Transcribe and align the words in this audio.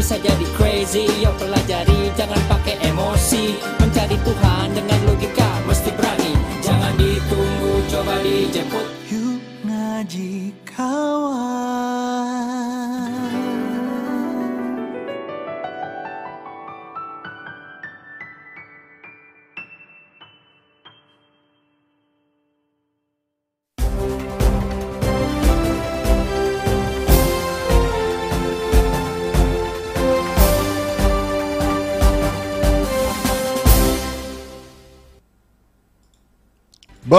bisa 0.00 0.16
jadi 0.16 0.46
crazy. 0.56 1.04
Yo 1.20 1.28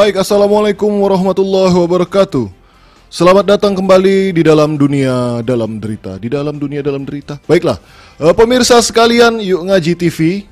Baik, 0.02 0.18
Assalamualaikum 0.18 0.90
warahmatullahi 1.06 1.78
wabarakatuh. 1.78 2.50
Selamat 3.06 3.46
datang 3.54 3.78
kembali 3.78 4.34
di 4.34 4.42
dalam 4.42 4.74
dunia 4.74 5.46
dalam 5.46 5.78
derita. 5.78 6.18
Di 6.18 6.26
dalam 6.26 6.58
dunia 6.58 6.82
dalam 6.82 7.06
derita. 7.06 7.38
Baiklah, 7.46 7.78
eh, 8.18 8.34
pemirsa 8.34 8.82
sekalian 8.82 9.38
Yuk 9.38 9.62
Ngaji 9.70 9.94
TV 9.94 10.50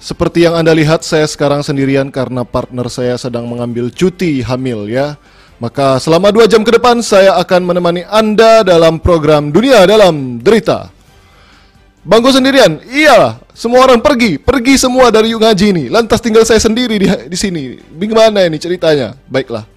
Seperti 0.00 0.48
yang 0.48 0.56
Anda 0.56 0.72
lihat, 0.72 1.04
saya 1.04 1.28
sekarang 1.28 1.60
sendirian 1.60 2.08
Karena 2.08 2.48
partner 2.48 2.88
saya 2.88 3.20
sedang 3.20 3.44
mengambil 3.44 3.92
cuti 3.92 4.40
hamil 4.40 4.88
ya. 4.88 5.20
Maka 5.60 6.00
selama 6.00 6.32
dua 6.32 6.48
jam 6.48 6.64
ke 6.64 6.72
depan 6.72 7.04
Saya 7.04 7.36
akan 7.44 7.68
menemani 7.68 8.08
Anda 8.08 8.64
dalam 8.64 9.04
program 9.04 9.52
Dunia 9.52 9.84
dalam 9.84 10.40
Derita 10.40 10.88
Bangku 12.08 12.32
sendirian? 12.32 12.80
Iya, 12.88 13.36
semua 13.52 13.84
orang 13.84 14.00
pergi, 14.00 14.40
pergi 14.40 14.80
semua 14.80 15.12
dari 15.12 15.36
Yuk 15.36 15.44
Ngaji 15.44 15.66
ini. 15.76 15.84
Lantas 15.92 16.24
tinggal 16.24 16.40
saya 16.48 16.56
sendiri 16.56 16.96
di, 16.96 17.04
di 17.04 17.36
sini. 17.36 17.76
Bagaimana 17.84 18.48
ini 18.48 18.56
ceritanya? 18.56 19.12
Baiklah. 19.28 19.68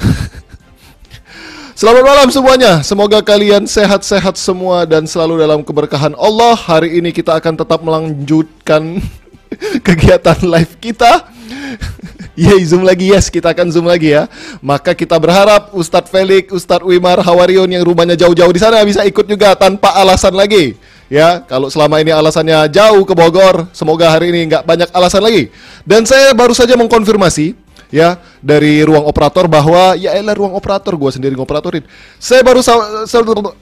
Selamat 1.76 2.00
malam 2.00 2.28
semuanya. 2.32 2.80
Semoga 2.80 3.20
kalian 3.20 3.68
sehat-sehat 3.68 4.40
semua 4.40 4.88
dan 4.88 5.04
selalu 5.04 5.36
dalam 5.36 5.60
keberkahan 5.60 6.16
Allah. 6.16 6.56
Hari 6.56 6.96
ini 6.96 7.12
kita 7.12 7.36
akan 7.36 7.60
tetap 7.60 7.84
melanjutkan 7.84 8.96
kegiatan 9.86 10.48
live 10.48 10.80
kita. 10.80 11.28
Yeay, 12.40 12.64
zoom 12.64 12.88
lagi 12.88 13.12
yes, 13.12 13.28
kita 13.28 13.52
akan 13.52 13.68
zoom 13.68 13.84
lagi 13.84 14.16
ya. 14.16 14.32
Maka 14.64 14.96
kita 14.96 15.20
berharap 15.20 15.76
Ustadz 15.76 16.08
Felix, 16.08 16.48
Ustadz 16.48 16.88
Wimar 16.88 17.20
Hawarion 17.20 17.68
yang 17.68 17.84
rumahnya 17.84 18.16
jauh-jauh 18.16 18.52
di 18.56 18.64
sana 18.64 18.80
bisa 18.80 19.04
ikut 19.04 19.28
juga 19.28 19.52
tanpa 19.52 19.92
alasan 19.92 20.32
lagi. 20.32 20.95
Ya, 21.06 21.38
kalau 21.46 21.70
selama 21.70 22.02
ini 22.02 22.10
alasannya 22.10 22.66
jauh 22.66 23.06
ke 23.06 23.14
Bogor, 23.14 23.70
semoga 23.70 24.10
hari 24.10 24.34
ini 24.34 24.50
nggak 24.50 24.66
banyak 24.66 24.88
alasan 24.90 25.22
lagi. 25.22 25.54
Dan 25.86 26.02
saya 26.02 26.34
baru 26.34 26.50
saja 26.50 26.74
mengkonfirmasi 26.74 27.54
ya 27.94 28.18
dari 28.42 28.82
ruang 28.82 29.06
operator 29.06 29.46
bahwa 29.46 29.94
ya 29.94 30.18
elah 30.18 30.34
ruang 30.34 30.54
operator 30.58 30.98
gue 30.98 31.10
sendiri 31.14 31.38
ngoperatorin. 31.38 31.86
Saya 32.18 32.42
baru 32.42 32.60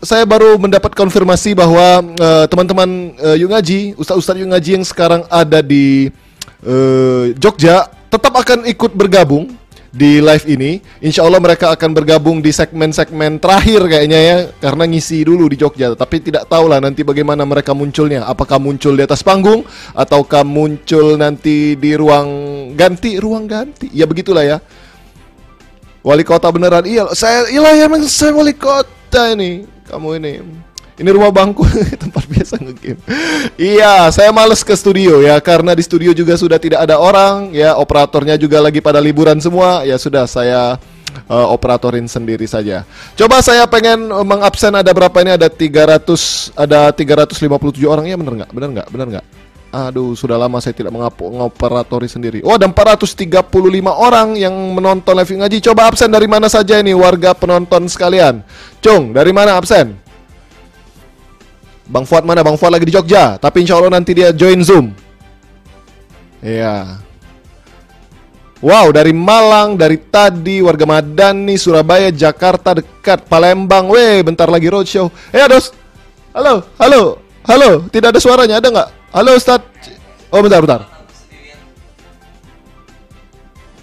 saya 0.00 0.24
baru 0.24 0.56
mendapat 0.56 0.96
konfirmasi 0.96 1.52
bahwa 1.52 2.00
uh, 2.16 2.44
teman-teman 2.48 3.12
uh, 3.20 3.36
Yuk 3.36 3.52
Ngaji, 3.52 3.80
ustaz-ustaz 4.00 4.40
yang 4.40 4.84
sekarang 4.84 5.28
ada 5.28 5.60
di 5.60 6.08
uh, 6.64 7.28
Jogja 7.36 7.92
tetap 8.08 8.32
akan 8.32 8.64
ikut 8.70 8.94
bergabung 8.94 9.50
di 9.94 10.18
live 10.18 10.44
ini. 10.50 10.82
Insya 10.98 11.22
Allah 11.22 11.38
mereka 11.38 11.70
akan 11.70 11.94
bergabung 11.94 12.42
di 12.42 12.50
segmen-segmen 12.50 13.38
terakhir 13.38 13.86
kayaknya 13.86 14.18
ya, 14.18 14.36
karena 14.58 14.90
ngisi 14.90 15.22
dulu 15.22 15.46
di 15.46 15.56
Jogja. 15.56 15.94
Tapi 15.94 16.18
tidak 16.18 16.50
tahu 16.50 16.66
lah 16.66 16.82
nanti 16.82 17.06
bagaimana 17.06 17.46
mereka 17.46 17.70
munculnya. 17.70 18.26
Apakah 18.26 18.58
muncul 18.58 18.98
di 18.98 19.06
atas 19.06 19.22
panggung 19.22 19.62
ataukah 19.94 20.42
muncul 20.42 21.14
nanti 21.14 21.78
di 21.78 21.94
ruang 21.94 22.28
ganti, 22.74 23.22
ruang 23.22 23.46
ganti. 23.46 23.86
Ya 23.94 24.10
begitulah 24.10 24.42
ya. 24.42 24.58
Wali 26.04 26.20
kota 26.20 26.52
beneran 26.52 26.84
iya, 26.84 27.08
saya 27.16 27.48
iya 27.48 27.72
ya 27.80 27.88
saya 28.04 28.34
wali 28.34 28.52
kota 28.52 29.32
ini. 29.32 29.64
Kamu 29.88 30.16
ini 30.18 30.64
ini 30.94 31.08
rumah 31.10 31.34
bangku 31.34 31.66
tempat 32.02 32.24
biasa 32.30 32.54
ngegame. 32.62 33.00
iya, 33.58 34.06
saya 34.14 34.30
males 34.30 34.62
ke 34.62 34.74
studio 34.78 35.18
ya 35.18 35.38
karena 35.42 35.74
di 35.74 35.82
studio 35.82 36.14
juga 36.14 36.38
sudah 36.38 36.58
tidak 36.62 36.86
ada 36.86 37.02
orang 37.02 37.50
ya, 37.50 37.74
operatornya 37.74 38.38
juga 38.38 38.62
lagi 38.62 38.78
pada 38.78 39.02
liburan 39.02 39.38
semua. 39.42 39.82
Ya 39.82 39.98
sudah 39.98 40.26
saya 40.30 40.78
uh, 41.26 41.46
operatorin 41.50 42.06
sendiri 42.06 42.46
saja. 42.46 42.86
Coba 43.18 43.42
saya 43.42 43.66
pengen 43.66 44.10
mengabsen 44.22 44.74
ada 44.74 44.90
berapa 44.94 45.14
ini 45.22 45.34
ada 45.34 45.50
300 45.50 46.54
ada 46.54 46.90
357 46.94 47.50
orang 47.86 48.06
ya 48.06 48.16
benar 48.18 48.34
nggak? 48.44 48.50
Benar 48.54 48.68
nggak? 48.70 48.88
Benar 48.90 49.08
nggak? 49.18 49.26
Aduh, 49.74 50.14
sudah 50.14 50.38
lama 50.38 50.62
saya 50.62 50.70
tidak 50.70 50.94
mengoperatori 50.94 52.06
sendiri. 52.06 52.38
Oh, 52.46 52.54
ada 52.54 52.70
435 52.70 53.26
orang 53.90 54.38
yang 54.38 54.54
menonton 54.70 55.18
live 55.18 55.34
ngaji. 55.42 55.58
Coba 55.58 55.90
absen 55.90 56.14
dari 56.14 56.30
mana 56.30 56.46
saja 56.46 56.78
ini 56.78 56.94
warga 56.94 57.34
penonton 57.34 57.90
sekalian. 57.90 58.46
Cung, 58.78 59.10
dari 59.10 59.34
mana 59.34 59.58
absen? 59.58 60.03
Bang 61.84 62.08
Fuad 62.08 62.24
mana? 62.24 62.40
Bang 62.40 62.56
Fuad 62.56 62.72
lagi 62.72 62.88
di 62.88 62.94
Jogja, 62.96 63.36
tapi 63.36 63.60
insya 63.60 63.76
Allah 63.76 63.92
nanti 63.92 64.16
dia 64.16 64.32
join 64.32 64.60
Zoom. 64.64 64.96
Iya. 66.40 67.04
Wow, 68.64 68.96
dari 68.96 69.12
Malang, 69.12 69.76
dari 69.76 70.00
tadi, 70.00 70.64
warga 70.64 70.88
Madani, 70.88 71.60
Surabaya, 71.60 72.08
Jakarta 72.08 72.72
dekat, 72.72 73.28
Palembang. 73.28 73.92
Weh, 73.92 74.24
bentar 74.24 74.48
lagi 74.48 74.72
roadshow. 74.72 75.12
Eh, 75.28 75.44
dos. 75.44 75.68
Halo, 76.32 76.64
halo, 76.80 77.20
halo. 77.44 77.84
Tidak 77.92 78.08
ada 78.08 78.16
suaranya, 78.16 78.56
ada 78.64 78.68
nggak? 78.72 78.88
Halo, 79.12 79.36
Ustad. 79.36 79.60
Oh, 80.32 80.40
bentar, 80.40 80.64
bentar. 80.64 80.80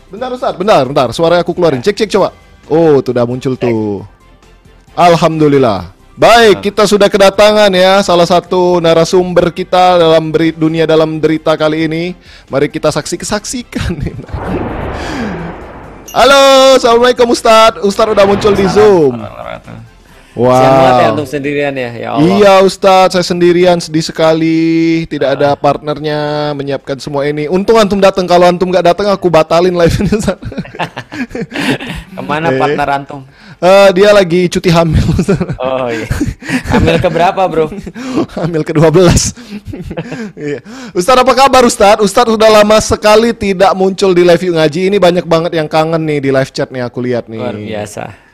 Bentar, 0.10 0.30
Ustad, 0.34 0.54
bentar, 0.58 0.82
bentar. 0.90 1.08
Suara 1.14 1.46
aku 1.46 1.54
keluarin. 1.54 1.86
Cek, 1.86 2.02
cek, 2.02 2.10
coba. 2.18 2.34
Oh, 2.66 3.06
tuh 3.06 3.14
udah 3.14 3.30
muncul 3.30 3.54
tuh. 3.54 4.02
Alhamdulillah. 4.98 6.01
Baik, 6.22 6.70
kita 6.70 6.86
sudah 6.86 7.10
kedatangan 7.10 7.74
ya 7.74 7.98
salah 8.06 8.30
satu 8.30 8.78
narasumber 8.78 9.50
kita 9.50 9.98
dalam 9.98 10.30
beri, 10.30 10.54
dunia 10.54 10.86
dalam 10.86 11.18
derita 11.18 11.58
kali 11.58 11.90
ini. 11.90 12.14
Mari 12.46 12.70
kita 12.70 12.94
saksi 12.94 13.26
saksikan. 13.26 13.98
Halo, 16.22 16.78
assalamualaikum 16.78 17.26
Ustadz. 17.26 17.82
Ustadz 17.82 18.14
udah 18.14 18.30
muncul 18.30 18.54
di 18.54 18.70
Zoom. 18.70 19.18
Wow. 20.32 20.56
Siapa 20.56 21.04
ya 21.04 21.08
untuk 21.12 21.28
sendirian 21.28 21.76
ya, 21.76 21.92
ya 21.92 22.10
Allah. 22.16 22.24
Iya 22.24 22.54
Ustadz, 22.64 23.20
saya 23.20 23.26
sendirian 23.28 23.76
sedih 23.84 24.00
sekali. 24.00 25.04
Tidak 25.12 25.28
ada 25.28 25.60
partnernya 25.60 26.52
menyiapkan 26.56 27.04
semua 27.04 27.28
ini. 27.28 27.52
Untung 27.52 27.76
antum 27.76 28.00
datang. 28.00 28.24
Kalau 28.24 28.48
antum 28.48 28.72
nggak 28.72 28.96
datang, 28.96 29.12
aku 29.12 29.28
batalin 29.28 29.76
live 29.76 29.92
ini. 30.00 30.12
Ke 32.16 32.22
mana 32.24 32.48
eh. 32.48 32.56
partner 32.56 32.88
antum? 32.96 33.28
Uh, 33.62 33.94
dia 33.94 34.10
lagi 34.16 34.48
cuti 34.48 34.72
hamil. 34.72 35.04
Oh 35.62 35.86
iya. 35.92 36.08
Hamil 36.74 36.98
ke 36.98 37.10
berapa, 37.14 37.46
Bro? 37.46 37.70
hamil 38.42 38.66
ke-12. 38.66 38.98
iya. 40.50 40.66
Ustaz 40.98 41.20
apa 41.20 41.30
kabar 41.38 41.62
Ustaz? 41.68 42.02
Ustaz 42.02 42.26
sudah 42.26 42.50
lama 42.50 42.82
sekali 42.82 43.38
tidak 43.38 43.78
muncul 43.78 44.18
di 44.18 44.26
live 44.26 44.42
Yuk 44.42 44.58
Ngaji. 44.58 44.82
Ini 44.90 44.98
banyak 44.98 45.26
banget 45.30 45.52
yang 45.60 45.70
kangen 45.70 46.02
nih 46.08 46.24
di 46.24 46.30
live 46.34 46.50
chat 46.50 46.74
nih 46.74 46.82
aku 46.82 47.06
lihat 47.06 47.30
nih. 47.30 47.38
Luar 47.38 47.54
biasa. 47.54 48.31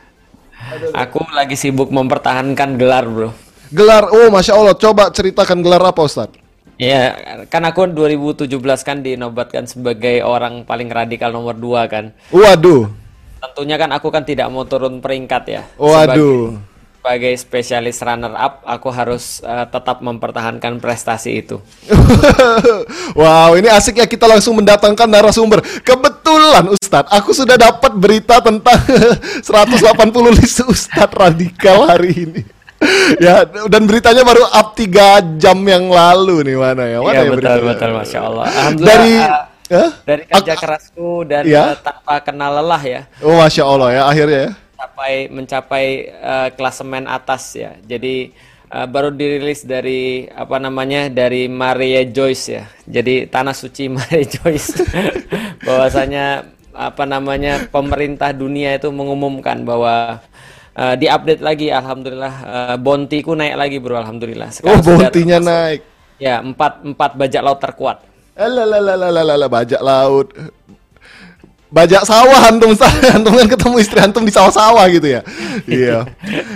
Aku 0.93 1.21
lagi 1.33 1.55
sibuk 1.55 1.89
mempertahankan 1.89 2.75
gelar, 2.75 3.05
Bro. 3.07 3.31
Gelar, 3.71 4.07
oh 4.12 4.27
Masya 4.31 4.53
Allah. 4.55 4.75
Coba 4.75 5.12
ceritakan 5.12 5.59
gelar 5.59 5.83
apa 5.83 6.01
Ustaz? 6.03 6.31
Ya, 6.77 7.17
kan 7.50 7.65
aku 7.65 7.89
2017 7.89 8.47
kan 8.86 9.01
dinobatkan 9.01 9.65
sebagai 9.65 10.21
orang 10.21 10.62
paling 10.62 10.88
radikal 10.93 11.33
nomor 11.33 11.57
2 11.57 11.89
kan. 11.89 12.05
Waduh 12.29 13.07
tentunya 13.38 13.77
kan 13.77 13.89
aku 13.93 14.09
kan 14.09 14.24
tidak 14.25 14.50
mau 14.50 14.65
turun 14.65 15.00
peringkat 15.00 15.43
ya. 15.47 15.62
Waduh. 15.77 16.57
Sebagai, 16.57 16.66
sebagai 17.07 17.39
spesialis 17.39 18.03
runner 18.03 18.35
up, 18.35 18.67
aku 18.67 18.91
harus 18.91 19.39
uh, 19.39 19.63
tetap 19.63 20.03
mempertahankan 20.03 20.75
prestasi 20.83 21.39
itu. 21.39 21.63
wow, 23.15 23.55
ini 23.55 23.71
asik 23.71 24.03
ya 24.03 24.07
kita 24.11 24.27
langsung 24.27 24.59
mendatangkan 24.59 25.07
narasumber. 25.07 25.63
Kebetulan 25.87 26.67
Ustadz, 26.67 27.07
aku 27.07 27.31
sudah 27.31 27.55
dapat 27.55 27.95
berita 27.95 28.43
tentang 28.43 28.75
180 29.39 30.35
list 30.35 30.67
Ustadz 30.67 31.15
radikal 31.15 31.87
hari 31.87 32.11
ini. 32.27 32.41
ya 33.23 33.47
dan 33.47 33.87
beritanya 33.87 34.27
baru 34.27 34.43
up 34.43 34.75
3 34.75 35.39
jam 35.39 35.57
yang 35.65 35.89
lalu 35.89 36.45
nih 36.45 36.57
mana 36.61 36.85
ya 36.85 37.01
mana 37.01 37.09
iya, 37.09 37.23
ya 37.25 37.31
betul 37.33 37.41
beritanya? 37.41 37.69
betul 37.73 37.89
masya 37.97 38.19
Allah 38.21 38.45
dari 38.77 39.13
uh, 39.17 39.41
Huh? 39.67 39.91
Dari 40.07 40.23
kerja 40.23 40.55
kerasku 40.55 41.27
dan 41.27 41.43
ya? 41.43 41.75
tanpa 41.75 42.23
kenal 42.23 42.55
lelah 42.55 42.79
ya. 42.87 43.01
Oh 43.19 43.35
masya 43.35 43.67
Allah 43.67 43.89
ya 43.91 44.01
akhirnya 44.07 44.39
ya. 44.39 44.51
Mencapai 44.77 45.13
mencapai 45.27 45.86
uh, 46.22 46.50
klasemen 46.53 47.10
atas 47.10 47.57
ya. 47.57 47.74
Jadi 47.81 48.29
uh, 48.69 48.86
baru 48.86 49.10
dirilis 49.10 49.65
dari 49.65 50.29
apa 50.29 50.62
namanya 50.62 51.10
dari 51.10 51.50
Maria 51.50 52.05
Joyce 52.05 52.46
ya. 52.46 52.63
Jadi 52.86 53.25
tanah 53.25 53.57
suci 53.57 53.89
Maria 53.98 54.22
Joyce. 54.22 54.77
Bahwasanya 55.65 56.46
apa 56.77 57.10
namanya 57.10 57.65
pemerintah 57.74 58.29
dunia 58.29 58.77
itu 58.77 58.93
mengumumkan 58.93 59.65
bahwa 59.65 60.22
uh, 60.77 60.93
diupdate 60.93 61.41
lagi 61.41 61.74
alhamdulillah 61.74 62.34
uh, 62.46 62.75
bontiku 62.77 63.34
naik 63.34 63.57
lagi 63.57 63.77
bro 63.81 63.98
alhamdulillah 63.98 64.53
Oh, 64.62 64.77
Sekarang 64.77 64.86
sudah 64.86 65.10
bontinya 65.10 65.41
naik. 65.41 65.81
ya 66.22 66.38
empat 66.38 66.86
empat 66.86 67.17
bajak 67.17 67.41
laut 67.41 67.57
terkuat 67.57 67.98
Alalalalalala, 68.38 69.50
bajak 69.50 69.81
laut. 69.81 70.29
Bajak 71.67 72.07
sawah 72.07 72.47
antum 72.47 72.71
Ustaz. 72.71 72.95
Antum 73.15 73.36
kan 73.36 73.47
ketemu 73.47 73.75
istri 73.83 74.00
antum 74.00 74.24
di 74.24 74.31
sawah-sawah 74.31 74.88
gitu 74.88 75.19
ya. 75.19 75.21
Iya. 75.67 76.07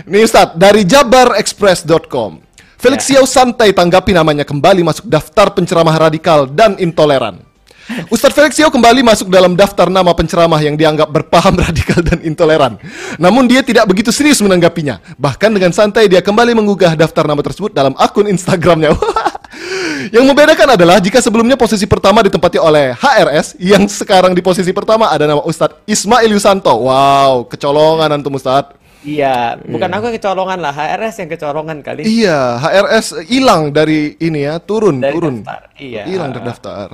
Nih 0.07 0.23
Ustaz, 0.23 0.55
dari 0.55 0.87
jabarexpress.com. 0.87 2.39
Felix 2.81 3.05
Xiao 3.05 3.29
santai 3.29 3.77
tanggapi 3.77 4.09
namanya 4.09 4.41
kembali 4.41 4.81
masuk 4.81 5.05
daftar 5.05 5.53
penceramah 5.53 5.93
radikal 6.01 6.49
dan 6.49 6.73
intoleran. 6.81 7.45
Ustadz 8.07 8.33
Felix 8.33 8.55
Xiao 8.55 8.71
kembali 8.71 9.03
masuk 9.03 9.27
dalam 9.27 9.53
daftar 9.53 9.91
nama 9.91 10.15
penceramah 10.15 10.57
yang 10.63 10.79
dianggap 10.79 11.11
berpaham 11.11 11.59
radikal 11.67 11.99
dan 12.01 12.23
intoleran. 12.23 12.79
Namun 13.19 13.45
dia 13.45 13.61
tidak 13.61 13.85
begitu 13.85 14.09
serius 14.09 14.39
menanggapinya. 14.39 14.97
Bahkan 15.19 15.51
dengan 15.51 15.75
santai 15.75 16.07
dia 16.07 16.23
kembali 16.23 16.55
menggugah 16.55 16.95
daftar 16.95 17.27
nama 17.27 17.41
tersebut 17.43 17.75
dalam 17.75 17.93
akun 17.99 18.25
Instagramnya. 18.31 18.95
Yang 20.15 20.25
membedakan 20.25 20.75
adalah 20.75 20.97
jika 20.97 21.21
sebelumnya 21.21 21.55
posisi 21.55 21.85
pertama 21.85 22.19
ditempati 22.21 22.57
oleh 22.57 22.93
HRS, 22.95 23.55
yang 23.57 23.85
sekarang 23.87 24.35
di 24.35 24.41
posisi 24.43 24.71
pertama 24.71 25.07
ada 25.09 25.25
nama 25.29 25.41
Ustadz 25.41 25.83
Ismail 25.85 26.29
Yusanto. 26.31 26.73
Wow, 26.73 27.45
kecolongan 27.47 28.11
antum 28.11 28.35
Ustadz. 28.35 28.77
iya 29.01 29.57
bukan 29.57 29.89
aku 29.89 30.13
yang 30.13 30.17
kecolongan 30.21 30.61
lah 30.61 30.69
HRS 30.77 31.25
yang 31.25 31.29
kecolongan 31.33 31.81
kali 31.81 32.05
Iya, 32.05 32.61
HRS 32.61 33.25
hilang 33.25 33.73
dari 33.73 34.13
ini 34.21 34.45
ya, 34.45 34.61
turun, 34.61 35.01
Dari 35.01 35.09
turun. 35.17 35.41
daftar, 35.41 35.61
iya. 35.81 36.05
Hilang 36.05 36.29
dari 36.29 36.45
daftar. 36.45 36.87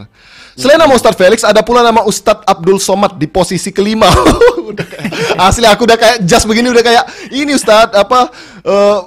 Selain 0.56 0.80
nama 0.80 0.96
Ustadz 0.96 1.20
Felix, 1.20 1.44
ada 1.44 1.60
pula 1.62 1.84
nama 1.84 2.08
Ustadz 2.08 2.48
Abdul 2.48 2.80
Somad 2.80 3.20
di 3.20 3.28
posisi 3.28 3.76
kelima. 3.76 4.08
udah 4.72 4.88
kayak, 4.88 5.12
asli 5.36 5.68
aku 5.68 5.84
udah 5.84 6.00
kayak 6.00 6.18
just 6.24 6.48
begini 6.48 6.72
udah 6.72 6.84
kayak 6.84 7.04
ini 7.30 7.52
Ustadz 7.56 7.92
apa 7.96 8.32
eh, 8.64 9.00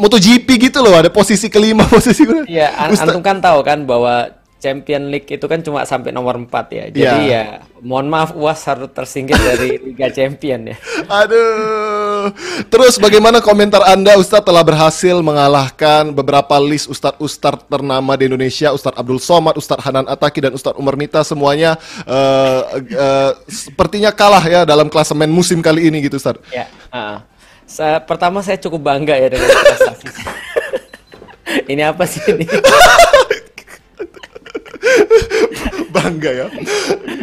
MotoGP 0.00 0.48
gitu 0.72 0.80
loh, 0.80 0.96
ada 0.96 1.12
posisi 1.12 1.52
kelima, 1.52 1.84
posisi 1.92 2.24
kelima. 2.24 2.48
Iya, 2.48 2.72
an- 2.74 2.90
Ustadz- 2.90 3.12
antum 3.12 3.20
kan 3.20 3.36
tahu 3.38 3.60
kan 3.60 3.84
bahwa 3.84 4.32
Champion 4.60 5.08
League 5.08 5.24
itu 5.24 5.40
kan 5.44 5.64
cuma 5.64 5.84
sampai 5.84 6.12
nomor 6.12 6.36
4 6.36 6.52
ya. 6.68 6.84
Jadi 6.92 7.00
Iya. 7.00 7.12
ya, 7.32 7.44
mohon 7.80 8.12
maaf 8.12 8.36
UAS 8.36 8.60
harus 8.68 8.92
tersingkir 8.92 9.32
dari 9.34 9.76
Liga 9.88 10.12
Champion 10.12 10.68
ya. 10.68 10.76
Aduh. 11.08 12.28
Terus 12.68 13.00
bagaimana 13.00 13.40
komentar 13.40 13.80
Anda 13.88 14.20
Ustadz 14.20 14.44
telah 14.44 14.60
berhasil 14.60 15.16
mengalahkan 15.24 16.12
beberapa 16.12 16.60
list 16.60 16.92
Ustadz-Ustadz 16.92 17.72
ternama 17.72 18.12
di 18.20 18.28
Indonesia, 18.28 18.68
Ustadz 18.76 19.00
Abdul 19.00 19.16
Somad, 19.16 19.56
Ustadz 19.56 19.80
Hanan 19.80 20.04
Ataki 20.04 20.44
dan 20.44 20.52
Ustadz 20.52 20.76
Umar 20.76 20.92
Mita 20.92 21.24
semuanya 21.24 21.80
eh, 22.04 22.60
eh, 22.84 23.32
sepertinya 23.48 24.12
kalah 24.12 24.44
ya 24.44 24.68
dalam 24.68 24.92
klasemen 24.92 25.32
musim 25.32 25.64
kali 25.64 25.88
ini 25.88 26.04
gitu 26.04 26.20
Ustadz. 26.20 26.44
Ya, 26.52 26.68
ah. 26.92 27.24
Sa- 27.70 28.02
pertama 28.02 28.42
saya 28.42 28.58
cukup 28.58 28.82
bangga 28.82 29.14
ya 29.14 29.30
dengan 29.30 29.46
prestasi. 29.46 30.06
ini 31.72 31.82
apa 31.86 32.02
sih 32.02 32.18
ini? 32.34 32.42
Bangga 35.94 36.30
ya. 36.34 36.46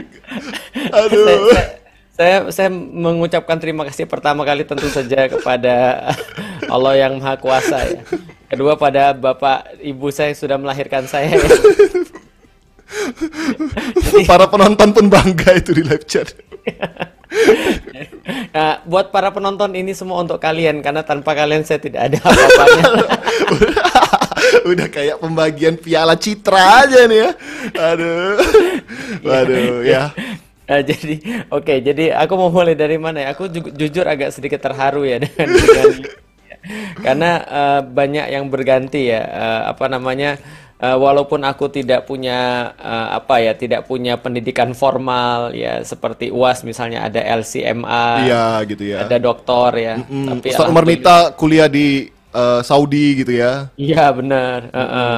saya, 0.88 1.04
Aduh. 1.04 1.28
saya, 1.52 1.68
saya, 2.16 2.38
saya 2.56 2.70
mengucapkan 2.72 3.60
terima 3.60 3.84
kasih 3.84 4.08
pertama 4.08 4.48
kali 4.48 4.64
tentu 4.64 4.88
saja 4.88 5.28
kepada 5.28 6.08
Allah 6.74 6.94
yang 6.96 7.20
Maha 7.20 7.36
Kuasa 7.36 7.84
ya. 7.84 8.02
Kedua 8.48 8.80
pada 8.80 9.12
bapak 9.12 9.84
ibu 9.84 10.08
saya 10.16 10.32
yang 10.32 10.40
sudah 10.40 10.56
melahirkan 10.56 11.04
saya 11.12 11.36
ya. 11.36 11.44
Para 14.24 14.48
penonton 14.48 14.96
pun 14.96 15.12
bangga 15.12 15.60
itu 15.60 15.76
di 15.76 15.84
live 15.84 16.08
chat. 16.08 16.32
Nah, 18.58 18.82
buat 18.84 19.14
para 19.14 19.30
penonton 19.32 19.72
ini 19.78 19.94
semua 19.94 20.20
untuk 20.20 20.42
kalian 20.42 20.82
karena 20.82 21.06
tanpa 21.06 21.38
kalian 21.38 21.64
saya 21.64 21.80
tidak 21.80 22.12
ada 22.12 22.18
apa-apanya. 22.20 22.84
Udah 24.72 24.88
kayak 24.90 25.18
pembagian 25.22 25.76
piala 25.78 26.16
citra 26.18 26.88
aja 26.88 27.06
nih 27.06 27.20
ya. 27.22 27.30
Aduh. 27.78 28.36
Waduh 29.28 29.84
ya. 29.86 30.12
Nah, 30.68 30.82
jadi 30.84 31.16
oke, 31.48 31.74
jadi 31.80 32.12
aku 32.20 32.34
mau 32.36 32.52
mulai 32.52 32.76
dari 32.76 33.00
mana 33.00 33.24
ya? 33.24 33.28
Aku 33.32 33.48
ju- 33.48 33.72
jujur 33.72 34.04
agak 34.04 34.36
sedikit 34.36 34.60
terharu 34.60 35.08
ya 35.08 35.24
dengan, 35.24 35.48
dengan 35.56 35.92
karena 37.00 37.32
eh, 37.48 37.82
banyak 37.88 38.26
yang 38.28 38.46
berganti 38.52 39.08
ya 39.08 39.22
eh, 39.24 39.62
apa 39.72 39.88
namanya 39.88 40.36
eh, 40.78 40.98
walaupun 40.98 41.42
aku 41.42 41.70
tidak 41.70 42.06
punya 42.06 42.40
eh, 42.78 43.08
apa 43.18 43.42
ya 43.42 43.54
tidak 43.54 43.86
punya 43.86 44.18
pendidikan 44.18 44.74
formal 44.74 45.52
ya 45.52 45.82
seperti 45.82 46.30
UAS 46.30 46.62
misalnya 46.64 47.06
ada 47.06 47.22
LCMA 47.22 48.08
Iya 48.26 48.46
gitu 48.66 48.84
ya. 48.86 48.98
ada 49.06 49.18
doktor 49.18 49.72
ya 49.74 49.96
Hmm, 50.00 50.28
tapi 50.38 50.54
Ustadz 50.54 50.70
Umar 50.70 50.86
Mita 50.86 51.34
kuliah 51.34 51.68
di 51.68 52.06
eh, 52.30 52.62
Saudi 52.62 53.22
gitu 53.22 53.32
ya. 53.32 53.72
Iya 53.76 54.12
benar. 54.12 54.68
Heeh. 54.70 55.18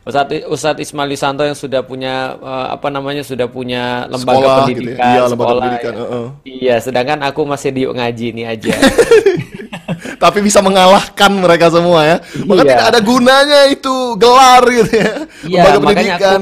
Ustadz 0.00 0.48
Ustadz 0.48 0.80
Ismail 0.80 1.12
Santo 1.14 1.44
yang 1.44 1.54
sudah 1.54 1.80
punya 1.80 2.36
eh, 2.36 2.66
apa 2.72 2.88
namanya 2.88 3.20
sudah 3.20 3.46
punya 3.46 4.06
lembaga 4.06 4.40
Sekolah 4.40 4.56
gitu 4.66 4.80
ya. 4.82 4.96
pendidikan, 4.96 5.04
Iya, 5.06 5.20
lembaga 5.22 5.32
sekolah, 5.32 5.62
pendidikan, 5.62 5.92
ya. 5.92 6.00
heeh. 6.02 6.26
Iya, 6.44 6.76
sedangkan 6.80 7.18
aku 7.22 7.40
masih 7.44 7.70
di 7.70 7.82
ngaji 7.84 8.26
ini 8.32 8.42
aja. 8.44 8.72
Tapi 10.22 10.38
bisa 10.40 10.60
mengalahkan 10.60 11.32
mereka 11.32 11.68
semua 11.68 12.04
ya. 12.04 12.16
Maka 12.44 12.62
Iya. 12.62 12.70
tidak 12.70 12.86
ada 12.92 13.00
gunanya 13.00 13.60
itu 13.68 13.94
gelar 14.16 14.62
gitu 14.66 14.92
ya. 14.92 15.12
Iya, 15.42 15.60
lembaga 15.66 15.78
makanya 15.80 16.14
aku 16.14 16.24
pendidikan. 16.24 16.40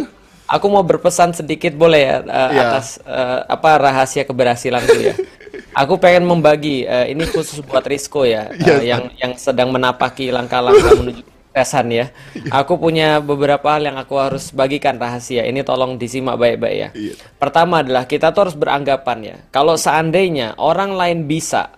aku 0.48 0.66
mau 0.68 0.82
berpesan 0.82 1.30
sedikit 1.32 1.72
boleh 1.74 2.00
ya 2.00 2.16
eh, 2.20 2.48
Iya. 2.52 2.62
atas 2.64 2.86
eh, 3.00 3.40
apa 3.46 3.70
rahasia 3.78 4.22
keberhasilanku 4.22 4.98
ya. 4.98 5.14
Aku 5.74 5.98
pengen 5.98 6.26
membagi 6.26 6.86
eh, 6.86 7.12
ini 7.12 7.26
khusus 7.28 7.62
buat 7.62 7.82
Risco 7.86 8.22
ya 8.22 8.50
eh, 8.50 8.58
Iya, 8.58 8.76
yang 8.82 9.02
yang 9.18 9.32
sedang 9.34 9.70
menapaki 9.74 10.30
langkah-langkah 10.30 10.94
menuju 10.98 11.22
kesuksesan 11.58 11.86
ya. 11.90 12.06
Aku 12.54 12.78
punya 12.78 13.18
beberapa 13.18 13.74
hal 13.74 13.82
yang 13.90 13.98
aku 13.98 14.14
harus 14.18 14.54
bagikan 14.54 14.94
rahasia. 14.96 15.42
Ini 15.42 15.66
tolong 15.66 15.98
disimak 15.98 16.38
baik-baik 16.38 16.76
ya. 16.78 16.88
Iya. 16.94 17.14
Pertama 17.38 17.82
adalah 17.82 18.06
kita 18.06 18.30
tuh 18.30 18.48
harus 18.48 18.56
beranggapan 18.56 19.18
ya. 19.24 19.36
Kalau 19.50 19.74
seandainya 19.74 20.54
orang 20.60 20.94
lain 20.94 21.26
bisa, 21.26 21.74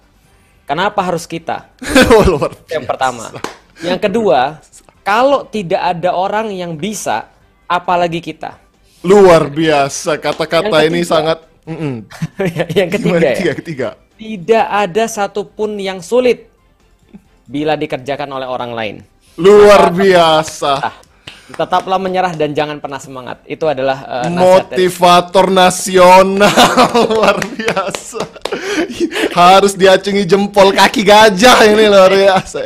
kenapa 0.68 1.00
harus 1.00 1.24
kita? 1.24 1.72
Oh, 2.10 2.50
yang 2.68 2.84
pertama. 2.84 3.32
Yang 3.80 4.10
kedua, 4.10 4.60
kalau 5.06 5.46
tidak 5.48 5.80
ada 5.80 6.12
orang 6.12 6.52
yang 6.52 6.76
bisa, 6.76 7.30
apalagi 7.64 8.20
kita. 8.20 8.58
Luar 9.00 9.48
biasa 9.48 10.20
kata-kata 10.20 10.84
ini 10.84 11.00
ketiga. 11.00 11.48
Sangat 11.70 11.78
Mm-mm. 11.78 11.96
yang 12.78 12.88
ketiga, 12.90 13.18
Gimana 13.18 13.24
ya, 13.24 13.34
ketiga 13.36 13.52
ketiga. 13.54 13.88
tidak 14.16 14.66
ada 14.66 15.04
satupun 15.06 15.78
yang 15.78 16.02
sulit 16.02 16.50
bila 17.46 17.74
dikerjakan 17.74 18.30
oleh 18.30 18.46
orang 18.46 18.72
lain. 18.74 18.96
Luar 19.36 19.90
biasa. 19.90 20.92
Tetaplah 21.50 21.96
menyerah 21.96 22.32
dan 22.32 22.50
jangan 22.50 22.78
pernah 22.78 22.96
semangat. 22.96 23.42
Itu 23.44 23.66
adalah 23.66 23.98
eh, 24.22 24.28
nasihat 24.28 24.66
dari- 24.68 24.78
Motivator 24.86 25.46
nasional 25.48 26.54
luar 27.10 27.36
biasa. 27.40 28.22
Harus 29.30 29.72
diacungi 29.74 30.24
jempol 30.24 30.70
kaki 30.70 31.02
gajah 31.02 31.58
ini 31.64 31.86
luar 31.86 32.10
biasa. 32.10 32.60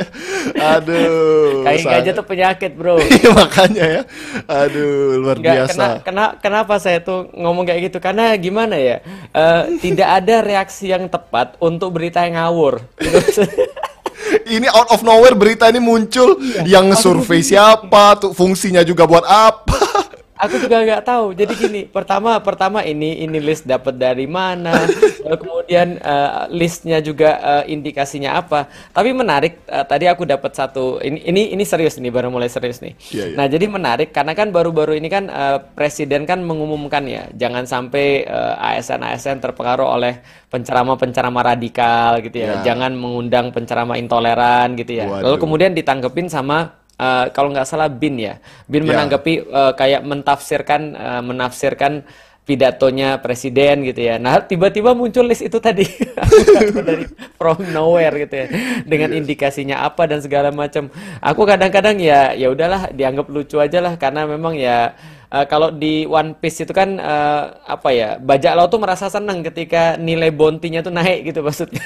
Aduh. 0.55 1.61
Kaki 1.61 1.77
sangat- 1.79 1.93
gajah 2.01 2.11
tuh 2.13 2.25
penyakit, 2.25 2.71
bro. 2.73 2.95
Iya, 3.15 3.29
makanya 3.31 3.85
ya. 3.85 4.01
Aduh, 4.45 5.19
luar 5.19 5.37
Nggak, 5.37 5.53
biasa. 5.55 5.71
kena, 5.71 5.87
kena- 6.01 6.35
kenapa 6.39 6.73
saya 6.77 6.99
tuh 6.99 7.29
ngomong 7.31 7.65
kayak 7.65 7.89
gitu? 7.89 7.97
Karena 7.97 8.33
gimana 8.35 8.75
ya? 8.75 9.01
eh, 9.31 9.61
tidak 9.79 10.09
ada 10.23 10.35
reaksi 10.41 10.89
yang 10.89 11.07
tepat 11.07 11.57
untuk 11.59 11.91
berita 11.91 12.21
yang 12.21 12.37
ngawur. 12.37 12.81
Gitu. 12.97 13.45
Ini 14.45 14.67
out 14.69 14.89
of 14.89 15.01
nowhere 15.01 15.33
berita 15.33 15.67
ini 15.67 15.77
muncul 15.77 16.37
Iya. 16.37 16.65
yang 16.79 16.93
survei 16.93 17.41
siapa, 17.41 18.17
tuh 18.17 18.31
fungsinya 18.31 18.81
juga 18.81 19.05
buat 19.05 19.23
apa. 19.23 20.04
Aku 20.35 20.59
juga 20.59 20.83
nggak 20.83 21.03
tahu. 21.07 21.31
Jadi 21.31 21.53
gini, 21.55 21.81
pertama 21.87 22.35
pertama 22.43 22.83
ini 22.83 23.23
ini 23.23 23.39
list 23.39 23.63
dapat 23.63 23.95
dari 23.95 24.27
mana, 24.27 24.75
lalu 25.23 25.37
kemudian 25.39 25.95
eh, 25.95 26.31
listnya 26.51 26.99
juga 26.99 27.39
eh, 27.39 27.71
indikasinya 27.71 28.35
apa. 28.35 28.67
Tapi 28.91 29.15
menarik. 29.15 29.63
eh, 29.65 29.85
tadi 29.87 30.11
aku 30.11 30.27
dapat 30.27 30.51
satu. 30.51 30.99
Ini 30.99 31.23
ini 31.31 31.41
ini 31.55 31.63
serius 31.63 31.95
nih, 31.95 32.11
baru 32.11 32.27
mulai 32.27 32.51
serius 32.51 32.83
nih. 32.83 32.93
Iya, 33.15 33.25
iya. 33.31 33.35
Nah 33.39 33.45
jadi 33.47 33.65
menarik 33.71 34.11
karena 34.11 34.35
kan 34.35 34.51
baru-baru 34.51 34.99
ini 34.99 35.07
kan 35.07 35.31
eh, 35.31 35.57
presiden 35.71 36.27
kan 36.27 36.43
mengumumkan 36.43 37.07
ya, 37.07 37.31
jangan 37.31 37.63
sampai 37.63 38.27
eh, 38.27 38.53
ASN-ASN 38.75 39.39
terpengaruh 39.39 39.87
oleh 39.87 40.19
penceramah-penceramah 40.51 41.43
radikal 41.55 42.19
gitu 42.19 42.43
ya. 42.43 42.59
Ya. 42.59 42.75
Jangan 42.75 42.91
mengundang 42.95 43.55
penceramah 43.55 43.95
intoleran 43.95 44.75
gitu 44.75 44.99
ya. 44.99 45.07
Lalu 45.07 45.35
Waduh. 45.35 45.41
kemudian 45.41 45.71
ditanggepin 45.71 46.27
sama 46.27 46.84
eh, 46.95 47.25
kalau 47.35 47.51
nggak 47.51 47.67
salah 47.67 47.87
Bin 47.91 48.15
ya. 48.19 48.39
Bin 48.67 48.83
Ya. 48.83 48.95
menanggapi 48.95 49.33
eh, 49.45 49.73
kayak 49.75 50.01
mentafsirkan 50.05 50.81
eh, 50.95 51.21
menafsirkan 51.21 52.03
pidatonya 52.45 53.17
presiden 53.25 53.81
gitu 53.81 54.05
ya. 54.05 54.21
Nah, 54.21 54.37
tiba-tiba 54.37 54.93
muncul 54.93 55.25
list 55.25 55.41
itu 55.41 55.57
tadi 55.57 55.81
dari 56.87 57.09
from 57.41 57.57
nowhere 57.73 58.13
gitu 58.21 58.35
ya. 58.37 58.47
Dengan 58.85 59.17
indikasinya 59.17 59.81
apa 59.81 60.05
dan 60.05 60.21
segala 60.21 60.53
macam. 60.53 60.93
Aku 61.25 61.41
kadang-kadang 61.43 61.97
ya 61.97 62.37
ya 62.37 62.53
udahlah 62.53 62.93
dianggap 62.93 63.25
lucu 63.33 63.57
aja 63.57 63.81
lah 63.81 63.97
karena 63.97 64.29
memang 64.29 64.53
ya 64.53 64.93
eh, 65.33 65.45
kalau 65.49 65.73
di 65.73 66.05
One 66.05 66.37
Piece 66.37 66.61
itu 66.61 66.69
kan 66.69 67.01
eh, 67.01 67.43
apa 67.65 67.89
ya 67.89 68.21
bajak 68.21 68.53
laut 68.53 68.69
tuh 68.69 68.77
merasa 68.77 69.09
senang 69.09 69.41
ketika 69.41 69.97
nilai 69.97 70.29
bounty-nya 70.29 70.85
tuh 70.85 70.93
naik 70.93 71.25
gitu 71.33 71.41
maksudnya. 71.41 71.81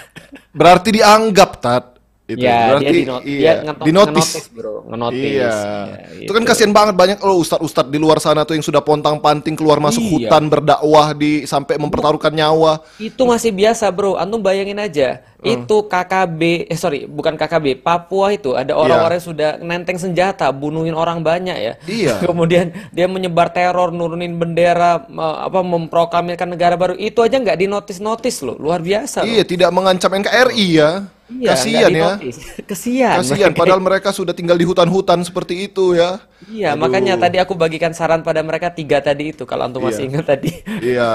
Berarti 0.52 0.92
dianggap 0.92 1.52
tat 1.64 1.86
itu. 2.30 2.46
Ya, 2.46 2.58
Berarti 2.70 2.86
dia 2.86 2.94
di 2.94 3.04
not- 3.04 3.24
iya, 3.24 3.40
dia 3.42 3.54
dinotis. 3.66 4.30
ngenotis, 4.30 4.46
bro, 4.54 4.76
ngenotis. 4.86 5.24
Iya. 5.26 5.50
Ya, 5.50 6.24
Itu 6.24 6.32
kan 6.32 6.42
gitu. 6.44 6.50
kasihan 6.54 6.72
banget 6.72 6.94
banyak 6.94 7.18
lo 7.20 7.34
ustad-ustad 7.38 7.86
di 7.88 7.98
luar 7.98 8.18
sana 8.18 8.46
tuh 8.46 8.54
yang 8.54 8.62
sudah 8.62 8.80
pontang-panting 8.80 9.54
keluar 9.54 9.78
masuk 9.78 10.04
Iya. 10.04 10.30
hutan 10.30 10.44
berdakwah 10.46 11.08
di 11.12 11.44
sampai 11.44 11.76
mempertaruhkan 11.76 12.30
nyawa. 12.30 12.86
Itu 12.96 13.26
masih 13.26 13.50
biasa, 13.50 13.90
bro. 13.90 14.14
Antum 14.14 14.40
bayangin 14.40 14.78
aja. 14.78 15.26
Hmm. 15.40 15.64
Itu 15.64 15.88
KKB, 15.88 16.68
eh 16.68 16.76
sorry, 16.76 17.08
bukan 17.08 17.40
KKB, 17.40 17.80
Papua 17.80 18.36
itu 18.36 18.60
ada 18.60 18.76
orang-orang 18.76 19.24
yang 19.24 19.28
sudah 19.32 19.50
nenteng 19.64 19.96
senjata, 19.96 20.52
bunuhin 20.52 20.92
orang 20.92 21.24
banyak 21.24 21.56
ya. 21.56 21.74
Iya. 21.88 22.16
Kemudian 22.28 22.76
dia 22.92 23.08
menyebar 23.08 23.48
teror, 23.56 23.96
nurunin 23.96 24.36
bendera, 24.36 25.08
apa 25.40 25.60
memproklamirkan 25.64 26.52
negara 26.52 26.76
baru. 26.76 27.00
Itu 27.00 27.24
aja 27.24 27.40
nggak 27.40 27.56
dinotis-notis 27.56 28.44
loh, 28.44 28.60
luar 28.60 28.84
biasa 28.84 29.24
loh. 29.24 29.32
Iya, 29.32 29.48
tidak 29.48 29.72
mengancam 29.72 30.12
NKRI 30.12 30.68
ya. 30.76 31.08
Iya, 31.30 31.54
Kasihan 31.54 31.92
ya. 31.94 32.12
Kesian. 32.70 33.22
Kasihan 33.22 33.54
padahal 33.54 33.78
mereka 33.78 34.10
sudah 34.10 34.34
tinggal 34.34 34.58
di 34.58 34.66
hutan-hutan 34.66 35.22
seperti 35.22 35.70
itu 35.70 35.94
ya. 35.94 36.18
Iya, 36.50 36.74
makanya 36.74 37.22
tadi 37.22 37.38
aku 37.38 37.54
bagikan 37.54 37.94
saran 37.94 38.26
pada 38.26 38.42
mereka 38.42 38.74
tiga 38.74 38.98
tadi 38.98 39.30
itu, 39.30 39.46
kalau 39.46 39.70
antum 39.70 39.86
masih 39.86 40.04
Iya. 40.04 40.10
ingat 40.10 40.26
tadi. 40.26 40.50
Iya, 40.82 41.10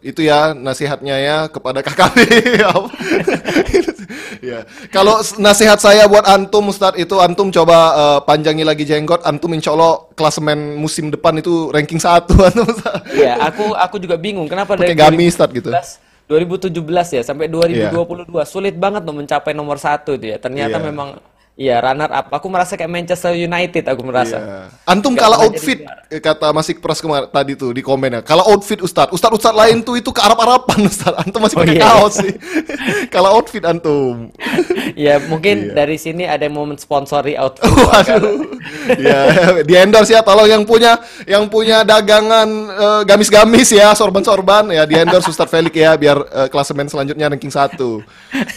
itu 0.00 0.24
ya 0.24 0.56
nasihatnya 0.56 1.20
ya 1.20 1.38
kepada 1.52 1.84
KKB. 1.84 2.16
ya. 4.50 4.64
Kalau 4.88 5.18
nasihat 5.38 5.78
saya 5.78 6.06
buat 6.06 6.24
antum 6.24 6.68
Ustadz 6.68 6.98
itu 6.98 7.16
antum 7.18 7.52
coba 7.52 7.76
eh, 7.94 8.18
panjangi 8.24 8.64
lagi 8.64 8.84
jenggot, 8.84 9.22
antum 9.24 9.52
insya 9.52 9.72
Allah 9.76 10.04
klasemen 10.14 10.76
musim 10.76 11.08
depan 11.12 11.36
itu 11.38 11.68
ranking 11.70 12.00
satu 12.00 12.34
antum. 12.48 12.68
Iya, 13.12 13.38
aku 13.44 13.72
aku 13.74 13.96
juga 14.00 14.16
bingung 14.16 14.46
kenapa 14.46 14.74
Pakai 14.76 14.92
dari 14.92 14.98
gamis, 14.98 15.36
Tat, 15.36 15.50
gitu. 15.52 15.68
2017 15.70 16.08
2017 16.28 17.16
ya 17.16 17.22
sampai 17.24 17.48
2022 17.48 18.28
sulit 18.44 18.76
banget 18.76 19.00
tuh 19.00 19.16
mencapai 19.16 19.56
nomor 19.56 19.80
satu 19.80 20.12
itu 20.12 20.28
ya. 20.28 20.36
Ternyata 20.36 20.76
Iya. 20.76 20.84
memang 20.92 21.08
Iya, 21.58 21.82
runner 21.82 22.06
up. 22.06 22.30
Aku 22.30 22.46
merasa 22.46 22.78
kayak 22.78 22.86
Manchester 22.86 23.34
United 23.34 23.82
aku 23.90 24.06
merasa. 24.06 24.38
Iya. 24.38 24.58
Antum 24.86 25.18
kalau 25.18 25.42
jadi 25.42 25.46
outfit 25.50 25.78
eh, 26.06 26.22
kata 26.22 26.54
Masik 26.54 26.78
Pras 26.78 27.02
kemarin 27.02 27.26
tadi 27.26 27.58
tuh 27.58 27.74
di 27.74 27.82
komen 27.82 28.14
ya. 28.14 28.20
Kalau 28.22 28.46
outfit 28.46 28.78
Ustadz, 28.78 29.10
Ustadz 29.10 29.42
Ustadz 29.42 29.58
lain 29.58 29.82
tuh 29.82 29.98
itu 29.98 30.14
ke 30.14 30.22
Arab-Araban 30.22 30.86
Ustadz. 30.86 31.18
Antum 31.18 31.42
masih 31.42 31.58
Oh, 31.58 31.66
pakai 31.66 31.74
iya. 31.74 31.82
kaos 31.82 32.14
sih. 32.22 32.30
kalau 33.14 33.34
outfit 33.34 33.66
antum. 33.66 34.30
Ya, 34.94 35.18
mungkin 35.18 35.74
Iya. 35.74 35.82
dari 35.82 35.98
sini 35.98 36.30
ada 36.30 36.46
yang 36.46 36.54
mau 36.54 36.62
mensponsori 36.62 37.34
outfit. 37.34 37.66
Waduh. 37.90 38.38
ya, 38.94 39.20
di 39.66 39.74
endorse 39.74 40.14
ya 40.14 40.22
tolong 40.22 40.46
yang 40.46 40.62
punya 40.62 41.02
yang 41.26 41.50
punya 41.50 41.82
dagangan 41.82 42.46
eh, 42.70 43.00
gamis-gamis 43.02 43.74
ya, 43.74 43.98
sorban-sorban 43.98 44.70
ya 44.70 44.86
di 44.86 44.94
endorse 44.94 45.26
Ustadz 45.26 45.50
Felix 45.50 45.74
ya 45.74 45.98
biar 45.98 46.22
eh, 46.22 46.46
klasemen 46.54 46.86
selanjutnya 46.86 47.26
ranking 47.26 47.50
satu. 47.50 47.98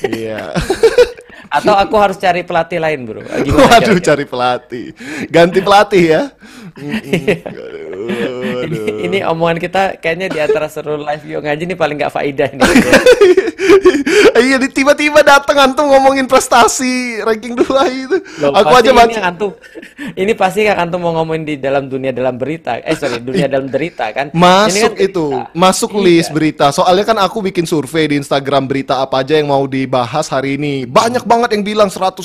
Iya. 0.05 0.53
Atau 1.51 1.75
aku 1.75 1.95
harus 1.95 2.15
cari 2.15 2.41
pelatih 2.41 2.79
lain, 2.79 3.03
Bro. 3.03 3.21
Gimana 3.21 3.67
Waduh, 3.75 3.91
kira-kira? 3.91 4.07
cari 4.07 4.25
pelatih. 4.25 4.85
Ganti 5.27 5.59
pelatih 5.59 6.03
ya. 6.07 6.23
Aduh, 7.51 8.63
aduh. 8.63 8.85
Ini 9.03 9.27
omongan 9.27 9.57
kita 9.57 9.81
kayaknya 9.97 10.27
di 10.27 10.39
antara 10.39 10.65
seluruh 10.65 11.03
live 11.03 11.25
Yo 11.25 11.39
ngaji 11.39 11.63
ini 11.65 11.75
paling 11.75 11.99
nggak 11.99 12.09
faidah 12.09 12.47
ini. 12.47 12.63
iya, 14.41 14.55
tiba-tiba 14.57 15.19
datang 15.21 15.57
antum 15.61 15.85
ngomongin 15.87 16.25
prestasi 16.25 17.19
ranking 17.19 17.53
2 17.53 17.67
itu. 17.99 18.17
Loh, 18.39 18.55
Aku 18.55 18.71
aja 18.71 18.87
ini 18.87 18.97
baca. 18.97 19.11
yang 19.11 19.25
antum 19.27 19.51
ini 20.13 20.31
pasti 20.31 20.63
kan 20.63 20.77
antum 20.81 21.01
mau 21.01 21.13
ngomongin 21.13 21.43
di 21.45 21.55
dalam 21.57 21.85
dunia 21.85 22.11
dalam 22.11 22.35
berita. 22.35 22.79
Eh 22.79 22.95
sorry, 22.95 23.19
dunia 23.19 23.45
dalam 23.45 23.67
derita 23.67 24.07
kan. 24.11 24.29
Ini 24.29 24.37
Masuk 24.37 24.91
kan 24.93 25.03
itu, 25.03 25.25
berita. 25.27 25.51
masuk 25.53 25.91
Iya. 25.91 26.01
list 26.01 26.29
berita. 26.31 26.65
Soalnya 26.71 27.03
kan 27.05 27.17
aku 27.19 27.43
bikin 27.43 27.65
survei 27.65 28.07
di 28.07 28.15
Instagram 28.15 28.65
berita 28.65 29.01
apa 29.01 29.21
aja 29.21 29.35
yang 29.35 29.49
mau 29.49 29.65
dibahas 29.65 30.27
hari 30.27 30.55
ini. 30.55 30.85
Banyak 30.85 31.23
banget 31.23 31.40
yang 31.49 31.65
bilang 31.65 31.89
180 31.89 32.21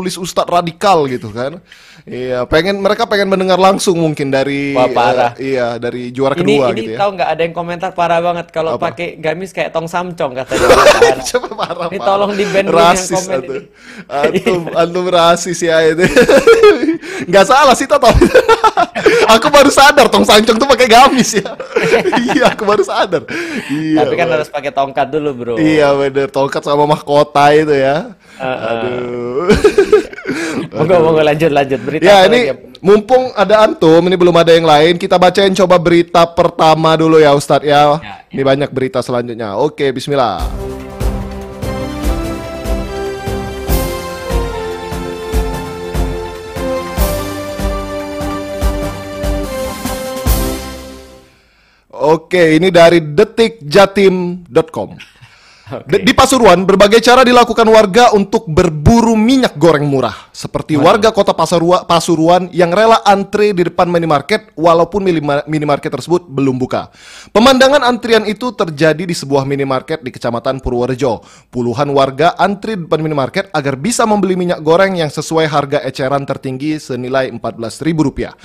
list 0.00 0.16
ustadz 0.16 0.48
radikal 0.48 1.04
gitu 1.04 1.28
kan. 1.28 1.60
Iya, 2.04 2.44
pengen 2.44 2.84
mereka 2.84 3.08
pengen 3.08 3.32
mendengar 3.32 3.56
langsung 3.56 3.96
mungkin 3.96 4.28
dari 4.28 4.76
Wah, 4.76 4.92
parah. 4.92 5.32
eh, 5.40 5.56
iya, 5.56 5.80
dari 5.80 6.12
juara 6.12 6.36
Ini 6.36 6.44
kedua 6.44 6.66
ini 6.68 6.76
gitu 6.76 6.90
ya. 6.92 6.98
tahu 7.00 7.10
nggak 7.16 7.30
ada 7.32 7.40
yang 7.40 7.54
komentar 7.56 7.90
parah 7.96 8.20
banget 8.20 8.46
kalau 8.52 8.76
pakai 8.76 9.16
gamis 9.16 9.56
kayak 9.56 9.72
tong 9.72 9.88
samcong 9.88 10.36
katanya. 10.36 10.68
Parah. 10.76 11.24
Coba 11.24 11.48
parah, 11.56 11.88
Ini 11.88 11.98
tolong 11.98 12.30
dulu 12.36 12.44
yang 12.44 12.68
rasis 12.68 13.24
komen 13.24 13.32
antum. 13.32 13.56
ini. 13.56 13.60
Antum, 14.04 14.62
antum 14.84 15.06
rasis 15.08 15.58
ya 15.64 15.80
itu. 15.80 16.04
Nggak 17.32 17.44
salah 17.48 17.72
sih 17.72 17.88
Toto. 17.88 18.12
aku 19.24 19.46
baru 19.48 19.72
sadar 19.72 20.04
tong 20.12 20.28
sancong 20.28 20.60
tuh 20.60 20.68
pakai 20.68 20.84
gamis 20.84 21.40
ya. 21.40 21.56
iya, 22.36 22.52
aku 22.52 22.68
baru 22.68 22.84
sadar. 22.84 23.24
Iya. 23.72 24.04
Tapi 24.04 24.12
kan 24.12 24.28
Bang. 24.28 24.34
harus 24.36 24.48
pakai 24.52 24.76
tongkat 24.76 25.08
dulu, 25.08 25.30
Bro. 25.32 25.54
Iya 25.56 25.96
bener, 25.96 26.28
tongkat 26.28 26.60
sama 26.60 26.84
mahkota 26.84 27.48
itu 27.56 27.72
ya. 27.72 28.12
Aduh. 28.36 29.48
Monggo 30.74 30.96
monggo 31.06 31.22
lanjut 31.22 31.54
lanjut 31.54 31.80
berita 31.86 32.02
ya 32.02 32.26
ini 32.26 32.34
lagi 32.34 32.50
ya? 32.50 32.54
mumpung 32.82 33.30
ada 33.38 33.62
antum, 33.62 34.02
ini 34.10 34.18
belum 34.18 34.34
ada 34.34 34.50
yang 34.50 34.66
lain, 34.66 34.98
kita 34.98 35.22
bacain 35.22 35.54
coba 35.54 35.78
berita 35.78 36.26
pertama 36.26 36.98
dulu 36.98 37.22
ya 37.22 37.30
Ustadz 37.30 37.64
ya. 37.64 38.02
Ya, 38.02 38.26
Ini 38.34 38.42
banyak 38.42 38.70
berita 38.74 38.98
selanjutnya. 38.98 39.54
Oke, 39.54 39.94
Bismillah. 39.94 40.42
Oke, 51.94 52.58
ini 52.58 52.74
dari 52.74 52.98
detikjatim.com. 53.00 54.98
Di- 55.64 56.04
Di 56.04 56.12
Pasuruan, 56.12 56.68
berbagai 56.68 57.00
cara 57.00 57.24
dilakukan 57.24 57.64
warga 57.72 58.12
untuk 58.12 58.44
berburu 58.52 59.16
minyak 59.16 59.56
goreng 59.56 59.88
murah. 59.88 60.28
Seperti 60.28 60.76
warga 60.76 61.08
kota 61.08 61.32
Pasarua- 61.32 61.88
Pasuruan 61.88 62.52
yang 62.52 62.68
rela 62.68 63.00
antre 63.00 63.56
di 63.56 63.64
depan 63.64 63.88
minimarket 63.88 64.52
walaupun 64.60 65.00
minima- 65.00 65.40
minimarket 65.48 65.88
tersebut 65.88 66.28
belum 66.28 66.60
buka. 66.60 66.92
Pemandangan 67.32 67.80
antrian 67.80 68.28
itu 68.28 68.52
terjadi 68.52 69.08
di 69.08 69.16
sebuah 69.16 69.48
minimarket 69.48 70.04
di 70.04 70.12
Kecamatan 70.12 70.60
Purworejo. 70.60 71.24
Puluhan 71.48 71.88
warga 71.96 72.36
antri 72.36 72.76
di 72.76 72.84
depan 72.84 73.00
minimarket 73.00 73.48
agar 73.48 73.80
bisa 73.80 74.04
membeli 74.04 74.36
minyak 74.36 74.60
goreng 74.60 75.00
yang 75.00 75.08
sesuai 75.08 75.48
harga 75.48 75.80
eceran 75.80 76.28
tertinggi 76.28 76.76
senilai 76.76 77.32
Rp14.000. 77.40 78.36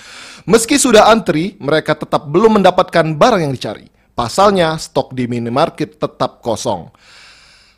Meski 0.48 0.80
sudah 0.80 1.12
antri, 1.12 1.60
mereka 1.60 2.00
tetap 2.00 2.32
belum 2.32 2.64
mendapatkan 2.64 3.12
barang 3.20 3.44
yang 3.44 3.52
dicari. 3.52 3.99
Pasalnya, 4.20 4.76
stok 4.76 5.16
di 5.16 5.32
minimarket 5.32 5.96
tetap 5.96 6.44
kosong. 6.44 6.92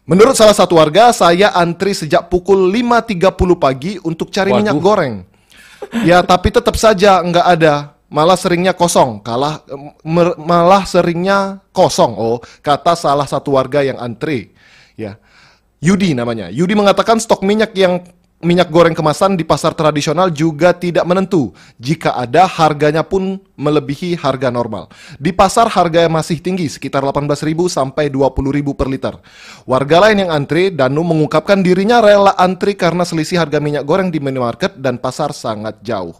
Menurut 0.09 0.33
salah 0.33 0.57
satu 0.57 0.81
warga, 0.81 1.13
saya 1.13 1.53
antri 1.53 1.93
sejak 1.93 2.33
pukul 2.33 2.73
5.30 2.73 3.29
pagi 3.61 4.01
untuk 4.01 4.33
cari 4.33 4.49
Waduh. 4.49 4.57
minyak 4.57 4.77
goreng. 4.81 5.15
Ya, 6.01 6.25
tapi 6.25 6.49
tetap 6.49 6.73
saja 6.81 7.21
nggak 7.21 7.45
ada. 7.45 7.93
Malah 8.09 8.33
seringnya 8.41 8.73
kosong. 8.73 9.21
Kalah 9.21 9.61
mer- 10.01 10.33
malah 10.41 10.81
seringnya 10.89 11.61
kosong. 11.69 12.17
Oh, 12.17 12.41
kata 12.65 12.97
salah 12.97 13.29
satu 13.29 13.53
warga 13.53 13.85
yang 13.85 14.01
antri. 14.01 14.49
Ya. 14.97 15.21
Yudi 15.77 16.17
namanya. 16.17 16.49
Yudi 16.49 16.73
mengatakan 16.73 17.21
stok 17.21 17.45
minyak 17.45 17.69
yang 17.77 18.01
minyak 18.41 18.73
goreng 18.73 18.97
kemasan 18.97 19.37
di 19.37 19.45
pasar 19.45 19.77
tradisional 19.77 20.33
juga 20.33 20.73
tidak 20.73 21.05
menentu. 21.05 21.53
Jika 21.77 22.17
ada, 22.17 22.45
harganya 22.45 23.05
pun 23.05 23.39
melebihi 23.55 24.17
harga 24.17 24.49
normal. 24.49 24.89
Di 25.21 25.29
pasar 25.31 25.69
harga 25.69 26.09
masih 26.09 26.41
tinggi, 26.41 26.67
sekitar 26.67 27.05
18.000 27.05 27.47
sampai 27.69 28.09
20.000 28.09 28.77
per 28.77 28.87
liter. 28.89 29.15
Warga 29.63 29.97
lain 30.09 30.27
yang 30.27 30.31
antri, 30.33 30.73
Danu 30.73 31.05
mengungkapkan 31.05 31.61
dirinya 31.61 32.01
rela 32.01 32.33
antri 32.35 32.73
karena 32.73 33.05
selisih 33.05 33.39
harga 33.39 33.61
minyak 33.61 33.85
goreng 33.85 34.09
di 34.09 34.17
minimarket 34.17 34.77
dan 34.81 34.97
pasar 34.97 35.31
sangat 35.31 35.79
jauh. 35.85 36.17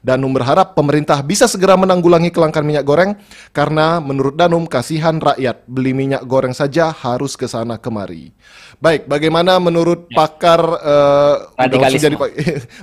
Danum 0.00 0.30
berharap 0.30 0.72
pemerintah 0.78 1.20
bisa 1.20 1.46
segera 1.50 1.74
menanggulangi 1.74 2.30
kelangkaan 2.30 2.64
minyak 2.66 2.86
goreng 2.86 3.18
karena 3.50 3.98
menurut 3.98 4.34
Danum 4.38 4.64
kasihan 4.64 5.18
rakyat 5.18 5.66
beli 5.66 5.92
minyak 5.92 6.22
goreng 6.24 6.54
saja 6.54 6.90
harus 6.90 7.34
ke 7.34 7.46
sana 7.50 7.76
kemari. 7.76 8.30
Baik, 8.78 9.10
bagaimana 9.10 9.58
menurut 9.58 10.06
pakar 10.14 10.60
eh, 10.62 11.34
udah 11.58 11.78
langsung 11.78 11.98
Radikalisme. 11.98 12.04
jadi 12.06 12.16
pak- 12.22 12.36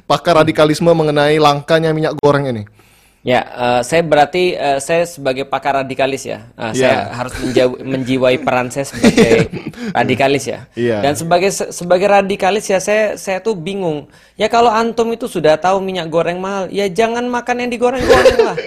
pakar 0.06 0.34
radikalisme 0.43 0.91
mengenai 0.91 1.39
langkanya 1.39 1.95
minyak 1.95 2.15
goreng 2.19 2.47
ini? 2.51 2.63
Ya, 3.25 3.41
eh, 3.41 3.81
saya 3.81 4.05
berarti 4.05 4.53
eh, 4.53 4.77
saya 4.77 5.01
sebagai 5.09 5.49
pakar 5.49 5.81
radikalis 5.81 6.29
ya. 6.29 6.45
Nah, 6.53 6.77
Ya. 6.77 6.77
Saya 6.77 6.97
harus 7.09 7.33
menjau- 7.41 7.81
menjiwai 7.97 8.38
peran 8.38 8.69
saya 8.69 8.85
sebagai 8.85 9.49
radikalis 9.97 10.45
ya. 10.45 10.69
Iya. 10.77 11.01
Dan 11.01 11.17
sebagai 11.17 11.49
sebagai 11.49 12.05
radikalis 12.05 12.69
ya 12.69 12.77
saya 12.77 13.17
saya 13.17 13.41
tuh 13.41 13.57
bingung. 13.57 14.05
Ya 14.38 14.45
kalau 14.45 14.69
antum 14.69 15.09
itu 15.09 15.25
sudah 15.25 15.57
tahu 15.57 15.81
minyak 15.81 16.05
goreng 16.05 16.38
mahal, 16.38 16.69
ya 16.69 16.85
jangan 16.85 17.25
makan 17.25 17.65
yang 17.65 17.69
digoreng-goreng 17.73 18.38
lah. 18.45 18.57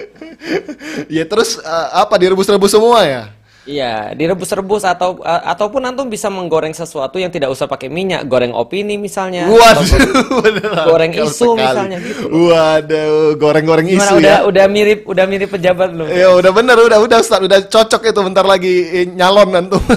ya 1.15 1.23
terus 1.23 1.55
eh, 1.55 1.87
apa 1.95 2.19
direbus-rebus 2.19 2.75
semua 2.75 3.07
ya? 3.07 3.23
Iya, 3.61 4.11
direbus-rebus 4.11 4.81
atau 4.81 5.19
a- 5.21 5.45
ataupun 5.47 5.83
antum 5.83 6.05
bisa 6.05 6.27
menggoreng 6.27 6.71
sesuatu 6.71 7.15
yang 7.15 7.27
tidak 7.27 7.47
usah 7.47 7.65
pakai 7.65 7.85
minyak, 7.85 8.25
goreng 8.25 8.49
opini 8.49 8.95
misalnya, 8.95 9.45
Waduh, 9.45 9.85
goreng 10.89 11.11
isu 11.13 11.53
sekali. 11.53 11.59
misalnya 11.59 11.97
gitu. 11.99 12.23
Waduh, 12.49 13.35
goreng-goreng 13.35 13.85
Gimana 13.85 14.09
isu 14.09 14.15
udah 14.17 14.35
ya. 14.35 14.47
udah 14.47 14.65
mirip 14.65 14.99
udah 15.03 15.25
mirip 15.25 15.49
pejabat 15.49 15.91
belum? 15.91 16.07
Ya 16.07 16.29
udah 16.31 16.51
bener, 16.51 16.77
udah 16.77 16.99
udah 16.99 17.17
Ustaz, 17.19 17.39
udah 17.39 17.59
cocok 17.63 18.01
itu 18.05 18.19
bentar 18.23 18.43
lagi 18.43 18.73
eh, 18.85 19.05
nyalon 19.05 19.53
antum. 19.53 19.83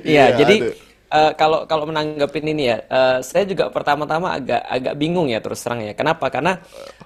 Iya, 0.06 0.24
jadi 0.36 0.56
aduh. 0.62 0.89
Eh, 1.10 1.32
kalau 1.34 1.66
kalau 1.66 1.84
menanggapin 1.84 2.46
ini 2.46 2.62
ya, 2.66 2.78
eh, 2.80 3.18
saya 3.20 3.42
juga 3.44 3.66
pertama-tama 3.68 4.30
agak 4.32 4.62
agak 4.62 4.94
bingung 4.94 5.26
ya 5.26 5.38
terus 5.38 5.60
terang 5.60 5.82
ya. 5.82 5.92
Kenapa? 5.92 6.30
Karena 6.30 6.62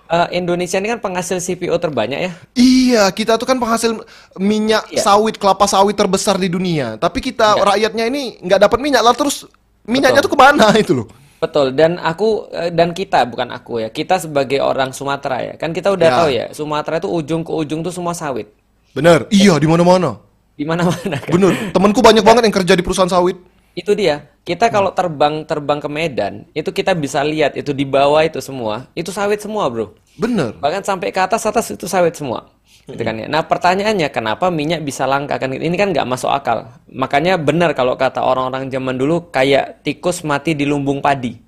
eh, 0.07 0.29
Indonesia 0.37 0.77
ini 0.77 0.89
kan 0.89 1.01
penghasil 1.01 1.41
CPO 1.41 1.75
terbanyak 1.77 2.21
ya. 2.21 2.33
Iya, 2.55 3.05
kita 3.11 3.35
tuh 3.35 3.45
kan 3.45 3.57
penghasil 3.57 3.97
minyak 4.37 4.87
Iya. 4.93 5.01
sawit, 5.03 5.37
kelapa 5.37 5.65
sawit 5.65 5.97
terbesar 5.97 6.37
di 6.37 6.47
dunia. 6.47 6.97
Tapi 6.97 7.19
kita 7.19 7.57
Iya. 7.57 7.65
rakyatnya 7.65 8.05
ini 8.07 8.23
nggak 8.41 8.61
dapat 8.63 8.79
minyak 8.79 9.01
lah 9.01 9.13
terus 9.13 9.49
minyaknya 9.85 10.21
Betul. 10.21 10.29
tuh 10.29 10.33
ke 10.33 10.39
mana 10.39 10.67
itu 10.85 10.93
loh? 10.93 11.09
Betul, 11.35 11.77
dan 11.77 12.01
aku 12.01 12.49
dan 12.73 12.97
kita 12.97 13.29
bukan 13.29 13.53
aku 13.53 13.77
ya, 13.77 13.93
kita 13.93 14.17
sebagai 14.17 14.65
orang 14.65 14.97
Sumatera 14.97 15.45
ya, 15.45 15.55
kan 15.61 15.77
kita 15.77 15.93
udah 15.93 16.09
Ya. 16.09 16.17
tahu 16.17 16.29
ya, 16.33 16.47
Sumatera 16.57 16.97
itu 16.97 17.09
ujung 17.13 17.45
ke 17.45 17.53
ujung 17.53 17.85
tuh 17.85 17.93
semua 17.93 18.17
sawit, 18.17 18.49
Bener, 18.97 19.29
iya 19.29 19.53
di 19.61 19.69
mana-mana. 19.69 20.17
di 20.57 20.65
mana-mana 20.65 21.21
kan. 21.21 21.29
Bener, 21.29 21.53
temanku 21.69 22.01
banyak 22.01 22.25
banget 22.25 22.49
yang 22.49 22.55
kerja 22.55 22.73
di 22.73 22.81
perusahaan 22.81 23.13
sawit. 23.13 23.37
Itu 23.75 23.93
dia. 23.99 24.31
Kita 24.45 24.71
kalau 24.71 24.95
terbang 24.95 25.43
terbang 25.43 25.81
ke 25.83 25.89
Medan, 25.91 26.35
itu 26.55 26.71
kita 26.71 26.95
bisa 26.95 27.25
lihat 27.25 27.59
itu 27.59 27.75
di 27.75 27.83
bawah 27.83 28.23
itu 28.23 28.39
semua, 28.39 28.87
itu 28.95 29.11
sawit 29.11 29.41
semua, 29.41 29.67
Bro. 29.67 29.99
Bener. 30.15 30.55
Bahkan 30.63 30.87
sampai 30.87 31.11
ke 31.11 31.21
atas 31.21 31.43
atas 31.43 31.75
itu 31.75 31.91
sawit 31.91 32.15
semua. 32.15 32.53
Gitu 32.85 33.01
kan 33.01 33.17
ya. 33.17 33.27
Nah, 33.27 33.41
pertanyaannya 33.49 34.13
kenapa 34.13 34.53
minyak 34.53 34.85
bisa 34.85 35.09
langka 35.09 35.41
kan? 35.41 35.49
Ini 35.57 35.73
kan 35.75 35.91
nggak 35.97 36.05
masuk 36.05 36.29
akal. 36.29 36.69
Makanya 36.93 37.41
benar 37.41 37.73
kalau 37.73 37.97
kata 37.97 38.21
orang-orang 38.21 38.69
zaman 38.69 39.01
dulu 39.01 39.33
kayak 39.33 39.81
tikus 39.81 40.21
mati 40.23 40.53
di 40.53 40.69
lumbung 40.69 41.01
padi. 41.01 41.41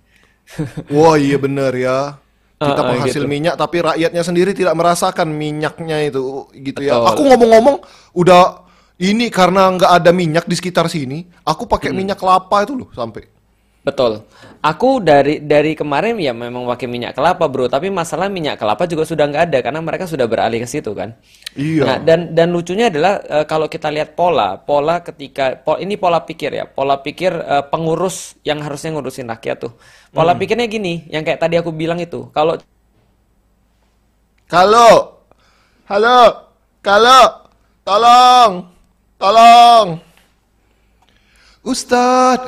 Wah 0.97 1.21
iya 1.21 1.37
bener 1.37 1.73
ya. 1.77 2.17
Kita 2.57 2.73
Heeh, 2.81 2.89
penghasil 2.97 3.23
gitu. 3.23 3.29
minyak 3.29 3.61
tapi 3.61 3.85
rakyatnya 3.85 4.23
sendiri 4.25 4.57
tidak 4.57 4.73
merasakan 4.73 5.29
minyaknya 5.29 6.09
itu 6.09 6.49
gitu 6.57 6.81
ya. 6.81 6.97
Betul. 6.97 7.09
Aku 7.13 7.23
ngomong-ngomong 7.29 7.77
udah 8.17 8.66
ini 9.01 9.29
karena 9.29 9.69
nggak 9.77 9.93
ada 10.03 10.11
minyak 10.13 10.45
di 10.49 10.57
sekitar 10.57 10.89
sini, 10.89 11.29
aku 11.45 11.69
pakai 11.69 11.93
Hmm. 11.93 11.99
minyak 12.01 12.19
kelapa 12.21 12.65
itu 12.65 12.75
loh 12.81 12.89
sampai. 12.97 13.29
Betul. 13.87 14.27
Aku 14.67 14.99
dari 14.99 15.39
dari 15.39 15.79
kemarin 15.79 16.19
ya 16.19 16.35
memang 16.35 16.67
pakai 16.67 16.91
minyak 16.91 17.15
kelapa, 17.15 17.47
Bro, 17.47 17.71
tapi 17.71 17.87
masalah 17.87 18.27
minyak 18.27 18.59
kelapa 18.59 18.83
juga 18.91 19.07
sudah 19.07 19.31
nggak 19.31 19.45
ada 19.47 19.59
karena 19.63 19.79
mereka 19.79 20.11
sudah 20.11 20.27
beralih 20.27 20.59
ke 20.59 20.67
situ 20.67 20.91
kan. 20.91 21.15
Iya. 21.55 21.87
Nah, 21.87 21.97
dan 22.03 22.35
dan 22.35 22.51
lucunya 22.51 22.91
adalah 22.91 23.23
eh, 23.23 23.47
kalau 23.47 23.71
kita 23.71 23.87
lihat 23.95 24.19
pola, 24.19 24.59
pola 24.59 25.07
ketika 25.07 25.55
po- 25.63 25.79
ini 25.79 25.95
pola 25.95 26.19
pikir 26.27 26.51
ya, 26.59 26.67
pola 26.67 26.99
pikir 26.99 27.31
eh, 27.31 27.65
pengurus 27.71 28.35
yang 28.43 28.59
harusnya 28.59 28.91
ngurusin 28.91 29.31
rakyat 29.31 29.57
tuh. 29.71 29.73
Pola 30.11 30.35
Hmm. 30.35 30.41
pikirnya 30.43 30.67
gini, 30.67 31.07
yang 31.07 31.23
kayak 31.23 31.39
tadi 31.39 31.55
aku 31.55 31.71
bilang 31.71 32.03
itu. 32.03 32.27
Kalau 32.35 32.59
Kalau, 34.47 35.27
halo, 35.91 36.21
kalau, 36.79 37.51
tolong, 37.83 38.51
tolong, 39.17 40.01
Ustadz, 41.67 42.47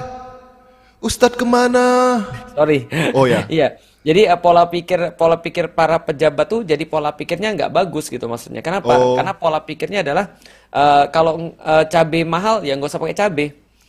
Ustadz 1.02 1.34
ke 1.34 1.46
mana? 1.46 2.22
sorry. 2.58 2.90
Oh, 3.14 3.24
ya. 3.24 3.46
Iya. 3.54 3.68
Jadi 4.06 4.24
eh, 4.24 4.38
pola 4.40 4.64
pikir 4.66 5.18
pola 5.20 5.36
pikir 5.36 5.74
para 5.74 6.00
pejabat 6.00 6.46
tuh 6.48 6.62
jadi 6.64 6.80
pola 6.88 7.12
pikirnya 7.12 7.54
nggak 7.54 7.70
bagus 7.70 8.08
gitu 8.08 8.24
maksudnya. 8.24 8.62
Kenapa? 8.64 8.94
Oh. 8.94 9.14
Karena 9.18 9.34
pola 9.34 9.60
pikirnya 9.62 10.00
adalah 10.00 10.38
eh, 10.72 11.04
kalau 11.12 11.54
eh, 11.54 11.84
cabai 11.86 12.22
mahal 12.24 12.62
ya 12.64 12.78
nggak 12.78 12.88
usah 12.88 13.02
pakai 13.02 13.18
cabai. 13.18 13.48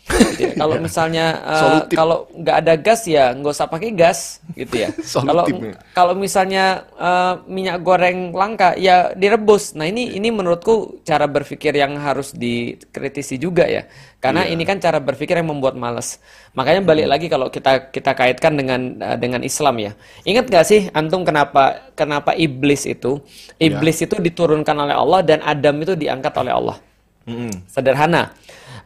Gitu 0.09 0.41
ya. 0.41 0.53
Kalau 0.57 0.75
misalnya 0.81 1.25
eh, 1.45 1.61
Solutif. 1.61 1.95
kalau 1.95 2.17
nggak 2.33 2.57
ada 2.65 2.73
gas 2.75 3.01
ya 3.05 3.29
nggak 3.31 3.53
usah 3.53 3.69
pakai 3.69 3.89
gas 3.93 4.41
gitu 4.57 4.75
ya. 4.75 4.89
Kalau 5.29 5.45
kalau 5.93 6.13
misalnya 6.17 6.65
eh, 6.97 7.33
minyak 7.45 7.77
goreng 7.79 8.33
langka 8.33 8.73
ya 8.73 9.13
direbus. 9.13 9.77
Nah 9.77 9.85
ini 9.85 10.17
ini 10.17 10.29
menurutku 10.29 10.99
cara 11.03 11.29
berpikir 11.29 11.71
yang 11.73 11.93
harus 11.95 12.33
dikritisi 12.33 13.37
juga 13.37 13.69
ya. 13.69 13.85
Karena 14.19 14.43
Iya. 14.43 14.51
ini 14.51 14.63
kan 14.67 14.83
cara 14.83 14.99
berpikir 14.99 15.39
yang 15.39 15.47
membuat 15.47 15.79
males. 15.79 16.19
Makanya 16.51 16.83
balik 16.83 17.07
Hmm. 17.07 17.13
lagi 17.15 17.27
kalau 17.31 17.47
kita 17.47 17.87
kita 17.87 18.11
kaitkan 18.11 18.53
dengan 18.57 18.81
eh, 18.99 19.15
dengan 19.15 19.41
Islam 19.45 19.79
ya. 19.79 19.91
Ingat 20.25 20.45
gak 20.49 20.65
sih 20.67 20.81
antum 20.91 21.23
kenapa 21.23 21.93
kenapa 21.93 22.35
iblis 22.35 22.83
itu 22.83 23.21
Iya. 23.55 23.77
iblis 23.79 24.01
itu 24.01 24.17
diturunkan 24.17 24.75
oleh 24.75 24.95
Allah 24.97 25.21
dan 25.23 25.39
Adam 25.39 25.75
itu 25.79 25.93
diangkat 25.95 26.33
oleh 26.35 26.51
Allah. 26.51 26.77
Mm-mm. 27.29 27.51
Sederhana. 27.69 28.33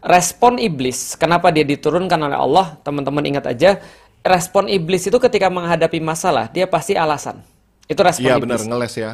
Respon 0.03 0.59
iblis, 0.59 1.15
kenapa 1.15 1.47
dia 1.47 1.63
diturunkan 1.63 2.19
oleh 2.19 2.35
Allah? 2.35 2.75
Teman-teman 2.83 3.23
ingat 3.23 3.47
aja, 3.47 3.79
respon 4.19 4.67
iblis 4.67 5.07
itu 5.07 5.15
ketika 5.15 5.47
menghadapi 5.47 6.03
masalah, 6.03 6.51
dia 6.51 6.67
pasti 6.67 6.91
alasan. 6.91 7.39
Itu 7.87 8.03
respon 8.03 8.27
Iya 8.27 8.35
iblis. 8.35 8.43
bener, 8.43 8.61
ngeles 8.67 8.93
ya. 8.99 9.11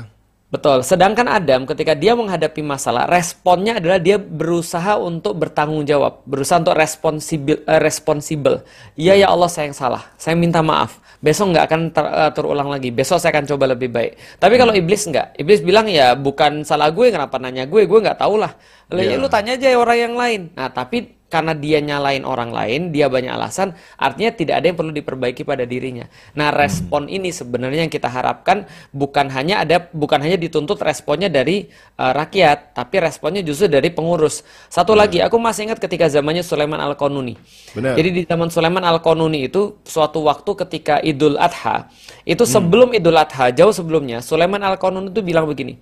Betul. 0.49 0.81
Sedangkan 0.81 1.29
Adam 1.29 1.69
ketika 1.69 1.93
dia 1.93 2.17
menghadapi 2.17 2.65
masalah, 2.65 3.05
responnya 3.05 3.77
adalah 3.77 4.01
dia 4.01 4.17
berusaha 4.17 4.97
untuk 4.97 5.37
bertanggung 5.37 5.85
jawab, 5.85 6.25
berusaha 6.25 6.57
untuk 6.57 6.73
responsibil, 6.73 7.61
eh, 7.69 7.77
responsibel. 7.77 8.65
Iya 8.97 9.13
ya 9.13 9.27
Allah 9.29 9.45
saya 9.45 9.69
yang 9.69 9.77
salah, 9.77 10.09
saya 10.17 10.33
minta 10.33 10.65
maaf. 10.65 10.97
Besok 11.19 11.51
nggak 11.51 11.65
akan 11.67 11.81
ter- 11.91 12.13
eh, 12.15 12.31
terulang 12.31 12.71
lagi. 12.71 12.89
Besok 12.89 13.19
saya 13.19 13.35
akan 13.35 13.43
coba 13.43 13.75
lebih 13.75 13.91
baik. 13.91 14.39
Tapi 14.39 14.55
kalau 14.55 14.71
iblis 14.71 15.03
nggak, 15.03 15.35
iblis 15.35 15.59
bilang 15.59 15.91
ya 15.91 16.15
bukan 16.15 16.63
salah 16.63 16.87
gue, 16.89 17.11
kenapa 17.11 17.35
nanya 17.37 17.67
gue? 17.67 17.83
Gue 17.83 17.99
nggak 17.99 18.23
tahu 18.23 18.39
lah. 18.39 18.55
Ya 18.89 19.03
Iya. 19.03 19.19
lu 19.19 19.27
tanya 19.27 19.59
aja 19.59 19.67
orang 19.75 19.99
yang 19.99 20.15
lain. 20.15 20.41
Nah 20.55 20.71
tapi 20.71 21.18
karena 21.29 21.53
dia 21.53 21.77
nyalain 21.79 22.25
orang 22.25 22.49
lain, 22.49 22.81
dia 22.89 23.05
banyak 23.05 23.29
alasan, 23.29 23.77
artinya 23.95 24.33
tidak 24.33 24.59
ada 24.59 24.65
yang 24.73 24.77
perlu 24.77 24.89
diperbaiki 24.89 25.45
pada 25.45 25.63
dirinya. 25.63 26.09
Nah, 26.33 26.49
respon 26.49 27.05
ini 27.05 27.29
sebenarnya 27.29 27.85
yang 27.85 27.93
kita 27.93 28.09
harapkan 28.09 28.65
bukan 28.89 29.29
hanya 29.29 29.61
ada 29.61 29.87
bukan 29.93 30.19
hanya 30.25 30.41
dituntut 30.41 30.81
responnya 30.81 31.29
dari 31.29 31.69
uh, 32.01 32.11
rakyat, 32.17 32.73
tapi 32.73 32.97
responnya 32.97 33.45
justru 33.45 33.69
dari 33.69 33.93
pengurus. 33.93 34.41
Satu 34.73 34.97
lagi, 34.97 35.21
aku 35.21 35.37
masih 35.37 35.69
ingat 35.69 35.77
ketika 35.77 36.09
zamannya 36.09 36.41
Sulaiman 36.41 36.81
Al-Qanuni. 36.81 37.37
Jadi 37.93 38.09
di 38.09 38.21
zaman 38.25 38.49
Sulaiman 38.49 38.81
Al-Qanuni 38.81 39.45
itu 39.45 39.77
suatu 39.85 40.25
waktu 40.25 40.51
ketika 40.65 40.97
Idul 41.05 41.37
Adha, 41.37 41.93
itu 42.25 42.41
sebelum 42.43 42.91
Idul 42.97 43.15
Adha, 43.15 43.53
jauh 43.53 43.71
sebelumnya, 43.71 44.25
Sulaiman 44.25 44.65
Al-Qanuni 44.65 45.13
itu 45.13 45.21
bilang 45.21 45.45
begini, 45.45 45.77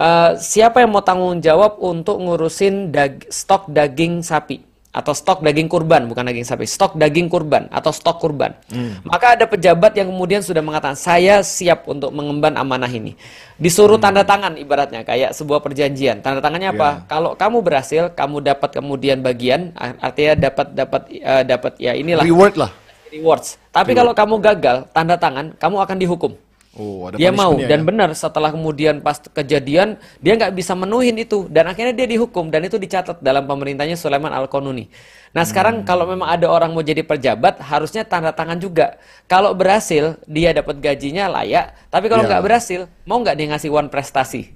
"Eh, 0.00 0.30
siapa 0.40 0.80
yang 0.80 0.96
mau 0.96 1.04
tanggung 1.04 1.36
jawab 1.44 1.76
untuk 1.84 2.16
ngurusin 2.16 2.88
dag- 2.88 3.28
stok 3.28 3.68
daging 3.68 4.24
sapi 4.24 4.65
atau 4.96 5.12
stok 5.12 5.44
daging 5.44 5.68
kurban, 5.68 6.08
bukan 6.08 6.24
daging 6.24 6.48
sapi, 6.48 6.64
stok 6.64 6.96
daging 6.96 7.28
kurban 7.28 7.68
atau 7.68 7.92
stok 7.92 8.16
kurban. 8.16 8.56
Maka 9.04 9.36
ada 9.36 9.44
pejabat 9.44 9.92
yang 9.92 10.08
kemudian 10.08 10.40
sudah 10.40 10.64
mengatakan, 10.64 10.96
saya 10.96 11.44
siap 11.44 11.84
untuk 11.84 12.08
mengemban 12.16 12.56
amanah 12.56 12.88
ini. 12.88 13.12
Disuruh 13.60 14.00
tanda 14.00 14.24
tangan 14.24 14.56
ibaratnya, 14.56 15.04
kayak 15.04 15.36
sebuah 15.36 15.60
perjanjian. 15.60 16.24
Tanda 16.24 16.40
tangannya 16.40 16.72
apa? 16.72 17.04
Kalau 17.04 17.36
kamu 17.36 17.60
berhasil, 17.60 18.08
kamu 18.16 18.40
dapat 18.40 18.72
kemudian 18.72 19.20
bagian, 19.20 19.76
ar- 19.76 20.00
artinya 20.00 20.48
dapat 20.48 20.66
dapat 20.72 21.02
eh, 21.12 21.44
dapat 21.44 21.72
ya 21.76 21.92
inilah 21.92 22.24
Reward 22.24 22.56
lah. 22.56 22.70
rewards. 23.12 23.60
Tapi 23.76 23.92
kalau 23.92 24.16
kamu 24.16 24.40
gagal, 24.40 24.88
tanda 24.96 25.20
tangan, 25.20 25.52
kamu 25.60 25.76
akan 25.84 25.96
dihukum. 26.00 26.32
Oh, 26.76 27.08
ada 27.08 27.16
Dia 27.16 27.32
mau 27.32 27.64
dan 27.64 27.80
ya. 27.80 27.86
benar 27.88 28.12
setelah 28.12 28.52
kemudian 28.52 29.00
pas 29.00 29.16
kejadian 29.16 29.96
dia 30.20 30.36
nggak 30.36 30.52
bisa 30.52 30.76
menuhin 30.76 31.16
itu 31.16 31.48
dan 31.48 31.64
akhirnya 31.72 31.96
dia 31.96 32.04
dihukum 32.04 32.52
dan 32.52 32.68
itu 32.68 32.76
dicatat 32.76 33.24
dalam 33.24 33.48
pemerintahnya 33.48 33.96
Sulaiman 33.96 34.28
Al-Qanuni. 34.28 34.92
Nah 35.32 35.40
Hmm. 35.40 35.48
sekarang 35.48 35.74
kalau 35.88 36.04
memang 36.04 36.28
ada 36.28 36.44
orang 36.52 36.76
mau 36.76 36.84
jadi 36.84 37.00
pejabat 37.00 37.64
harusnya 37.64 38.04
tanda 38.04 38.28
tangan 38.36 38.60
juga. 38.60 39.00
Kalau 39.24 39.56
berhasil 39.56 40.20
dia 40.28 40.52
dapat 40.52 40.76
gajinya 40.76 41.32
layak, 41.40 41.72
tapi 41.88 42.12
kalau 42.12 42.28
Ya. 42.28 42.28
nggak 42.28 42.42
berhasil 42.44 42.80
mau 43.08 43.24
nggak 43.24 43.36
dia 43.40 43.46
ngasih 43.56 43.70
one 43.72 43.88
prestasi? 43.88 44.52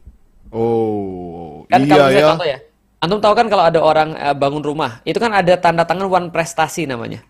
Oh, 0.52 1.64
Kan 1.70 1.86
iya 1.86 1.88
kalau 1.88 2.06
ya. 2.10 2.26
contoh 2.34 2.46
ya, 2.52 2.58
antum 3.00 3.20
tahu 3.22 3.34
kan 3.38 3.46
kalau 3.48 3.64
ada 3.70 3.80
orang 3.80 4.08
eh, 4.18 4.34
bangun 4.36 4.60
rumah 4.60 4.98
itu 5.08 5.16
kan 5.22 5.32
ada 5.32 5.54
tanda 5.56 5.86
tangan 5.88 6.10
one 6.10 6.28
prestasi 6.34 6.84
namanya. 6.84 7.22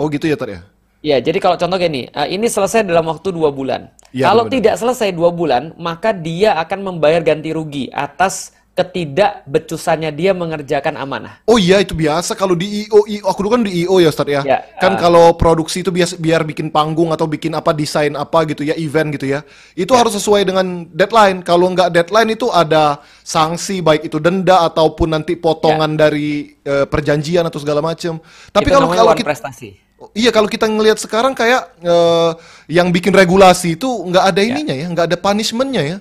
Oh 0.00 0.08
gitu 0.10 0.26
ya, 0.26 0.36
Tar 0.40 0.48
ya? 0.50 0.60
Ya, 1.02 1.18
jadi 1.18 1.42
kalau 1.42 1.58
contoh 1.58 1.78
gini, 1.82 2.06
eh, 2.06 2.28
ini 2.30 2.46
selesai 2.46 2.86
dalam 2.86 3.02
waktu 3.10 3.34
dua 3.34 3.50
bulan. 3.50 3.90
Iya, 4.14 4.30
kalau 4.30 4.46
benar-benar. 4.46 4.54
tidak 4.62 4.74
selesai 4.78 5.08
dua 5.10 5.34
bulan, 5.34 5.74
maka 5.74 6.14
dia 6.14 6.54
akan 6.62 6.94
membayar 6.94 7.18
ganti 7.18 7.50
rugi 7.50 7.90
atas 7.90 8.54
ketidakbecusannya 8.72 10.08
dia 10.16 10.32
mengerjakan 10.32 10.96
amanah. 10.96 11.44
Oh 11.44 11.60
iya 11.60 11.84
itu 11.84 11.92
biasa 11.92 12.32
kalau 12.32 12.56
di 12.56 12.88
IO, 12.88 13.04
IO 13.04 13.28
aku 13.28 13.44
dulu 13.44 13.60
kan 13.60 13.62
di 13.68 13.84
IO 13.84 14.00
ya 14.00 14.08
Ustaz 14.08 14.24
ya. 14.24 14.40
Ya, 14.40 14.64
kan 14.80 14.96
ah. 14.96 14.98
kalau 14.98 15.36
produksi 15.36 15.84
itu 15.84 15.92
bias, 15.92 16.16
biar 16.16 16.40
bikin 16.40 16.72
panggung 16.72 17.12
atau 17.12 17.28
bikin 17.28 17.52
apa 17.52 17.76
desain 17.76 18.16
apa 18.16 18.48
gitu 18.48 18.64
ya, 18.64 18.72
event 18.80 19.12
gitu 19.12 19.28
ya. 19.28 19.44
Itu 19.76 19.92
harus 19.92 20.16
sesuai 20.16 20.48
dengan 20.48 20.88
deadline. 20.88 21.44
Kalau 21.44 21.68
nggak 21.68 21.92
deadline 21.92 22.32
itu 22.32 22.48
ada 22.48 23.04
sanksi 23.20 23.84
baik 23.84 24.08
itu 24.08 24.16
denda 24.16 24.64
ataupun 24.64 25.20
nanti 25.20 25.36
potongan 25.36 25.92
dari 25.92 26.56
eh, 26.64 26.88
perjanjian 26.88 27.44
atau 27.44 27.60
segala 27.60 27.84
macam. 27.84 28.24
Tapi 28.54 28.72
Itu 28.72 28.72
kalau 28.72 28.88
kalau 28.88 29.12
kita 29.12 29.28
prestasi. 29.36 29.81
Iya 30.10 30.34
kalau 30.34 30.50
kita 30.50 30.66
ngelihat 30.66 30.98
sekarang 30.98 31.36
kayak 31.36 31.70
eh, 31.78 32.30
yang 32.66 32.90
bikin 32.90 33.14
regulasi 33.14 33.78
itu 33.78 33.86
nggak 33.86 34.24
ada 34.34 34.40
ininya 34.42 34.74
ya, 34.74 34.86
nggak 34.90 35.06
ada 35.12 35.16
punishmentnya 35.18 35.82
ya. 35.82 35.98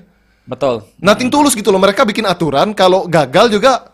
Betul. 0.50 0.84
Nothing 0.98 1.30
tulus 1.30 1.54
gitu 1.54 1.70
loh. 1.70 1.78
Mereka 1.78 2.02
bikin 2.04 2.26
aturan 2.26 2.74
kalau 2.74 3.06
gagal 3.06 3.54
juga 3.54 3.94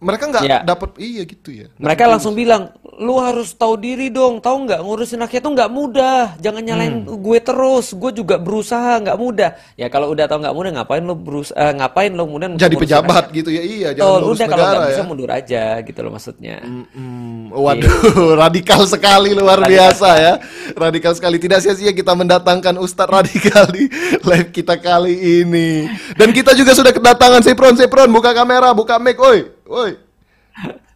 mereka 0.00 0.24
nggak 0.26 0.42
Ya. 0.42 0.58
dapat 0.60 0.96
iya 0.96 1.22
gitu 1.22 1.48
ya. 1.50 1.68
Mereka 1.76 2.04
langsung 2.04 2.32
bilang, 2.32 2.72
lu 2.96 3.16
harus 3.16 3.52
tahu 3.52 3.76
diri 3.76 4.08
dong, 4.08 4.40
tahu 4.40 4.64
nggak 4.64 4.80
ngurusin 4.80 5.20
rakyat 5.20 5.40
tuh 5.40 5.52
nggak 5.52 5.68
mudah. 5.68 6.34
Jangan 6.36 6.62
nyalain 6.62 6.94
Hmm. 7.00 7.16
gue 7.16 7.38
terus, 7.38 7.92
gue 7.92 8.10
juga 8.14 8.36
berusaha 8.36 8.96
nggak 8.98 9.14
mudah. 9.14 9.50
Ya 9.74 9.86
kalau 9.86 10.08
udah 10.08 10.24
tahu 10.24 10.40
nggak 10.40 10.52
mudah, 10.52 10.70
ngapain 10.74 11.00
lu 11.00 11.14
berusaha, 11.14 11.54
ngapain 11.70 12.10
lu 12.10 12.24
kemudian 12.24 12.50
Jadi 12.56 12.74
pejabat 12.74 13.28
rakyat? 13.28 13.36
gitu 13.36 13.50
ya. 13.50 13.62
Iya, 13.62 13.88
jangan 13.94 14.20
urus 14.20 14.36
udah 14.36 14.46
kalau 14.46 14.56
nggak 14.58 14.72
negara 14.72 14.88
bisa 14.88 14.96
ya. 14.96 15.06
mundur 15.06 15.30
aja 15.30 15.62
gitu 15.80 16.00
loh 16.00 16.10
maksudnya. 16.10 16.56
Hmm, 16.60 17.52
waduh, 17.52 17.92
radikal 18.42 18.80
sekali 18.84 19.30
luar 19.32 19.60
biasa 19.62 20.08
ya. 20.16 20.34
Radikal 20.72 21.12
sekali. 21.12 21.36
Tidak 21.36 21.60
sia-sia 21.60 21.92
kita 21.92 22.12
mendatangkan 22.12 22.74
Ustadz 22.76 23.12
radikal 23.12 23.68
di 23.68 23.84
live 24.22 24.48
kita 24.50 24.74
kali 24.74 25.12
ini. 25.44 25.84
Dan 26.14 26.32
kita 26.32 26.52
juga 26.52 26.72
sudah 26.72 26.90
kedatangan 26.90 27.40
Sepron, 27.40 27.76
Sepron, 27.76 28.08
buka 28.08 28.32
kamera, 28.32 28.72
buka 28.72 28.96
mic, 28.96 29.16
oi, 29.16 29.59
oi. 29.70 29.92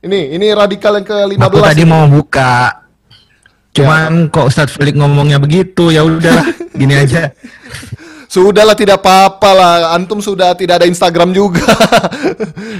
Ini, 0.05 0.37
ini 0.37 0.47
radikal 0.53 1.01
yang 1.01 1.07
ke-15. 1.07 1.41
Aku 1.49 1.59
tadi 1.65 1.83
mau 1.89 2.05
buka. 2.05 2.85
Cuman 3.75 4.29
kok 4.29 4.53
Ustadz 4.53 4.77
Felix 4.77 4.95
ngomongnya 4.95 5.41
begitu, 5.41 5.89
ya 5.89 6.05
udahlah, 6.05 6.45
gini 6.81 6.95
aja. 6.95 7.33
Sudahlah 8.29 8.75
tidak 8.75 9.01
apa-apa 9.03 9.51
lah. 9.55 9.75
Antum 9.95 10.19
sudah 10.19 10.59
tidak 10.59 10.83
ada 10.83 10.87
Instagram 10.91 11.31
juga. 11.31 11.65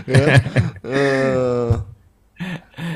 Ya. 0.05 0.37
Eh. 0.85 1.71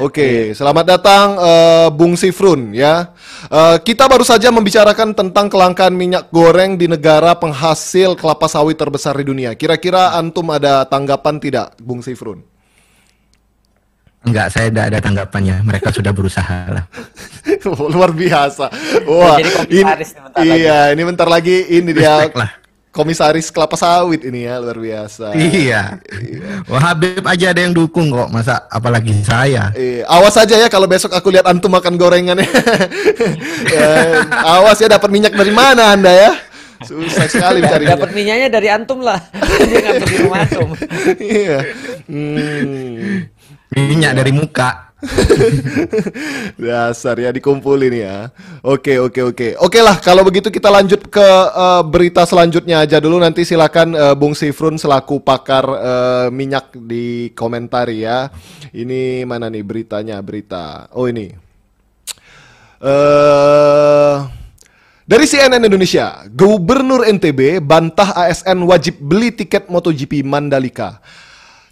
Oke, 0.03 0.53
selamat 0.53 0.85
datang 0.85 1.27
eh, 1.41 1.89
Bung 1.95 2.21
Sifrun 2.21 2.77
ya. 2.77 3.17
Eh, 3.49 3.77
kita 3.81 4.05
baru 4.05 4.27
saja 4.27 4.53
membicarakan 4.53 5.17
tentang 5.17 5.49
kelangkaan 5.49 5.97
minyak 5.97 6.29
goreng 6.29 6.77
di 6.77 6.85
negara 6.85 7.33
penghasil 7.39 8.13
kelapa 8.19 8.45
sawit 8.45 8.77
terbesar 8.77 9.17
di 9.17 9.25
dunia. 9.25 9.57
Kira-kira 9.57 10.19
antum 10.21 10.53
ada 10.53 10.85
tanggapan 10.85 11.41
tidak, 11.41 11.73
Bung 11.81 12.05
Sifrun? 12.05 12.58
Enggak, 14.29 14.47
saya 14.53 14.69
tidak 14.69 14.85
ada 14.93 14.99
tanggapannya. 15.01 15.57
Mereka 15.65 15.89
sudah 15.89 16.13
berusaha 16.13 16.69
lah. 16.69 16.85
Luar 17.95 18.13
biasa. 18.13 18.69
Wah, 19.09 19.41
Jadi 19.41 19.51
ini, 19.73 19.83
komisaris 19.89 20.11
nih 20.13 20.21
bentar 20.21 20.43
lagi. 20.45 20.59
iya, 20.61 20.79
ini 20.93 21.03
bentar 21.03 21.29
lagi 21.29 21.57
ini 21.71 21.91
dia 21.97 22.15
lah. 22.29 22.51
komisaris 22.89 23.49
kelapa 23.49 23.79
sawit 23.79 24.27
ini 24.27 24.43
ya, 24.43 24.59
luar 24.59 24.75
biasa. 24.75 25.31
Iya. 25.33 26.03
Wah, 26.67 26.83
Habib 26.83 27.23
aja 27.23 27.55
ada 27.55 27.61
yang 27.63 27.71
dukung 27.71 28.11
kok. 28.11 28.29
Masa 28.29 28.67
apalagi 28.69 29.15
saya. 29.23 29.71
Eh, 29.73 30.03
awas 30.05 30.35
aja 30.35 30.59
ya 30.59 30.69
kalau 30.69 30.85
besok 30.85 31.15
aku 31.15 31.31
lihat 31.31 31.47
antum 31.47 31.71
makan 31.71 31.95
gorengan 31.95 32.37
ya. 32.43 32.49
Eh, 33.71 34.13
awas 34.35 34.77
ya 34.77 34.91
dapat 34.91 35.09
minyak 35.09 35.33
dari 35.33 35.53
mana 35.55 35.95
anda 35.95 36.11
ya? 36.11 36.33
Susah 36.79 37.27
sekali 37.27 37.59
mencarinya. 37.59 37.99
Dapat 37.99 38.11
minyaknya 38.15 38.49
dari 38.51 38.69
antum 38.71 39.03
lah, 39.03 39.19
dia 39.67 39.79
ngambil 39.83 40.07
di 40.07 40.17
rumah 40.23 40.39
antum. 40.47 40.69
Iya. 41.19 41.59
Hmm. 42.07 43.27
Minyak 43.77 44.13
dari 44.17 44.33
muka. 44.33 44.89
Dasar 46.59 47.15
ya 47.23 47.31
dikumpulin 47.31 47.95
ya. 47.95 48.35
Oke 48.67 48.99
oke 48.99 49.21
oke. 49.31 49.49
Oke 49.63 49.79
lah 49.79 50.03
kalau 50.03 50.27
begitu 50.27 50.51
kita 50.51 50.67
lanjut 50.67 51.07
ke 51.07 51.29
eh, 51.55 51.83
berita 51.87 52.27
selanjutnya 52.27 52.83
aja 52.83 52.99
dulu 52.99 53.23
nanti 53.23 53.47
silakan 53.47 53.95
eh, 53.95 54.15
Bung 54.19 54.35
Sifrun 54.35 54.75
selaku 54.75 55.23
pakar 55.23 55.65
eh, 55.69 56.27
minyak 56.35 56.75
di 56.75 57.31
komentari 57.39 58.03
ya. 58.03 58.27
Ini 58.75 59.23
mana 59.23 59.47
nih 59.47 59.63
beritanya 59.63 60.19
berita. 60.19 60.91
Oh 60.97 61.07
ini. 61.07 61.31
Eh 62.83 64.17
dari 65.09 65.25
CNN 65.25 65.65
Indonesia, 65.65 66.21
Gubernur 66.29 67.01
NTB 67.01 67.65
bantah 67.65 68.13
ASN 68.13 68.61
wajib 68.69 69.01
beli 69.01 69.33
tiket 69.33 69.73
MotoGP 69.73 70.21
Mandalika. 70.21 71.01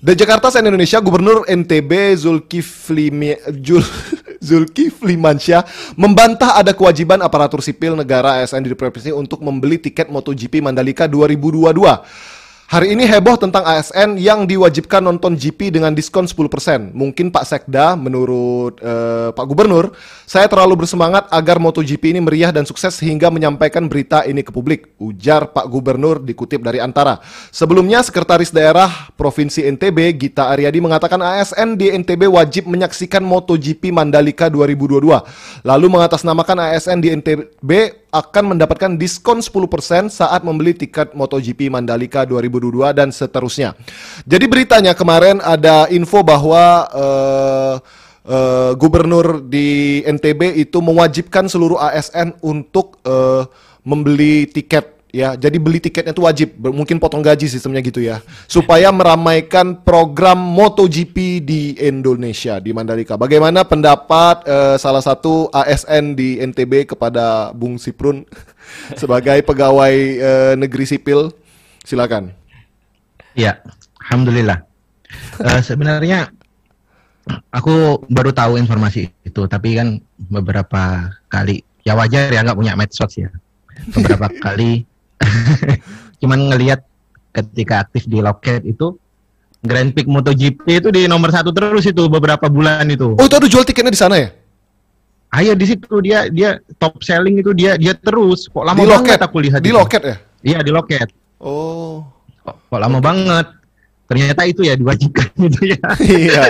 Dari 0.06 0.22
Jakarta 0.22 0.54
CNN 0.54 0.70
Indonesia, 0.70 1.02
Gubernur 1.02 1.42
NTB 1.50 2.14
Zulkifli 2.14 3.10
Jul, 3.58 3.82
Zulkifli 4.46 5.18
Mansyah 5.18 5.66
membantah 5.98 6.54
ada 6.54 6.70
kewajiban 6.70 7.18
aparatur 7.26 7.58
sipil 7.58 7.98
negara 7.98 8.38
ASN 8.38 8.62
di 8.62 8.70
provinsi 8.78 9.10
untuk 9.10 9.42
membeli 9.42 9.82
tiket 9.82 10.06
MotoGP 10.06 10.62
Mandalika 10.62 11.10
2022. 11.10 12.35
Hari 12.66 12.98
ini 12.98 13.06
heboh 13.06 13.38
tentang 13.38 13.62
ASN 13.62 14.18
yang 14.18 14.42
diwajibkan 14.42 14.98
nonton 14.98 15.38
GP 15.38 15.70
dengan 15.70 15.94
diskon 15.94 16.26
10%. 16.26 16.90
Mungkin 16.98 17.30
Pak 17.30 17.46
Sekda, 17.46 17.94
menurut 17.94 18.82
eh, 18.82 19.30
Pak 19.30 19.46
Gubernur, 19.46 19.94
saya 20.26 20.50
terlalu 20.50 20.82
bersemangat 20.82 21.30
agar 21.30 21.62
MotoGP 21.62 22.10
ini 22.10 22.18
meriah 22.18 22.50
dan 22.50 22.66
sukses 22.66 22.98
sehingga 22.98 23.30
menyampaikan 23.30 23.86
berita 23.86 24.26
ini 24.26 24.42
ke 24.42 24.50
publik. 24.50 24.90
Ujar 24.98 25.54
Pak 25.54 25.62
Gubernur 25.70 26.18
dikutip 26.18 26.58
dari 26.58 26.82
Antara. 26.82 27.22
Sebelumnya, 27.54 28.02
Sekretaris 28.02 28.50
Daerah 28.50 29.14
Provinsi 29.14 29.62
NTB, 29.62 30.26
Gita 30.26 30.50
Aryadi 30.50 30.82
mengatakan 30.82 31.22
ASN 31.22 31.78
di 31.78 31.94
NTB 31.94 32.26
wajib 32.26 32.66
menyaksikan 32.66 33.22
MotoGP 33.22 33.94
Mandalika 33.94 34.50
2022. 34.50 35.06
Lalu 35.62 35.86
mengatasnamakan 35.86 36.74
ASN 36.74 36.98
di 36.98 37.14
NTB 37.14 37.70
akan 38.10 38.56
mendapatkan 38.56 38.96
diskon 38.96 39.44
10% 39.44 40.08
saat 40.08 40.40
membeli 40.40 40.72
tiket 40.72 41.12
MotoGP 41.12 41.68
Mandalika 41.68 42.24
2022 42.24 42.55
dan 42.92 43.12
seterusnya. 43.12 43.76
Jadi 44.24 44.44
beritanya 44.48 44.92
kemarin 44.92 45.42
ada 45.44 45.86
info 45.92 46.22
bahwa 46.22 46.64
eh, 46.90 47.74
eh, 48.26 48.72
gubernur 48.74 49.42
di 49.44 50.00
NTB 50.04 50.60
itu 50.60 50.78
mewajibkan 50.82 51.46
seluruh 51.46 51.78
ASN 51.78 52.38
untuk 52.42 53.00
eh, 53.06 53.44
membeli 53.86 54.50
tiket 54.50 54.96
ya. 55.16 55.32
Jadi 55.34 55.56
beli 55.56 55.80
tiketnya 55.80 56.12
itu 56.12 56.20
wajib, 56.20 56.48
mungkin 56.60 57.00
potong 57.00 57.24
gaji 57.24 57.48
sistemnya 57.48 57.80
gitu 57.80 58.04
ya. 58.04 58.20
Supaya 58.44 58.92
meramaikan 58.92 59.80
program 59.80 60.36
MotoGP 60.36 61.40
di 61.40 61.62
Indonesia 61.80 62.60
di 62.60 62.76
Mandalika. 62.76 63.16
Bagaimana 63.16 63.64
pendapat 63.64 64.44
eh, 64.44 64.76
salah 64.76 65.00
satu 65.00 65.48
ASN 65.48 66.12
di 66.12 66.36
NTB 66.44 66.92
kepada 66.92 67.56
Bung 67.56 67.80
Siprun 67.80 68.28
sebagai 69.00 69.40
pegawai 69.40 69.94
eh, 69.96 70.52
negeri 70.60 70.84
sipil? 70.84 71.32
Silakan. 71.86 72.45
Iya, 73.36 73.60
alhamdulillah. 74.02 74.58
Eh, 75.38 75.60
sebenarnya 75.60 76.32
aku 77.52 78.00
baru 78.08 78.32
tahu 78.32 78.56
informasi 78.56 79.12
itu, 79.22 79.42
tapi 79.44 79.76
kan 79.76 80.00
beberapa 80.16 81.12
kali 81.28 81.60
ya 81.84 81.92
wajar 81.92 82.32
ya 82.32 82.42
nggak 82.42 82.56
punya 82.56 82.72
medsos 82.74 83.12
ya. 83.14 83.28
Beberapa 83.92 84.32
kali 84.44 84.82
cuman 86.20 86.48
ngelihat 86.48 86.80
ketika 87.32 87.84
aktif 87.84 88.08
di 88.08 88.20
loket 88.20 88.64
itu 88.64 88.96
Grand 89.60 89.90
Prix 89.90 90.06
MotoGP 90.06 90.64
itu 90.68 90.88
di 90.88 91.04
nomor 91.04 91.28
satu 91.28 91.52
terus 91.52 91.84
itu 91.84 92.08
beberapa 92.08 92.48
bulan 92.48 92.88
itu. 92.88 93.12
Oh, 93.12 93.24
itu 93.24 93.36
ada 93.36 93.48
jual 93.48 93.64
tiketnya 93.64 93.92
di 93.92 94.00
sana 94.00 94.16
ya? 94.16 94.28
Ayo 95.34 95.52
di 95.52 95.66
situ 95.66 95.90
dia 96.00 96.30
dia 96.30 96.56
top 96.78 97.02
selling 97.02 97.42
itu 97.42 97.50
dia 97.52 97.76
dia 97.76 97.92
terus 97.92 98.46
kok 98.48 98.62
lama 98.64 98.78
di 98.78 98.86
loket. 98.86 99.18
banget 99.18 99.20
aku 99.26 99.36
lihat 99.42 99.60
Di 99.60 99.68
itu. 99.68 99.76
loket 99.76 100.02
ya? 100.06 100.16
Iya 100.40 100.58
di 100.62 100.70
loket. 100.72 101.08
Oh. 101.36 102.06
Kok, 102.46 102.78
lama 102.78 102.98
banget. 103.02 103.46
Ternyata 104.06 104.46
itu 104.46 104.62
ya 104.62 104.78
diwajibkan 104.78 105.34
itu 105.50 105.74
ya. 105.74 105.82
Iya. 105.98 106.44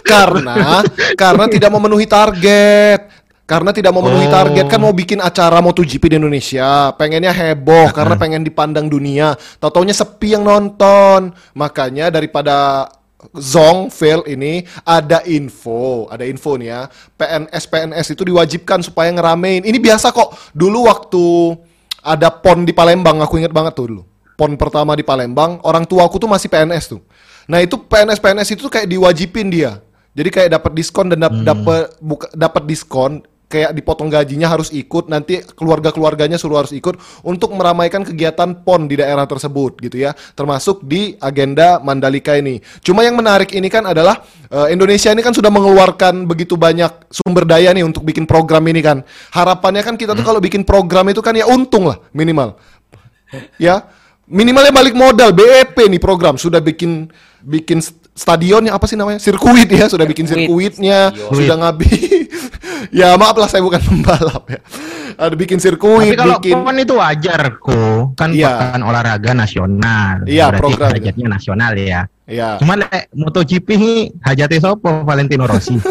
karena 0.00 0.80
karena 1.12 1.44
tidak 1.44 1.68
memenuhi 1.68 2.08
target. 2.08 3.20
Karena 3.42 3.68
tidak 3.68 3.92
memenuhi 3.92 4.30
Oh. 4.30 4.32
target 4.32 4.64
kan 4.64 4.80
mau 4.80 4.96
bikin 4.96 5.20
acara 5.20 5.60
MotoGP 5.60 6.08
di 6.08 6.16
Indonesia, 6.16 6.88
pengennya 6.96 7.34
heboh 7.36 7.92
karena 7.92 8.16
pengen 8.16 8.40
dipandang 8.40 8.88
dunia. 8.88 9.36
Tahu-taunya 9.60 9.92
sepi 9.92 10.32
yang 10.32 10.40
nonton. 10.46 11.36
Makanya 11.52 12.08
daripada 12.08 12.88
Zong 13.36 13.92
fail 13.92 14.24
ini 14.26 14.64
ada 14.82 15.20
info, 15.28 16.08
ada 16.08 16.24
info 16.24 16.56
nih 16.56 16.68
ya. 16.74 16.80
PNS 17.14 17.64
PNS 17.68 18.06
itu 18.16 18.22
diwajibkan 18.24 18.80
supaya 18.80 19.12
ngeramein. 19.12 19.62
Ini 19.62 19.76
biasa 19.76 20.10
kok. 20.10 20.32
Dulu 20.56 20.88
waktu 20.88 21.24
ada 22.02 22.32
pon 22.32 22.64
di 22.64 22.72
Palembang, 22.72 23.20
aku 23.20 23.36
inget 23.36 23.52
banget 23.52 23.76
tuh 23.76 23.86
dulu. 23.94 24.02
Pon 24.42 24.58
pertama 24.58 24.98
di 24.98 25.06
Palembang, 25.06 25.62
orang 25.62 25.86
tuaku 25.86 26.18
tuh 26.18 26.26
masih 26.26 26.50
PNS 26.50 26.98
tuh. 26.98 27.00
Nah 27.46 27.62
itu 27.62 27.78
PNS 27.78 28.18
PNS 28.18 28.58
itu 28.58 28.66
tuh 28.66 28.74
kayak 28.74 28.90
diwajibin 28.90 29.46
dia. 29.54 29.78
Jadi 30.18 30.34
kayak 30.34 30.58
dapat 30.58 30.74
diskon 30.74 31.14
dan 31.14 31.22
dap- 31.22 31.46
dapat 31.46 31.94
buka- 32.02 32.34
dapat 32.34 32.66
diskon 32.66 33.22
kayak 33.46 33.70
dipotong 33.70 34.10
gajinya 34.10 34.50
harus 34.50 34.74
ikut 34.74 35.06
nanti 35.06 35.46
keluarga-keluarganya 35.54 36.42
suruh 36.42 36.58
harus 36.58 36.74
ikut 36.74 36.98
untuk 37.22 37.54
meramaikan 37.54 38.02
kegiatan 38.02 38.66
PON 38.66 38.90
di 38.90 38.98
daerah 38.98 39.30
tersebut 39.30 39.78
gitu 39.78 40.02
ya. 40.02 40.10
Termasuk 40.34 40.82
di 40.82 41.14
agenda 41.22 41.78
Mandalika 41.78 42.34
ini. 42.34 42.58
Cuma 42.82 43.06
yang 43.06 43.14
menarik 43.14 43.54
ini 43.54 43.70
kan 43.70 43.86
adalah 43.86 44.26
eh, 44.50 44.74
Indonesia 44.74 45.14
ini 45.14 45.22
kan 45.22 45.30
sudah 45.30 45.54
mengeluarkan 45.54 46.26
begitu 46.26 46.58
banyak 46.58 47.14
sumber 47.14 47.46
daya 47.46 47.70
nih 47.70 47.86
untuk 47.86 48.02
bikin 48.02 48.26
program 48.26 48.66
ini 48.66 48.82
kan. 48.82 49.06
Harapannya 49.30 49.86
kan 49.86 49.94
kita 49.94 50.18
tuh 50.18 50.26
kalau 50.26 50.42
bikin 50.42 50.66
program 50.66 51.06
itu 51.14 51.22
kan 51.22 51.30
ya 51.38 51.46
untung 51.46 51.86
lah 51.86 52.02
minimal. 52.10 52.58
Ya 53.62 53.86
Minimalnya 54.24 54.70
balik 54.70 54.94
modal 54.94 55.30
BEP 55.30 55.76
nih 55.88 55.98
program 55.98 56.34
sudah 56.34 56.58
bikin 56.58 57.10
bikin 57.42 57.82
st- 57.82 57.98
stadionnya 58.12 58.70
apa 58.70 58.86
sih 58.86 58.94
namanya? 58.94 59.18
Sirkuit 59.18 59.66
ya, 59.66 59.90
sudah 59.90 60.04
bikin 60.04 60.24
Sirkuit. 60.24 60.78
sirkuitnya, 60.78 61.10
Stadion. 61.10 61.34
sudah 61.34 61.56
ngabi. 61.58 61.90
ya 63.02 63.08
maaf 63.14 63.34
lah 63.34 63.48
saya 63.48 63.60
bukan 63.60 63.82
pembalap 63.82 64.44
ya. 64.46 64.60
Ada 65.12 65.34
bikin 65.34 65.58
sirkuit, 65.58 66.14
Tapi 66.14 66.16
kalau 66.16 66.36
bikin 66.38 66.56
PON 66.56 66.76
itu 66.78 66.94
wajar 66.96 67.40
kok, 67.54 68.16
kan 68.16 68.32
Iya. 68.32 68.48
pekan 68.48 68.80
olahraga 68.80 69.30
nasional. 69.34 70.24
Iya, 70.24 70.48
Berarti 70.48 70.62
program. 70.72 70.88
hajatnya 70.94 71.26
nasional 71.28 71.72
ya. 71.74 72.00
ya. 72.24 72.48
Cuma 72.56 72.74
lek 72.74 73.12
MotoGP 73.12 73.68
ini 73.74 73.92
hajatnya 74.18 74.60
sopo 74.62 75.02
Valentino 75.02 75.44
Rossi. 75.44 75.76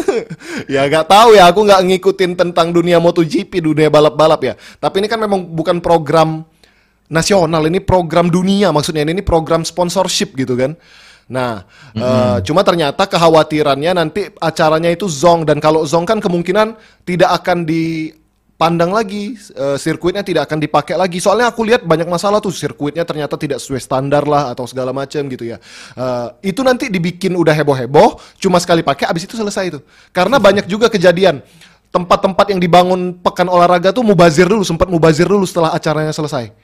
Ya 0.66 0.86
nggak 0.86 1.06
tahu 1.06 1.34
ya, 1.34 1.48
aku 1.48 1.62
nggak 1.62 1.80
ngikutin 1.84 2.32
tentang 2.34 2.70
dunia 2.70 2.96
MotoGP, 2.96 3.60
dunia 3.60 3.88
balap-balap 3.88 4.40
ya. 4.42 4.54
Tapi 4.78 5.00
ini 5.00 5.06
kan 5.06 5.18
memang 5.18 5.42
bukan 5.44 5.78
program 5.78 6.42
nasional, 7.10 7.66
ini 7.66 7.80
program 7.80 8.28
dunia 8.28 8.70
maksudnya. 8.70 9.02
Ini 9.02 9.24
program 9.24 9.66
sponsorship 9.66 10.36
gitu 10.36 10.54
kan. 10.54 10.76
Nah, 11.32 11.64
eh, 11.96 12.38
cuma 12.44 12.60
ternyata 12.66 13.08
kekhawatirannya 13.08 13.92
nanti 13.96 14.28
acaranya 14.36 14.90
itu 14.92 15.08
zong 15.08 15.48
dan 15.48 15.62
kalau 15.62 15.86
zong 15.86 16.04
kan 16.04 16.18
kemungkinan 16.20 16.76
tidak 17.08 17.30
akan 17.40 17.64
dipandang 17.64 18.92
lagi, 18.92 19.38
eh, 19.38 19.78
sirkuitnya 19.80 20.20
tidak 20.26 20.50
akan 20.50 20.60
dipakai 20.60 20.98
lagi. 20.98 21.22
Soalnya 21.22 21.48
aku 21.48 21.64
lihat 21.64 21.88
banyak 21.88 22.04
masalah 22.04 22.42
tuh 22.42 22.52
sirkuitnya 22.52 23.06
ternyata 23.08 23.40
tidak 23.40 23.64
sesuai 23.64 23.80
standar 23.80 24.28
lah 24.28 24.52
atau 24.52 24.68
segala 24.68 24.92
macam 24.92 25.24
gitu 25.30 25.46
ya. 25.46 25.56
Eh, 25.96 26.52
itu 26.52 26.60
nanti 26.60 26.92
dibikin 26.92 27.32
udah 27.32 27.54
heboh-heboh, 27.54 28.20
cuma 28.36 28.60
sekali 28.60 28.84
pakai, 28.84 29.08
abis 29.08 29.24
itu 29.24 29.38
selesai 29.38 29.64
itu. 29.72 29.80
Karena 30.12 30.36
banyak 30.36 30.68
juga 30.68 30.92
kejadian 30.92 31.40
tempat-tempat 31.92 32.52
yang 32.52 32.60
dibangun 32.60 33.20
pekan 33.20 33.48
olahraga 33.48 33.88
tuh 33.88 34.04
mubazir 34.04 34.48
dulu, 34.48 34.64
sempat 34.68 34.88
mubazir 34.88 35.28
dulu 35.28 35.48
setelah 35.48 35.72
acaranya 35.72 36.12
selesai. 36.12 36.61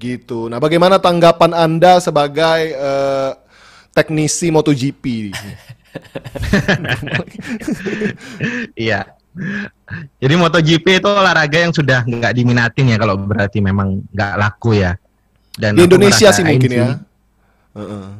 Gitu. 0.00 0.48
Nah, 0.48 0.56
bagaimana 0.56 0.96
tanggapan 0.96 1.52
Anda 1.52 2.00
sebagai 2.00 2.72
eh, 2.72 3.30
teknisi 3.92 4.48
MotoGP? 4.48 5.04
Iya. 8.78 9.10
Jadi 10.22 10.34
MotoGP 10.38 11.02
itu 11.02 11.08
olahraga 11.10 11.58
yang 11.58 11.74
sudah 11.74 12.06
nggak 12.06 12.30
diminatin 12.34 12.94
ya 12.94 12.96
kalau 12.98 13.18
berarti 13.18 13.58
memang 13.58 14.02
nggak 14.14 14.32
laku 14.38 14.78
ya. 14.78 14.94
Dan 15.54 15.74
Di 15.74 15.86
Indonesia 15.86 16.30
sih 16.30 16.46
mungkin 16.46 16.70
ya. 16.70 16.86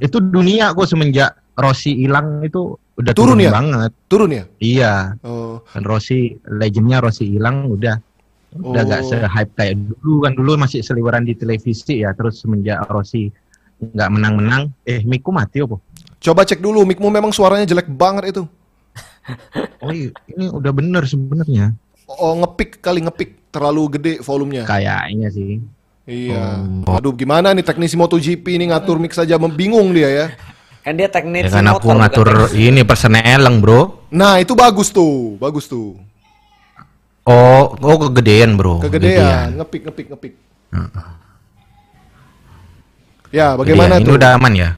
Itu 0.02 0.18
dunia 0.18 0.74
kok 0.74 0.90
semenjak 0.90 1.34
Rossi 1.54 1.94
hilang 1.94 2.42
itu 2.42 2.74
udah 2.98 3.12
Turun 3.14 3.38
turun, 3.38 3.46
ya? 3.46 3.50
banget. 3.54 3.90
Turun 4.10 4.30
ya? 4.34 4.44
Iya. 4.58 4.94
Oh, 5.22 5.62
Dan 5.70 5.82
Rossi 5.86 6.34
legendnya 6.46 6.98
Rossi 6.98 7.38
hilang 7.38 7.70
udah 7.70 7.98
udah 8.50 8.82
nggak 8.82 9.02
Oh. 9.02 9.08
se-hype 9.08 9.52
kayak 9.54 9.74
dulu 9.78 10.26
kan 10.26 10.32
dulu 10.34 10.50
masih 10.56 10.82
seliweran 10.82 11.22
di 11.22 11.34
televisi 11.34 12.02
ya 12.02 12.10
terus 12.10 12.42
semenjak 12.42 12.82
Rossi 12.90 13.30
nggak 13.78 14.10
menang-menang 14.10 14.74
eh 14.82 15.00
Miku 15.02 15.30
mati 15.30 15.62
apa? 15.62 15.78
coba 16.20 16.42
cek 16.42 16.58
dulu 16.58 16.84
mikmu 16.84 17.08
memang 17.08 17.30
suaranya 17.30 17.64
jelek 17.64 17.88
banget 17.88 18.34
itu. 18.34 18.42
Oh 19.80 19.88
iya, 19.88 20.10
ini 20.28 20.50
udah 20.50 20.72
bener 20.74 21.06
sebenarnya 21.06 21.72
Oh, 22.10 22.34
ngepik 22.36 22.82
kali 22.82 23.00
ngepik 23.00 23.54
terlalu 23.54 23.96
gede 23.96 24.14
volumenya. 24.20 24.66
kayaknya 24.66 25.30
sih. 25.30 25.62
Iya. 26.02 26.66
Aduh, 26.90 27.14
gimana 27.14 27.54
nih 27.54 27.62
teknisi 27.62 27.94
MotoGP 27.94 28.42
ini 28.50 28.74
ngatur 28.74 28.98
mix 28.98 29.14
saja 29.14 29.38
bingung 29.38 29.94
dia 29.94 30.10
ya. 30.10 30.26
Kan 30.82 30.98
dia 30.98 31.06
teknik 31.06 31.46
Ya 31.46 31.50
kan 31.52 31.70
aku 31.70 31.86
motor, 31.94 32.26
ngatur 32.26 32.28
ini 32.50 32.82
persneleng 32.82 33.62
bro. 33.62 34.10
Nah, 34.10 34.42
itu 34.42 34.58
bagus 34.58 34.90
tuh, 34.90 35.38
bagus 35.38 35.70
tuh. 35.70 35.94
Oh, 37.30 37.78
oh 37.78 37.96
kegedean 38.10 38.58
bro. 38.58 38.82
Kegedean, 38.82 39.54
ngepik 39.54 39.86
ngepik 39.86 40.06
ngepik. 40.10 40.32
Ya, 43.30 43.54
bagaimana 43.54 44.02
Ini 44.02 44.06
tuh? 44.10 44.18
udah 44.18 44.30
aman 44.34 44.52
ya? 44.58 44.70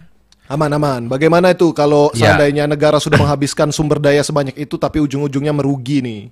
Aman-aman. 0.44 1.08
Bagaimana 1.08 1.56
itu 1.56 1.72
kalau 1.72 2.12
Ya. 2.12 2.36
seandainya 2.36 2.68
negara 2.68 3.00
sudah 3.00 3.16
menghabiskan 3.16 3.72
sumber 3.72 3.96
daya 3.96 4.20
sebanyak 4.20 4.52
itu 4.60 4.76
tapi 4.76 5.00
ujung-ujungnya 5.00 5.56
merugi 5.56 6.04
nih? 6.04 6.22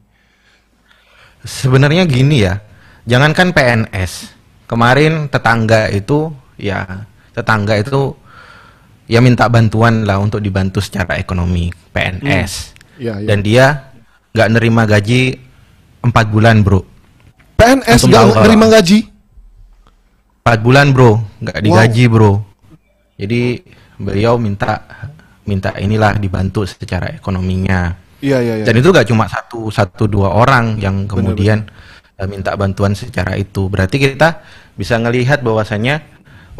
Sebenarnya 1.40 2.04
gini 2.04 2.44
ya, 2.44 2.60
jangankan 3.08 3.56
PNS. 3.56 4.36
Kemarin 4.68 5.32
tetangga 5.32 5.88
itu, 5.88 6.28
ya 6.60 7.08
tetangga 7.32 7.80
itu 7.80 8.12
ya 9.08 9.24
minta 9.24 9.48
bantuan 9.48 10.04
lah 10.04 10.20
untuk 10.20 10.44
dibantu 10.44 10.84
secara 10.84 11.16
ekonomi 11.16 11.72
PNS. 11.96 12.76
Iya, 13.00 13.24
iya. 13.24 13.26
Dan 13.32 13.40
dia 13.40 13.88
nggak 14.36 14.48
nerima 14.52 14.84
gaji 14.84 15.40
empat 16.00 16.26
bulan 16.28 16.64
bro. 16.64 16.80
PNS 17.60 18.08
Antum 18.08 18.12
tahu, 18.12 18.28
nerima 18.40 18.66
gaji? 18.72 18.98
Empat 20.40 20.58
bulan 20.64 20.86
bro, 20.96 21.20
nggak 21.44 21.56
Wow. 21.60 21.64
digaji 21.64 22.04
bro. 22.08 22.32
Jadi 23.20 23.40
beliau 24.00 24.40
minta 24.40 24.80
minta 25.44 25.76
inilah 25.76 26.16
dibantu 26.16 26.64
secara 26.64 27.12
ekonominya. 27.12 27.92
Iya, 28.20 28.38
iya, 28.40 28.54
iya. 28.60 28.64
Dan 28.64 28.80
itu 28.80 28.92
gak 28.92 29.08
cuma 29.08 29.24
satu 29.28 29.72
satu 29.72 30.04
dua 30.04 30.32
orang 30.36 30.76
yang 30.76 31.08
kemudian 31.08 31.64
eh, 32.16 32.28
minta 32.28 32.52
bantuan 32.56 32.92
secara 32.92 33.36
itu. 33.36 33.68
Berarti 33.68 33.96
kita 33.96 34.40
bisa 34.76 34.96
ngelihat 35.00 35.40
bahwasanya 35.40 36.00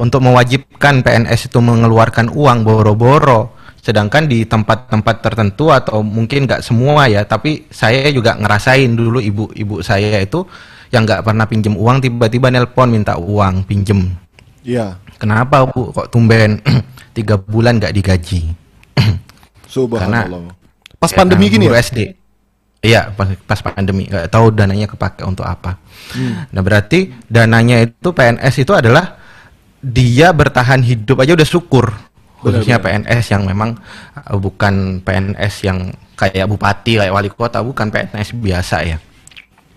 untuk 0.00 0.24
mewajibkan 0.24 1.05
PNS 1.05 1.53
itu 1.53 1.61
mengeluarkan 1.61 2.33
uang 2.33 2.64
boro-boro. 2.64 3.57
Sedangkan 3.81 4.29
di 4.29 4.45
tempat-tempat 4.45 5.16
tertentu 5.25 5.73
atau 5.73 6.05
mungkin 6.05 6.45
nggak 6.45 6.61
semua 6.61 7.09
ya, 7.09 7.25
tapi 7.25 7.64
saya 7.73 8.12
juga 8.12 8.37
ngerasain 8.37 8.93
dulu 8.93 9.25
ibu-ibu 9.25 9.81
saya 9.81 10.21
itu 10.21 10.45
yang 10.93 11.09
nggak 11.09 11.25
pernah 11.25 11.49
pinjem 11.49 11.75
uang 11.79 12.05
tiba-tiba 12.05 12.53
nelpon 12.53 12.93
minta 12.93 13.16
uang 13.16 13.64
pinjem. 13.64 14.12
Iya. 14.61 15.01
Kenapa 15.16 15.64
bu? 15.64 15.93
Kok 15.97 16.12
tumben 16.12 16.61
tiga 17.16 17.40
bulan 17.40 17.81
nggak 17.81 17.95
digaji? 17.97 18.53
Subhanallah. 19.75 20.53
Pas 21.01 21.09
Ya, 21.12 21.16
pandemi 21.16 21.49
gini 21.49 21.64
ya? 21.64 21.81
SD. 21.81 21.99
Iya, 22.81 23.12
pas, 23.12 23.29
pas 23.45 23.61
pandemi. 23.61 24.09
Nggak 24.09 24.29
tahu 24.29 24.53
dananya 24.53 24.88
kepakai 24.88 25.25
untuk 25.25 25.45
apa. 25.45 25.81
Hmm. 26.16 26.49
Nah, 26.53 26.61
berarti 26.64 27.12
dananya 27.29 27.81
itu 27.85 28.12
PNS 28.12 28.64
itu 28.64 28.73
adalah 28.73 29.21
dia 29.81 30.33
bertahan 30.33 30.85
hidup 30.85 31.25
aja 31.25 31.33
udah 31.33 31.49
syukur. 31.49 31.93
Khususnya 32.40 32.81
PNS 32.81 33.24
yang 33.31 33.44
memang 33.44 33.76
uh, 34.16 34.37
bukan 34.37 34.98
PNS 35.00 35.55
yang 35.62 35.79
kayak 36.16 36.48
bupati, 36.48 36.96
kayak 36.96 37.12
wali 37.12 37.29
kota, 37.29 37.61
bukan 37.61 37.88
PNS 37.88 38.33
biasa 38.35 38.76
ya. 38.83 38.96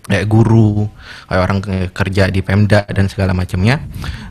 Kayak 0.04 0.28
guru, 0.28 0.84
kayak 1.24 1.40
orang 1.40 1.58
ke- 1.60 1.88
kerja 1.88 2.28
di 2.28 2.40
Pemda 2.40 2.84
dan 2.84 3.08
segala 3.08 3.32
macamnya. 3.32 3.80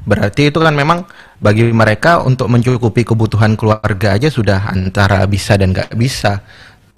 Berarti 0.06 0.50
itu 0.50 0.62
kan 0.62 0.74
memang 0.74 1.06
bagi 1.38 1.66
mereka 1.70 2.22
untuk 2.22 2.46
mencukupi 2.46 3.02
kebutuhan 3.02 3.58
keluarga 3.58 4.14
aja 4.14 4.30
sudah 4.30 4.70
antara 4.70 5.26
bisa 5.26 5.58
dan 5.58 5.74
nggak 5.74 5.94
bisa. 5.94 6.42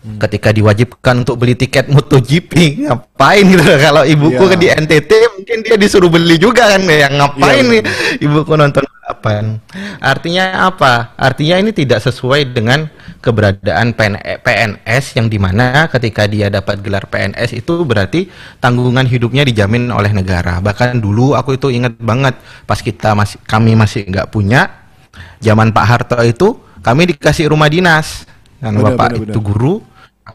Ketika 0.06 0.54
diwajibkan 0.54 1.26
untuk 1.26 1.42
beli 1.42 1.58
tiket 1.58 1.90
MotoGP 1.90 2.86
ngapain 2.86 3.42
gitu? 3.42 3.64
Kalau 3.82 4.06
ibuku 4.06 4.44
ke 4.46 4.56
di 4.56 4.68
NTT 4.70 5.12
mungkin 5.34 5.58
dia 5.66 5.76
disuruh 5.76 6.14
beli 6.14 6.38
juga 6.38 6.78
kan 6.78 6.84
ya 6.86 7.10
ngapain 7.10 7.66
Iya, 7.66 7.82
nih? 7.82 7.84
ibuku 8.22 8.54
nonton 8.54 8.86
balapan 9.26 9.58
artinya 10.02 10.70
apa? 10.70 11.18
Artinya 11.18 11.58
ini 11.58 11.72
tidak 11.74 12.06
sesuai 12.06 12.54
dengan 12.54 12.86
keberadaan 13.26 13.98
PN 13.98 14.16
PNS 14.46 15.18
yang 15.18 15.28
di 15.28 15.42
mana 15.42 15.90
ketika 15.90 16.30
dia 16.30 16.54
dapat 16.54 16.86
gelar 16.86 17.10
PNS 17.10 17.58
itu 17.58 17.82
berarti 17.82 18.30
tanggungan 18.62 19.10
hidupnya 19.10 19.42
dijamin 19.42 19.90
oleh 19.90 20.14
negara. 20.14 20.62
Bahkan 20.62 21.02
dulu 21.02 21.34
aku 21.34 21.58
itu 21.58 21.74
ingat 21.74 21.98
banget 21.98 22.38
pas 22.70 22.78
kita 22.78 23.18
masih 23.18 23.42
kami 23.50 23.74
masih 23.74 24.06
nggak 24.06 24.30
punya 24.30 24.70
zaman 25.42 25.74
Pak 25.74 25.86
Harto 25.86 26.20
itu 26.22 26.62
kami 26.86 27.10
dikasih 27.16 27.50
rumah 27.50 27.70
dinas. 27.70 28.30
Kan 28.62 28.78
Benar, 28.78 28.96
bapak 28.96 29.10
benar, 29.20 29.26
itu 29.34 29.40
guru 29.42 29.76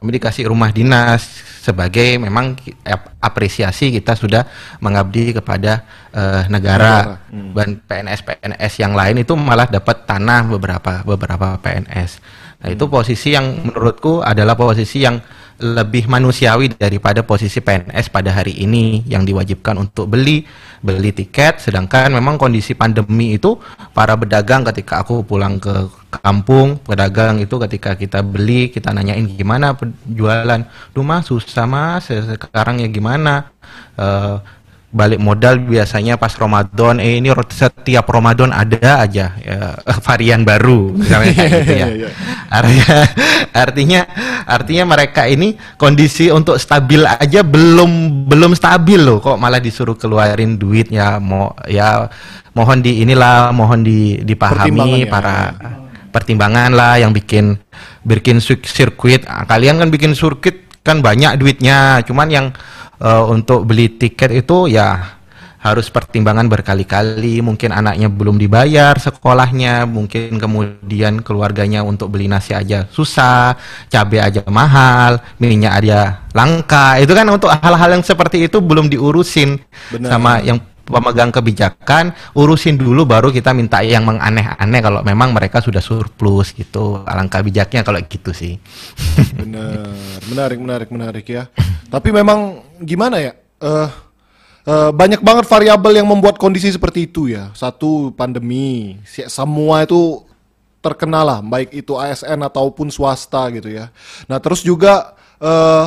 kami 0.01 0.17
dikasih 0.17 0.49
rumah 0.49 0.73
dinas 0.73 1.45
sebagai 1.61 2.17
memang 2.17 2.57
apresiasi 3.21 3.93
kita 3.93 4.17
sudah 4.17 4.49
mengabdi 4.81 5.37
kepada 5.37 5.85
eh, 6.17 6.49
negara 6.49 7.21
Negara, 7.21 7.29
hmm. 7.29 7.53
dan 7.53 7.69
PNS 7.85 8.21
PNS 8.25 8.73
yang 8.81 8.97
lain 8.97 9.21
itu 9.21 9.37
malah 9.37 9.69
dapat 9.69 10.09
tanah 10.09 10.49
beberapa 10.49 11.05
beberapa 11.05 11.61
PNS 11.61 12.17
nah 12.61 12.69
itu 12.69 12.85
posisi 12.87 13.33
yang 13.33 13.67
menurutku 13.67 14.21
adalah 14.21 14.55
posisi 14.55 15.03
yang 15.03 15.21
lebih 15.61 16.09
manusiawi 16.09 16.73
daripada 16.73 17.21
posisi 17.21 17.61
PNS 17.61 18.09
pada 18.09 18.33
hari 18.33 18.57
ini 18.65 19.05
yang 19.05 19.29
diwajibkan 19.29 19.77
untuk 19.77 20.09
beli 20.09 20.49
beli 20.81 21.13
tiket. 21.13 21.61
Sedangkan 21.61 22.09
memang 22.17 22.41
kondisi 22.41 22.73
pandemi 22.73 23.37
itu 23.37 23.61
para 23.93 24.17
pedagang 24.17 24.65
ketika 24.73 25.05
aku 25.05 25.21
pulang 25.21 25.61
ke 25.61 25.93
kampung 26.25 26.81
pedagang 26.83 27.39
itu 27.39 27.55
ketika 27.69 27.95
kita 27.95 28.25
beli 28.25 28.73
kita 28.73 28.91
nanyain 28.91 29.23
gimana 29.31 29.77
penjualan 29.77 30.65
duh 30.97 31.05
mas 31.05 31.29
susah 31.29 31.69
mas. 31.69 32.09
Sekarang 32.09 32.81
ya 32.81 32.89
gimana? 32.89 33.53
Eh, 34.01 34.37
balik 34.91 35.23
modal 35.23 35.63
biasanya 35.63 36.19
pas 36.19 36.35
Ramadan 36.35 36.99
eh 36.99 37.23
ini 37.23 37.31
setiap 37.55 38.11
Ramadan 38.11 38.51
ada 38.51 39.07
aja 39.07 39.39
ya, 39.39 39.79
varian 40.07 40.43
baru 40.43 40.99
misalnya 40.99 41.33
kayak 41.35 41.51
gitu 41.63 41.75
ya. 41.75 41.79
Iya, 41.91 41.97
iya. 41.97 42.09
Artinya 42.51 42.97
artinya 43.55 44.01
artinya 44.43 44.85
mereka 44.91 45.31
ini 45.31 45.55
kondisi 45.79 46.35
untuk 46.35 46.59
stabil 46.59 47.07
aja 47.07 47.47
belum 47.47 48.27
belum 48.27 48.59
stabil 48.59 48.99
loh 48.99 49.23
kok 49.23 49.39
malah 49.39 49.63
disuruh 49.63 49.95
keluarin 49.95 50.59
duit 50.59 50.91
ya 50.91 51.23
mau 51.23 51.55
ya 51.71 52.11
mohon 52.51 52.83
di 52.83 53.07
inilah 53.07 53.55
mohon 53.55 53.87
di 53.87 54.19
dipahami 54.27 55.07
ya. 55.07 55.11
para 55.11 55.37
pertimbangan 56.11 56.75
lah 56.75 56.99
yang 56.99 57.15
bikin 57.15 57.55
bikin 58.03 58.43
sir- 58.43 58.67
sirkuit 58.67 59.23
kalian 59.47 59.79
kan 59.79 59.89
bikin 59.95 60.19
sirkuit 60.19 60.67
kan 60.83 60.99
banyak 60.99 61.39
duitnya 61.39 62.03
cuman 62.03 62.29
yang 62.33 62.47
eh, 63.01 63.25
untuk 63.27 63.65
beli 63.65 63.97
tiket 63.97 64.31
itu 64.45 64.71
ya 64.71 65.21
harus 65.61 65.93
pertimbangan 65.93 66.49
berkali-kali. 66.49 67.45
Mungkin 67.45 67.71
anaknya 67.71 68.09
belum 68.09 68.41
dibayar 68.41 68.97
sekolahnya 68.97 69.85
mungkin 69.85 70.41
kemudian 70.41 71.21
keluarganya 71.21 71.85
untuk 71.85 72.17
beli 72.17 72.27
nasi 72.27 72.57
aja 72.57 72.89
susah 72.89 73.55
cabai 73.93 74.25
aja 74.25 74.41
mahal 74.49 75.21
minyak 75.37 75.85
aja 75.85 76.25
langka. 76.33 76.97
Itu 76.97 77.13
kan 77.13 77.29
untuk 77.29 77.53
hal-hal 77.53 78.01
yang 78.01 78.05
seperti 78.05 78.49
itu 78.49 78.59
belum 78.65 78.89
diurusin 78.89 79.61
Benar. 79.93 80.09
sama 80.09 80.41
yang 80.41 80.59
pemegang 80.91 81.31
kebijakan. 81.31 82.11
Urusin 82.35 82.75
dulu 82.81 83.07
baru 83.07 83.31
kita 83.31 83.55
minta 83.55 83.85
yang 83.85 84.03
menganeh-aneh 84.09 84.81
kalau 84.83 85.01
memang 85.07 85.31
mereka 85.31 85.63
sudah 85.63 85.79
surplus 85.79 86.57
gitu. 86.57 87.07
Alangkah 87.07 87.45
bijaknya 87.45 87.87
kalau 87.87 88.03
gitu 88.03 88.35
sih. 88.35 88.59
Benar, 89.39 89.93
menarik, 90.27 90.59
menarik, 90.59 90.89
menarik 90.91 91.27
ya. 91.31 91.47
Tapi 91.87 92.11
memang 92.11 92.70
gimana 92.83 93.17
ya? 93.21 93.33
Eh 93.61 93.91
eh, 94.67 94.91
banyak 94.93 95.21
banget 95.21 95.45
variabel 95.47 96.01
yang 96.01 96.09
membuat 96.09 96.41
kondisi 96.41 96.73
seperti 96.73 97.07
itu 97.09 97.29
ya. 97.31 97.53
Satu 97.53 98.13
pandemi, 98.17 98.99
semua 99.29 99.85
itu 99.85 100.25
terkena 100.81 101.21
lah, 101.21 101.39
baik 101.45 101.77
itu 101.77 101.93
ASN 101.93 102.41
ataupun 102.41 102.89
swasta 102.89 103.53
gitu 103.53 103.69
ya. 103.69 103.93
Nah 104.25 104.41
terus 104.41 104.65
juga 104.65 105.13
eh 105.41 105.87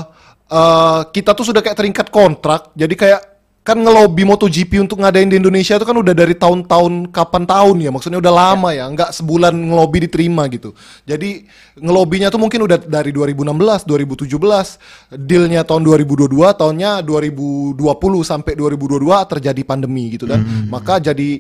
eh, 0.54 1.02
kita 1.10 1.34
tuh 1.34 1.50
sudah 1.50 1.62
kayak 1.66 1.78
terikat 1.78 2.08
kontrak, 2.14 2.70
jadi 2.78 2.94
kayak 2.94 3.22
kan 3.64 3.80
ngelobi 3.80 4.28
MotoGP 4.28 4.84
untuk 4.84 5.00
ngadain 5.00 5.32
di 5.32 5.40
Indonesia 5.40 5.80
itu 5.80 5.88
kan 5.88 5.96
udah 5.96 6.12
dari 6.12 6.36
tahun-tahun 6.36 7.16
kapan 7.16 7.44
tahun 7.48 7.80
ya? 7.80 7.90
Maksudnya 7.96 8.20
udah 8.20 8.34
lama 8.36 8.70
ya 8.76 8.92
nggak 8.92 9.16
sebulan 9.16 9.56
ngelobi 9.56 10.04
diterima 10.04 10.52
gitu. 10.52 10.76
Jadi 11.08 11.48
ngelobinya 11.80 12.28
tuh 12.28 12.44
mungkin 12.44 12.68
udah 12.68 12.84
dari 12.84 13.16
2016 13.16 13.88
2017 13.88 15.16
dealnya 15.16 15.64
tahun 15.64 15.80
2022 15.80 16.28
tahunnya 16.60 16.92
2020 17.08 17.80
sampai 18.28 18.54
2022 18.60 19.32
terjadi 19.32 19.62
pandemi 19.64 20.20
gitu 20.20 20.28
kan. 20.28 20.44
Maka 20.68 21.00
jadi 21.00 21.40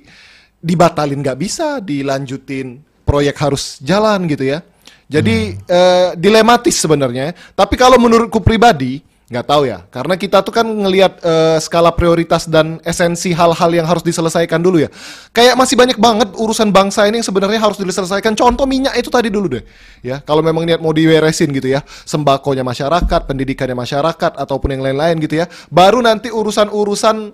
dibatalin 0.64 1.20
nggak 1.20 1.38
bisa 1.44 1.84
dilanjutin 1.84 2.80
proyek 3.04 3.36
harus 3.36 3.84
jalan 3.84 4.32
gitu 4.32 4.48
ya. 4.48 4.64
Jadi 5.12 5.60
eh, 5.60 6.10
dilematis 6.16 6.80
sebenarnya. 6.80 7.36
Tapi 7.52 7.76
kalau 7.76 8.00
menurutku 8.00 8.40
pribadi 8.40 9.04
nggak 9.34 9.48
tahu 9.50 9.66
ya. 9.66 9.82
Karena 9.90 10.14
kita 10.14 10.46
tuh 10.46 10.54
kan 10.54 10.64
ngelihat 10.70 11.18
eh, 11.26 11.58
skala 11.58 11.90
prioritas 11.98 12.46
dan 12.46 12.78
esensi 12.86 13.34
hal-hal 13.34 13.72
yang 13.74 13.90
harus 13.90 14.06
diselesaikan 14.06 14.62
dulu 14.62 14.86
ya. 14.86 14.90
Kayak 15.34 15.58
masih 15.58 15.74
banyak 15.74 15.98
banget 15.98 16.30
urusan 16.38 16.70
bangsa 16.70 17.10
ini 17.10 17.20
yang 17.20 17.28
sebenarnya 17.28 17.58
harus 17.58 17.82
diselesaikan. 17.82 18.38
Contoh 18.38 18.70
minyak 18.70 18.94
itu 18.94 19.10
tadi 19.10 19.34
dulu 19.34 19.58
deh 19.58 19.64
ya. 20.06 20.22
Kalau 20.22 20.46
memang 20.46 20.70
niat 20.70 20.78
mau 20.78 20.94
diberesin 20.94 21.50
gitu 21.50 21.74
ya. 21.74 21.82
Sembakonya 22.06 22.62
masyarakat 22.62 23.22
pendidikannya 23.26 23.74
masyarakat 23.74 24.38
ataupun 24.38 24.78
yang 24.78 24.86
lain-lain 24.86 25.18
gitu 25.18 25.42
ya. 25.42 25.50
Baru 25.74 26.00
nanti 26.06 26.30
urusan-urusan 26.30 27.34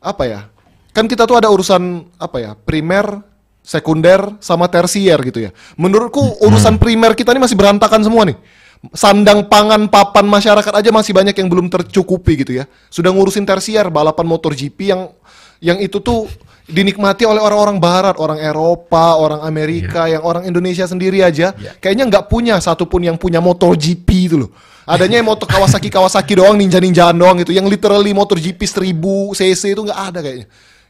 apa 0.00 0.24
ya 0.24 0.40
kan 0.90 1.06
kita 1.06 1.28
tuh 1.28 1.38
ada 1.38 1.52
urusan 1.52 2.08
apa 2.18 2.36
ya 2.40 2.52
primer 2.56 3.22
sekunder 3.60 4.40
sama 4.40 4.66
tersier 4.66 5.20
gitu 5.22 5.44
ya. 5.44 5.50
Menurutku 5.76 6.40
urusan 6.42 6.80
primer 6.80 7.12
kita 7.12 7.36
ini 7.36 7.44
masih 7.44 7.54
berantakan 7.54 8.00
semua 8.02 8.24
nih 8.26 8.38
sandang 8.96 9.44
pangan 9.44 9.92
papan 9.92 10.24
masyarakat 10.24 10.72
aja 10.72 10.88
masih 10.88 11.12
banyak 11.12 11.36
yang 11.36 11.48
belum 11.52 11.68
tercukupi 11.68 12.40
gitu 12.40 12.52
ya. 12.56 12.64
Sudah 12.88 13.12
ngurusin 13.12 13.44
tersier 13.44 13.92
balapan 13.92 14.24
motor 14.24 14.56
GP 14.56 14.78
yang 14.88 15.12
yang 15.60 15.76
itu 15.76 16.00
tuh 16.00 16.24
dinikmati 16.70 17.26
oleh 17.26 17.42
orang-orang 17.42 17.76
barat, 17.82 18.16
orang 18.16 18.40
Eropa, 18.40 19.18
orang 19.18 19.42
Amerika, 19.44 20.06
yang 20.06 20.22
orang 20.24 20.46
Indonesia 20.46 20.86
sendiri 20.86 21.20
aja 21.20 21.52
kayaknya 21.82 22.08
nggak 22.08 22.24
punya 22.30 22.56
satupun 22.62 23.04
yang 23.04 23.20
punya 23.20 23.42
motor 23.42 23.76
GP 23.76 24.08
itu 24.32 24.36
loh. 24.46 24.50
Adanya 24.88 25.20
yang 25.20 25.28
motor 25.28 25.46
Kawasaki 25.46 25.92
Kawasaki 25.92 26.40
doang, 26.40 26.56
ninja-ninjaan 26.56 27.14
doang 27.14 27.38
gitu. 27.44 27.52
Yang 27.54 27.78
literally 27.78 28.10
motor 28.16 28.40
GP 28.40 28.58
1000 28.64 29.38
cc 29.38 29.62
itu 29.76 29.82
nggak 29.86 30.00
ada 30.10 30.18
kayaknya. 30.24 30.46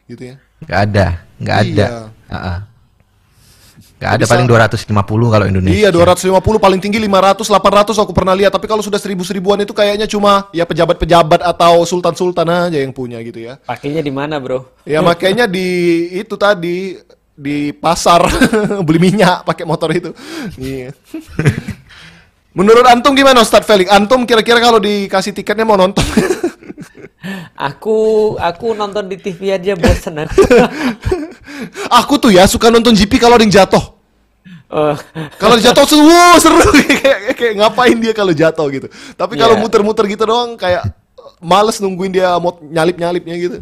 Gitu 0.07 0.23
ya. 0.31 0.35
nggak 0.61 0.79
ada 0.89 1.05
nggak 1.41 1.57
ada 1.57 1.85
Iya. 1.89 1.89
Heeh. 2.31 2.57
Nggak 4.01 4.17
ada 4.17 4.25
Bisa- 4.25 4.33
paling 4.33 4.47
250 4.49 5.29
kalau 5.29 5.45
Indonesia 5.45 5.77
Iya 5.77 5.89
250 5.93 6.41
paling 6.57 6.81
tinggi 6.81 6.97
500 6.97 7.45
800 7.45 8.01
aku 8.01 8.11
pernah 8.17 8.33
lihat 8.33 8.49
tapi 8.49 8.65
kalau 8.65 8.81
sudah 8.81 8.97
seribu 8.97 9.21
seribuan 9.21 9.61
itu 9.61 9.77
kayaknya 9.77 10.09
cuma 10.09 10.49
ya 10.49 10.65
pejabat-pejabat 10.65 11.45
atau 11.45 11.85
sultan-sultan 11.85 12.49
aja 12.49 12.81
yang 12.81 12.89
punya 12.89 13.21
gitu 13.21 13.45
ya. 13.45 13.61
Pakainya 13.61 14.01
di 14.01 14.09
mana, 14.09 14.41
Bro? 14.41 14.81
Ya 14.89 15.05
makanya 15.05 15.45
di 15.45 16.09
itu 16.17 16.33
tadi 16.33 16.97
di 17.37 17.69
pasar 17.77 18.25
beli 18.89 18.97
minyak 18.97 19.45
pakai 19.45 19.69
motor 19.69 19.93
itu. 19.93 20.09
Iya. 20.57 20.97
Menurut 22.57 22.83
antum 22.89 23.13
gimana 23.13 23.45
Ustadz 23.45 23.69
Felix? 23.69 23.87
Antum 23.87 24.25
kira-kira 24.25 24.57
kalau 24.57 24.81
dikasih 24.81 25.31
tiketnya 25.31 25.63
mau 25.63 25.77
nonton? 25.77 26.03
Aku 27.53 28.33
aku 28.41 28.73
nonton 28.73 29.05
di 29.05 29.13
TV 29.21 29.53
aja 29.53 29.77
bosen 29.77 30.25
aku. 30.25 30.41
Aku 31.89 32.17
tuh 32.17 32.31
ya 32.33 32.45
suka 32.47 32.69
nonton 32.69 32.93
GP 32.95 33.17
kalau 33.17 33.35
ada 33.37 33.43
yang 33.45 33.53
jatuh. 33.53 33.83
Eh, 34.71 34.95
Kalau 35.35 35.59
jatuh 35.59 35.83
seru, 35.83 36.07
wow, 36.07 36.39
seru 36.39 36.55
kayak, 37.03 37.35
kayak 37.35 37.53
ngapain 37.59 37.97
dia 37.99 38.15
kalau 38.15 38.31
jatuh 38.31 38.67
gitu. 38.71 38.87
Tapi 39.19 39.35
kalau 39.35 39.59
Iya. 39.59 39.61
muter-muter 39.61 40.07
gitu 40.07 40.23
doang 40.23 40.55
kayak 40.55 40.87
males 41.43 41.83
nungguin 41.83 42.15
dia 42.15 42.39
mau 42.39 42.55
nyalip-nyalipnya 42.63 43.35
gitu. 43.35 43.57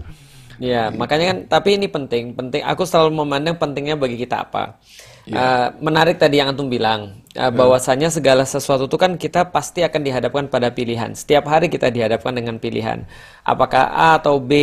Ya, 0.60 0.92
makanya 0.92 1.34
kan, 1.34 1.38
tapi 1.50 1.80
ini 1.80 1.88
penting, 1.90 2.36
penting. 2.36 2.62
Aku 2.68 2.84
selalu 2.86 3.16
memandang 3.24 3.56
pentingnya 3.56 3.96
bagi 3.98 4.20
kita 4.20 4.44
apa. 4.46 4.78
Eh, 5.26 5.68
menarik 5.80 6.20
tadi 6.20 6.38
yang 6.38 6.52
antum 6.52 6.68
bilang, 6.68 7.22
eh, 7.36 7.52
bahwasanya 7.52 8.10
segala 8.10 8.48
sesuatu 8.48 8.90
itu 8.90 8.98
kan 8.98 9.18
kita 9.20 9.50
pasti 9.54 9.86
akan 9.86 10.02
dihadapkan 10.02 10.46
pada 10.50 10.74
pilihan. 10.74 11.14
Setiap 11.14 11.46
hari 11.50 11.70
kita 11.70 11.94
dihadapkan 11.94 12.34
dengan 12.34 12.58
pilihan. 12.58 13.06
Apakah 13.46 13.90
A 13.90 14.10
atau 14.22 14.38
B, 14.38 14.54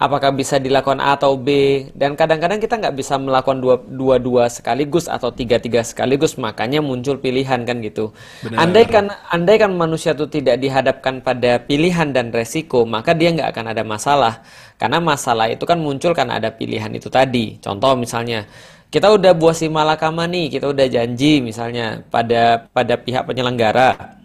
apakah 0.00 0.32
bisa 0.32 0.56
dilakukan 0.56 1.00
A 1.00 1.16
atau 1.16 1.36
B, 1.36 1.48
dan 1.92 2.16
kadang-kadang 2.16 2.56
kita 2.56 2.80
nggak 2.80 2.96
bisa 2.96 3.20
melakukan 3.20 3.60
dua, 3.60 3.76
dua-dua 3.80 4.48
sekaligus 4.48 5.08
atau 5.08 5.28
tiga-tiga 5.28 5.84
sekaligus, 5.84 6.40
makanya 6.40 6.80
muncul 6.80 7.20
pilihan 7.20 7.64
kan 7.68 7.84
gitu. 7.84 8.12
Andai 8.56 8.88
kan, 8.88 9.12
andai 9.28 9.60
kan 9.60 9.72
manusia 9.76 10.16
itu 10.16 10.24
tidak 10.28 10.56
dihadapkan 10.60 11.20
pada 11.20 11.60
pilihan 11.60 12.12
dan 12.16 12.32
resiko, 12.32 12.88
maka 12.88 13.12
dia 13.12 13.32
nggak 13.32 13.52
akan 13.52 13.66
ada 13.76 13.82
masalah. 13.84 14.34
Karena 14.80 14.96
masalah 14.96 15.52
itu 15.52 15.68
kan 15.68 15.76
muncul 15.76 16.16
karena 16.16 16.40
ada 16.40 16.48
pilihan 16.48 16.88
itu 16.96 17.12
tadi. 17.12 17.60
Contoh 17.60 17.92
misalnya, 18.00 18.48
kita 18.90 19.08
udah 19.16 19.32
buat 19.38 19.54
si 19.54 19.66
malakama 19.70 20.26
nih, 20.26 20.50
kita 20.58 20.66
udah 20.74 20.86
janji 20.90 21.38
misalnya 21.38 22.02
pada 22.10 22.66
pada 22.74 22.94
pihak 22.98 23.22
penyelenggara. 23.26 24.19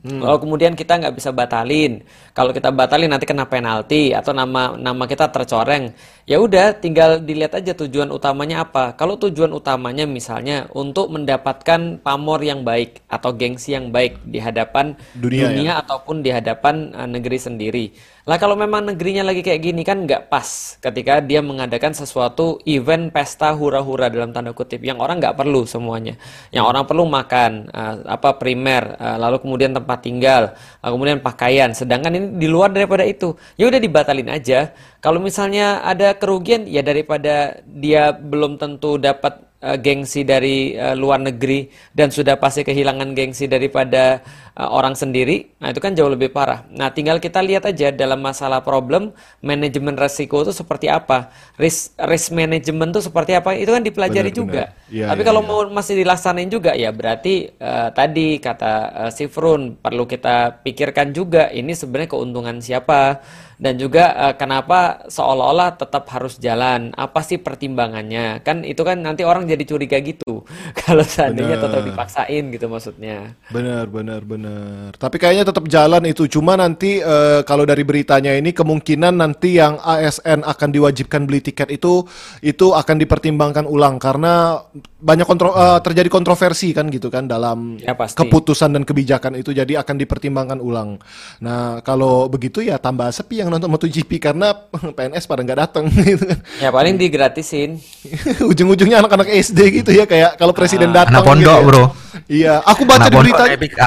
Lalu 0.00 0.38
kemudian 0.48 0.72
kita 0.72 0.96
nggak 0.96 1.12
bisa 1.12 1.28
batalin. 1.28 2.00
Kalau 2.32 2.56
kita 2.56 2.72
batalin 2.72 3.12
nanti 3.12 3.28
kena 3.28 3.44
penalti 3.44 4.16
atau 4.16 4.32
nama 4.32 4.72
nama 4.72 5.04
kita 5.04 5.28
tercoreng. 5.28 5.92
Ya 6.24 6.40
udah, 6.40 6.72
tinggal 6.72 7.20
dilihat 7.20 7.60
aja 7.60 7.76
tujuan 7.76 8.08
utamanya 8.08 8.64
apa. 8.64 8.96
Kalau 8.96 9.20
tujuan 9.20 9.52
utamanya 9.52 10.08
misalnya 10.08 10.72
untuk 10.72 11.12
mendapatkan 11.12 12.00
pamor 12.00 12.40
yang 12.40 12.64
baik 12.64 13.04
atau 13.12 13.36
gengsi 13.36 13.76
yang 13.76 13.92
baik 13.92 14.24
di 14.24 14.40
hadapan 14.40 14.96
Dunia, 15.12 15.52
dunia 15.52 15.72
ataupun 15.84 16.24
di 16.24 16.32
hadapan 16.32 16.96
eh, 16.96 17.08
negeri 17.10 17.36
sendiri. 17.36 17.84
Lah 18.24 18.38
kalau 18.38 18.54
memang 18.54 18.86
negerinya 18.86 19.26
lagi 19.26 19.42
kayak 19.42 19.58
gini 19.58 19.82
kan 19.82 20.06
nggak 20.06 20.30
pas 20.30 20.78
ketika 20.78 21.18
dia 21.18 21.42
mengadakan 21.42 21.90
sesuatu 21.96 22.62
event 22.62 23.10
pesta 23.10 23.50
hura-hura 23.50 24.06
dalam 24.06 24.30
tanda 24.30 24.54
kutip 24.54 24.78
yang 24.86 25.02
orang 25.02 25.18
nggak 25.18 25.34
perlu 25.34 25.66
semuanya. 25.66 26.14
Yang 26.54 26.64
orang 26.70 26.84
perlu 26.86 27.04
makan 27.10 27.68
eh, 27.68 27.94
apa 28.06 28.38
primer, 28.38 28.96
eh, 28.96 29.16
lalu 29.18 29.42
kemudian 29.42 29.74
tempat 29.74 29.89
tinggal, 29.98 30.54
lalu 30.78 30.92
kemudian 30.94 31.18
pakaian. 31.18 31.74
Sedangkan 31.74 32.14
ini 32.14 32.38
di 32.38 32.46
luar 32.46 32.70
daripada 32.70 33.02
itu. 33.02 33.34
Ya 33.58 33.66
udah 33.66 33.82
dibatalin 33.82 34.30
aja. 34.30 34.70
Kalau 35.02 35.18
misalnya 35.18 35.82
ada 35.82 36.14
kerugian 36.14 36.70
ya 36.70 36.86
daripada 36.86 37.58
dia 37.66 38.14
belum 38.14 38.62
tentu 38.62 38.94
dapat 39.02 39.49
eh, 39.60 39.78
gengsi 39.78 40.24
dari 40.26 40.74
eh, 40.74 40.96
luar 40.96 41.20
negeri 41.20 41.70
dan 41.92 42.08
sudah 42.10 42.36
pasti 42.40 42.64
kehilangan 42.66 43.12
gengsi 43.14 43.46
daripada 43.46 44.24
uh, 44.60 44.70
orang 44.70 44.92
sendiri, 44.92 45.56
nah 45.56 45.72
itu 45.72 45.80
kan 45.80 45.96
jauh 45.96 46.10
lebih 46.12 46.28
parah. 46.32 46.66
Nah, 46.68 46.92
tinggal 46.92 47.16
kita 47.22 47.40
lihat 47.40 47.64
aja 47.64 47.88
dalam 47.88 48.20
masalah 48.20 48.60
problem 48.60 49.16
manajemen 49.40 49.96
resiko 49.96 50.44
itu 50.44 50.52
seperti 50.52 50.92
apa, 50.92 51.32
risk 51.56 51.96
risk 52.04 52.36
management 52.36 52.96
itu 52.96 53.00
seperti 53.08 53.32
apa, 53.36 53.56
itu 53.56 53.70
kan 53.72 53.80
dipelajari 53.80 54.30
Benar, 54.30 54.40
juga. 54.40 54.64
benar. 54.72 54.92
Iya, 54.92 55.06
Tapi 55.08 55.20
iya, 55.22 55.28
kalau 55.32 55.40
iya. 55.42 55.48
mau 55.48 55.60
masih 55.70 55.94
dilaksanain 56.02 56.50
juga 56.50 56.72
ya 56.76 56.90
berarti 56.92 57.34
uh, 57.56 57.88
tadi 57.94 58.36
kata 58.42 58.72
uh, 59.06 59.10
si 59.10 59.30
Frun 59.30 59.78
perlu 59.78 60.04
kita 60.04 60.60
pikirkan 60.66 61.14
juga 61.16 61.48
ini 61.48 61.72
sebenarnya 61.72 62.10
keuntungan 62.12 62.58
siapa 62.60 63.22
dan 63.60 63.76
juga 63.76 64.16
uh, 64.16 64.34
kenapa 64.34 65.04
seolah-olah 65.12 65.76
tetap 65.76 66.08
harus 66.10 66.40
jalan 66.40 66.90
apa 66.96 67.20
sih 67.20 67.36
pertimbangannya 67.36 68.40
kan 68.40 68.64
itu 68.64 68.80
kan 68.80 69.04
nanti 69.04 69.22
orang 69.22 69.44
jadi 69.44 69.62
curiga 69.68 70.00
gitu 70.00 70.42
kalau 70.80 71.04
seandainya 71.04 71.60
tetap 71.60 71.84
Benar. 71.84 71.88
dipaksain 71.92 72.44
gitu 72.50 72.66
maksudnya 72.66 73.36
Benar, 73.52 73.90
benar, 73.90 74.22
benar. 74.22 74.94
Tapi 74.94 75.16
kayaknya 75.18 75.44
tetap 75.44 75.66
jalan 75.66 76.06
itu. 76.06 76.30
Cuma 76.30 76.54
nanti 76.54 77.02
eh, 77.02 77.40
kalau 77.42 77.66
dari 77.66 77.82
beritanya 77.82 78.32
ini 78.32 78.54
kemungkinan 78.54 79.18
nanti 79.18 79.58
yang 79.58 79.76
ASN 79.82 80.46
akan 80.46 80.68
diwajibkan 80.70 81.26
beli 81.26 81.42
tiket 81.42 81.68
itu 81.68 82.06
itu 82.40 82.66
akan 82.72 82.96
dipertimbangkan 82.96 83.66
ulang 83.66 83.98
karena 83.98 84.62
banyak 85.00 85.24
kontro 85.24 85.50
eh, 85.50 85.80
terjadi 85.80 86.06
kontroversi 86.06 86.70
kan 86.70 86.86
gitu 86.86 87.08
kan 87.08 87.24
dalam 87.24 87.74
Ya, 87.76 87.92
pasti. 87.92 88.14
keputusan 88.14 88.70
dan 88.70 88.84
kebijakan 88.84 89.34
itu 89.34 89.50
jadi 89.50 89.80
akan 89.80 89.96
dipertimbangkan 89.96 90.58
ulang. 90.58 91.00
Nah, 91.38 91.80
kalau 91.80 92.28
begitu 92.28 92.60
ya 92.60 92.76
tambah 92.76 93.08
sepi 93.08 93.40
yang 93.40 93.48
nonton 93.48 93.66
MotoGP 93.66 94.20
karena 94.20 94.52
PNS 94.96 95.24
pada 95.24 95.40
nggak 95.40 95.58
datang 95.58 95.88
gitu 96.06 96.24
kan. 96.24 96.38
ya 96.58 96.68
paling 96.68 96.94
digratisin 96.94 97.80
Ujung-ujungnya 98.52 99.00
anak-anak 99.00 99.28
SD 99.32 99.58
gitu 99.80 99.90
ya 99.90 100.04
kayak 100.04 100.36
kalau 100.36 100.52
presiden 100.52 100.92
datang 100.92 101.20
Anak 101.20 101.28
pondok, 101.28 101.48
gitu 101.50 101.64
ya. 101.64 101.66
bro. 101.66 101.84
Iya, 102.26 102.54
aku 102.62 102.82
baca 102.84 103.08
Anak 103.08 103.10
di 103.10 103.16
berita. 103.56 103.86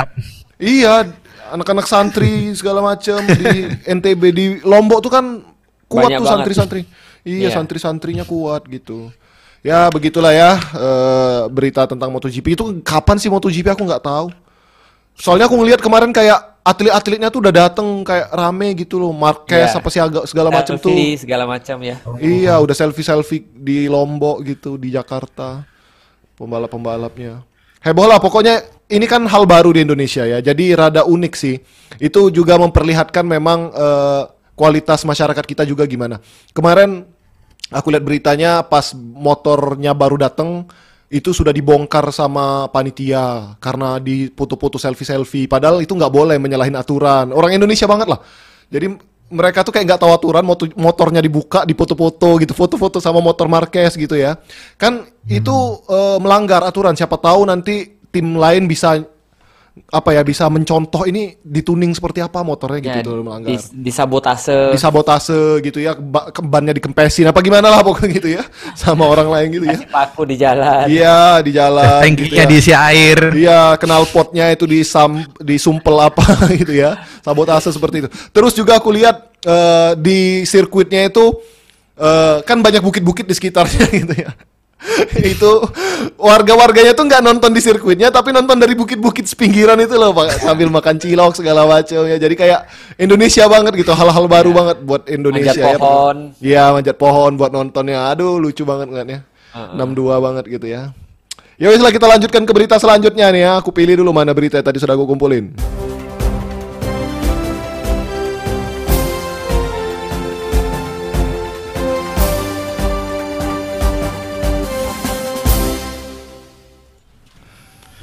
Iya, 0.57 0.93
anak-anak 1.49 1.85
santri 1.85 2.49
segala 2.53 2.81
macam 2.81 3.19
di 3.21 3.45
NTB 3.85 4.21
di 4.29 4.45
Lombok 4.61 4.99
tuh 4.99 5.11
kan 5.11 5.25
kuat 5.85 6.09
Banyak 6.09 6.19
tuh 6.19 6.27
santri-santri. 6.27 6.81
Iya, 7.23 7.47
Iya. 7.47 7.49
santri-santrinya 7.53 8.23
kuat 8.23 8.65
gitu. 8.65 9.13
Ya 9.63 9.87
begitulah 9.87 10.35
ya 10.35 10.59
eh, 10.59 11.41
berita 11.47 11.87
tentang 11.87 12.11
MotoGP 12.11 12.47
itu 12.59 12.63
kapan 12.83 13.15
sih 13.15 13.31
MotoGP 13.31 13.71
aku 13.71 13.87
nggak 13.87 14.03
tahu. 14.03 14.27
Soalnya 15.15 15.47
aku 15.47 15.55
ngelihat 15.55 15.79
kemarin 15.79 16.11
kayak 16.11 16.59
atlet-atletnya 16.63 17.31
tuh 17.31 17.43
udah 17.43 17.53
dateng 17.53 18.03
kayak 18.03 18.27
rame 18.31 18.71
gitu 18.75 18.99
loh, 18.99 19.11
Marquez 19.15 19.71
Iya. 19.71 19.79
apa 19.79 19.87
sih 19.91 20.01
agak 20.03 20.23
segala 20.27 20.51
macam 20.51 20.75
tuh. 20.79 20.95
Segala 21.19 21.43
macam 21.47 21.77
ya 21.83 21.95
Iya, 22.19 22.59
udah 22.59 22.75
selfie-selfie 22.75 23.43
di 23.55 23.87
Lombok 23.91 24.43
gitu, 24.47 24.79
di 24.79 24.91
Jakarta. 24.91 25.63
Pembalap-pembalapnya. 26.39 27.43
Heboh 27.83 28.07
lah, 28.07 28.17
pokoknya 28.17 28.63
ini 28.89 29.05
kan 29.05 29.27
hal 29.27 29.43
baru 29.43 29.75
di 29.75 29.83
Indonesia 29.83 30.23
ya. 30.23 30.39
Jadi 30.39 30.71
rada 30.73 31.03
unik 31.03 31.33
sih. 31.35 31.59
Itu 31.99 32.31
juga 32.31 32.55
memperlihatkan 32.57 33.27
memang 33.27 33.69
eh, 33.69 34.23
kualitas 34.55 35.03
masyarakat 35.03 35.43
kita 35.45 35.63
juga 35.67 35.83
gimana. 35.85 36.17
Kemarin 36.55 37.05
aku 37.73 37.89
lihat 37.91 38.05
beritanya 38.05 38.61
pas 38.63 38.93
motornya 38.95 39.97
baru 39.97 40.15
datang 40.21 40.69
itu 41.13 41.29
sudah 41.29 41.53
dibongkar 41.53 42.09
sama 42.09 42.65
panitia 42.73 43.53
karena 43.61 44.01
dipoto-foto 44.01 44.81
selfie-selfie. 44.81 45.45
Padahal 45.45 45.85
itu 45.85 45.93
nggak 45.93 46.09
boleh 46.09 46.41
menyalahin 46.41 46.73
aturan. 46.73 47.29
Orang 47.29 47.53
Indonesia 47.53 47.85
banget 47.85 48.09
lah. 48.09 48.17
Jadi 48.73 48.97
mereka 49.29 49.61
tuh 49.61 49.69
kayak 49.69 49.93
nggak 49.93 50.01
tahu 50.01 50.11
aturan, 50.13 50.41
moto- 50.41 50.73
motornya 50.73 51.21
dibuka, 51.21 51.65
dipoto-foto 51.69 52.41
gitu, 52.41 52.53
foto-foto 52.57 52.97
sama 52.97 53.21
motor 53.21 53.45
Marquez 53.45 53.93
gitu 53.93 54.17
ya. 54.17 54.41
Kan 54.77 55.05
itu 55.29 55.57
eh, 55.85 56.17
melanggar 56.17 56.65
aturan. 56.65 56.97
Siapa 56.97 57.21
tahu 57.21 57.45
nanti 57.45 58.01
tim 58.09 58.33
lain 58.33 58.65
bisa 58.65 58.97
apa 59.89 60.13
ya 60.13 60.21
bisa 60.21 60.45
mencontoh 60.47 61.01
ini 61.03 61.33
dituning 61.41 61.89
seperti 61.91 62.21
apa 62.21 62.45
motornya 62.45 62.77
gitu 62.77 62.93
ya 62.93 63.01
itu 63.01 63.13
melanggar 63.19 63.49
dis- 63.49 63.73
disabotase 63.73 64.69
disabotase 64.69 65.33
gitu 65.65 65.81
ya 65.81 65.97
ba- 65.97 66.29
ke- 66.29 66.45
bannya 66.45 66.77
dikempesin 66.77 67.25
apa 67.25 67.41
gimana 67.41 67.73
lah 67.73 67.81
pokoknya 67.81 68.09
gitu 68.13 68.29
ya 68.37 68.45
sama 68.77 69.09
orang 69.09 69.33
lain 69.33 69.47
gitu 69.49 69.65
ya 69.65 69.73
kasih 69.73 69.89
paku 69.89 70.21
di 70.29 70.35
jalan 70.37 70.85
iya 70.85 71.41
di 71.41 71.51
jalan 71.51 72.05
gitu 72.05 72.29
Tankinya 72.29 72.43
ya. 72.45 72.45
diisi 72.45 72.71
air. 72.71 73.19
Iya, 73.33 73.61
kenal 73.75 74.05
potnya 74.05 74.45
itu 74.49 74.63
disam 74.63 75.25
disumpel 75.41 75.97
apa 75.97 76.21
gitu 76.61 76.73
ya. 76.73 77.01
Sabotase 77.19 77.69
seperti 77.69 78.05
itu. 78.05 78.09
Terus 78.29 78.53
juga 78.53 78.77
aku 78.77 78.93
lihat 78.93 79.33
eh, 79.41 79.91
di 79.97 80.19
sirkuitnya 80.43 81.09
itu 81.09 81.33
eh, 81.95 82.37
kan 82.43 82.59
banyak 82.59 82.79
bukit-bukit 82.79 83.25
di 83.25 83.33
sekitarnya 83.33 83.85
gitu 84.05 84.13
ya. 84.13 84.31
itu 85.33 85.51
warga-warganya 86.19 86.93
tuh 86.93 87.07
nggak 87.07 87.23
nonton 87.23 87.51
di 87.55 87.61
sirkuitnya 87.63 88.11
tapi 88.11 88.35
nonton 88.35 88.59
dari 88.59 88.75
bukit-bukit 88.75 89.25
sepinggiran 89.25 89.79
itu 89.79 89.95
loh 89.95 90.11
Pak. 90.11 90.43
Sambil 90.43 90.67
makan 90.69 90.99
cilok 90.99 91.33
segala 91.39 91.63
macam 91.65 92.03
ya. 92.07 92.17
Jadi 92.19 92.35
kayak 92.35 92.67
Indonesia 92.99 93.47
banget 93.47 93.73
gitu 93.79 93.91
hal-hal 93.95 94.25
baru 94.27 94.51
banget 94.51 94.77
buat 94.83 95.03
Indonesia 95.07 95.55
Manjat 95.55 95.75
ya 95.75 95.79
pohon. 95.79 96.17
Iya 96.39 96.63
manjat 96.75 96.97
pohon 96.99 97.31
buat 97.39 97.51
nontonnya. 97.51 98.11
Aduh 98.11 98.37
lucu 98.39 98.63
banget 98.67 98.87
ngeliatnya. 98.91 99.19
62 99.53 100.25
banget 100.25 100.45
gitu 100.49 100.65
ya. 100.65 100.89
Ya 101.61 101.69
wes 101.69 101.77
lah 101.77 101.93
kita 101.93 102.09
lanjutkan 102.09 102.43
ke 102.49 102.51
berita 102.51 102.75
selanjutnya 102.81 103.29
nih 103.29 103.41
ya. 103.45 103.51
Aku 103.61 103.69
pilih 103.69 104.01
dulu 104.01 104.09
mana 104.09 104.33
berita 104.33 104.57
yang 104.57 104.65
tadi 104.65 104.81
sudah 104.81 104.97
aku 104.97 105.05
kumpulin. 105.05 105.53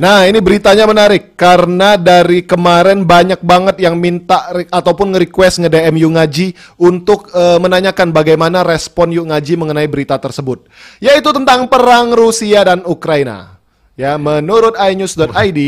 Nah, 0.01 0.25
ini 0.25 0.41
beritanya 0.41 0.89
menarik 0.89 1.37
karena 1.37 2.01
dari 2.01 2.49
kemarin 2.49 3.05
banyak 3.05 3.45
banget 3.45 3.85
yang 3.85 4.01
minta 4.01 4.49
ataupun 4.73 5.13
nge-request 5.13 5.61
nge-DM 5.61 6.01
Yu 6.01 6.09
Ngaji 6.17 6.47
untuk 6.81 7.29
eh, 7.37 7.61
menanyakan 7.61 8.09
bagaimana 8.09 8.65
respon 8.65 9.13
Yu 9.13 9.29
Ngaji 9.29 9.61
mengenai 9.61 9.85
berita 9.93 10.17
tersebut, 10.17 10.73
yaitu 11.05 11.29
tentang 11.37 11.69
perang 11.69 12.17
Rusia 12.17 12.65
dan 12.65 12.81
Ukraina. 12.89 13.61
Ya, 13.93 14.17
menurut 14.17 14.73
inews.id, 14.81 15.61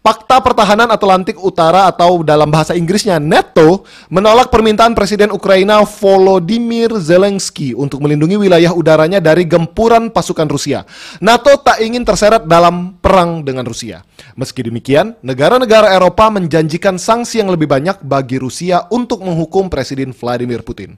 Fakta 0.00 0.40
Pertahanan 0.40 0.88
Atlantik 0.88 1.36
Utara 1.44 1.84
atau 1.84 2.24
dalam 2.24 2.48
bahasa 2.48 2.72
Inggrisnya 2.72 3.20
NATO 3.20 3.84
menolak 4.08 4.48
permintaan 4.48 4.96
Presiden 4.96 5.28
Ukraina 5.28 5.84
Volodymyr 5.84 6.96
Zelensky 6.96 7.76
untuk 7.76 8.00
melindungi 8.00 8.40
wilayah 8.40 8.72
udaranya 8.72 9.20
dari 9.20 9.44
gempuran 9.44 10.08
pasukan 10.08 10.48
Rusia. 10.48 10.88
NATO 11.20 11.52
tak 11.60 11.84
ingin 11.84 12.00
terseret 12.08 12.48
dalam 12.48 12.96
perang 12.96 13.44
dengan 13.44 13.68
Rusia. 13.68 14.00
Meski 14.40 14.64
demikian, 14.64 15.20
negara-negara 15.20 15.92
Eropa 15.92 16.32
menjanjikan 16.32 16.96
sanksi 16.96 17.44
yang 17.44 17.52
lebih 17.52 17.68
banyak 17.68 18.00
bagi 18.00 18.40
Rusia 18.40 18.88
untuk 18.88 19.20
menghukum 19.20 19.68
Presiden 19.68 20.16
Vladimir 20.16 20.64
Putin. 20.64 20.96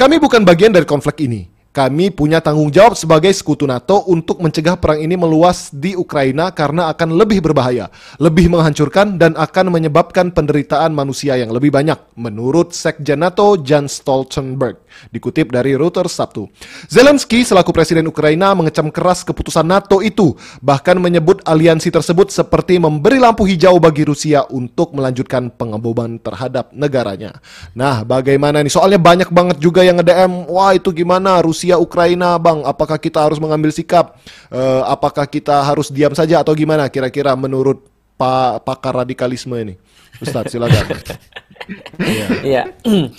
Kami 0.00 0.16
bukan 0.16 0.48
bagian 0.48 0.72
dari 0.72 0.88
konflik 0.88 1.28
ini. 1.28 1.44
Kami 1.74 2.14
punya 2.14 2.38
tanggung 2.38 2.70
jawab 2.70 2.94
sebagai 2.94 3.34
sekutu 3.34 3.66
NATO 3.66 4.06
untuk 4.06 4.38
mencegah 4.38 4.78
perang 4.78 5.02
ini 5.02 5.18
meluas 5.18 5.74
di 5.74 5.98
Ukraina 5.98 6.54
karena 6.54 6.86
akan 6.94 7.18
lebih 7.18 7.42
berbahaya, 7.42 7.90
lebih 8.22 8.46
menghancurkan, 8.46 9.18
dan 9.18 9.34
akan 9.34 9.74
menyebabkan 9.74 10.30
penderitaan 10.30 10.94
manusia 10.94 11.34
yang 11.34 11.50
lebih 11.50 11.74
banyak, 11.74 11.98
menurut 12.14 12.70
Sekjen 12.70 13.26
NATO 13.26 13.58
Jens 13.58 13.98
Stoltenberg. 13.98 14.78
Dikutip 15.10 15.50
dari 15.50 15.74
Reuters 15.74 16.14
Sabtu. 16.14 16.46
Zelensky 16.86 17.42
selaku 17.42 17.74
Presiden 17.74 18.06
Ukraina 18.06 18.54
mengecam 18.54 18.86
keras 18.94 19.26
keputusan 19.26 19.66
NATO 19.66 19.98
itu, 19.98 20.38
bahkan 20.62 20.94
menyebut 21.02 21.42
aliansi 21.42 21.90
tersebut 21.90 22.30
seperti 22.30 22.78
memberi 22.78 23.18
lampu 23.18 23.50
hijau 23.50 23.82
bagi 23.82 24.06
Rusia 24.06 24.46
untuk 24.46 24.94
melanjutkan 24.94 25.50
pengeboman 25.50 26.22
terhadap 26.22 26.70
negaranya. 26.70 27.34
Nah, 27.74 28.06
bagaimana 28.06 28.62
nih? 28.62 28.70
Soalnya 28.70 29.02
banyak 29.02 29.34
banget 29.34 29.58
juga 29.58 29.82
yang 29.82 29.98
nge-DM, 29.98 30.46
wah 30.46 30.70
itu 30.70 30.94
gimana 30.94 31.42
Rusia 31.42 31.63
Ukraina, 31.80 32.36
Bang? 32.36 32.60
Apakah 32.68 33.00
kita 33.00 33.24
harus 33.24 33.40
mengambil 33.40 33.72
sikap? 33.72 34.20
Eh, 34.52 34.82
apakah 34.84 35.24
kita 35.24 35.64
harus 35.64 35.88
diam 35.88 36.12
saja 36.12 36.44
atau 36.44 36.52
gimana 36.52 36.92
kira-kira 36.92 37.32
menurut 37.32 37.88
Pak 38.14 38.62
pakar 38.68 39.02
radikalisme 39.02 39.56
ini? 39.56 39.74
Ustadz, 40.22 40.52
silakan. 40.52 40.84
Iya. 40.84 42.28
Iya. 42.44 42.62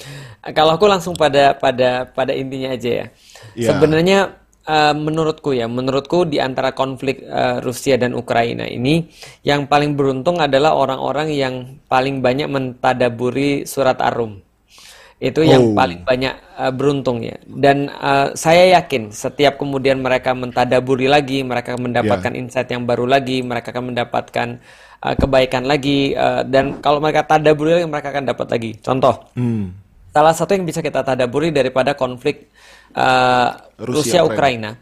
Kalau 0.57 0.77
aku 0.77 0.85
langsung 0.85 1.17
pada 1.17 1.57
pada 1.57 2.05
pada 2.05 2.29
intinya 2.29 2.77
aja 2.77 2.89
ya. 3.01 3.05
Iya. 3.57 3.67
Sebenarnya 3.73 4.19
eh, 4.69 4.93
menurutku 4.93 5.57
ya, 5.57 5.65
menurutku 5.65 6.29
di 6.29 6.37
antara 6.37 6.77
konflik 6.77 7.25
eh, 7.25 7.57
Rusia 7.65 7.97
dan 7.97 8.13
Ukraina 8.13 8.69
ini 8.69 9.09
yang 9.41 9.65
paling 9.65 9.97
beruntung 9.97 10.37
adalah 10.37 10.77
orang-orang 10.77 11.33
yang 11.33 11.81
paling 11.89 12.21
banyak 12.21 12.45
mentadaburi 12.45 13.65
surat 13.65 13.97
Ar-Rum. 13.97 14.45
Itu 15.15 15.47
yang 15.47 15.71
Oh. 15.71 15.75
paling 15.75 16.03
banyak 16.03 16.33
eh, 16.35 16.71
beruntung 16.75 17.23
ya. 17.23 17.39
Dan 17.47 17.87
eh, 17.87 18.27
saya 18.35 18.79
yakin 18.79 19.15
setiap 19.15 19.55
kemudian 19.55 20.03
mereka 20.03 20.35
mentadaburi 20.35 21.07
lagi, 21.07 21.39
mereka 21.41 21.79
mendapatkan 21.79 22.35
insight 22.35 22.67
yang 22.71 22.83
baru 22.83 23.07
lagi, 23.07 23.39
mereka 23.39 23.71
akan 23.71 23.95
mendapatkan 23.95 24.47
eh, 25.05 25.15
kebaikan 25.15 25.63
lagi 25.63 26.11
eh, 26.11 26.41
dan 26.45 26.83
kalau 26.83 26.99
mereka 26.99 27.23
tadaburi 27.23 27.79
lagi 27.79 27.87
mereka 27.87 28.11
akan 28.11 28.25
dapat 28.27 28.47
lagi. 28.51 28.71
Contoh, 28.83 29.15
Hmm. 29.39 29.71
Salah 30.15 30.31
satu 30.31 30.55
yang 30.55 30.63
bisa 30.63 30.79
kita 30.79 31.03
tadaburi 31.03 31.51
daripada 31.51 31.91
konflik 31.91 32.47
uh, 32.95 33.51
Rusia, 33.83 34.19
Rusia 34.19 34.21
Ukraina. 34.23 34.79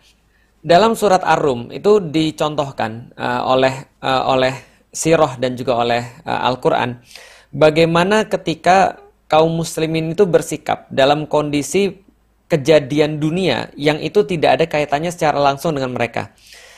Dalam 0.61 0.93
surat 0.93 1.25
Ar-Rum 1.25 1.73
itu 1.73 1.97
dicontohkan 1.97 3.09
uh, 3.17 3.41
oleh 3.49 3.97
uh, 3.97 4.29
oleh 4.29 4.53
sirah 4.93 5.33
dan 5.41 5.57
juga 5.57 5.81
oleh 5.81 6.05
uh, 6.21 6.47
Al-Qur'an 6.53 7.01
bagaimana 7.49 8.29
ketika 8.29 9.02
kaum 9.33 9.49
muslimin 9.49 10.13
itu 10.13 10.29
bersikap 10.29 10.85
dalam 10.93 11.25
kondisi 11.25 12.05
kejadian 12.45 13.17
dunia 13.17 13.73
yang 13.73 13.97
itu 13.97 14.21
tidak 14.21 14.61
ada 14.61 14.65
kaitannya 14.69 15.09
secara 15.09 15.41
langsung 15.41 15.73
dengan 15.73 15.97
mereka. 15.97 16.29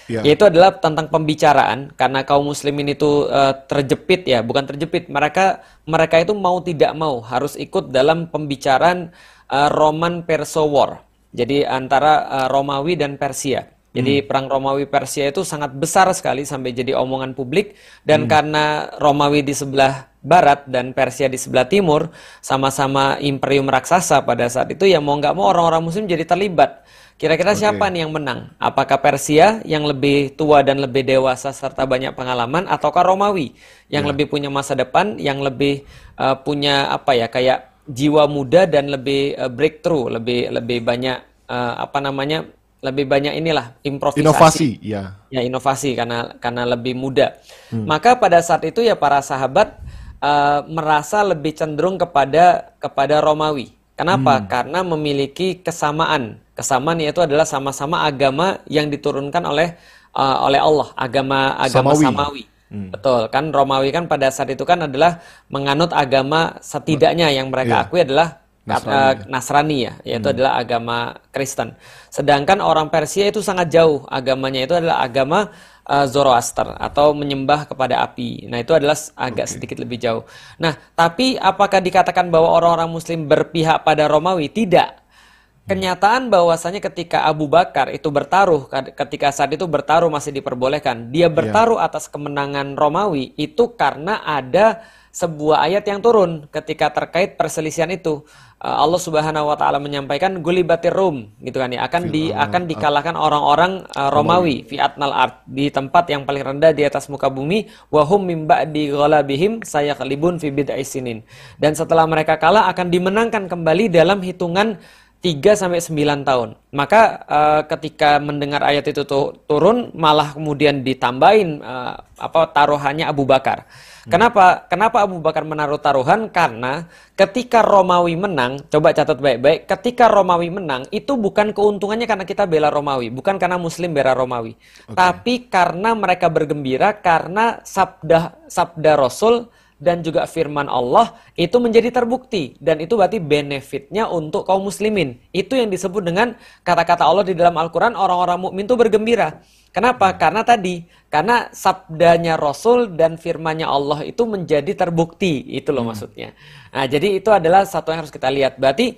Ya. 0.08 0.24
Yaitu 0.24 0.48
adalah 0.48 0.80
tentang 0.80 1.12
pembicaraan 1.12 1.92
karena 2.00 2.24
kaum 2.24 2.48
muslimin 2.48 2.96
itu 2.96 3.28
uh, 3.28 3.52
terjepit 3.68 4.24
ya, 4.24 4.40
bukan 4.40 4.64
terjepit. 4.64 5.12
Mereka 5.12 5.60
mereka 5.84 6.16
itu 6.24 6.32
mau 6.32 6.64
tidak 6.64 6.96
mau 6.96 7.20
harus 7.20 7.60
ikut 7.60 7.92
dalam 7.92 8.32
pembicaraan 8.32 9.12
uh, 9.52 9.70
Roman 9.74 10.24
Perso 10.24 10.64
War. 10.72 11.04
Jadi 11.36 11.68
antara 11.68 12.24
uh, 12.32 12.48
Romawi 12.48 12.96
dan 12.96 13.20
Persia. 13.20 13.75
Jadi 13.96 14.20
hmm. 14.20 14.26
perang 14.28 14.52
Romawi 14.52 14.86
Persia 14.92 15.32
itu 15.32 15.48
sangat 15.48 15.72
besar 15.72 16.12
sekali 16.12 16.44
sampai 16.44 16.76
jadi 16.76 17.00
omongan 17.00 17.32
publik 17.32 17.80
dan 18.04 18.28
hmm. 18.28 18.30
karena 18.30 18.64
Romawi 19.00 19.40
di 19.40 19.56
sebelah 19.56 20.12
barat 20.20 20.68
dan 20.68 20.92
Persia 20.92 21.32
di 21.32 21.40
sebelah 21.40 21.64
timur 21.64 22.12
sama-sama 22.44 23.16
imperium 23.24 23.72
raksasa 23.72 24.26
pada 24.28 24.52
saat 24.52 24.76
itu 24.76 24.84
ya 24.84 25.00
mau 25.00 25.16
nggak 25.16 25.32
mau 25.32 25.48
orang-orang 25.48 25.80
muslim 25.86 26.04
jadi 26.12 26.28
terlibat. 26.28 26.84
Kira-kira 27.16 27.56
okay. 27.56 27.64
siapa 27.64 27.88
nih 27.88 28.04
yang 28.04 28.12
menang? 28.12 28.52
Apakah 28.60 29.00
Persia 29.00 29.64
yang 29.64 29.88
lebih 29.88 30.36
tua 30.36 30.60
dan 30.68 30.84
lebih 30.84 31.08
dewasa 31.08 31.56
serta 31.56 31.88
banyak 31.88 32.12
pengalaman 32.12 32.68
ataukah 32.68 33.08
Romawi 33.08 33.56
yang 33.88 34.04
yeah. 34.04 34.12
lebih 34.12 34.28
punya 34.28 34.52
masa 34.52 34.76
depan, 34.76 35.16
yang 35.16 35.40
lebih 35.40 35.88
uh, 36.20 36.36
punya 36.36 36.92
apa 36.92 37.16
ya 37.16 37.32
kayak 37.32 37.72
jiwa 37.88 38.28
muda 38.28 38.68
dan 38.68 38.92
lebih 38.92 39.32
uh, 39.40 39.48
breakthrough, 39.48 40.12
lebih 40.12 40.52
lebih 40.52 40.84
banyak 40.84 41.24
uh, 41.48 41.88
apa 41.88 42.04
namanya 42.04 42.52
lebih 42.86 43.10
banyak 43.10 43.34
inilah 43.42 43.74
improvisasi. 43.82 44.22
Inovasi, 44.22 44.70
ya. 44.86 45.18
Ya 45.34 45.42
inovasi 45.42 45.98
karena 45.98 46.38
karena 46.38 46.70
lebih 46.70 46.94
muda. 46.94 47.34
Hmm. 47.74 47.90
Maka 47.90 48.22
pada 48.22 48.38
saat 48.46 48.62
itu 48.70 48.86
ya 48.86 48.94
para 48.94 49.26
sahabat 49.26 49.82
uh, 50.22 50.62
merasa 50.70 51.26
lebih 51.26 51.58
cenderung 51.58 51.98
kepada 51.98 52.78
kepada 52.78 53.26
Romawi. 53.26 53.74
Kenapa? 53.98 54.38
Hmm. 54.38 54.46
Karena 54.46 54.80
memiliki 54.86 55.58
kesamaan. 55.66 56.38
Kesamaan 56.54 57.02
yaitu 57.02 57.26
adalah 57.26 57.44
sama-sama 57.50 58.06
agama 58.06 58.62
yang 58.70 58.94
diturunkan 58.94 59.42
oleh 59.44 59.74
uh, 60.14 60.46
oleh 60.46 60.62
Allah, 60.62 60.94
agama 60.94 61.58
agama 61.58 61.98
Samawi. 61.98 62.06
Samawi. 62.06 62.44
Hmm. 62.66 62.90
Betul 62.94 63.30
kan 63.30 63.50
Romawi 63.54 63.90
kan 63.94 64.06
pada 64.10 64.30
saat 64.30 64.50
itu 64.54 64.66
kan 64.66 64.86
adalah 64.86 65.22
menganut 65.54 65.94
agama 65.94 66.58
setidaknya 66.62 67.30
yang 67.30 67.54
mereka 67.54 67.82
yeah. 67.82 67.86
akui 67.86 68.02
adalah 68.02 68.45
Nasrani, 68.66 69.30
Nasrani 69.30 69.78
ya, 69.86 69.94
yaitu 70.02 70.26
hmm. 70.26 70.36
adalah 70.36 70.54
agama 70.58 70.98
Kristen. 71.30 71.78
Sedangkan 72.10 72.58
orang 72.66 72.90
Persia 72.90 73.30
itu 73.30 73.46
sangat 73.46 73.70
jauh 73.70 74.02
agamanya 74.10 74.66
itu 74.66 74.74
adalah 74.74 75.06
agama 75.06 75.54
uh, 75.86 76.06
Zoroaster 76.10 76.74
atau 76.74 77.14
menyembah 77.14 77.70
kepada 77.70 78.02
api. 78.02 78.50
Nah, 78.50 78.58
itu 78.58 78.74
adalah 78.74 78.98
agak 79.22 79.46
okay. 79.46 79.54
sedikit 79.54 79.78
lebih 79.78 80.02
jauh. 80.02 80.26
Nah, 80.58 80.74
tapi 80.98 81.38
apakah 81.38 81.78
dikatakan 81.78 82.34
bahwa 82.34 82.58
orang-orang 82.58 82.90
muslim 82.90 83.30
berpihak 83.30 83.86
pada 83.86 84.10
Romawi? 84.10 84.50
Tidak. 84.50 84.90
Hmm. 84.98 85.70
Kenyataan 85.70 86.34
bahwasanya 86.34 86.82
ketika 86.82 87.22
Abu 87.26 87.46
Bakar 87.46 87.94
itu 87.94 88.10
bertaruh, 88.10 88.66
ketika 88.98 89.30
saat 89.30 89.54
itu 89.54 89.70
bertaruh 89.70 90.10
masih 90.10 90.34
diperbolehkan, 90.34 91.14
dia 91.14 91.30
iya. 91.30 91.34
bertaruh 91.34 91.78
yeah. 91.78 91.86
atas 91.86 92.10
kemenangan 92.10 92.74
Romawi 92.74 93.38
itu 93.38 93.78
karena 93.78 94.26
ada 94.26 94.82
sebuah 95.16 95.64
ayat 95.64 95.88
yang 95.88 96.04
turun 96.04 96.44
ketika 96.52 96.92
terkait 96.92 97.40
perselisihan 97.40 97.88
itu. 97.88 98.28
Uh, 98.60 98.84
Allah 98.84 99.00
Subhanahu 99.00 99.48
wa 99.48 99.56
taala 99.56 99.80
menyampaikan 99.80 100.44
gulibatir 100.44 100.92
rum 100.92 101.32
gitu 101.44 101.60
kan 101.60 101.72
ya 101.72 101.88
akan 101.88 102.08
di 102.08 102.32
akan 102.32 102.68
dikalahkan 102.68 103.16
orang-orang 103.16 103.84
uh, 103.96 104.12
Romawi 104.12 104.64
fi 104.64 104.80
atnal 104.80 105.12
art 105.12 105.44
di 105.48 105.68
tempat 105.72 106.08
yang 106.08 106.24
paling 106.24 106.44
rendah 106.44 106.72
di 106.72 106.84
atas 106.88 107.12
muka 107.12 107.28
bumi 107.32 107.68
wahum 107.92 108.28
mimba 108.28 108.64
di 108.68 108.92
ghalabihim 108.92 109.64
sayaklibun 109.64 110.36
fi 110.36 110.52
bid'ai 110.52 110.84
sinin. 110.84 111.24
Dan 111.56 111.80
setelah 111.80 112.04
mereka 112.04 112.36
kalah 112.36 112.68
akan 112.72 112.92
dimenangkan 112.92 113.48
kembali 113.48 113.92
dalam 113.92 114.20
hitungan 114.20 114.80
3 115.24 115.42
sampai 115.56 115.80
9 115.80 116.28
tahun. 116.28 116.50
Maka 116.76 117.02
uh, 117.26 117.62
ketika 117.66 118.20
mendengar 118.20 118.62
ayat 118.62 118.86
itu 118.92 119.08
turun 119.48 119.90
malah 119.96 120.36
kemudian 120.36 120.84
ditambahin 120.84 121.64
uh, 121.64 121.98
apa 122.20 122.52
taruhannya 122.52 123.08
Abu 123.08 123.24
Bakar. 123.24 123.66
Kenapa? 124.06 124.70
Kenapa 124.70 125.02
Abu 125.02 125.18
Bakar 125.18 125.42
menaruh 125.42 125.82
taruhan? 125.82 126.30
Karena 126.30 126.86
ketika 127.18 127.66
Romawi 127.66 128.14
menang, 128.14 128.62
coba 128.70 128.94
catat 128.94 129.18
baik-baik, 129.18 129.66
ketika 129.66 130.06
Romawi 130.06 130.54
menang 130.54 130.86
itu 130.94 131.18
bukan 131.18 131.52
keuntungannya 131.58 132.06
karena 132.06 132.26
kita 132.26 132.46
bela 132.46 132.70
Romawi, 132.70 133.10
bukan 133.10 133.42
karena 133.42 133.58
Muslim 133.58 133.98
bela 133.98 134.14
Romawi, 134.14 134.54
okay. 134.54 134.94
tapi 134.94 135.34
karena 135.50 135.98
mereka 135.98 136.30
bergembira 136.30 137.02
karena 137.02 137.66
sabda 137.66 138.46
sabda 138.46 138.94
Rasul 138.94 139.50
dan 139.76 140.00
juga 140.00 140.24
firman 140.24 140.72
Allah 140.72 141.20
itu 141.36 141.60
menjadi 141.60 141.92
terbukti 141.92 142.56
dan 142.64 142.80
itu 142.80 142.96
berarti 142.96 143.20
benefitnya 143.20 144.08
untuk 144.08 144.48
kaum 144.48 144.64
muslimin. 144.64 145.20
Itu 145.36 145.60
yang 145.60 145.68
disebut 145.68 146.04
dengan 146.04 146.40
kata-kata 146.64 147.04
Allah 147.04 147.28
di 147.28 147.36
dalam 147.36 147.56
Al-Qur'an 147.60 147.94
orang-orang 147.94 148.40
mukmin 148.40 148.64
itu 148.64 148.76
bergembira. 148.80 149.44
Kenapa? 149.76 150.16
Karena 150.16 150.40
tadi, 150.48 150.88
karena 151.12 151.52
sabdanya 151.52 152.40
Rasul 152.40 152.96
dan 152.96 153.20
firmannya 153.20 153.68
Allah 153.68 154.08
itu 154.08 154.24
menjadi 154.24 154.72
terbukti, 154.72 155.44
itu 155.52 155.76
loh 155.76 155.84
hmm. 155.84 155.92
maksudnya. 155.92 156.30
Nah, 156.72 156.88
jadi 156.88 157.20
itu 157.20 157.28
adalah 157.28 157.68
satu 157.68 157.92
yang 157.92 158.08
harus 158.08 158.16
kita 158.16 158.32
lihat. 158.32 158.56
Berarti 158.56 158.96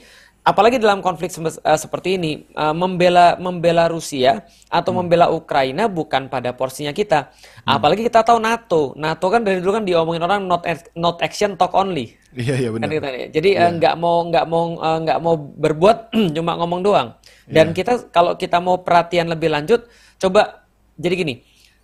apalagi 0.48 0.80
dalam 0.80 1.04
konflik 1.04 1.28
uh, 1.36 1.76
seperti 1.76 2.16
ini, 2.16 2.48
uh, 2.56 2.72
membela 2.72 3.36
membela 3.36 3.92
Rusia 3.92 4.48
atau 4.72 4.96
hmm. 4.96 5.00
membela 5.04 5.28
Ukraina 5.28 5.92
bukan 5.92 6.32
pada 6.32 6.56
porsinya 6.56 6.96
kita. 6.96 7.28
Hmm. 7.68 7.76
Apalagi 7.76 8.08
kita 8.08 8.24
tahu 8.24 8.40
NATO. 8.40 8.96
NATO 8.96 9.28
kan 9.28 9.44
dari 9.44 9.60
dulu 9.60 9.76
kan 9.76 9.84
diomongin 9.84 10.24
orang 10.24 10.48
not 10.48 10.64
not 10.96 11.20
action 11.20 11.60
talk 11.60 11.76
only. 11.76 12.16
Iya 12.32 12.56
iya 12.56 12.70
benar. 12.72 12.88
Kan 12.88 13.36
Jadi 13.36 13.50
yeah. 13.60 13.68
uh, 13.68 13.72
nggak 13.76 13.96
mau 14.00 14.24
nggak 14.32 14.46
mau 14.48 14.64
nggak 15.04 15.20
uh, 15.20 15.24
mau 15.24 15.36
berbuat 15.36 16.16
cuma 16.40 16.56
ngomong 16.56 16.80
doang. 16.80 17.20
Dan 17.44 17.72
yeah. 17.72 17.76
kita 17.76 17.92
kalau 18.16 18.40
kita 18.40 18.64
mau 18.64 18.80
perhatian 18.80 19.28
lebih 19.28 19.52
lanjut, 19.52 19.84
coba 20.16 20.64
jadi 20.96 21.14
gini, 21.14 21.36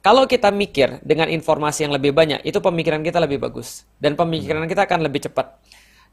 kalau 0.03 0.27
kita 0.27 0.51
mikir 0.51 0.99
dengan 1.03 1.31
informasi 1.31 1.87
yang 1.87 1.93
lebih 1.95 2.11
banyak, 2.11 2.43
itu 2.43 2.59
pemikiran 2.59 2.99
kita 3.05 3.23
lebih 3.23 3.39
bagus 3.39 3.87
dan 3.99 4.19
pemikiran 4.19 4.67
kita 4.67 4.87
akan 4.87 4.99
lebih 5.03 5.27
cepat. 5.29 5.59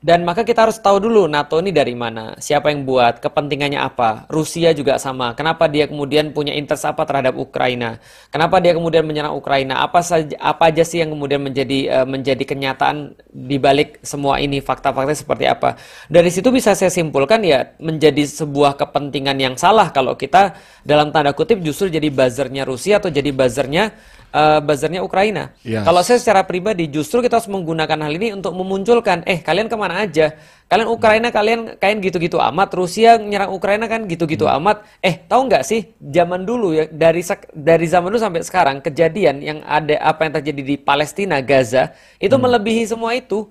Dan 0.01 0.24
maka 0.24 0.48
kita 0.48 0.64
harus 0.64 0.80
tahu 0.80 0.96
dulu 0.96 1.28
NATO 1.28 1.61
ini 1.61 1.76
dari 1.76 1.92
mana, 1.92 2.32
siapa 2.40 2.72
yang 2.72 2.88
buat, 2.88 3.20
kepentingannya 3.20 3.76
apa. 3.76 4.24
Rusia 4.32 4.72
juga 4.72 4.96
sama. 4.96 5.36
Kenapa 5.36 5.68
dia 5.68 5.84
kemudian 5.92 6.32
punya 6.32 6.57
interest 6.57 6.88
apa 6.88 7.05
terhadap 7.05 7.36
Ukraina? 7.36 8.01
Kenapa 8.32 8.64
dia 8.64 8.72
kemudian 8.72 9.05
menyerang 9.05 9.36
Ukraina? 9.36 9.84
Apa 9.84 10.01
saja 10.01 10.32
apa 10.40 10.72
aja 10.72 10.88
sih 10.88 11.05
yang 11.05 11.12
kemudian 11.12 11.44
menjadi 11.44 12.01
uh, 12.01 12.07
menjadi 12.09 12.40
kenyataan 12.48 13.12
di 13.28 13.61
balik 13.61 14.01
semua 14.01 14.40
ini 14.40 14.64
fakta-fakta 14.64 15.12
seperti 15.12 15.44
apa? 15.44 15.76
Dari 16.09 16.32
situ 16.32 16.48
bisa 16.48 16.72
saya 16.72 16.88
simpulkan 16.88 17.44
ya 17.44 17.76
menjadi 17.76 18.24
sebuah 18.24 18.80
kepentingan 18.80 19.36
yang 19.36 19.61
salah 19.61 19.92
kalau 19.92 20.16
kita 20.16 20.57
dalam 20.80 21.12
tanda 21.12 21.36
kutip 21.36 21.61
justru 21.61 21.92
jadi 21.92 22.09
buzzernya 22.09 22.64
Rusia 22.64 23.05
atau 23.05 23.12
jadi 23.12 23.36
buzzernya 23.36 23.92
uh, 24.33 24.59
buzzernya 24.62 25.03
Ukraina. 25.03 25.55
Yes. 25.62 25.83
Kalau 25.83 26.01
saya 26.03 26.18
secara 26.18 26.43
pribadi 26.47 26.87
justru 26.91 27.22
kita 27.22 27.39
harus 27.39 27.51
menggunakan 27.51 27.99
hal 28.01 28.12
ini 28.16 28.35
untuk 28.35 28.55
memunculkan, 28.55 29.22
eh 29.26 29.43
kalian 29.43 29.66
ke 29.66 29.76
mana 29.76 30.07
aja? 30.07 30.35
Kalian 30.70 30.87
Ukraina 30.87 31.28
hmm. 31.28 31.37
kalian 31.37 31.61
kain 31.83 31.99
gitu-gitu 31.99 32.39
amat, 32.39 32.70
Rusia 32.78 33.18
nyerang 33.18 33.51
Ukraina 33.51 33.91
kan 33.91 34.07
gitu-gitu 34.07 34.47
hmm. 34.47 34.57
amat. 34.62 34.76
Eh 35.03 35.18
tahu 35.26 35.51
nggak 35.51 35.66
sih 35.66 35.91
zaman 35.99 36.47
dulu 36.47 36.74
ya 36.74 36.87
dari 36.87 37.26
dari 37.53 37.87
zaman 37.91 38.09
dulu 38.14 38.22
sampai 38.22 38.43
sekarang 38.47 38.76
kejadian 38.78 39.43
yang 39.43 39.59
ada 39.66 39.99
apa 39.99 40.26
yang 40.26 40.33
terjadi 40.39 40.62
di 40.62 40.76
Palestina, 40.78 41.43
Gaza 41.43 41.91
itu 42.22 42.35
hmm. 42.35 42.43
melebihi 42.47 42.83
semua 42.87 43.18
itu. 43.18 43.51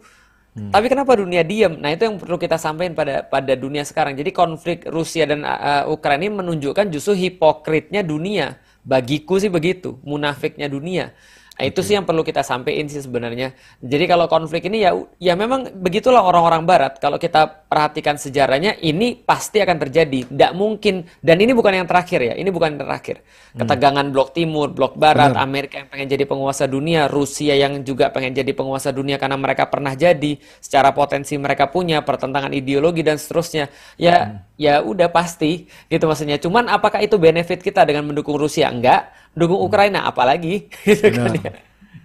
Hmm. 0.55 0.73
Tapi 0.73 0.89
kenapa 0.89 1.13
dunia 1.13 1.45
diam? 1.45 1.77
Nah 1.77 1.93
itu 1.93 2.09
yang 2.09 2.17
perlu 2.17 2.39
kita 2.41 2.57
sampaikan 2.57 2.97
pada 2.97 3.21
pada 3.21 3.53
dunia 3.53 3.85
sekarang. 3.85 4.17
Jadi 4.17 4.33
konflik 4.33 4.87
Rusia 4.89 5.29
dan 5.29 5.45
uh, 5.45 5.85
Ukraina 5.91 6.25
ini 6.25 6.33
menunjukkan 6.41 6.89
justru 6.89 7.13
hipokritnya 7.19 8.01
dunia 8.01 8.57
Bagiku 8.83 9.37
sih 9.37 9.51
begitu, 9.51 9.99
munafiknya 10.03 10.71
dunia. 10.71 11.11
Nah, 11.59 11.67
itu 11.67 11.83
sih 11.83 11.91
yang 11.99 12.07
perlu 12.07 12.23
kita 12.23 12.39
sampaikan 12.39 12.87
sih 12.87 13.03
sebenarnya. 13.03 13.51
Jadi 13.83 14.07
kalau 14.07 14.31
konflik 14.31 14.71
ini 14.71 14.79
ya 14.79 14.95
ya 15.19 15.35
memang 15.35 15.75
begitulah 15.75 16.23
orang-orang 16.23 16.63
barat. 16.63 17.03
Kalau 17.03 17.19
kita 17.19 17.67
perhatikan 17.67 18.15
sejarahnya 18.15 18.79
ini 18.79 19.19
pasti 19.19 19.59
akan 19.59 19.75
terjadi. 19.75 20.31
Tidak 20.31 20.55
mungkin 20.55 21.03
dan 21.19 21.35
ini 21.43 21.51
bukan 21.51 21.83
yang 21.83 21.83
terakhir 21.83 22.23
ya. 22.23 22.33
Ini 22.39 22.47
bukan 22.47 22.79
yang 22.79 22.87
terakhir. 22.87 23.19
Hmm. 23.51 23.59
Ketegangan 23.67 24.07
hmm. 24.07 24.13
blok 24.15 24.29
timur, 24.31 24.71
blok 24.71 24.95
barat, 24.95 25.35
Benar. 25.35 25.43
Amerika 25.43 25.83
yang 25.83 25.91
pengen 25.91 26.07
jadi 26.07 26.23
penguasa 26.23 26.63
dunia, 26.63 27.11
Rusia 27.11 27.51
yang 27.59 27.83
juga 27.83 28.07
pengen 28.07 28.39
jadi 28.39 28.51
penguasa 28.55 28.95
dunia 28.95 29.19
karena 29.19 29.35
mereka 29.35 29.67
pernah 29.67 29.91
jadi, 29.99 30.39
secara 30.63 30.95
potensi 30.95 31.35
mereka 31.35 31.67
punya 31.67 31.99
pertentangan 32.07 32.55
ideologi 32.55 33.03
dan 33.03 33.19
seterusnya. 33.19 33.67
Ya 33.99 34.15
hmm. 34.15 34.55
ya 34.55 34.73
udah 34.79 35.11
pasti 35.11 35.67
gitu 35.91 36.07
maksudnya. 36.07 36.39
Cuman 36.39 36.71
apakah 36.71 37.03
itu 37.03 37.19
benefit 37.19 37.59
kita 37.59 37.83
dengan 37.83 38.07
mendukung 38.07 38.39
Rusia? 38.39 38.71
Enggak 38.71 39.11
dukung 39.37 39.61
Ukraina 39.61 40.05
apalagi 40.05 40.69
gitu 40.87 41.09
kan 41.13 41.33
ya. 41.33 41.51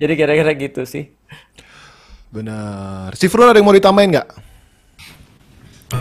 Jadi 0.00 0.12
kira-kira 0.18 0.52
gitu 0.58 0.82
sih. 0.84 1.14
Benar. 2.34 3.14
Si 3.14 3.30
Frun 3.30 3.46
ada 3.46 3.62
yang 3.62 3.66
mau 3.70 3.76
ditambahin 3.76 4.10
nggak? 4.18 4.28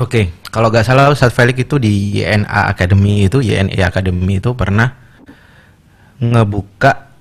Oke, 0.02 0.34
kalau 0.50 0.74
nggak 0.74 0.90
salah 0.90 1.14
Ustadz 1.14 1.38
Felix 1.38 1.62
itu 1.62 1.78
di 1.78 2.24
YNA 2.26 2.74
Academy 2.74 3.30
itu, 3.30 3.46
YNA 3.46 3.86
Academy 3.86 4.42
itu 4.42 4.50
pernah 4.58 4.98
ngebuka 6.18 7.14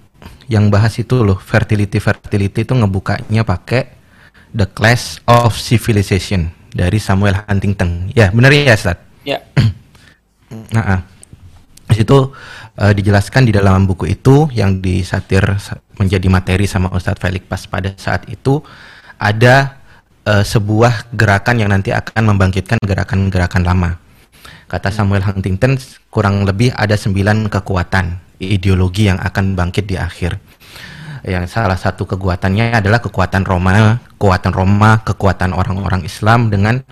yang 0.48 0.72
bahas 0.72 0.96
itu 0.96 1.20
loh 1.20 1.36
fertility 1.36 2.00
fertility 2.00 2.64
itu 2.64 2.72
ngebukanya 2.72 3.44
pakai 3.44 3.92
The 4.56 4.68
Clash 4.72 5.20
of 5.28 5.56
Civilization 5.60 6.48
dari 6.72 6.96
Samuel 6.96 7.44
Huntington. 7.44 8.12
Ya, 8.16 8.32
benar 8.32 8.52
ya, 8.52 8.72
Ustaz? 8.72 8.96
Ya. 9.28 9.44
Nah, 10.52 10.84
ah. 10.84 11.00
Di 11.92 12.02
situ 12.02 12.32
eh, 12.80 12.92
dijelaskan 12.96 13.44
di 13.44 13.52
dalam 13.52 13.84
buku 13.84 14.08
itu 14.08 14.48
yang 14.56 14.80
disatir 14.80 15.44
sa- 15.60 15.78
menjadi 16.00 16.26
materi 16.32 16.64
sama 16.64 16.88
Ustadz 16.90 17.20
Felix 17.20 17.44
pas 17.44 17.62
pada 17.68 17.92
saat 18.00 18.24
itu 18.32 18.64
ada 19.20 19.78
eh, 20.24 20.42
sebuah 20.42 21.12
gerakan 21.12 21.60
yang 21.60 21.70
nanti 21.70 21.92
akan 21.92 22.34
membangkitkan 22.34 22.80
gerakan-gerakan 22.82 23.62
lama. 23.62 23.90
Kata 24.66 24.88
Samuel 24.88 25.20
Huntington 25.22 25.76
kurang 26.08 26.48
lebih 26.48 26.72
ada 26.72 26.96
sembilan 26.96 27.52
kekuatan 27.52 28.40
ideologi 28.40 29.06
yang 29.06 29.20
akan 29.20 29.52
bangkit 29.52 29.84
di 29.84 30.00
akhir. 30.00 30.40
Yang 31.22 31.54
salah 31.54 31.78
satu 31.78 32.02
kekuatannya 32.02 32.82
adalah 32.82 32.98
kekuatan 32.98 33.46
Roma, 33.46 34.00
kekuatan 34.16 34.50
Roma, 34.50 34.98
kekuatan 35.06 35.54
orang-orang 35.54 36.02
Islam 36.02 36.50
dengan 36.50 36.82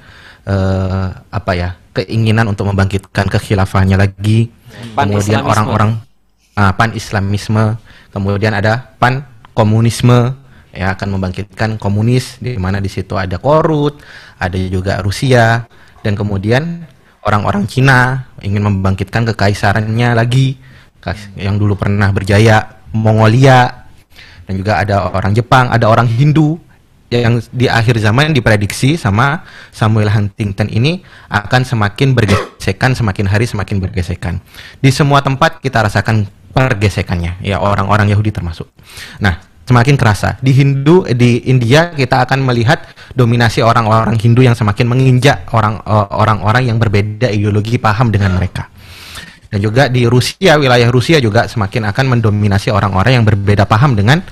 eh, 0.46 1.08
apa 1.10 1.52
ya 1.56 1.74
keinginan 1.90 2.46
untuk 2.46 2.70
membangkitkan 2.70 3.26
kekhilafahannya 3.26 3.98
lagi. 3.98 4.59
Kemudian 4.70 4.94
Pan-Islamisme. 4.96 5.50
orang-orang 5.50 5.90
ah, 6.54 6.72
pan-Islamisme, 6.74 7.64
kemudian 8.14 8.54
ada 8.54 8.94
pan-komunisme. 8.98 10.36
Ya 10.70 10.94
akan 10.94 11.18
membangkitkan 11.18 11.82
komunis 11.82 12.38
di 12.38 12.54
mana 12.54 12.78
di 12.78 12.86
situ 12.86 13.18
ada 13.18 13.42
Korut, 13.42 13.98
ada 14.38 14.54
juga 14.54 15.02
Rusia 15.02 15.66
dan 16.06 16.14
kemudian 16.14 16.86
orang-orang 17.26 17.66
Cina 17.66 18.30
ingin 18.38 18.62
membangkitkan 18.62 19.26
kekaisarannya 19.34 20.14
lagi. 20.14 20.62
Yang 21.34 21.56
dulu 21.58 21.74
pernah 21.74 22.14
berjaya 22.14 22.78
Mongolia 22.94 23.88
dan 24.46 24.54
juga 24.54 24.78
ada 24.78 25.10
orang 25.10 25.34
Jepang, 25.34 25.74
ada 25.74 25.90
orang 25.90 26.06
Hindu 26.06 26.62
yang 27.10 27.42
di 27.50 27.66
akhir 27.66 27.98
zaman 27.98 28.30
diprediksi 28.30 28.94
sama 28.94 29.42
Samuel 29.74 30.14
Huntington 30.14 30.70
ini 30.70 31.02
akan 31.26 31.66
semakin 31.66 32.14
bergesekan, 32.14 32.94
semakin 32.94 33.26
hari 33.26 33.50
semakin 33.50 33.82
bergesekan. 33.82 34.38
Di 34.78 34.94
semua 34.94 35.18
tempat 35.18 35.58
kita 35.58 35.82
rasakan 35.82 36.30
pergesekannya, 36.54 37.42
ya 37.42 37.58
orang-orang 37.58 38.14
Yahudi 38.14 38.30
termasuk. 38.30 38.70
Nah, 39.18 39.42
semakin 39.66 39.98
kerasa 39.98 40.38
di 40.38 40.54
Hindu 40.54 41.02
di 41.10 41.50
India 41.50 41.90
kita 41.90 42.22
akan 42.22 42.46
melihat 42.46 42.86
dominasi 43.18 43.58
orang-orang 43.62 44.14
Hindu 44.14 44.46
yang 44.46 44.54
semakin 44.54 44.86
menginjak 44.86 45.50
eh, 45.50 46.06
orang-orang 46.14 46.70
yang 46.70 46.78
berbeda 46.78 47.26
ideologi 47.26 47.74
paham 47.82 48.14
dengan 48.14 48.38
mereka. 48.38 48.70
Dan 49.50 49.58
juga 49.58 49.90
di 49.90 50.06
Rusia, 50.06 50.62
wilayah 50.62 50.86
Rusia 50.94 51.18
juga 51.18 51.50
semakin 51.50 51.90
akan 51.90 52.04
mendominasi 52.14 52.70
orang-orang 52.70 53.18
yang 53.18 53.26
berbeda 53.26 53.66
paham 53.66 53.98
dengan 53.98 54.22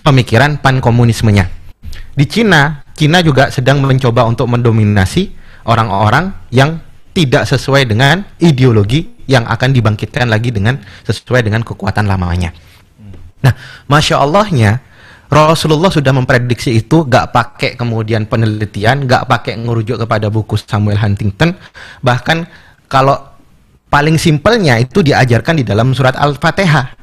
pemikiran 0.00 0.56
pankomunismenya. 0.64 1.61
Di 2.12 2.24
Cina, 2.28 2.84
Cina 2.92 3.24
juga 3.24 3.48
sedang 3.48 3.80
mencoba 3.80 4.28
untuk 4.28 4.48
mendominasi 4.52 5.32
orang-orang 5.64 6.32
yang 6.52 6.76
tidak 7.12 7.48
sesuai 7.48 7.88
dengan 7.88 8.24
ideologi 8.40 9.24
yang 9.28 9.48
akan 9.48 9.72
dibangkitkan 9.72 10.28
lagi 10.28 10.52
dengan 10.52 10.80
sesuai 11.04 11.44
dengan 11.44 11.64
kekuatan 11.64 12.04
lamanya. 12.04 12.52
Nah, 13.42 13.52
masya 13.88 14.20
Allahnya 14.20 14.80
Rasulullah 15.32 15.88
sudah 15.88 16.12
memprediksi 16.12 16.76
itu 16.76 17.08
gak 17.08 17.32
pakai 17.32 17.72
kemudian 17.80 18.28
penelitian, 18.28 19.08
gak 19.08 19.24
pakai 19.24 19.56
ngerujuk 19.56 19.96
kepada 20.04 20.28
buku 20.28 20.60
Samuel 20.60 21.00
Huntington, 21.00 21.56
bahkan 22.04 22.44
kalau 22.84 23.16
paling 23.88 24.20
simpelnya 24.20 24.76
itu 24.76 25.00
diajarkan 25.00 25.56
di 25.56 25.64
dalam 25.64 25.96
surat 25.96 26.20
Al-Fatihah. 26.20 27.00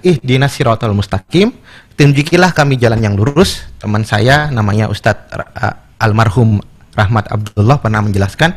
Ih, 0.00 0.16
dinas 0.22 0.54
siratal 0.54 0.94
mustaqim, 0.96 1.52
tunjukilah 1.96 2.52
kami 2.56 2.76
jalan 2.80 3.00
yang 3.00 3.14
lurus. 3.14 3.66
Teman 3.78 4.02
saya 4.02 4.48
namanya 4.48 4.88
Ustadz 4.88 5.32
eh, 5.34 5.74
almarhum 6.02 6.60
Rahmat 6.92 7.32
Abdullah 7.32 7.80
pernah 7.80 8.04
menjelaskan. 8.04 8.56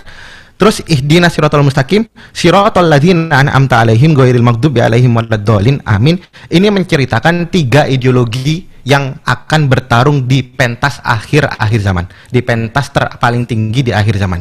Terus 0.55 0.79
ihdinas 0.87 1.35
siratal 1.35 1.67
mustaqim, 1.67 2.07
siratal 2.31 2.87
ladzina 2.87 3.43
an'amta 3.43 3.83
alaihim 3.83 4.15
ghairil 4.15 4.43
maghdubi 4.43 4.79
alaihim 4.79 5.11
waladdallin. 5.11 5.83
Amin. 5.83 6.15
Ini 6.47 6.71
menceritakan 6.71 7.51
tiga 7.51 7.83
ideologi 7.91 8.63
yang 8.87 9.19
akan 9.27 9.67
bertarung 9.67 10.23
di 10.23 10.47
pentas 10.47 11.03
akhir 11.03 11.59
akhir 11.59 11.79
zaman, 11.83 12.07
di 12.31 12.39
pentas 12.39 12.87
ter 12.87 13.03
paling 13.19 13.43
tinggi 13.43 13.83
di 13.83 13.91
akhir 13.91 14.15
zaman. 14.15 14.39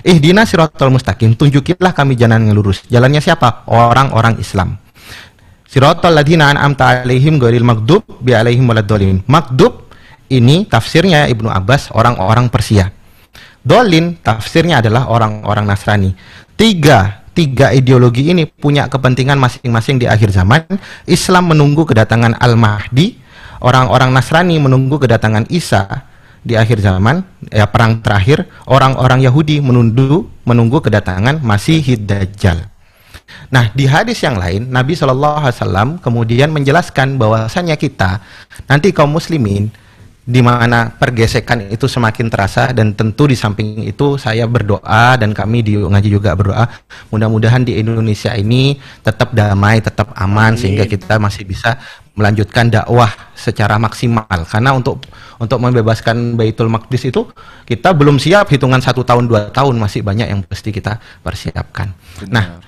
Ihdinas 0.00 0.48
siratal 0.48 0.88
mustaqim, 0.88 1.36
tunjukilah 1.36 1.92
kami 1.92 2.16
jalan 2.16 2.48
yang 2.48 2.56
lurus. 2.56 2.88
Jalannya 2.88 3.20
siapa? 3.20 3.68
Orang-orang 3.68 4.40
Islam. 4.40 4.81
Siratal 5.72 6.12
ladzina 6.12 6.52
an'amta 6.52 7.00
alaihim 7.00 7.40
ghairil 7.40 7.64
maghdub 7.64 8.04
bi 8.20 8.36
alaihim 8.36 8.68
waladdallin. 8.68 9.24
Maghdub 9.24 9.88
ini 10.28 10.68
tafsirnya 10.68 11.32
Ibnu 11.32 11.48
Abbas 11.48 11.88
orang-orang 11.96 12.52
Persia. 12.52 12.92
Dolin 13.64 14.20
tafsirnya 14.20 14.84
adalah 14.84 15.08
orang-orang 15.08 15.64
Nasrani. 15.64 16.12
Tiga 16.60 17.24
tiga 17.32 17.72
ideologi 17.72 18.28
ini 18.28 18.44
punya 18.44 18.84
kepentingan 18.92 19.40
masing-masing 19.40 19.96
di 19.96 20.04
akhir 20.04 20.28
zaman. 20.36 20.68
Islam 21.08 21.56
menunggu 21.56 21.88
kedatangan 21.88 22.36
Al-Mahdi, 22.36 23.16
orang-orang 23.64 24.12
Nasrani 24.12 24.60
menunggu 24.60 25.00
kedatangan 25.00 25.48
Isa 25.48 26.04
di 26.44 26.52
akhir 26.52 26.84
zaman, 26.84 27.24
ya 27.48 27.64
perang 27.64 28.04
terakhir, 28.04 28.44
orang-orang 28.68 29.24
Yahudi 29.24 29.64
menunggu 29.64 30.28
menunggu 30.44 30.84
kedatangan 30.84 31.40
Masih 31.40 31.96
Dajjal. 31.96 32.71
Nah, 33.52 33.68
di 33.72 33.84
hadis 33.84 34.20
yang 34.24 34.40
lain, 34.40 34.72
Nabi 34.72 34.96
Shallallahu 34.96 35.44
Alaihi 35.44 35.56
Wasallam 35.60 35.88
kemudian 36.00 36.48
menjelaskan 36.48 37.20
bahwasanya 37.20 37.76
kita 37.76 38.24
nanti 38.64 38.90
kaum 38.96 39.12
muslimin 39.12 39.68
di 40.22 40.38
mana 40.38 40.86
pergesekan 40.94 41.66
itu 41.74 41.90
semakin 41.90 42.30
terasa 42.30 42.70
dan 42.70 42.94
tentu 42.94 43.26
di 43.26 43.34
samping 43.34 43.82
itu 43.82 44.14
saya 44.14 44.46
berdoa 44.46 45.18
dan 45.18 45.34
kami 45.34 45.66
di 45.66 45.74
ngaji 45.74 46.14
juga 46.14 46.38
berdoa 46.38 46.70
mudah-mudahan 47.10 47.66
di 47.66 47.82
Indonesia 47.82 48.30
ini 48.38 48.78
tetap 49.02 49.34
damai, 49.34 49.82
tetap 49.82 50.14
aman 50.14 50.54
sehingga 50.54 50.86
kita 50.86 51.18
masih 51.18 51.42
bisa 51.42 51.74
melanjutkan 52.14 52.70
dakwah 52.70 53.10
secara 53.34 53.82
maksimal. 53.82 54.28
Karena 54.46 54.76
untuk 54.76 55.02
untuk 55.42 55.58
membebaskan 55.58 56.38
Baitul 56.38 56.70
Maqdis 56.70 57.10
itu 57.10 57.26
kita 57.66 57.90
belum 57.90 58.22
siap 58.22 58.46
hitungan 58.46 58.78
satu 58.78 59.02
tahun 59.02 59.26
dua 59.26 59.50
tahun 59.50 59.74
masih 59.74 60.06
banyak 60.06 60.30
yang 60.30 60.40
pasti 60.46 60.70
kita 60.70 61.02
persiapkan. 61.26 61.90
Nah, 62.30 62.62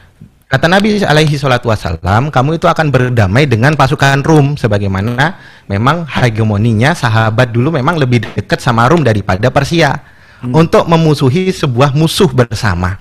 Kata 0.44 0.68
Nabi 0.68 1.00
alaihi 1.00 1.34
salatu 1.40 1.72
wasallam, 1.72 2.28
kamu 2.28 2.60
itu 2.60 2.68
akan 2.68 2.92
berdamai 2.92 3.48
dengan 3.48 3.72
pasukan 3.74 4.20
Rum 4.20 4.60
sebagaimana 4.60 5.40
memang 5.66 6.04
hegemoninya 6.04 6.92
sahabat 6.92 7.48
dulu 7.48 7.72
memang 7.72 7.96
lebih 7.96 8.22
dekat 8.36 8.60
sama 8.60 8.84
Rum 8.86 9.00
daripada 9.00 9.48
Persia 9.48 9.96
untuk 10.44 10.84
memusuhi 10.84 11.48
sebuah 11.48 11.96
musuh 11.96 12.28
bersama. 12.28 13.00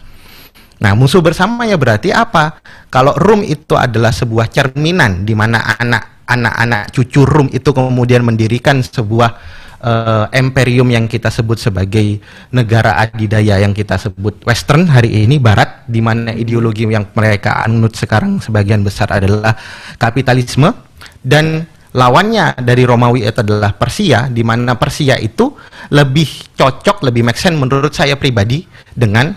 Nah, 0.79 0.95
musuh 0.95 1.19
bersamanya 1.19 1.75
berarti 1.75 2.15
apa? 2.15 2.63
Kalau 2.87 3.11
Rum 3.19 3.43
itu 3.43 3.75
adalah 3.75 4.15
sebuah 4.15 4.47
cerminan 4.47 5.27
di 5.27 5.35
mana 5.35 5.75
anak 5.79 6.23
anak-anak 6.23 6.95
cucu 6.95 7.27
Rum 7.27 7.51
itu 7.51 7.75
kemudian 7.75 8.23
mendirikan 8.23 8.79
sebuah 8.79 9.35
eh, 9.83 10.25
imperium 10.39 10.87
yang 10.87 11.05
kita 11.11 11.27
sebut 11.27 11.59
sebagai 11.59 12.23
negara 12.55 12.95
adidaya 13.03 13.59
yang 13.59 13.75
kita 13.75 13.99
sebut 13.99 14.39
western 14.47 14.87
hari 14.87 15.27
ini 15.27 15.37
barat 15.37 15.83
di 15.85 15.99
mana 15.99 16.31
ideologi 16.31 16.87
yang 16.87 17.05
mereka 17.11 17.61
anut 17.67 17.93
sekarang 17.99 18.39
sebagian 18.39 18.81
besar 18.81 19.11
adalah 19.11 19.53
kapitalisme 19.99 20.71
dan 21.19 21.67
lawannya 21.91 22.57
dari 22.63 22.87
Romawi 22.87 23.27
itu 23.27 23.39
adalah 23.43 23.75
Persia 23.75 24.31
di 24.31 24.41
mana 24.41 24.79
Persia 24.79 25.19
itu 25.19 25.53
lebih 25.91 26.55
cocok 26.57 27.05
lebih 27.05 27.21
make 27.27 27.37
sense 27.37 27.59
menurut 27.59 27.91
saya 27.93 28.17
pribadi 28.17 28.65
dengan 28.95 29.35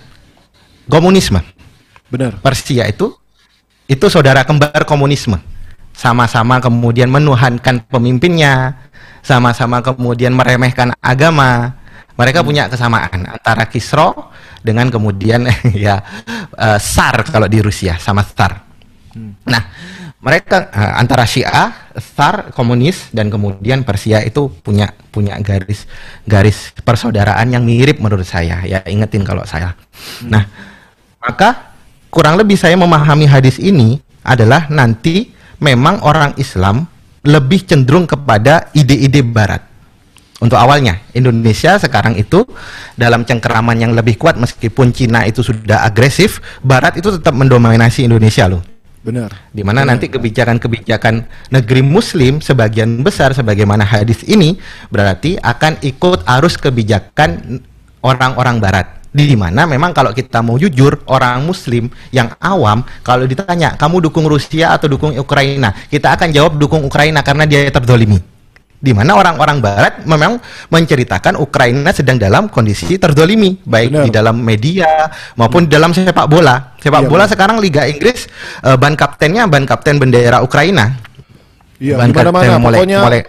komunisme 0.86 1.56
Benar. 2.06 2.38
Persia 2.38 2.86
itu 2.86 3.10
itu 3.86 4.06
saudara 4.10 4.42
kembar 4.46 4.86
komunisme. 4.86 5.38
Sama-sama 5.96 6.60
kemudian 6.60 7.08
menuhankan 7.08 7.80
pemimpinnya, 7.88 8.76
sama-sama 9.26 9.82
kemudian 9.82 10.30
meremehkan 10.30 10.94
agama. 11.02 11.74
Mereka 12.16 12.46
punya 12.46 12.70
kesamaan 12.70 13.28
antara 13.28 13.68
Kisro 13.68 14.32
dengan 14.64 14.88
kemudian 14.88 15.44
ya 15.74 16.00
eh, 16.54 16.78
Tsar 16.78 17.26
kalau 17.26 17.50
di 17.50 17.60
Rusia 17.60 17.98
sama 17.98 18.22
Tsar. 18.22 18.62
Nah, 19.44 19.62
mereka 20.22 20.72
eh, 20.72 20.92
antara 20.96 21.28
Syiah, 21.28 21.92
Tsar, 21.92 22.54
komunis 22.56 23.12
dan 23.12 23.28
kemudian 23.28 23.84
Persia 23.84 24.24
itu 24.24 24.48
punya 24.64 24.88
punya 25.12 25.36
garis 25.44 25.84
garis 26.24 26.72
persaudaraan 26.80 27.52
yang 27.52 27.66
mirip 27.68 28.00
menurut 28.00 28.24
saya. 28.24 28.64
Ya 28.64 28.80
ingetin 28.88 29.26
kalau 29.26 29.44
saya. 29.44 29.76
Nah, 30.24 30.48
maka 31.20 31.76
kurang 32.08 32.40
lebih 32.40 32.56
saya 32.56 32.80
memahami 32.80 33.28
hadis 33.28 33.60
ini 33.60 34.00
adalah 34.24 34.72
nanti 34.72 35.36
memang 35.60 36.00
orang 36.00 36.32
Islam 36.40 36.88
lebih 37.26 37.66
cenderung 37.66 38.06
kepada 38.06 38.70
ide-ide 38.72 39.20
barat. 39.26 39.62
Untuk 40.36 40.60
awalnya, 40.60 41.00
Indonesia 41.16 41.80
sekarang 41.80 42.14
itu 42.20 42.44
dalam 42.92 43.24
cengkeraman 43.24 43.80
yang 43.80 43.92
lebih 43.96 44.20
kuat 44.20 44.36
meskipun 44.36 44.92
Cina 44.92 45.24
itu 45.24 45.40
sudah 45.40 45.84
agresif, 45.84 46.44
barat 46.60 47.00
itu 47.00 47.08
tetap 47.08 47.32
mendominasi 47.32 48.04
Indonesia 48.04 48.44
loh. 48.48 48.60
Benar. 49.06 49.30
di 49.54 49.62
mana 49.62 49.86
nanti 49.86 50.10
kebijakan-kebijakan 50.10 51.30
negeri 51.54 51.78
muslim 51.78 52.42
sebagian 52.42 53.06
besar 53.06 53.30
sebagaimana 53.38 53.86
hadis 53.86 54.26
ini 54.26 54.58
berarti 54.90 55.38
akan 55.38 55.78
ikut 55.78 56.26
arus 56.26 56.58
kebijakan 56.58 57.62
orang-orang 58.02 58.58
barat 58.58 58.86
di 59.16 59.32
mana 59.32 59.64
memang 59.64 59.96
kalau 59.96 60.12
kita 60.12 60.44
mau 60.44 60.60
jujur 60.60 61.00
orang 61.08 61.40
muslim 61.40 61.88
yang 62.12 62.28
awam 62.36 62.84
kalau 63.00 63.24
ditanya 63.24 63.72
kamu 63.74 64.04
dukung 64.04 64.28
Rusia 64.28 64.76
atau 64.76 64.86
dukung 64.86 65.16
Ukraina 65.16 65.72
kita 65.88 66.12
akan 66.12 66.28
jawab 66.28 66.60
dukung 66.60 66.84
Ukraina 66.84 67.24
karena 67.24 67.48
dia 67.48 67.64
terdolimi 67.72 68.20
di 68.76 68.92
mana 68.92 69.16
orang-orang 69.16 69.56
barat 69.64 70.04
memang 70.04 70.36
menceritakan 70.68 71.40
Ukraina 71.40 71.96
sedang 71.96 72.20
dalam 72.20 72.52
kondisi 72.52 73.00
terdolimi 73.00 73.56
baik 73.64 73.88
Benar. 73.88 74.04
di 74.04 74.10
dalam 74.12 74.36
media 74.36 75.08
maupun 75.32 75.64
di 75.64 75.72
dalam 75.72 75.96
sepak 75.96 76.28
bola 76.28 76.76
sepak 76.76 77.00
Iya, 77.00 77.08
bola 77.08 77.24
benar. 77.24 77.32
sekarang 77.32 77.56
Liga 77.56 77.88
Inggris 77.88 78.28
eh, 78.60 78.76
ban 78.76 78.92
kaptennya 78.92 79.48
ban 79.48 79.64
kapten 79.64 79.96
bendera 79.96 80.44
Ukraina 80.44 80.92
Iya, 81.76 82.00
Ban 82.00 82.08
kapten 82.08 82.56
mulai- 82.56 82.80
pokoknya 82.80 82.98
mulai- 83.04 83.24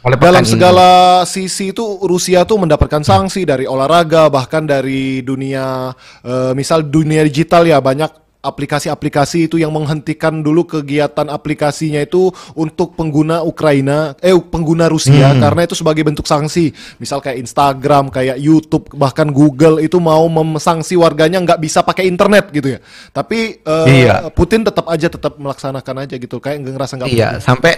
mulai 0.00 0.16
dalam 0.16 0.44
segala 0.48 0.88
sisi 1.28 1.76
itu 1.76 1.84
Rusia 2.00 2.48
tuh 2.48 2.56
mendapatkan 2.64 3.04
sanksi 3.04 3.44
dari 3.44 3.68
olahraga 3.68 4.32
bahkan 4.32 4.64
dari 4.64 5.20
dunia 5.20 5.92
eh, 6.24 6.52
misal 6.56 6.88
dunia 6.88 7.20
digital 7.24 7.68
ya 7.68 7.78
banyak 7.84 8.08
aplikasi-aplikasi 8.40 9.52
itu 9.52 9.60
yang 9.60 9.68
menghentikan 9.68 10.40
dulu 10.40 10.64
kegiatan 10.64 11.28
aplikasinya 11.28 12.00
itu 12.00 12.32
untuk 12.56 12.96
pengguna 12.96 13.44
Ukraina 13.44 14.16
eh 14.24 14.32
pengguna 14.32 14.88
Rusia 14.88 15.36
karena 15.36 15.68
itu 15.68 15.76
sebagai 15.76 16.00
bentuk 16.00 16.24
sanksi. 16.24 16.72
Misal 16.96 17.20
kayak 17.20 17.36
Instagram 17.36 18.08
kayak 18.08 18.40
YouTube 18.40 18.88
bahkan 18.96 19.28
Google 19.28 19.84
itu 19.84 20.00
mau 20.00 20.24
memsanksi 20.32 20.96
warganya 20.96 21.44
nggak 21.44 21.60
bisa 21.60 21.84
pakai 21.84 22.08
internet 22.08 22.48
gitu 22.48 22.76
ya. 22.76 22.80
Tapi 23.12 23.60
eh, 23.60 23.86
Iya. 24.08 24.32
Putin 24.32 24.64
tetap 24.64 24.88
aja 24.88 25.12
tetap 25.12 25.36
melaksanakan 25.36 26.08
aja 26.08 26.16
gitu 26.16 26.40
kayak 26.40 26.64
nggak 26.64 26.74
ngerasa 26.80 26.92
nggak 26.96 27.10
Iya, 27.12 27.30
sampai 27.44 27.76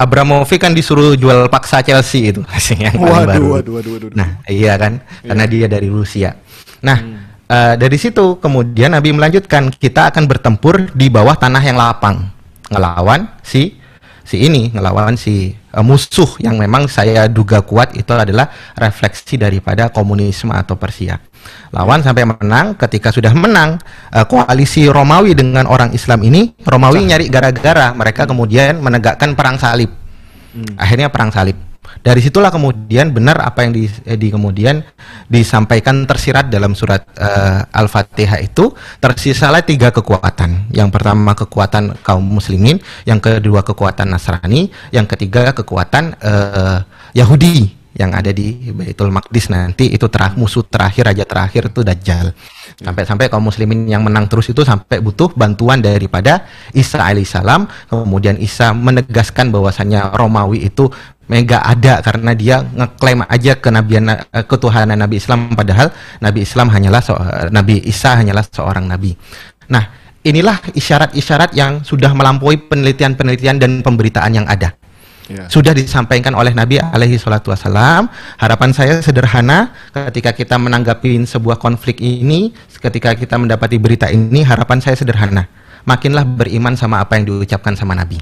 Abramovich 0.00 0.56
kan 0.56 0.72
disuruh 0.72 1.12
jual 1.12 1.52
paksa 1.52 1.84
Chelsea 1.84 2.32
itu 2.32 2.40
yang 2.80 2.96
Waduh, 2.96 3.28
baru. 3.28 3.46
waduh, 3.60 3.72
waduh, 3.76 3.92
waduh. 4.00 4.10
Nah, 4.16 4.40
iya 4.48 4.80
kan, 4.80 5.04
karena 5.20 5.44
dia 5.44 5.66
dari 5.68 5.92
Rusia. 5.92 6.32
Nah, 6.80 6.98
eh, 7.44 7.74
dari 7.76 8.00
situ 8.00 8.40
kemudian 8.40 8.96
Nabi 8.96 9.12
melanjutkan 9.12 9.68
kita 9.68 10.08
akan 10.08 10.24
bertempur 10.24 10.88
di 10.96 11.12
bawah 11.12 11.36
tanah 11.36 11.60
yang 11.60 11.76
lapang, 11.76 12.32
ngelawan 12.72 13.28
si 13.44 13.76
si 14.24 14.40
ini, 14.48 14.72
ngelawan 14.72 15.20
si 15.20 15.52
eh, 15.52 15.84
musuh 15.84 16.40
yang 16.40 16.56
memang 16.56 16.88
saya 16.88 17.28
duga 17.28 17.60
kuat 17.60 17.92
itu 17.92 18.08
adalah 18.16 18.48
refleksi 18.80 19.36
daripada 19.36 19.92
komunisme 19.92 20.56
atau 20.56 20.80
Persia. 20.80 21.20
Lawan 21.70 22.02
sampai 22.02 22.26
menang, 22.26 22.74
ketika 22.74 23.14
sudah 23.14 23.30
menang 23.30 23.78
eh, 24.10 24.26
koalisi 24.26 24.90
Romawi 24.90 25.38
dengan 25.38 25.70
orang 25.70 25.94
Islam 25.94 26.20
ini, 26.26 26.50
Romawi 26.66 27.06
nyari 27.06 27.26
gara-gara, 27.30 27.94
mereka 27.94 28.26
kemudian 28.26 28.82
menegakkan 28.82 29.38
perang 29.38 29.56
salib. 29.56 29.90
Akhirnya 30.74 31.06
perang 31.14 31.30
salib. 31.30 31.70
Dari 32.00 32.22
situlah 32.24 32.48
kemudian 32.48 33.12
benar 33.12 33.44
apa 33.44 33.66
yang 33.66 33.76
di, 33.76 33.84
eh, 34.08 34.16
di 34.16 34.32
kemudian 34.32 34.80
disampaikan 35.28 36.08
tersirat 36.08 36.48
dalam 36.48 36.72
surat 36.72 37.04
eh, 37.18 37.60
Al-Fatihah 37.76 38.40
itu 38.40 38.72
tersisalah 39.02 39.60
tiga 39.60 39.92
kekuatan. 39.92 40.72
Yang 40.72 40.88
pertama 40.96 41.36
kekuatan 41.36 42.00
kaum 42.00 42.24
muslimin, 42.24 42.80
yang 43.04 43.20
kedua 43.20 43.60
kekuatan 43.66 44.16
Nasrani, 44.16 44.72
yang 44.94 45.04
ketiga 45.04 45.52
kekuatan 45.52 46.16
eh, 46.24 46.78
Yahudi 47.12 47.79
yang 47.98 48.14
ada 48.14 48.30
di 48.30 48.70
Baitul 48.70 49.10
Maqdis 49.10 49.50
nanti 49.50 49.90
itu 49.90 50.06
terah, 50.06 50.38
musuh 50.38 50.62
terakhir 50.62 51.10
raja 51.10 51.24
terakhir 51.26 51.74
itu 51.74 51.82
Dajjal. 51.82 52.30
Sampai-sampai 52.78 53.26
kaum 53.26 53.42
muslimin 53.42 53.90
yang 53.90 54.06
menang 54.06 54.30
terus 54.30 54.46
itu 54.46 54.62
sampai 54.62 55.02
butuh 55.02 55.34
bantuan 55.34 55.82
daripada 55.82 56.46
Isa 56.70 57.02
alaihissalam. 57.02 57.66
Kemudian 57.90 58.38
Isa 58.38 58.70
menegaskan 58.70 59.50
bahwasannya 59.50 60.14
Romawi 60.14 60.70
itu 60.70 60.86
mega 61.30 61.62
ada 61.62 62.02
karena 62.02 62.34
dia 62.34 62.62
ngeklaim 62.62 63.22
aja 63.26 63.54
kenabian 63.58 64.10
eh, 64.10 64.44
ketuhanan 64.46 64.98
Nabi 64.98 65.22
Islam 65.22 65.54
padahal 65.54 65.94
Nabi 66.18 66.42
Islam 66.42 66.66
hanyalah 66.74 67.02
so- 67.02 67.22
Nabi 67.54 67.78
Isa 67.86 68.18
hanyalah 68.18 68.42
seorang 68.50 68.90
nabi. 68.90 69.14
Nah, 69.70 69.86
inilah 70.26 70.58
isyarat-isyarat 70.74 71.54
yang 71.54 71.86
sudah 71.86 72.10
melampaui 72.14 72.58
penelitian-penelitian 72.66 73.62
dan 73.62 73.78
pemberitaan 73.86 74.34
yang 74.34 74.46
ada 74.50 74.79
Iya. 75.30 75.46
sudah 75.46 75.70
disampaikan 75.70 76.34
oleh 76.34 76.50
Nabi 76.50 76.82
alaihi 76.82 77.14
salatu 77.14 77.54
wasalam. 77.54 78.10
Harapan 78.34 78.74
saya 78.74 78.98
sederhana 78.98 79.70
ketika 79.94 80.34
kita 80.34 80.58
menanggapi 80.58 81.22
sebuah 81.22 81.62
konflik 81.62 82.02
ini, 82.02 82.50
ketika 82.82 83.14
kita 83.14 83.38
mendapati 83.38 83.78
berita 83.78 84.10
ini, 84.10 84.42
harapan 84.42 84.82
saya 84.82 84.98
sederhana. 84.98 85.46
Makinlah 85.86 86.26
beriman 86.26 86.74
sama 86.74 86.98
apa 86.98 87.14
yang 87.16 87.30
diucapkan 87.30 87.78
sama 87.78 87.94
Nabi. 87.94 88.18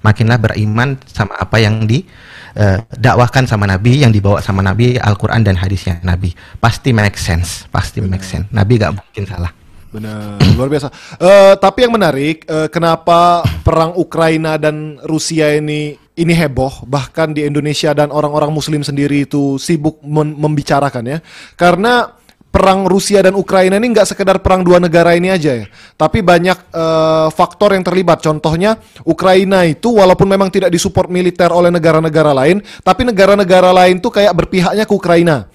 Makinlah 0.00 0.40
beriman 0.40 0.96
sama 1.04 1.36
apa 1.36 1.60
yang 1.60 1.84
didakwahkan 1.84 3.44
sama 3.44 3.68
Nabi, 3.68 4.00
yang 4.00 4.10
dibawa 4.14 4.40
sama 4.40 4.64
Nabi, 4.64 4.96
Al-Qur'an 4.96 5.44
dan 5.44 5.60
hadisnya 5.60 6.00
Nabi. 6.00 6.32
Pasti 6.56 6.96
make 6.96 7.20
sense, 7.20 7.68
pasti 7.68 8.00
make 8.00 8.24
sense. 8.24 8.48
Nabi 8.48 8.80
gak 8.80 8.96
mungkin 8.96 9.24
salah. 9.28 9.52
Benar, 9.92 10.38
luar 10.58 10.68
biasa. 10.72 10.88
Eh, 11.20 11.54
tapi 11.60 11.86
yang 11.86 11.94
menarik, 11.94 12.46
eh, 12.46 12.68
kenapa 12.70 13.42
perang 13.62 13.94
Ukraina 13.98 14.58
dan 14.58 14.98
Rusia 15.02 15.54
ini 15.54 16.05
ini 16.16 16.32
heboh, 16.32 16.88
bahkan 16.88 17.36
di 17.36 17.44
Indonesia 17.44 17.92
dan 17.92 18.08
orang-orang 18.08 18.48
Muslim 18.48 18.80
sendiri 18.80 19.28
itu 19.28 19.60
sibuk 19.60 20.00
membicarakan 20.08 21.04
ya, 21.04 21.18
karena 21.60 22.16
perang 22.48 22.88
Rusia 22.88 23.20
dan 23.20 23.36
Ukraina 23.36 23.76
ini 23.76 23.92
nggak 23.92 24.16
sekedar 24.16 24.40
perang 24.40 24.64
dua 24.64 24.80
negara 24.80 25.12
ini 25.12 25.28
aja 25.28 25.52
ya, 25.52 25.68
tapi 26.00 26.24
banyak 26.24 26.56
eh, 26.72 27.28
faktor 27.28 27.76
yang 27.76 27.84
terlibat. 27.84 28.24
Contohnya 28.24 28.80
Ukraina 29.04 29.68
itu 29.68 29.92
walaupun 29.92 30.24
memang 30.24 30.48
tidak 30.48 30.72
disupport 30.72 31.12
militer 31.12 31.52
oleh 31.52 31.68
negara-negara 31.68 32.32
lain, 32.32 32.64
tapi 32.80 33.04
negara-negara 33.04 33.76
lain 33.76 34.00
tuh 34.00 34.08
kayak 34.08 34.32
berpihaknya 34.32 34.88
ke 34.88 34.94
Ukraina. 34.96 35.52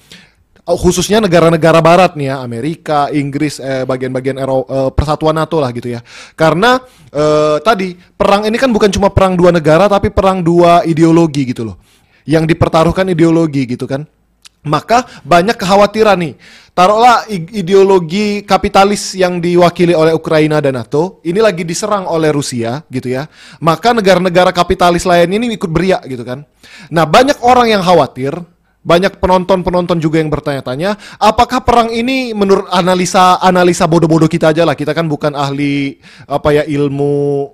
Oh, 0.62 0.78
khususnya 0.78 1.18
negara-negara 1.18 1.82
barat 1.82 2.14
nih 2.14 2.30
ya, 2.30 2.36
Amerika, 2.46 3.10
Inggris, 3.10 3.58
eh, 3.58 3.82
bagian-bagian 3.82 4.38
Ero- 4.38 4.70
eh, 4.70 4.90
persatuan 4.94 5.34
NATO 5.34 5.58
lah 5.58 5.74
gitu 5.74 5.90
ya. 5.90 6.06
Karena 6.38 6.78
eh, 7.12 7.58
tadi 7.66 7.98
perang 7.98 8.46
ini 8.46 8.56
kan 8.62 8.70
bukan 8.70 8.94
cuma 8.94 9.10
perang 9.10 9.34
dua 9.34 9.50
negara 9.50 9.90
tapi 9.90 10.14
perang 10.14 10.46
dua 10.46 10.86
ideologi 10.86 11.50
gitu 11.50 11.66
loh. 11.66 11.82
Yang 12.30 12.54
dipertaruhkan 12.54 13.10
ideologi 13.10 13.66
gitu 13.66 13.90
kan. 13.90 14.06
Maka 14.62 15.10
banyak 15.26 15.58
kekhawatiran 15.58 16.22
nih. 16.22 16.38
Taruhlah 16.78 17.26
ideologi 17.34 18.46
kapitalis 18.46 19.18
yang 19.18 19.42
diwakili 19.42 19.98
oleh 19.98 20.14
Ukraina 20.14 20.62
dan 20.62 20.78
NATO 20.78 21.20
ini 21.26 21.42
lagi 21.42 21.66
diserang 21.66 22.06
oleh 22.06 22.30
Rusia 22.30 22.86
gitu 22.94 23.10
ya. 23.10 23.26
Maka 23.66 23.98
negara-negara 23.98 24.54
kapitalis 24.54 25.04
lain 25.10 25.34
ini 25.34 25.58
ikut 25.58 25.68
beriak 25.68 26.06
gitu 26.06 26.22
kan. 26.22 26.46
Nah, 26.94 27.10
banyak 27.10 27.42
orang 27.42 27.74
yang 27.74 27.82
khawatir 27.82 28.38
banyak 28.82 29.22
penonton-penonton 29.22 30.02
juga 30.02 30.18
yang 30.18 30.34
bertanya-tanya, 30.34 30.98
apakah 31.22 31.62
perang 31.62 31.94
ini 31.94 32.34
menurut 32.34 32.66
analisa 32.74 33.38
analisa 33.38 33.86
bodoh-bodoh 33.86 34.26
kita 34.26 34.50
aja 34.50 34.66
lah, 34.66 34.74
kita 34.74 34.98
kan 34.98 35.06
bukan 35.06 35.38
ahli 35.38 36.02
apa 36.26 36.50
ya 36.50 36.64
ilmu 36.66 37.50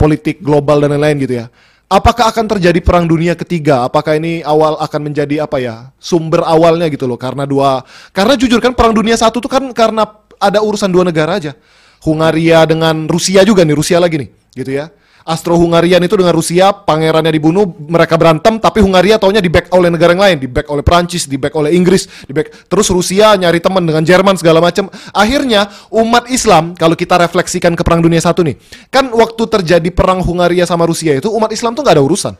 politik 0.00 0.40
global 0.40 0.80
dan 0.80 0.96
lain-lain 0.96 1.16
gitu 1.20 1.34
ya. 1.44 1.46
Apakah 1.90 2.30
akan 2.30 2.46
terjadi 2.46 2.78
perang 2.80 3.04
dunia 3.04 3.34
ketiga? 3.34 3.82
Apakah 3.82 4.14
ini 4.14 4.46
awal 4.46 4.78
akan 4.78 5.10
menjadi 5.10 5.42
apa 5.42 5.58
ya 5.58 5.90
sumber 5.98 6.46
awalnya 6.46 6.86
gitu 6.86 7.04
loh? 7.04 7.18
Karena 7.18 7.44
dua, 7.44 7.82
karena 8.14 8.38
jujur 8.38 8.62
kan 8.62 8.72
perang 8.72 8.94
dunia 8.94 9.18
satu 9.18 9.42
tuh 9.42 9.50
kan 9.50 9.74
karena 9.74 10.06
ada 10.38 10.62
urusan 10.62 10.88
dua 10.88 11.02
negara 11.02 11.36
aja. 11.36 11.52
Hungaria 12.00 12.64
dengan 12.64 13.04
Rusia 13.04 13.44
juga 13.44 13.60
nih, 13.60 13.76
Rusia 13.76 14.00
lagi 14.00 14.16
nih, 14.22 14.30
gitu 14.56 14.70
ya. 14.72 14.88
Austro-Hungarian 15.24 16.00
itu 16.00 16.16
dengan 16.16 16.32
Rusia, 16.32 16.72
pangerannya 16.72 17.32
dibunuh, 17.32 17.68
mereka 17.76 18.16
berantem, 18.16 18.56
tapi 18.56 18.80
Hungaria 18.80 19.20
taunya 19.20 19.44
di 19.44 19.52
back 19.52 19.68
oleh 19.72 19.92
negara 19.92 20.16
yang 20.16 20.22
lain, 20.24 20.36
di 20.40 20.48
back 20.48 20.66
oleh 20.72 20.80
Prancis, 20.80 21.28
di 21.28 21.36
back 21.36 21.52
oleh 21.54 21.76
Inggris, 21.76 22.08
di 22.24 22.32
back 22.32 22.70
terus 22.70 22.88
Rusia 22.88 23.36
nyari 23.36 23.60
teman 23.60 23.84
dengan 23.84 24.00
Jerman 24.00 24.34
segala 24.40 24.64
macam. 24.64 24.88
Akhirnya 25.12 25.68
umat 25.92 26.28
Islam 26.32 26.72
kalau 26.72 26.96
kita 26.96 27.20
refleksikan 27.20 27.76
ke 27.76 27.82
perang 27.84 28.00
dunia 28.00 28.20
satu 28.20 28.40
nih, 28.40 28.56
kan 28.88 29.08
waktu 29.12 29.42
terjadi 29.60 29.88
perang 29.92 30.24
Hungaria 30.24 30.64
sama 30.64 30.88
Rusia 30.88 31.16
itu 31.16 31.28
umat 31.30 31.52
Islam 31.52 31.76
tuh 31.76 31.84
nggak 31.84 31.96
ada 32.00 32.04
urusan. 32.04 32.34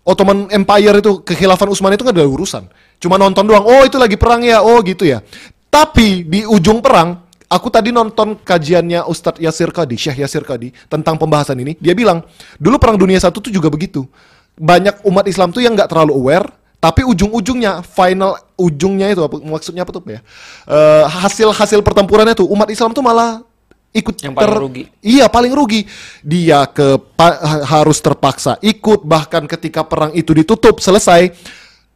Ottoman 0.00 0.48
Empire 0.48 0.96
itu 1.04 1.20
kekhilafan 1.20 1.68
Utsmani 1.68 2.00
itu 2.00 2.04
nggak 2.08 2.16
ada 2.16 2.24
urusan. 2.24 2.64
Cuma 2.96 3.20
nonton 3.20 3.44
doang. 3.44 3.68
Oh 3.68 3.84
itu 3.84 4.00
lagi 4.00 4.16
perang 4.16 4.40
ya. 4.40 4.64
Oh 4.64 4.80
gitu 4.80 5.04
ya. 5.04 5.20
Tapi 5.68 6.24
di 6.24 6.42
ujung 6.48 6.80
perang 6.80 7.29
Aku 7.50 7.66
tadi 7.66 7.90
nonton 7.90 8.38
kajiannya 8.38 9.10
Ustadz 9.10 9.42
Yasir 9.42 9.74
Kadi, 9.74 9.98
Syekh 9.98 10.22
Yasir 10.22 10.46
Kadi 10.46 10.70
tentang 10.86 11.18
pembahasan 11.18 11.58
ini. 11.58 11.74
Dia 11.82 11.98
bilang, 11.98 12.22
dulu 12.62 12.78
perang 12.78 12.94
dunia 12.94 13.18
satu 13.18 13.42
tuh 13.42 13.50
juga 13.50 13.66
begitu. 13.66 14.06
Banyak 14.54 15.02
umat 15.02 15.26
Islam 15.26 15.50
tuh 15.50 15.58
yang 15.58 15.74
nggak 15.74 15.90
terlalu 15.90 16.14
aware, 16.14 16.46
tapi 16.78 17.02
ujung-ujungnya, 17.02 17.82
final 17.82 18.38
ujungnya 18.54 19.10
itu 19.10 19.26
apa, 19.26 19.36
maksudnya 19.42 19.82
apa 19.82 19.90
tuh 19.90 20.02
ya? 20.06 20.22
Eh, 20.70 21.04
hasil-hasil 21.10 21.82
pertempurannya 21.82 22.38
tuh 22.38 22.46
umat 22.54 22.70
Islam 22.70 22.94
tuh 22.94 23.02
malah 23.02 23.42
ikut 23.90 24.14
Yang 24.22 24.34
paling 24.38 24.58
rugi. 24.62 24.82
Iya 25.02 25.26
paling 25.26 25.50
rugi. 25.50 25.80
Dia 26.22 26.66
ke 26.70 27.02
pa- 27.18 27.40
ha- 27.42 27.64
harus 27.82 27.98
terpaksa 27.98 28.62
ikut 28.62 29.02
bahkan 29.02 29.42
ketika 29.50 29.82
perang 29.82 30.14
itu 30.14 30.30
ditutup 30.30 30.78
selesai 30.78 31.34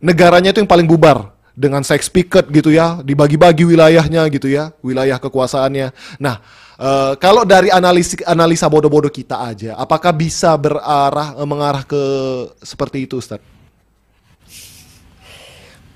negaranya 0.02 0.50
itu 0.50 0.58
yang 0.58 0.70
paling 0.70 0.90
bubar 0.90 1.30
dengan 1.54 1.82
sex 1.86 2.10
picket 2.10 2.50
gitu 2.50 2.70
ya, 2.74 3.00
dibagi-bagi 3.00 3.64
wilayahnya 3.66 4.26
gitu 4.30 4.50
ya, 4.50 4.74
wilayah 4.82 5.18
kekuasaannya. 5.22 5.88
Nah, 6.20 6.38
Eh, 6.74 7.14
kalau 7.22 7.46
dari 7.46 7.70
analisa 7.70 8.18
analisa 8.26 8.66
bodoh-bodoh 8.66 9.06
kita 9.06 9.38
aja, 9.46 9.78
apakah 9.78 10.10
bisa 10.10 10.58
berarah 10.58 11.38
eh, 11.38 11.46
mengarah 11.46 11.86
ke 11.86 12.02
seperti 12.66 13.06
itu, 13.06 13.22
Ustaz? 13.22 13.38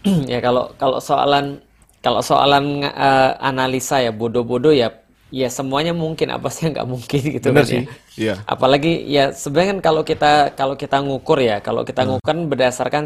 ya 0.33 0.39
kalau 0.39 0.71
kalau 0.79 0.99
soalan 1.03 1.59
kalau 2.05 2.21
soalan 2.23 2.87
eh, 2.87 3.31
analisa 3.43 3.99
ya 4.03 4.15
bodoh-bodoh 4.15 4.71
ya 4.73 4.95
ya 5.29 5.49
semuanya 5.53 5.93
mungkin 5.93 6.33
apa 6.33 6.49
sih 6.49 6.69
yang 6.71 6.73
nggak 6.81 6.89
mungkin 6.89 7.21
gitu 7.37 7.49
Benar 7.53 7.65
kan 7.67 7.67
sih, 7.69 7.81
ya. 7.85 7.85
iya. 8.17 8.35
Apalagi 8.49 9.05
ya 9.11 9.35
sebenarnya 9.35 9.77
kan 9.77 9.81
kalau 9.85 10.03
kita 10.07 10.33
kalau 10.57 10.75
kita 10.79 10.97
ngukur 11.05 11.39
ya 11.43 11.61
kalau 11.61 11.83
kita 11.85 12.07
Hmm. 12.07 12.17
ngukur 12.17 12.27
kan 12.33 12.39
berdasarkan 12.49 13.05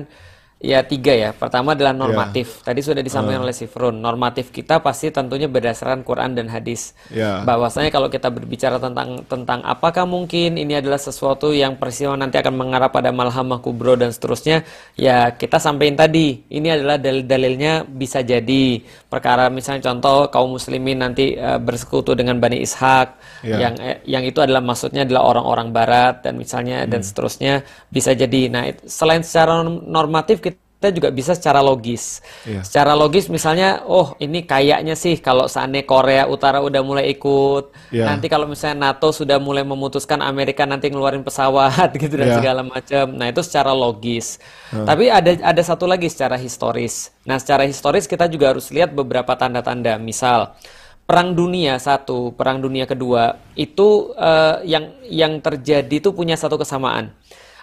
ya 0.62 0.86
tiga 0.86 1.10
ya. 1.10 1.30
Pertama 1.34 1.74
adalah 1.74 1.90
Iya. 1.90 2.00
normatif. 2.06 2.62
Tadi 2.62 2.78
sudah 2.80 3.02
disampaikan 3.02 3.42
oleh 3.42 3.50
Sifrun. 3.50 3.98
Normatif 3.98 4.54
kita 4.54 4.78
pasti 4.78 5.10
tentunya 5.10 5.50
berdasarkan 5.50 6.06
Quran 6.06 6.38
dan 6.38 6.46
hadis. 6.46 6.94
Ya. 7.10 7.42
Bahwasanya 7.42 7.90
kalau 7.90 8.06
kita 8.06 8.30
berbicara 8.30 8.78
tentang 8.78 9.26
tentang 9.26 9.60
apakah 9.66 10.06
mungkin 10.06 10.54
ini 10.54 10.78
adalah 10.78 11.02
sesuatu 11.02 11.50
yang 11.50 11.74
peristiwa 11.76 12.14
nanti 12.14 12.38
akan 12.38 12.54
mengarah 12.54 12.94
pada 12.94 13.10
malhamah 13.10 13.58
kubro 13.58 13.98
dan 13.98 14.14
seterusnya, 14.14 14.62
ya 14.94 15.34
kita 15.34 15.58
sampaikan 15.58 16.06
tadi. 16.06 16.46
Ini 16.46 16.78
adalah 16.78 16.96
dalil-dalilnya 16.96 17.82
bisa 17.84 18.22
jadi 18.22 18.78
perkara 19.10 19.50
misalnya 19.50 19.90
contoh 19.90 20.30
kaum 20.30 20.54
muslimin 20.54 21.02
nanti 21.02 21.34
eh, 21.34 21.58
bersekutu 21.58 22.14
dengan 22.14 22.38
Bani 22.38 22.62
Ishak 22.62 23.18
Ya. 23.42 23.58
yang 23.58 23.74
eh, 23.82 23.98
yang 24.06 24.22
itu 24.22 24.38
adalah 24.38 24.62
maksudnya 24.62 25.02
adalah 25.02 25.26
orang-orang 25.26 25.74
barat 25.74 26.22
dan 26.22 26.38
misalnya 26.38 26.86
dan 26.86 27.02
seterusnya 27.02 27.66
bisa 27.90 28.14
jadi. 28.14 28.46
Nah, 28.46 28.62
selain 28.86 29.26
secara 29.26 29.66
norm- 29.66 29.82
normatif 29.82 30.38
kita 30.38 30.51
juga 30.90 31.12
bisa 31.12 31.36
secara 31.36 31.60
logis. 31.60 32.24
Iya. 32.42 32.64
Secara 32.64 32.96
logis 32.96 33.28
misalnya, 33.28 33.84
oh 33.86 34.16
ini 34.18 34.42
kayaknya 34.42 34.96
sih 34.96 35.20
kalau 35.22 35.46
seandainya 35.46 35.86
Korea 35.86 36.24
Utara 36.26 36.58
udah 36.64 36.80
mulai 36.82 37.12
ikut, 37.12 37.70
Iya. 37.92 38.08
nanti 38.08 38.26
kalau 38.26 38.48
misalnya 38.48 38.90
NATO 38.90 39.12
sudah 39.12 39.36
mulai 39.36 39.62
memutuskan 39.62 40.24
Amerika 40.24 40.64
nanti 40.64 40.88
ngeluarin 40.88 41.22
pesawat 41.22 41.92
gitu 42.02 42.16
dan 42.18 42.32
Iya. 42.32 42.36
segala 42.40 42.62
macam. 42.64 43.04
Nah, 43.14 43.28
itu 43.28 43.44
secara 43.44 43.76
logis. 43.76 44.40
Tapi 44.72 45.12
ada 45.12 45.36
ada 45.44 45.62
satu 45.62 45.84
lagi 45.84 46.08
secara 46.08 46.40
historis. 46.40 47.12
Nah, 47.28 47.36
secara 47.36 47.68
historis 47.68 48.08
kita 48.08 48.24
juga 48.26 48.56
harus 48.56 48.72
lihat 48.72 48.96
beberapa 48.96 49.36
tanda-tanda. 49.36 50.00
Misal 50.00 50.56
Perang 51.02 51.34
Dunia 51.34 51.76
satu, 51.82 52.30
Perang 52.32 52.62
Dunia 52.62 52.86
kedua 52.86 53.36
itu 53.52 54.14
eh, 54.16 54.56
yang 54.64 54.96
yang 55.04 55.32
terjadi 55.42 55.92
itu 56.00 56.14
punya 56.14 56.38
satu 56.38 56.56
kesamaan. 56.56 57.10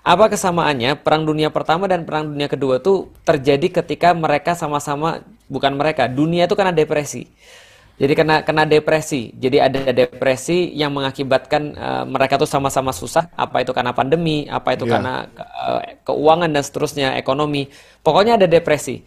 Apa 0.04 0.32
kesamaannya? 0.32 0.96
Perang 1.00 1.28
Dunia 1.28 1.52
Pertama 1.52 1.86
dan 1.86 2.08
Perang 2.08 2.32
Dunia 2.32 2.48
Kedua 2.48 2.80
itu 2.80 3.12
terjadi 3.28 3.84
ketika 3.84 4.16
mereka 4.16 4.56
sama-sama 4.56 5.24
bukan 5.52 5.76
mereka, 5.76 6.08
dunia 6.08 6.48
itu 6.48 6.56
kena 6.56 6.72
depresi. 6.72 7.28
Jadi 8.00 8.16
kena 8.16 8.48
kena 8.48 8.64
depresi. 8.64 9.36
Jadi 9.36 9.60
ada 9.60 9.92
depresi 9.92 10.72
yang 10.72 10.96
mengakibatkan 10.96 11.62
eh, 11.76 12.04
mereka 12.08 12.40
tuh 12.40 12.48
sama-sama 12.48 12.96
susah. 12.96 13.28
Apa 13.36 13.60
itu 13.60 13.76
karena 13.76 13.92
pandemi, 13.92 14.48
apa 14.48 14.72
itu 14.72 14.88
Iya. 14.88 14.92
karena 14.96 15.14
eh, 15.36 16.00
keuangan 16.08 16.48
dan 16.48 16.64
seterusnya, 16.64 17.20
ekonomi. 17.20 17.68
Pokoknya 18.00 18.40
ada 18.40 18.48
depresi. 18.48 19.04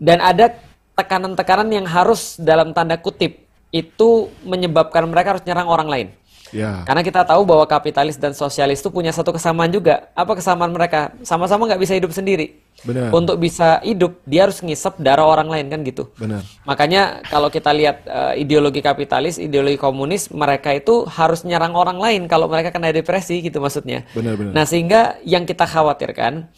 Dan 0.00 0.24
ada 0.24 0.56
tekanan-tekanan 0.96 1.68
yang 1.68 1.84
harus 1.84 2.40
dalam 2.40 2.72
tanda 2.72 2.96
kutip 2.96 3.44
itu 3.70 4.32
menyebabkan 4.42 5.04
mereka 5.04 5.36
harus 5.36 5.44
nyerang 5.44 5.68
orang 5.68 5.88
lain. 5.92 6.08
Ya. 6.50 6.82
Karena 6.86 7.02
kita 7.02 7.22
tahu 7.22 7.46
bahwa 7.46 7.64
kapitalis 7.66 8.18
dan 8.18 8.34
sosialis 8.34 8.82
itu 8.82 8.90
punya 8.90 9.14
satu 9.14 9.30
kesamaan 9.34 9.70
juga. 9.70 10.10
Apa 10.14 10.34
kesamaan 10.34 10.74
mereka? 10.74 11.14
Sama-sama 11.22 11.66
nggak 11.70 11.80
bisa 11.82 11.94
hidup 11.94 12.10
sendiri. 12.10 12.58
Benar. 12.80 13.12
Untuk 13.12 13.36
bisa 13.36 13.78
hidup, 13.84 14.18
dia 14.24 14.48
harus 14.48 14.58
ngisep 14.64 14.96
darah 14.98 15.28
orang 15.28 15.48
lain 15.52 15.66
kan 15.68 15.80
gitu. 15.84 16.08
Benar. 16.16 16.42
Makanya 16.64 17.20
kalau 17.28 17.52
kita 17.52 17.70
lihat 17.70 18.02
eh, 18.08 18.42
ideologi 18.42 18.80
kapitalis, 18.80 19.36
ideologi 19.36 19.76
komunis, 19.76 20.32
mereka 20.32 20.72
itu 20.72 21.04
harus 21.06 21.44
nyerang 21.44 21.76
orang 21.76 22.00
lain 22.00 22.22
kalau 22.26 22.48
mereka 22.48 22.72
kena 22.72 22.90
depresi 22.90 23.44
gitu 23.44 23.60
maksudnya. 23.60 24.08
Benar, 24.16 24.34
benar. 24.34 24.52
Nah, 24.56 24.64
sehingga 24.64 25.20
yang 25.28 25.44
kita 25.44 25.68
khawatirkan 25.68 26.48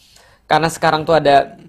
karena 0.47 0.69
sekarang 0.71 1.03
tuh 1.03 1.19
ada 1.19 1.59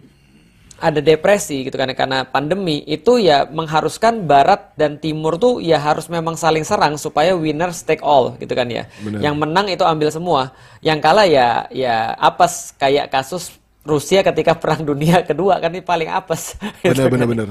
ada 0.75 0.99
depresi 0.99 1.63
gitu 1.65 1.79
kan 1.79 1.87
karena 1.95 2.27
pandemi 2.27 2.83
itu 2.85 3.17
ya 3.17 3.47
mengharuskan 3.47 4.27
barat 4.27 4.75
dan 4.75 4.99
timur 4.99 5.39
tuh 5.39 5.63
ya 5.63 5.79
harus 5.79 6.11
memang 6.11 6.35
saling 6.35 6.67
serang 6.67 6.99
supaya 6.99 7.33
winner 7.39 7.71
take 7.73 8.03
all 8.03 8.35
gitu 8.37 8.53
kan 8.53 8.67
ya. 8.67 8.91
Benar. 9.01 9.21
Yang 9.23 9.35
menang 9.39 9.67
itu 9.71 9.85
ambil 9.87 10.11
semua. 10.11 10.51
Yang 10.83 10.99
kalah 11.01 11.27
ya 11.31 11.49
ya 11.71 12.13
apes 12.19 12.75
kayak 12.75 13.07
kasus 13.09 13.55
Rusia 13.87 14.21
ketika 14.21 14.53
perang 14.61 14.83
dunia 14.83 15.23
kedua 15.23 15.63
kan 15.63 15.71
ini 15.71 15.81
paling 15.81 16.11
apes. 16.11 16.59
gitu 16.83 16.91
Benar, 16.91 17.07
kan. 17.07 17.13
benar, 17.15 17.29
benar. 17.31 17.49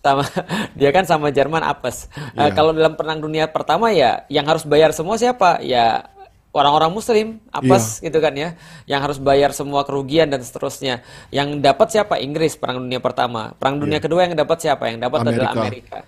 sama 0.00 0.24
dia 0.72 0.90
kan 0.94 1.04
sama 1.04 1.26
Jerman 1.28 1.60
apes. 1.60 2.08
Eh, 2.32 2.48
Iya. 2.48 2.54
kalau 2.54 2.72
dalam 2.72 2.94
perang 2.96 3.20
dunia 3.20 3.44
pertama 3.44 3.90
ya 3.92 4.24
yang 4.32 4.46
harus 4.48 4.62
bayar 4.64 4.94
semua 4.94 5.18
siapa? 5.18 5.60
Ya 5.60 6.08
orang-orang 6.50 6.90
muslim 6.90 7.38
apes 7.54 7.98
Iya. 8.02 8.10
gitu 8.10 8.18
kan 8.18 8.34
ya. 8.34 8.48
Yang 8.86 9.00
harus 9.06 9.18
bayar 9.22 9.50
semua 9.54 9.86
kerugian 9.86 10.26
dan 10.30 10.42
seterusnya. 10.42 11.02
Yang 11.30 11.62
dapat 11.62 11.88
siapa? 11.94 12.18
Inggris 12.18 12.58
perang 12.58 12.82
dunia 12.82 12.98
pertama. 12.98 13.54
Perang 13.54 13.78
dunia 13.78 14.02
kedua 14.02 14.26
yang 14.26 14.34
dapat 14.34 14.58
siapa? 14.58 14.90
Yang 14.90 15.06
dapat 15.06 15.18
adalah 15.30 15.52
Amerika. 15.54 15.98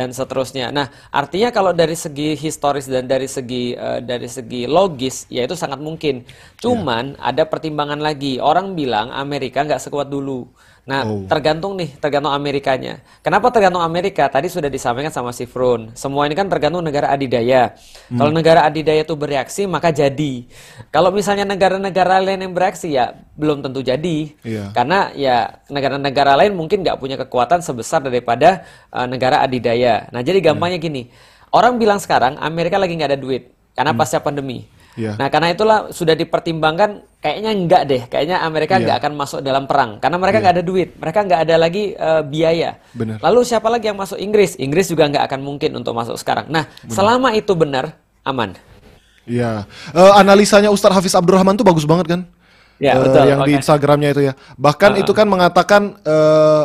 Dan 0.00 0.16
seterusnya. 0.16 0.72
Nah, 0.72 0.88
artinya 1.12 1.52
kalau 1.52 1.76
dari 1.76 1.92
segi 1.92 2.32
historis 2.32 2.88
dan 2.88 3.04
dari 3.04 3.28
segi 3.28 3.76
eh, 3.76 4.00
dari 4.00 4.32
segi 4.32 4.64
logis, 4.64 5.28
ya 5.28 5.44
itu 5.44 5.52
sangat 5.52 5.76
mungkin. 5.76 6.24
Cuman 6.56 7.20
ada 7.20 7.44
pertimbangan 7.44 8.00
lagi. 8.00 8.40
Orang 8.40 8.72
bilang 8.72 9.12
Amerika 9.12 9.60
nggak 9.60 9.76
sekuat 9.84 10.08
dulu. 10.08 10.48
Nah, 10.90 11.06
Oh. 11.06 11.22
tergantung 11.30 11.78
nih, 11.78 11.94
tergantung 12.02 12.34
Amerikanya. 12.34 12.98
Kenapa 13.22 13.54
tergantung 13.54 13.78
Amerika? 13.78 14.26
Tadi 14.26 14.50
sudah 14.50 14.66
disampaikan 14.66 15.14
sama 15.14 15.30
si 15.30 15.46
Frun. 15.46 15.94
Semua 15.94 16.26
ini 16.26 16.34
kan 16.34 16.50
tergantung 16.50 16.82
negara 16.82 17.14
adidaya. 17.14 17.78
Hmm. 18.10 18.18
Kalau 18.18 18.34
negara 18.34 18.66
adidaya 18.66 19.06
itu 19.06 19.14
bereaksi, 19.14 19.70
maka 19.70 19.94
jadi. 19.94 20.50
Kalau 20.90 21.14
misalnya 21.14 21.46
negara-negara 21.46 22.18
lain 22.18 22.42
yang 22.42 22.50
bereaksi, 22.50 22.98
ya 22.98 23.14
belum 23.38 23.62
tentu 23.62 23.86
jadi. 23.86 24.34
Iya. 24.42 24.74
Karena 24.74 25.14
ya 25.14 25.62
negara-negara 25.70 26.34
lain 26.42 26.58
mungkin 26.58 26.82
nggak 26.82 26.98
punya 26.98 27.14
kekuatan 27.14 27.62
sebesar 27.62 28.02
daripada 28.02 28.66
uh, 28.90 29.06
negara 29.06 29.46
adidaya. 29.46 30.10
Nah 30.10 30.26
jadi 30.26 30.42
gampangnya 30.42 30.82
gini, 30.82 31.06
orang 31.54 31.78
bilang 31.78 32.02
sekarang 32.02 32.34
Amerika 32.42 32.82
lagi 32.82 32.98
nggak 32.98 33.14
ada 33.14 33.20
duit 33.20 33.54
karena 33.78 33.94
pasca 33.94 34.18
pandemi. 34.18 34.66
Iya. 35.00 35.16
Nah 35.16 35.32
karena 35.32 35.48
itulah 35.56 35.78
sudah 35.88 36.12
dipertimbangkan 36.12 37.00
kayaknya 37.24 37.50
nggak 37.56 37.82
deh, 37.88 38.02
kayaknya 38.12 38.44
Amerika 38.44 38.76
Iya. 38.76 38.84
nggak 38.84 38.96
akan 39.00 39.12
masuk 39.16 39.40
dalam 39.40 39.64
perang 39.64 39.96
karena 39.96 40.20
mereka 40.20 40.44
nggak 40.44 40.54
ada 40.60 40.64
duit, 40.64 40.88
mereka 41.00 41.18
nggak 41.24 41.40
ada 41.48 41.54
lagi 41.56 41.96
uh, 41.96 42.20
biaya. 42.20 42.76
Benar. 42.92 43.16
Lalu 43.24 43.40
siapa 43.48 43.72
lagi 43.72 43.88
yang 43.88 43.96
masuk 43.96 44.20
Inggris? 44.20 44.60
Inggris 44.60 44.92
juga 44.92 45.08
nggak 45.08 45.24
akan 45.24 45.40
mungkin 45.40 45.72
untuk 45.72 45.96
masuk 45.96 46.20
sekarang. 46.20 46.52
Nah 46.52 46.68
selama 46.92 47.32
itu 47.32 47.56
benar 47.56 47.96
aman. 48.28 48.52
Iya. 49.24 49.64
Eh, 49.94 50.12
analisanya 50.18 50.68
Ustadz 50.74 50.96
Hafiz 51.00 51.14
Abdurrahman 51.16 51.54
tuh 51.56 51.64
bagus 51.64 51.86
banget 51.86 52.18
kan? 52.18 52.20
Ya, 52.82 52.96
Eh, 52.96 53.04
betul. 53.04 53.24
Yang 53.28 53.40
di 53.46 53.52
Oke. 53.52 53.58
Instagramnya 53.62 54.08
itu 54.16 54.22
ya. 54.26 54.32
Bahkan 54.56 54.98
itu 54.98 55.12
kan 55.14 55.26
mengatakan 55.28 55.82
eh, 56.02 56.64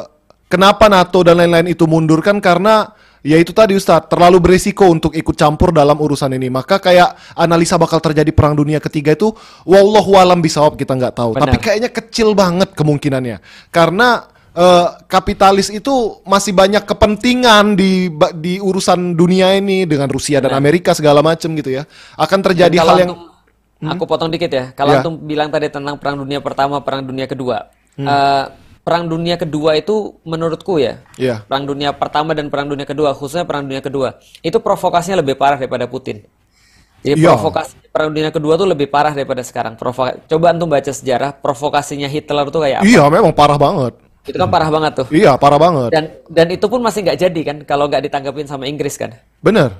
kenapa 0.49 0.87
NATO 0.89 1.21
dan 1.21 1.37
lain-lain 1.39 1.75
itu 1.75 1.85
mundur 1.85 2.23
kan 2.25 2.39
karena 2.39 2.89
ya 3.25 3.41
itu 3.41 3.49
tadi 3.49 3.73
Ustadz 3.73 4.05
terlalu 4.05 4.37
beresiko 4.37 4.85
untuk 4.85 5.17
ikut 5.17 5.33
campur 5.33 5.73
dalam 5.73 5.97
urusan 5.97 6.29
ini. 6.37 6.53
Maka 6.53 6.77
kayak 6.77 7.33
analisa 7.33 7.81
bakal 7.81 7.97
terjadi 7.97 8.29
perang 8.29 8.53
dunia 8.53 8.77
ketiga 8.77 9.17
itu 9.17 9.33
wallahu 9.65 10.13
alam 10.21 10.45
bisawab 10.45 10.77
kita 10.77 10.93
nggak 10.93 11.17
tahu. 11.17 11.33
Benar. 11.33 11.49
Tapi 11.49 11.57
kayaknya 11.57 11.89
kecil 11.89 12.37
banget 12.37 12.77
kemungkinannya. 12.77 13.41
Karena 13.73 14.29
eh, 14.53 14.87
kapitalis 15.09 15.73
itu 15.73 16.21
masih 16.21 16.53
banyak 16.53 16.85
kepentingan 16.85 17.73
di 17.73 18.13
di 18.37 18.61
urusan 18.61 19.17
dunia 19.17 19.57
ini 19.57 19.89
dengan 19.89 20.05
Rusia 20.05 20.37
dan 20.37 20.53
Amerika 20.53 20.93
segala 20.93 21.25
macam 21.25 21.49
gitu 21.57 21.73
ya. 21.73 21.89
Akan 22.13 22.45
terjadi 22.45 22.77
hal 22.77 23.09
yang 23.09 23.11
antum- 23.17 23.33
aku 23.97 24.03
potong 24.05 24.29
dikit 24.29 24.53
ya. 24.53 24.69
Kalau 24.77 25.01
antum 25.01 25.17
bilang 25.25 25.49
tadi 25.49 25.73
tentang 25.73 25.97
perang 25.97 26.21
dunia 26.21 26.37
pertama, 26.45 26.77
perang 26.85 27.01
dunia 27.01 27.25
kedua. 27.25 27.73
Hmm. 27.97 28.05
Eh, 28.05 28.45
perang 28.85 29.09
dunia 29.09 29.33
kedua 29.35 29.73
itu 29.73 30.21
menurutku 30.21 30.77
ya. 30.77 31.01
Iya. 31.17 31.41
Perang 31.49 31.65
dunia 31.65 31.89
pertama 31.97 32.37
dan 32.37 32.53
perang 32.53 32.69
dunia 32.69 32.85
kedua, 32.85 33.17
khususnya 33.17 33.41
perang 33.41 33.65
dunia 33.65 33.81
kedua, 33.81 34.21
itu 34.45 34.57
provokasinya 34.61 35.25
lebih 35.25 35.33
parah 35.35 35.57
daripada 35.57 35.89
Putin. 35.89 36.21
Jadi 37.01 37.21
Iya. 37.21 37.33
provokasi 37.33 37.73
perang 37.89 38.13
dunia 38.13 38.29
kedua 38.29 38.53
tuh 38.57 38.69
lebih 38.69 38.85
parah 38.93 39.13
daripada 39.13 39.41
sekarang. 39.41 39.73
Provoka- 39.73 40.21
Coba 40.29 40.53
antum 40.53 40.69
baca 40.69 40.93
sejarah, 40.93 41.33
provokasinya 41.33 42.05
Hitler 42.05 42.45
tuh 42.53 42.61
kayak 42.61 42.81
apa? 42.81 42.85
Iya, 42.85 43.03
memang 43.09 43.33
parah 43.33 43.57
banget. 43.57 43.93
Itu 44.25 44.37
kan 44.41 44.49
parah 44.49 44.69
banget 44.73 44.91
tuh. 45.01 45.07
Iya, 45.13 45.37
parah 45.37 45.61
banget. 45.61 45.89
Dan 45.93 46.03
dan 46.29 46.47
itu 46.49 46.65
pun 46.65 46.81
masih 46.81 47.05
nggak 47.05 47.19
jadi 47.29 47.41
kan 47.45 47.57
kalau 47.65 47.85
nggak 47.85 48.09
ditanggapin 48.09 48.49
sama 48.49 48.65
Inggris 48.65 48.97
kan. 48.97 49.13
Bener. 49.41 49.73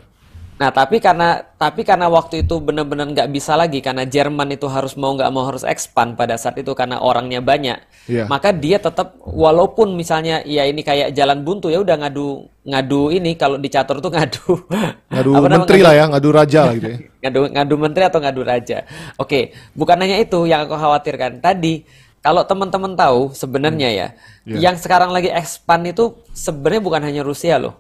Nah, 0.56 0.72
tapi 0.72 1.04
karena 1.04 1.44
tapi 1.60 1.84
karena 1.84 2.08
waktu 2.08 2.48
itu 2.48 2.64
benar-benar 2.64 3.12
nggak 3.12 3.28
bisa 3.28 3.60
lagi 3.60 3.84
karena 3.84 4.08
Jerman 4.08 4.56
itu 4.56 4.72
harus 4.72 4.96
mau 4.96 5.12
nggak 5.12 5.28
mau 5.28 5.44
harus 5.44 5.68
expand 5.68 6.16
pada 6.16 6.40
saat 6.40 6.56
itu 6.56 6.72
karena 6.72 7.04
orangnya 7.04 7.44
banyak. 7.44 7.76
Iya. 8.08 8.32
Maka 8.32 8.56
dia 8.56 8.80
tetap 8.80 9.20
walaupun 9.20 10.00
misalnya 10.00 10.48
ya 10.48 10.64
ini 10.64 10.80
kayak 10.80 11.12
jalan 11.12 11.44
buntu 11.44 11.68
ya 11.68 11.84
udah 11.84 12.08
ngadu 12.08 12.48
ngadu 12.64 13.12
ini 13.12 13.36
kalau 13.36 13.60
di 13.60 13.68
catur 13.68 14.00
tuh 14.00 14.08
ngadu 14.16 14.64
Ngadu 15.12 15.32
apa 15.36 15.48
menteri 15.52 15.84
ngadu- 15.84 15.88
lah 15.92 15.94
ya, 15.94 16.06
ngadu 16.08 16.30
raja 16.32 16.60
lah 16.64 16.74
gitu 16.80 16.88
ya. 16.88 16.98
ngadu 17.28 17.40
ngadu 17.52 17.76
menteri 17.76 18.04
atau 18.08 18.20
ngadu 18.24 18.42
raja. 18.48 18.78
Oke, 19.20 19.52
bukan 19.76 19.98
hanya 20.00 20.24
itu 20.24 20.40
yang 20.48 20.64
aku 20.64 20.80
khawatirkan. 20.80 21.44
Tadi 21.44 21.84
kalau 22.24 22.48
teman-teman 22.48 22.96
tahu 22.96 23.36
sebenarnya 23.36 23.90
ya, 23.92 24.08
Iya. 24.48 24.72
yang 24.72 24.76
sekarang 24.80 25.12
lagi 25.12 25.28
expand 25.28 25.84
itu 25.84 26.16
sebenarnya 26.32 26.80
bukan 26.80 27.02
hanya 27.04 27.22
Rusia 27.28 27.60
loh. 27.60 27.76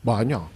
Banyak. 0.00 0.55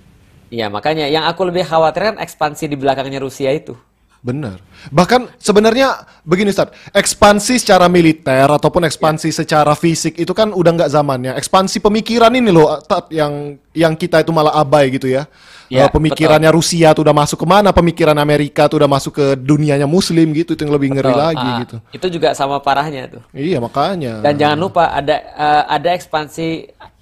Iya, 0.50 0.66
makanya 0.66 1.06
yang 1.06 1.24
aku 1.30 1.46
lebih 1.46 1.62
khawatir 1.62 2.12
kan 2.12 2.16
ekspansi 2.18 2.66
di 2.66 2.74
belakangnya 2.74 3.22
Rusia 3.22 3.54
itu. 3.54 3.78
Benar. 4.20 4.60
Bahkan 4.92 5.40
sebenarnya 5.40 6.04
begini 6.28 6.52
Ustaz, 6.52 6.68
ekspansi 6.92 7.56
secara 7.56 7.88
militer 7.88 8.44
ataupun 8.44 8.84
ekspansi 8.84 9.32
secara 9.32 9.72
fisik 9.72 10.20
itu 10.20 10.36
kan 10.36 10.52
udah 10.52 10.76
nggak 10.76 10.92
zamannya. 10.92 11.32
Ekspansi 11.40 11.80
pemikiran 11.80 12.28
ini 12.36 12.52
loh 12.52 12.68
Tat, 12.84 13.08
yang 13.08 13.56
yang 13.72 13.96
kita 13.96 14.20
itu 14.20 14.28
malah 14.28 14.52
abai 14.60 14.92
gitu 14.92 15.08
ya. 15.08 15.24
Ya, 15.70 15.86
pemikirannya 15.86 16.50
Rusia 16.50 16.90
tuh 16.90 17.06
udah 17.06 17.14
masuk 17.14 17.38
ke 17.38 17.46
mana, 17.46 17.70
pemikiran 17.70 18.18
Amerika 18.18 18.66
tuh 18.66 18.82
udah 18.82 18.90
masuk 18.90 19.14
ke 19.14 19.26
dunianya 19.38 19.86
Muslim 19.86 20.34
gitu, 20.34 20.58
itu 20.58 20.66
yang 20.66 20.74
lebih 20.74 20.90
ngeri 20.98 21.14
Betul. 21.14 21.22
lagi 21.22 21.46
Ah, 21.46 21.58
gitu. 21.62 21.76
Itu 21.94 22.06
juga 22.10 22.34
sama 22.34 22.58
parahnya 22.58 23.06
tuh. 23.06 23.22
Iya 23.30 23.62
makanya. 23.62 24.18
Dan 24.18 24.34
jangan 24.34 24.58
lupa 24.58 24.90
ada 24.90 25.16
eh, 25.16 25.62
ada 25.70 25.88
ekspansi 25.94 26.48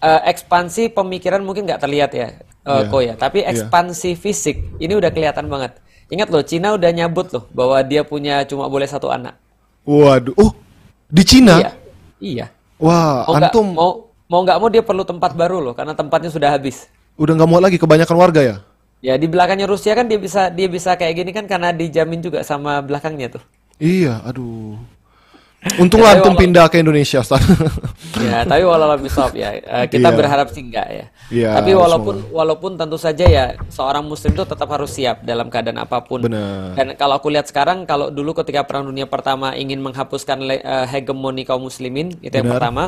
eh, 0.04 0.20
ekspansi 0.28 0.92
pemikiran 0.92 1.40
mungkin 1.40 1.64
nggak 1.64 1.80
terlihat 1.80 2.10
ya, 2.12 2.28
eh, 2.68 2.84
Iya. 2.84 2.90
Ko 2.92 2.98
ya. 3.00 3.14
Tapi 3.16 3.40
Iya. 3.40 3.50
ekspansi 3.56 4.12
fisik 4.14 4.56
ini 4.76 4.92
udah 4.92 5.08
kelihatan 5.08 5.48
banget. 5.48 5.80
Ingat 6.08 6.28
loh, 6.28 6.40
Cina 6.44 6.72
udah 6.72 6.88
nyabut 6.88 7.28
loh 7.32 7.44
bahwa 7.52 7.80
dia 7.80 8.04
punya 8.04 8.44
cuma 8.44 8.68
boleh 8.68 8.84
satu 8.84 9.08
anak. 9.08 9.36
Waduh, 9.84 10.36
oh 10.36 10.52
di 11.08 11.24
Cina, 11.24 11.56
Iya, 11.60 11.70
iya. 12.20 12.46
wah 12.76 13.24
Mau 13.24 13.34
antum 13.40 13.66
mau 13.72 13.90
mau 14.28 14.40
nggak 14.44 14.58
mau 14.60 14.68
dia 14.68 14.84
perlu 14.84 15.04
tempat 15.04 15.32
baru 15.32 15.64
loh 15.64 15.72
karena 15.72 15.96
tempatnya 15.96 16.28
sudah 16.28 16.52
habis. 16.52 16.84
udah 17.18 17.32
nggak 17.34 17.50
mau 17.50 17.58
lagi 17.58 17.80
kebanyakan 17.80 18.16
warga 18.16 18.40
ya. 18.44 18.56
Ya 19.00 19.14
di 19.16 19.24
belakangnya 19.26 19.66
Rusia 19.66 19.94
kan 19.96 20.06
dia 20.06 20.18
bisa 20.20 20.50
dia 20.50 20.68
bisa 20.68 20.94
kayak 20.94 21.14
gini 21.24 21.30
kan 21.32 21.46
karena 21.48 21.72
dijamin 21.72 22.20
juga 22.20 22.44
sama 22.44 22.78
belakangnya 22.84 23.38
tuh. 23.38 23.42
Iya, 23.78 24.20
aduh. 24.26 24.74
Untunglah 25.58 26.14
Ya, 26.14 26.22
antum 26.22 26.38
walau- 26.38 26.42
pindah 26.46 26.70
ke 26.70 26.78
Indonesia, 26.78 27.18
Ustaz. 27.18 27.42
Ya, 28.14 28.46
tapi 28.46 28.62
walau 28.62 28.94
bisawab 28.94 29.34
ya. 29.34 29.58
Eh, 29.58 29.86
kita 29.90 30.10
Iya. 30.10 30.16
berharap 30.16 30.46
sih 30.54 30.62
enggak 30.62 30.86
ya. 30.86 31.04
Iya, 31.28 31.50
tapi 31.54 31.74
walaupun 31.74 32.30
walaupun 32.30 32.78
tentu 32.78 32.94
saja 32.94 33.26
ya 33.26 33.44
seorang 33.68 34.00
muslim 34.00 34.32
itu 34.32 34.46
tetap 34.46 34.70
harus 34.70 34.94
siap 34.94 35.22
dalam 35.22 35.50
keadaan 35.50 35.76
apa 35.76 35.98
pun. 36.00 36.22
Benar. 36.22 36.78
Dan 36.78 36.86
kalau 36.94 37.18
aku 37.18 37.26
lihat 37.28 37.46
sekarang 37.46 37.84
kalau 37.84 38.08
dulu 38.08 38.38
ketika 38.38 38.62
perang 38.62 38.86
dunia 38.86 39.04
pertama 39.04 39.52
ingin 39.52 39.82
menghapuskan 39.82 40.38
eh, 40.46 40.58
hegemoni 40.88 41.42
kaum 41.42 41.66
muslimin 41.66 42.14
itu 42.22 42.32
yang 42.32 42.46
Benar. 42.46 42.58
pertama. 42.62 42.84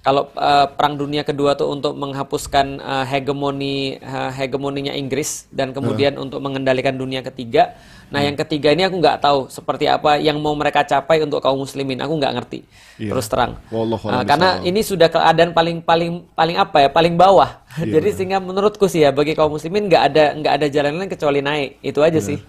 Kalau 0.00 0.30
eh, 0.32 0.66
perang 0.72 0.94
dunia 0.94 1.20
kedua 1.20 1.52
tuh 1.52 1.68
untuk 1.68 1.92
menghapuskan 1.94 2.66
eh, 2.78 3.04
hegemoni 3.06 3.96
eh, 3.96 4.30
hegemoninya 4.34 4.92
Inggris 4.92 5.52
dan 5.52 5.70
kemudian 5.70 6.16
untuk 6.16 6.40
mengendalikan 6.40 6.96
dunia 6.96 7.20
ketiga. 7.20 7.76
Nah, 8.06 8.22
yang 8.22 8.38
ketiga 8.38 8.70
ini 8.70 8.86
aku 8.86 9.02
nggak 9.02 9.18
tahu 9.18 9.50
seperti 9.50 9.90
apa 9.90 10.16
yang 10.22 10.38
mau 10.38 10.54
mereka 10.54 10.86
capai 10.86 11.26
untuk 11.26 11.42
kaum 11.42 11.58
muslimin. 11.58 11.98
Aku 11.98 12.14
nggak 12.14 12.32
ngerti. 12.38 12.62
Iya. 13.02 13.10
Terus 13.10 13.26
terang. 13.26 13.58
Nah, 14.06 14.22
karena 14.22 14.62
ini 14.62 14.80
sudah 14.86 15.10
keadaan 15.10 15.50
paling 15.50 15.82
paling 15.82 16.22
paling 16.32 16.56
apa 16.56 16.86
ya 16.86 16.88
paling 16.88 17.18
bawah 17.18 17.66
Iya. 17.76 17.92
jadi 18.00 18.08
sehingga 18.16 18.38
menurutku 18.40 18.88
sih 18.88 19.04
ya 19.04 19.12
bagi 19.12 19.36
kaum 19.36 19.52
muslimin 19.52 19.90
nggak 19.90 20.02
ada 20.12 20.24
nggak 20.38 20.52
ada 20.62 20.66
jalan 20.72 20.96
lain 20.96 21.10
kecuali 21.12 21.44
naik 21.44 21.76
itu 21.84 22.00
aja 22.00 22.20
sih 22.22 22.40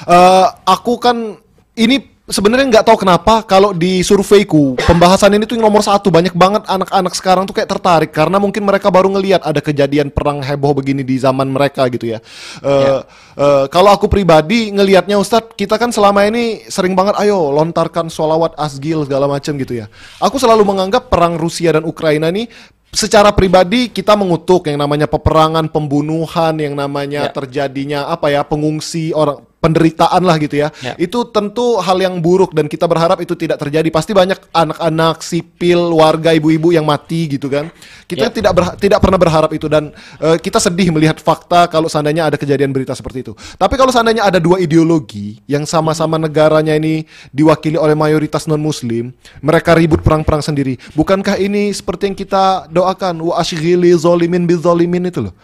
Eh, 0.00 0.46
aku 0.64 0.96
kan 0.96 1.36
ini 1.76 2.00
sebenarnya 2.30 2.66
nggak 2.70 2.86
tahu 2.86 3.02
kenapa 3.02 3.42
kalau 3.42 3.74
di 3.74 4.06
surveiku 4.06 4.78
pembahasan 4.78 5.34
ini 5.34 5.44
tuh 5.44 5.58
yang 5.58 5.66
nomor 5.66 5.82
satu 5.82 6.08
banyak 6.14 6.30
banget 6.32 6.62
anak-anak 6.70 7.12
sekarang 7.18 7.44
tuh 7.44 7.58
kayak 7.58 7.66
tertarik 7.66 8.10
karena 8.14 8.38
mungkin 8.38 8.62
mereka 8.62 8.86
baru 8.88 9.10
ngelihat 9.10 9.42
ada 9.42 9.58
kejadian 9.58 10.14
perang 10.14 10.38
heboh 10.38 10.70
begini 10.72 11.02
di 11.02 11.18
zaman 11.18 11.50
mereka 11.50 11.90
gitu 11.90 12.14
ya. 12.14 12.22
Eh, 12.62 13.00
eh, 13.34 13.64
kalau 13.68 13.90
aku 13.90 14.06
pribadi 14.06 14.70
ngelihatnya 14.70 15.18
Ustadz 15.18 15.58
kita 15.58 15.74
kan 15.74 15.90
selama 15.90 16.22
ini 16.30 16.62
sering 16.70 16.94
banget 16.94 17.18
ayo 17.18 17.50
lontarkan 17.50 18.06
sholawat 18.06 18.54
asgil 18.56 19.02
segala 19.04 19.26
macam 19.26 19.58
gitu 19.58 19.82
ya. 19.82 19.90
Aku 20.22 20.38
selalu 20.38 20.62
menganggap 20.62 21.10
perang 21.10 21.34
Rusia 21.34 21.74
dan 21.74 21.82
Ukraina 21.82 22.30
ini 22.30 22.46
secara 22.90 23.30
pribadi 23.34 23.90
kita 23.90 24.14
mengutuk 24.18 24.66
yang 24.66 24.78
namanya 24.78 25.06
peperangan, 25.06 25.70
pembunuhan, 25.70 26.54
yang 26.58 26.74
namanya 26.78 27.30
Ya. 27.30 27.34
terjadinya 27.34 28.00
apa 28.10 28.30
ya 28.30 28.42
pengungsi 28.46 29.10
orang 29.14 29.49
penderitaan 29.60 30.24
lah 30.24 30.40
gitu 30.40 30.56
ya. 30.56 30.72
Ya. 30.80 30.96
Itu 30.96 31.28
tentu 31.28 31.76
hal 31.78 32.00
yang 32.00 32.18
buruk 32.18 32.56
dan 32.56 32.64
kita 32.66 32.88
berharap 32.88 33.20
itu 33.20 33.36
tidak 33.36 33.60
terjadi. 33.60 33.86
Pasti 33.92 34.16
banyak 34.16 34.40
anak-anak 34.50 35.20
sipil, 35.20 35.92
warga, 35.92 36.32
ibu-ibu 36.32 36.72
yang 36.72 36.88
mati 36.88 37.28
gitu 37.28 37.52
kan. 37.52 37.68
Kita 38.08 38.26
Ya. 38.26 38.32
tidak 38.32 38.80
tidak 38.80 38.98
pernah 39.04 39.20
berharap 39.20 39.52
itu 39.52 39.68
dan 39.68 39.92
eh, 40.18 40.40
kita 40.40 40.56
sedih 40.58 40.90
melihat 40.90 41.20
fakta 41.20 41.68
kalau 41.68 41.86
seandainya 41.86 42.26
ada 42.32 42.40
kejadian 42.40 42.72
berita 42.72 42.96
seperti 42.96 43.22
itu. 43.22 43.32
Tapi 43.54 43.76
kalau 43.76 43.92
seandainya 43.92 44.24
ada 44.24 44.40
dua 44.40 44.58
ideologi 44.58 45.38
yang 45.44 45.68
sama-sama 45.68 46.16
negaranya 46.16 46.72
ini 46.74 47.04
diwakili 47.30 47.76
oleh 47.76 47.92
mayoritas 47.94 48.48
non-muslim, 48.48 49.12
mereka 49.44 49.76
ribut 49.76 50.00
perang-perang 50.00 50.40
sendiri. 50.40 50.80
Bukankah 50.96 51.36
ini 51.36 51.68
seperti 51.70 52.08
yang 52.10 52.16
kita 52.16 52.66
doakan 52.72 53.20
wa 53.20 53.36
ashghili 53.36 53.92
zolimin 53.92 54.48
bizolimin 54.48 55.12
itu 55.12 55.20
loh. 55.28 55.34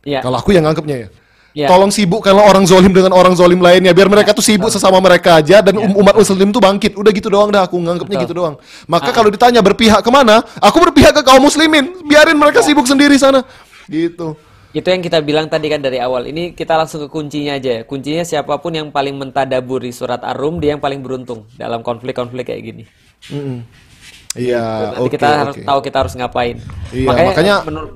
ya 0.00 0.24
Kalau 0.24 0.40
aku 0.40 0.56
yang 0.56 0.64
nganggapnya 0.64 0.96
ya. 1.06 1.08
Ya. 1.56 1.72
Tolong 1.72 1.88
sibuk 1.88 2.20
kalau 2.20 2.44
orang 2.44 2.68
zolim 2.68 2.92
dengan 2.92 3.16
orang 3.16 3.32
zolim 3.32 3.56
lainnya 3.64 3.96
biar 3.96 4.12
mereka 4.12 4.36
tuh 4.36 4.44
sibuk 4.44 4.68
sesama 4.68 5.00
mereka 5.00 5.40
aja 5.40 5.64
dan 5.64 5.72
um- 5.80 6.04
umat 6.04 6.12
muslim 6.12 6.52
tuh 6.52 6.60
bangkit. 6.60 6.92
Udah 6.92 7.08
gitu 7.16 7.32
doang 7.32 7.48
dah 7.48 7.64
aku 7.64 7.80
nganggapnya 7.80 8.28
gitu 8.28 8.36
doang. 8.36 8.60
Maka 8.84 9.08
kalau 9.08 9.32
ditanya 9.32 9.64
berpihak 9.64 10.04
ke 10.04 10.10
mana, 10.12 10.44
aku 10.60 10.84
berpihak 10.84 11.16
ke 11.16 11.22
kaum 11.24 11.40
muslimin. 11.40 11.96
Biarin 12.04 12.36
mereka 12.36 12.60
sibuk 12.60 12.84
sendiri 12.84 13.16
sana. 13.16 13.40
Gitu. 13.88 14.36
itu 14.76 14.84
yang 14.92 15.00
kita 15.00 15.24
bilang 15.24 15.48
tadi 15.48 15.72
kan 15.72 15.80
dari 15.80 15.96
awal 15.96 16.28
ini 16.28 16.52
kita 16.52 16.76
langsung 16.76 17.00
ke 17.00 17.08
kuncinya 17.08 17.56
aja 17.56 17.80
ya 17.80 17.82
kuncinya 17.88 18.20
siapa 18.20 18.60
pun 18.60 18.76
yang 18.76 18.92
paling 18.92 19.16
mentadaburi 19.16 19.88
surat 19.88 20.20
ar-rum 20.20 20.60
dia 20.60 20.76
yang 20.76 20.84
paling 20.84 21.00
beruntung 21.00 21.48
dalam 21.56 21.80
konflik-konflik 21.80 22.44
kayak 22.44 22.60
gini. 22.60 22.84
Iya, 24.36 24.92
nanti 24.92 25.00
oke 25.00 25.12
kita 25.16 25.28
harus 25.32 25.56
oke. 25.56 25.64
tahu 25.64 25.78
kita 25.80 25.96
harus 26.04 26.12
ngapain 26.12 26.56
Iya, 26.92 27.08
makanya- 27.08 27.60
Hmm. 27.64 27.68
menurut 27.72 27.92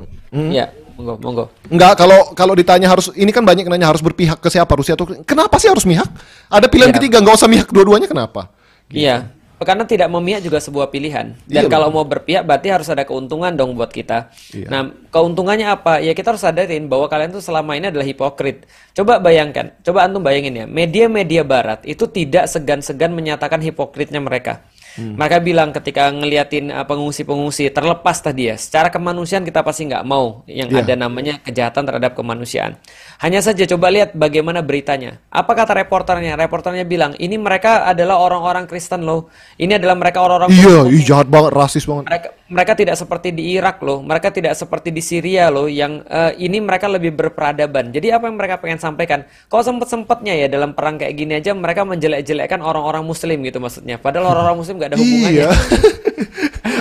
ya 0.56 0.64
monggo 1.00 1.14
monggo 1.16 1.44
Enggak, 1.72 1.96
kalau 1.96 2.36
kalau 2.36 2.52
ditanya 2.52 2.92
harus 2.92 3.08
ini 3.16 3.32
kan 3.32 3.40
banyak 3.40 3.64
nanya 3.64 3.88
harus 3.88 4.04
berpihak 4.04 4.36
ke 4.36 4.52
siapa 4.52 4.68
Rusia 4.76 4.92
tuh. 4.92 5.24
Kenapa 5.24 5.56
sih 5.56 5.72
harus 5.72 5.88
mihak? 5.88 6.06
Ada 6.52 6.68
pilihan 6.68 6.92
Iya. 6.92 6.96
ketiga, 7.00 7.16
nggak 7.24 7.40
usah 7.40 7.48
mihak 7.48 7.72
dua-duanya 7.72 8.04
kenapa? 8.04 8.52
Iya, 8.90 9.30
karena 9.60 9.84
tidak 9.84 10.08
memihak 10.08 10.40
juga 10.40 10.56
sebuah 10.58 10.88
pilihan. 10.88 11.36
Dan 11.44 11.64
Iya, 11.64 11.70
kalau 11.70 11.92
mau 11.92 12.02
berpihak 12.02 12.42
berarti 12.42 12.72
harus 12.72 12.88
ada 12.88 13.04
keuntungan 13.04 13.52
dong 13.52 13.76
buat 13.76 13.92
kita. 13.92 14.32
Iya. 14.50 14.66
Nah, 14.66 14.82
keuntungannya 15.12 15.68
apa? 15.68 16.00
Ya 16.00 16.16
kita 16.16 16.32
harus 16.32 16.42
sadarin 16.42 16.88
bahwa 16.88 17.06
kalian 17.06 17.30
tuh 17.30 17.44
selama 17.44 17.76
ini 17.76 17.92
adalah 17.92 18.02
hipokrit. 18.02 18.64
Coba 18.96 19.20
bayangkan, 19.20 19.70
coba 19.84 20.08
antum 20.08 20.24
bayangin 20.24 20.64
ya, 20.64 20.66
media-media 20.66 21.44
barat 21.44 21.84
itu 21.84 22.08
tidak 22.08 22.48
segan-segan 22.48 23.12
menyatakan 23.14 23.62
hipokritnya 23.62 24.18
mereka. 24.18 24.64
Hmm. 24.98 25.14
Mereka 25.14 25.38
bilang 25.38 25.70
ketika 25.70 26.10
ngeliatin 26.10 26.70
uh, 26.70 26.82
pengungsi-pengungsi 26.82 27.70
terlepas 27.70 28.18
tadi 28.18 28.50
ya, 28.50 28.56
secara 28.58 28.90
kemanusiaan 28.90 29.46
kita 29.46 29.62
pasti 29.62 29.86
nggak 29.86 30.02
mau 30.02 30.42
yang 30.50 30.66
Iya. 30.70 30.82
ada 30.82 30.94
namanya 30.98 31.38
kejahatan 31.42 31.86
terhadap 31.86 32.12
kemanusiaan. 32.14 32.74
Hanya 33.18 33.38
saja 33.38 33.62
coba 33.70 33.92
lihat 33.92 34.16
bagaimana 34.16 34.64
beritanya. 34.64 35.20
Apa 35.30 35.52
kata 35.54 35.76
reporternya? 35.76 36.34
Reporternya 36.34 36.82
bilang, 36.82 37.12
ini 37.20 37.36
mereka 37.36 37.86
adalah 37.86 38.18
orang-orang 38.18 38.64
Kristen 38.66 39.06
loh. 39.06 39.28
Ini 39.54 39.76
adalah 39.78 39.94
mereka 39.94 40.24
orang-orang 40.24 40.50
Iya, 40.50 40.88
ih 40.90 41.02
jahat 41.04 41.30
banget, 41.30 41.52
rasis 41.54 41.84
banget. 41.86 42.08
mereka 42.08 42.28
mereka 42.50 42.72
tidak 42.74 42.96
seperti 42.98 43.30
di 43.30 43.54
Irak 43.54 43.78
loh, 43.78 44.02
mereka 44.02 44.34
tidak 44.34 44.58
seperti 44.58 44.90
di 44.90 44.98
Syria 44.98 45.54
loh, 45.54 45.70
yang 45.70 46.02
eh, 46.02 46.34
ini 46.42 46.58
mereka 46.58 46.90
lebih 46.90 47.14
berperadaban. 47.14 47.94
Jadi 47.94 48.10
apa 48.10 48.26
yang 48.26 48.34
mereka 48.34 48.58
pengen 48.58 48.82
sampaikan? 48.82 49.22
Kok 49.46 49.62
sempet-sempetnya 49.62 50.34
ya 50.34 50.46
dalam 50.50 50.74
perang 50.74 50.98
kayak 50.98 51.14
gini 51.14 51.38
aja 51.38 51.54
mereka 51.54 51.86
menjelek-jelekkan 51.86 52.58
orang-orang 52.58 53.06
Muslim 53.06 53.38
gitu 53.46 53.62
maksudnya. 53.62 54.02
Padahal 54.02 54.34
orang-orang 54.34 54.58
Muslim 54.58 54.79
gak 54.80 54.88
ada 54.90 54.96
hubungannya. 54.96 55.44
Iya. 55.44 55.50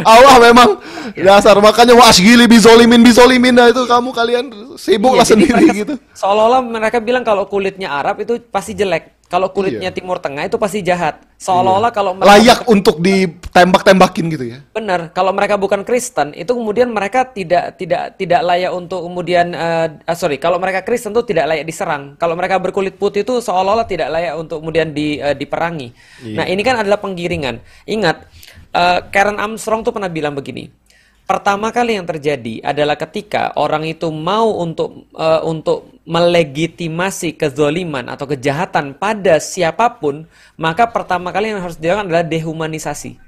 Allah 0.06 0.36
memang 0.42 0.70
dasar 1.14 1.60
makanya 1.60 1.92
wa 1.92 2.08
asgili 2.08 2.48
bizolimin 2.48 3.04
bizolimin 3.04 3.52
nah 3.52 3.68
itu 3.68 3.84
kamu 3.84 4.10
kalian 4.10 4.46
sibuk 4.76 5.12
Iya, 5.14 5.28
sendiri 5.28 5.60
mereka- 5.60 5.76
gitu. 5.76 5.94
Seolah-olah 6.16 6.62
mereka 6.64 6.98
bilang 7.00 7.22
kalau 7.22 7.44
kulitnya 7.46 7.92
Arab 7.92 8.24
itu 8.24 8.40
pasti 8.48 8.72
jelek, 8.72 9.19
kalau 9.30 9.54
kulitnya 9.54 9.94
Iya. 9.94 9.96
Timur 9.96 10.18
Tengah 10.18 10.50
itu 10.50 10.58
pasti 10.58 10.82
jahat. 10.82 11.22
Seolah-olah 11.38 11.94
kalau 11.94 12.18
mereka 12.18 12.34
Layak 12.34 12.60
untuk 12.66 12.98
ditembak-tembakin 12.98 14.26
gitu 14.34 14.46
ya. 14.50 14.60
Benar, 14.74 15.14
kalau 15.14 15.30
mereka 15.32 15.56
bukan 15.56 15.86
Kristen, 15.86 16.34
itu 16.34 16.50
kemudian 16.50 16.90
mereka 16.90 17.30
tidak 17.30 17.78
tidak 17.78 18.18
tidak 18.18 18.42
layak 18.42 18.74
untuk 18.74 19.06
kemudian 19.06 19.54
eh, 19.54 19.88
ah, 20.02 20.18
sorry, 20.18 20.42
kalau 20.42 20.58
mereka 20.58 20.82
Kristen 20.82 21.14
itu 21.14 21.22
tidak 21.30 21.46
layak 21.46 21.64
diserang. 21.70 22.18
Kalau 22.18 22.34
mereka 22.34 22.58
berkulit 22.58 22.98
putih 22.98 23.22
itu 23.22 23.38
seolah-olah 23.38 23.86
tidak 23.86 24.10
layak 24.10 24.34
untuk 24.34 24.66
kemudian 24.66 24.92
di, 24.92 25.22
eh, 25.22 25.38
diperangi. 25.38 25.94
Nah, 26.34 26.50
ini 26.50 26.66
kan 26.66 26.82
adalah 26.82 26.98
penggiringan. 26.98 27.62
Ingat, 27.86 28.26
eh, 28.74 29.00
Karen 29.14 29.38
Armstrong 29.38 29.86
tuh 29.86 29.94
pernah 29.94 30.10
bilang 30.10 30.34
begini. 30.34 30.89
Pertama 31.30 31.70
kali 31.70 31.94
yang 31.94 32.10
terjadi 32.10 32.66
adalah 32.66 32.98
ketika 32.98 33.54
orang 33.54 33.86
itu 33.86 34.10
mau 34.10 34.50
untuk 34.58 35.06
eh, 35.14 35.42
untuk 35.46 36.02
melegitimasi 36.10 37.38
kezoliman 37.38 38.10
atau 38.10 38.26
kejahatan 38.26 38.98
pada 38.98 39.38
siapa 39.38 40.02
pun, 40.02 40.26
maka 40.58 40.90
pertama 40.90 41.30
kali 41.30 41.54
yang 41.54 41.62
harus 41.62 41.78
dilakukan 41.78 42.10
adalah 42.10 42.26
dehumanisasi. 42.26 43.22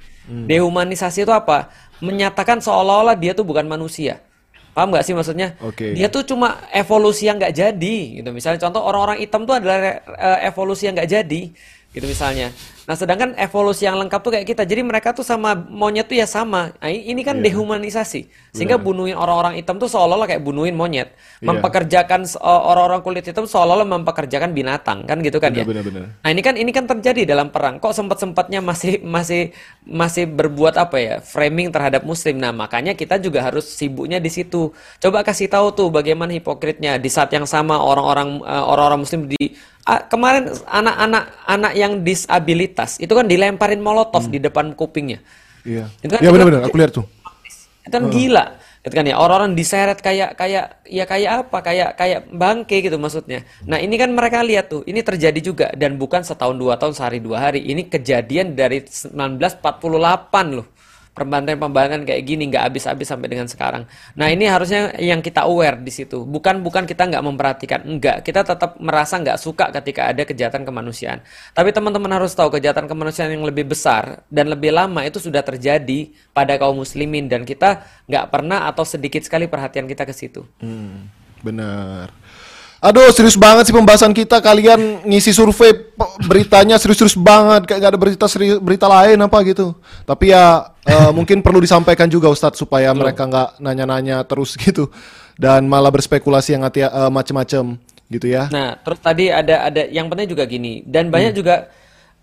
Dehumanisasi 0.49 1.29
itu 1.29 1.33
apa? 1.33 1.69
Menyatakan 2.01 2.57
seolah-olah 2.57 3.13
dia 3.13 3.37
tuh 3.37 3.45
bukan 3.45 3.69
manusia. 3.69 4.17
Paham 4.71 4.95
nggak 4.95 5.05
sih 5.05 5.13
maksudnya? 5.13 5.59
Oke. 5.59 5.93
Dia 5.93 6.07
tuh 6.07 6.23
cuma 6.23 6.57
evolusi 6.71 7.27
yang 7.27 7.37
nggak 7.37 7.53
jadi, 7.53 7.97
gitu. 8.17 8.29
Misalnya 8.31 8.65
contoh 8.65 8.81
orang-orang 8.81 9.19
hitam 9.19 9.43
tuh 9.43 9.61
adalah 9.61 9.99
eh, 9.99 10.39
evolusi 10.47 10.87
yang 10.87 10.95
nggak 10.95 11.11
jadi, 11.11 11.41
gitu 11.91 12.05
misalnya. 12.07 12.55
Nah, 12.89 12.95
sedangkan 12.97 13.37
evolusi 13.37 13.85
yang 13.85 13.97
lengkap 14.01 14.19
tuh 14.25 14.31
kayak 14.33 14.47
kita. 14.49 14.63
Jadi 14.65 14.81
mereka 14.81 15.13
tuh 15.13 15.21
sama 15.21 15.53
monyet 15.53 16.09
tuh 16.09 16.17
ya 16.17 16.25
sama. 16.25 16.73
Nah, 16.81 16.89
ini 16.89 17.21
kan 17.21 17.37
Iya. 17.37 17.53
dehumanisasi. 17.53 18.53
Sehingga 18.55 18.81
bunuhin 18.81 19.13
orang-orang 19.13 19.61
hitam 19.61 19.77
tuh 19.77 19.85
seolah-olah 19.85 20.25
kayak 20.25 20.41
bunuhin 20.41 20.73
monyet. 20.73 21.13
Iya. 21.39 21.45
Mempekerjakan 21.51 22.25
orang-orang 22.41 23.05
kulit 23.05 23.23
hitam 23.27 23.45
seolah-olah 23.45 23.85
mempekerjakan 23.85 24.51
binatang, 24.55 25.05
kan 25.05 25.21
gitu 25.21 25.37
kan 25.37 25.53
ya. 25.53 25.67
Benar-benar. 25.67 26.17
Nah, 26.23 26.29
ini 26.31 26.41
kan 26.41 26.55
ini 26.57 26.71
kan 26.73 26.89
terjadi 26.89 27.27
dalam 27.27 27.53
perang. 27.53 27.77
Kok 27.77 27.93
sempat-sempatnya 27.93 28.65
masih 28.65 29.03
masih 29.05 29.53
masih 29.85 30.25
berbuat 30.25 30.79
apa 30.81 30.97
ya? 30.97 31.15
Framing 31.21 31.69
terhadap 31.69 32.01
muslim. 32.01 32.41
Nah, 32.41 32.49
makanya 32.55 32.97
kita 32.97 33.21
juga 33.21 33.45
harus 33.45 33.67
sibuknya 33.69 34.17
di 34.17 34.33
situ. 34.33 34.73
Coba 34.97 35.21
kasih 35.21 35.51
tahu 35.51 35.69
tuh 35.75 35.87
bagaimana 35.93 36.33
hipokritnya 36.33 36.97
di 36.97 37.09
saat 37.11 37.29
yang 37.35 37.45
sama 37.45 37.77
orang-orang 37.77 38.41
eh, 38.41 38.63
orang-orang 38.65 38.99
muslim 39.03 39.27
di 39.27 39.53
ah, 39.85 40.01
kemarin 40.07 40.47
anak-anak 40.69 41.23
anak 41.45 41.73
yang 41.75 41.93
disabilitas 42.05 42.70
itu 42.98 43.11
kan 43.11 43.27
dilemparin 43.27 43.80
molotov 43.80 44.26
di 44.31 44.39
depan 44.39 44.73
kupingnya. 44.73 45.19
Iya. 45.61 45.91
Itu 46.02 46.11
kan- 46.18 46.23
itu 46.23 46.31
benar-benar 46.34 46.61
aku 46.65 46.77
lihat 46.80 46.91
tuh. 46.95 47.06
Itu 47.85 47.93
kan 47.93 48.03
gila. 48.10 48.45
Gitu 48.81 48.98
kan 48.98 49.06
ya, 49.06 49.14
orang-orang 49.14 49.53
diseret 49.53 50.02
kayak 50.02 50.34
kayak 50.34 50.81
ya 50.89 51.06
kayak 51.06 51.31
apa? 51.45 51.57
Kayak 51.61 51.89
kayak 52.02 52.19
bangke 52.34 52.81
gitu 52.81 52.98
maksudnya. 52.98 53.45
Nah, 53.69 53.77
ini 53.77 53.93
kan 53.93 54.10
mereka 54.10 54.41
lihat 54.41 54.73
tuh, 54.73 54.81
ini 54.89 55.06
terjadi 55.06 55.38
juga 55.38 55.69
dan 55.77 56.02
bukan 56.02 56.26
setahun 56.26 56.57
dua 56.57 56.81
tahun 56.81 56.98
sehari 56.98 57.22
dua 57.22 57.38
hari. 57.45 57.61
Ini 57.61 57.85
kejadian 57.85 58.57
dari 58.57 58.81
1948 58.81 60.57
loh. 60.57 60.65
Pembantaian-pembantaian 61.11 62.07
kayak 62.07 62.23
gini 62.23 62.47
nggak 62.47 62.71
habis-habis 62.71 63.03
sampai 63.03 63.27
dengan 63.27 63.43
sekarang. 63.43 63.83
Nah, 64.15 64.31
ini 64.31 64.47
harusnya 64.47 64.95
yang 64.95 65.19
kita 65.19 65.43
aware 65.43 65.75
di 65.75 65.91
situ. 65.91 66.23
Bukan 66.23 66.63
bukan 66.63 66.88
kita 66.88 67.03
nggak 67.11 67.19
memperhatikan, 67.19 67.83
enggak. 67.83 68.23
Kita 68.23 68.47
tetap 68.47 68.79
merasa 68.79 69.19
nggak 69.19 69.35
suka 69.35 69.75
ketika 69.75 70.07
ada 70.07 70.23
kejahatan 70.23 70.63
kemanusiaan. 70.63 71.19
Tapi 71.51 71.75
teman-teman 71.75 72.15
harus 72.15 72.31
tahu 72.31 72.55
kejahatan 72.55 72.88
kemanusiaan 72.88 73.27
yang 73.35 73.43
lebih 73.43 73.67
besar 73.67 74.23
dan 74.31 74.47
lebih 74.47 74.71
lama 74.71 75.03
itu 75.03 75.19
sudah 75.19 75.43
terjadi 75.43 76.15
pada 76.31 76.55
kaum 76.55 76.79
muslimin 76.79 77.27
dan 77.27 77.43
kita 77.43 77.83
nggak 78.07 78.31
pernah 78.31 78.71
atau 78.71 78.88
sedikit 78.88 79.19
sekali 79.19 79.51
perhatian 79.51 79.91
kita 79.91 80.07
ke 80.07 80.15
situ. 80.15 80.47
Hmm, 80.63 81.11
benar. 81.43 82.20
Aduh, 82.81 83.13
serius 83.13 83.37
banget 83.37 83.69
sih 83.69 83.75
pembahasan 83.77 84.09
kita. 84.09 84.41
Kalian 84.41 85.05
ngisi 85.05 85.29
survei 85.29 85.69
beritanya 86.25 86.81
serius-serius 86.81 87.13
banget, 87.13 87.69
kayak 87.69 87.77
gak 87.77 87.91
ada 87.93 87.99
berita 88.01 88.25
seri- 88.25 88.57
berita 88.57 88.89
lain 88.89 89.21
apa 89.21 89.37
gitu. 89.45 89.77
Tapi 90.01 90.33
ya 90.33 90.73
eh, 90.89 91.11
mungkin 91.17 91.45
perlu 91.45 91.61
disampaikan 91.61 92.09
juga 92.09 92.33
Ustadz 92.33 92.57
supaya 92.57 92.89
mereka 92.97 93.29
nggak 93.29 93.61
nanya-nanya 93.61 94.25
terus 94.25 94.57
gitu 94.57 94.89
dan 95.37 95.69
malah 95.69 95.93
berspekulasi 95.93 96.57
yang 96.57 96.65
hati 96.65 96.81
eh, 96.81 97.11
macem-macem 97.13 97.77
gitu 98.09 98.25
ya. 98.25 98.49
Nah, 98.49 98.73
terus 98.81 98.97
tadi 98.97 99.29
ada 99.29 99.69
ada 99.69 99.85
yang 99.85 100.09
penting 100.09 100.33
juga 100.33 100.49
gini 100.49 100.81
dan 100.81 101.13
banyak 101.13 101.37
juga 101.37 101.69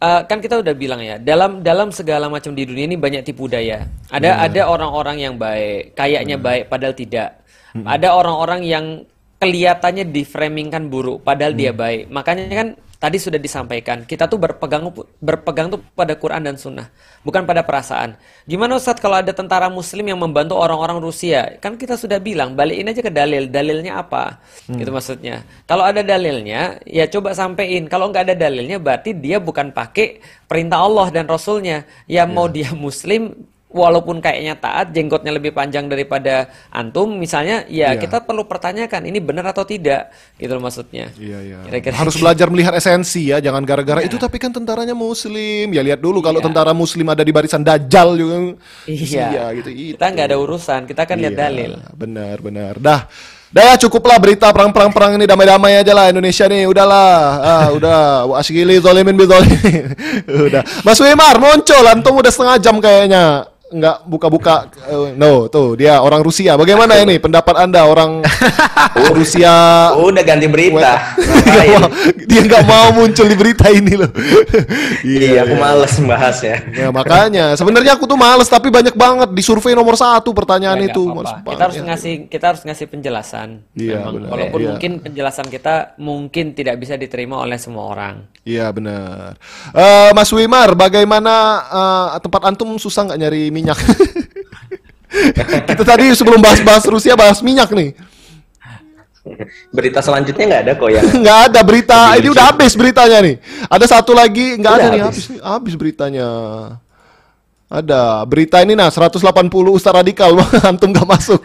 eh, 0.02 0.20
kan 0.26 0.42
kita 0.42 0.58
udah 0.58 0.74
bilang 0.74 0.98
ya 0.98 1.22
dalam 1.22 1.62
dalam 1.62 1.94
segala 1.94 2.26
macam 2.26 2.50
di 2.50 2.66
dunia 2.66 2.90
ini 2.90 2.98
banyak 2.98 3.22
tipu 3.22 3.46
daya. 3.46 3.86
Ada 4.10 4.50
ada 4.50 4.66
orang-orang 4.66 5.22
yang 5.22 5.38
baik, 5.38 5.94
kayaknya 5.94 6.34
baik 6.34 6.66
padahal 6.66 6.98
tidak. 6.98 7.46
Ada 7.78 8.10
orang-orang 8.10 8.66
yang 8.66 9.06
kelihatannya 9.38 10.10
diframingkan 10.10 10.90
buruk 10.90 11.22
padahal 11.22 11.54
dia 11.54 11.70
baik. 11.70 12.10
Makanya 12.10 12.44
kan 12.50 12.68
tadi 12.98 13.14
sudah 13.22 13.38
disampaikan 13.38 14.02
kita 14.02 14.26
tuh 14.26 14.42
berpegang 14.42 14.90
berpegang 15.22 15.70
tuh 15.70 15.78
pada 15.94 16.18
Quran 16.18 16.42
dan 16.42 16.58
Sunnah, 16.58 16.90
bukan 17.22 17.46
pada 17.46 17.62
perasaan. 17.62 18.18
Gimana 18.50 18.74
Ustadz 18.74 18.98
kalau 18.98 19.22
ada 19.22 19.30
tentara 19.30 19.70
Muslim 19.70 20.10
yang 20.10 20.18
membantu 20.18 20.58
orang-orang 20.58 20.98
Rusia? 20.98 21.54
Kan 21.62 21.78
kita 21.78 21.94
sudah 21.94 22.18
bilang 22.18 22.58
balikin 22.58 22.90
aja 22.90 22.98
ke 22.98 23.14
dalil. 23.14 23.46
Dalilnya 23.46 24.02
apa? 24.02 24.42
Gitu 24.66 24.90
maksudnya. 24.90 25.46
Kalau 25.70 25.86
ada 25.86 26.02
dalilnya, 26.02 26.82
ya 26.82 27.06
coba 27.06 27.30
sampein. 27.38 27.86
Kalau 27.86 28.10
nggak 28.10 28.34
ada 28.34 28.34
dalilnya, 28.34 28.82
berarti 28.82 29.14
dia 29.14 29.38
bukan 29.38 29.70
pakai 29.70 30.18
perintah 30.50 30.82
Allah 30.82 31.06
dan 31.14 31.30
Rasulnya. 31.30 31.86
Ya 32.10 32.26
mau 32.26 32.50
dia 32.50 32.74
Muslim, 32.74 33.46
walaupun 33.68 34.24
kayaknya 34.24 34.56
taat, 34.56 34.96
jenggotnya 34.96 35.28
lebih 35.28 35.52
panjang 35.52 35.86
daripada 35.86 36.48
antum, 36.72 37.12
misalnya, 37.12 37.68
ya 37.68 37.92
Iya. 37.92 38.00
kita 38.00 38.24
perlu 38.24 38.48
pertanyakan 38.48 39.04
ini 39.04 39.20
benar 39.20 39.44
atau 39.52 39.68
tidak, 39.68 40.08
gitu 40.40 40.56
loh 40.56 40.64
maksudnya. 40.64 41.12
Iya, 41.20 41.38
iya. 41.44 41.58
Kira-kira 41.68 41.94
Harus 42.00 42.16
gitu. 42.16 42.24
belajar 42.24 42.48
melihat 42.48 42.72
esensi 42.72 43.28
ya, 43.28 43.44
jangan 43.44 43.60
gara-gara 43.68 44.00
itu 44.00 44.16
tapi 44.16 44.40
kan 44.40 44.48
tentaranya 44.48 44.96
muslim. 44.96 45.68
Ya 45.68 45.84
lihat 45.84 46.00
dulu 46.00 46.24
kalau 46.24 46.40
Iya. 46.40 46.48
tentara 46.48 46.72
muslim 46.72 47.06
ada 47.12 47.20
di 47.20 47.28
barisan 47.28 47.60
dajjal 47.60 48.16
juga. 48.16 48.36
Iya. 48.88 49.52
gitu. 49.60 49.68
Kita 49.94 50.06
nggak 50.08 50.26
ada 50.32 50.38
urusan, 50.40 50.80
kita 50.88 51.04
kan 51.04 51.20
lihat 51.20 51.36
Iya, 51.36 51.40
dalil. 51.44 51.72
Benar, 51.92 52.36
benar. 52.40 52.74
Dah. 52.80 53.04
Dah 53.48 53.64
ya 53.64 53.74
cukuplah 53.80 54.20
berita 54.20 54.52
perang-perang 54.52 54.92
perang 54.92 55.16
ini 55.16 55.24
damai-damai 55.24 55.80
aja 55.80 55.96
lah 55.96 56.12
Indonesia 56.12 56.44
nih. 56.44 56.68
Udahlah. 56.68 57.12
Ah, 57.40 57.66
udah. 57.72 58.00
Asyikili 58.40 58.76
zolimin 58.76 59.16
bizolimin. 59.16 59.96
udah. 60.52 60.60
Mas 60.84 61.00
Wimar 61.00 61.40
muncul 61.40 61.80
antum 61.88 62.12
udah 62.20 62.28
setengah 62.28 62.56
jam 62.60 62.76
kayaknya. 62.76 63.48
Enggak 63.68 64.00
buka-buka 64.02 64.72
Eh, 64.82 65.12
no 65.12 65.44
tuh 65.46 65.74
dia 65.74 66.00
orang 66.00 66.20
Rusia 66.20 66.54
bagaimana 66.54 66.96
ini 66.96 67.16
pendapat 67.16 67.52
anda 67.58 67.84
orang 67.84 68.24
Rusia 69.12 69.52
Udah 69.94 70.22
ganti 70.22 70.46
berita. 70.46 71.14
Nggak 71.14 71.44
Ngapain? 71.44 71.78
mau- 71.78 71.92
dia 72.28 72.40
nggak 72.42 72.64
mau 72.64 72.86
muncul 72.92 73.24
di 73.24 73.36
berita 73.36 73.68
ini 73.68 73.92
loh 73.94 74.10
Iya, 75.04 75.44
aku 75.44 75.54
males 75.54 75.92
membahasnya. 75.96 76.56
Ya 76.70 76.88
makanya 76.88 77.44
sebenarnya 77.54 77.92
aku 77.92 78.04
tuh 78.04 78.16
males 78.16 78.46
tapi 78.46 78.68
banyak 78.68 78.94
banget 78.94 79.28
di 79.30 79.42
survei 79.42 79.72
nomor 79.72 79.94
satu 79.94 80.32
pertanyaan 80.32 80.76
Ya, 80.78 80.82
nggak 80.82 80.92
itu 80.92 81.02
apa-apa. 81.04 81.20
Males 81.20 81.32
Kita 81.46 81.62
harus 81.62 81.78
ngasih 81.82 82.14
kita 82.26 82.44
harus 82.46 82.62
ngasih 82.62 82.86
penjelasan. 82.88 83.48
Iya, 83.74 84.00
Memang. 84.00 84.12
benar. 84.14 84.28
Walaupun 84.30 84.58
Iya. 84.58 84.68
mungkin 84.70 84.92
penjelasan 85.00 85.46
kita 85.46 85.74
mungkin 85.98 86.44
tidak 86.52 86.76
bisa 86.76 86.94
diterima 86.94 87.38
oleh 87.38 87.56
semua 87.56 87.84
orang. 87.86 88.14
Iya 88.42 88.72
benar. 88.72 89.36
Eh, 89.70 90.10
Mas 90.12 90.30
Wimar, 90.30 90.72
bagaimana 90.72 91.34
eh, 91.62 92.18
tempat 92.18 92.42
antum 92.44 92.74
susah 92.76 93.04
nggak 93.04 93.20
nyari 93.20 93.42
minyak? 93.58 93.78
Kita 95.68 95.82
tadi 95.82 96.14
sebelum 96.14 96.38
bahas-bahas 96.38 96.86
Rusia 96.86 97.18
bahas 97.18 97.42
minyak 97.42 97.74
nih. 97.74 97.90
Berita 99.68 100.00
selanjutnya 100.00 100.44
nggak 100.48 100.62
ada 100.64 100.72
kok 100.72 100.88
yang 100.88 101.04
Nggak 101.24 101.38
ada 101.52 101.60
berita. 101.60 101.98
Ini 102.16 102.28
udah 102.32 102.44
habis 102.48 102.72
beritanya 102.72 103.18
nih. 103.20 103.36
Ada 103.68 103.86
satu 103.98 104.16
lagi 104.16 104.56
nggak 104.56 104.72
ada 104.72 104.86
nih 104.88 105.00
habis. 105.04 105.26
habis 105.26 105.26
nih. 105.28 105.40
Habis 105.42 105.74
beritanya. 105.76 106.28
Ada 107.68 108.24
berita 108.24 108.64
ini 108.64 108.72
nah 108.72 108.88
180 108.88 109.20
Ustaz 109.68 109.92
radikal 109.92 110.32
antum 110.70 110.88
nggak 110.88 111.04
masuk. 111.04 111.44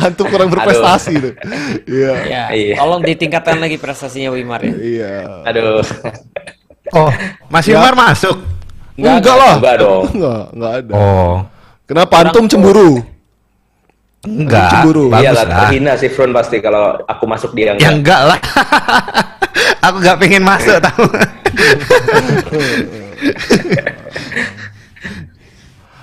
antum 0.00 0.24
kurang 0.32 0.48
berprestasi 0.48 1.12
tuh. 1.20 1.32
Iya. 1.84 2.12
Ya, 2.24 2.42
Iya. 2.56 2.74
tolong 2.80 3.04
ditingkatkan 3.04 3.60
lagi 3.60 3.76
prestasinya 3.76 4.32
Wimar 4.32 4.64
ya. 4.64 4.72
Iya. 4.72 5.12
aduh. 5.44 5.84
Oh, 6.96 7.12
Mas 7.52 7.68
Ya. 7.68 7.76
Wimar 7.76 7.92
masuk. 7.92 8.55
Enggak, 8.96 9.14
Nggak, 9.22 9.36
lah. 9.36 9.54
enggak 9.56 9.76
dong. 9.78 10.02
Enggak, 10.10 10.42
enggak 10.50 10.72
ada. 10.74 10.92
Oh, 10.92 11.34
Kenapa 11.86 12.14
antum 12.20 12.44
cemburu? 12.46 12.90
enggak. 14.26 14.70
Cemburu. 14.72 15.04
Iya 15.06 15.14
Bagus 15.30 15.36
lah, 15.36 15.44
lah. 15.44 15.58
terhina 15.62 15.92
sih 15.94 16.10
Front 16.10 16.32
pasti 16.32 16.58
kalau 16.58 16.98
aku 17.00 17.24
masuk 17.24 17.54
dia 17.54 17.72
Ya 17.72 17.92
enggak. 17.92 17.92
enggak 17.94 18.20
lah. 18.26 18.38
Aku 19.86 20.02
nggak 20.02 20.18
pengen 20.18 20.42
masuk 20.42 20.82
tahu. 20.82 21.06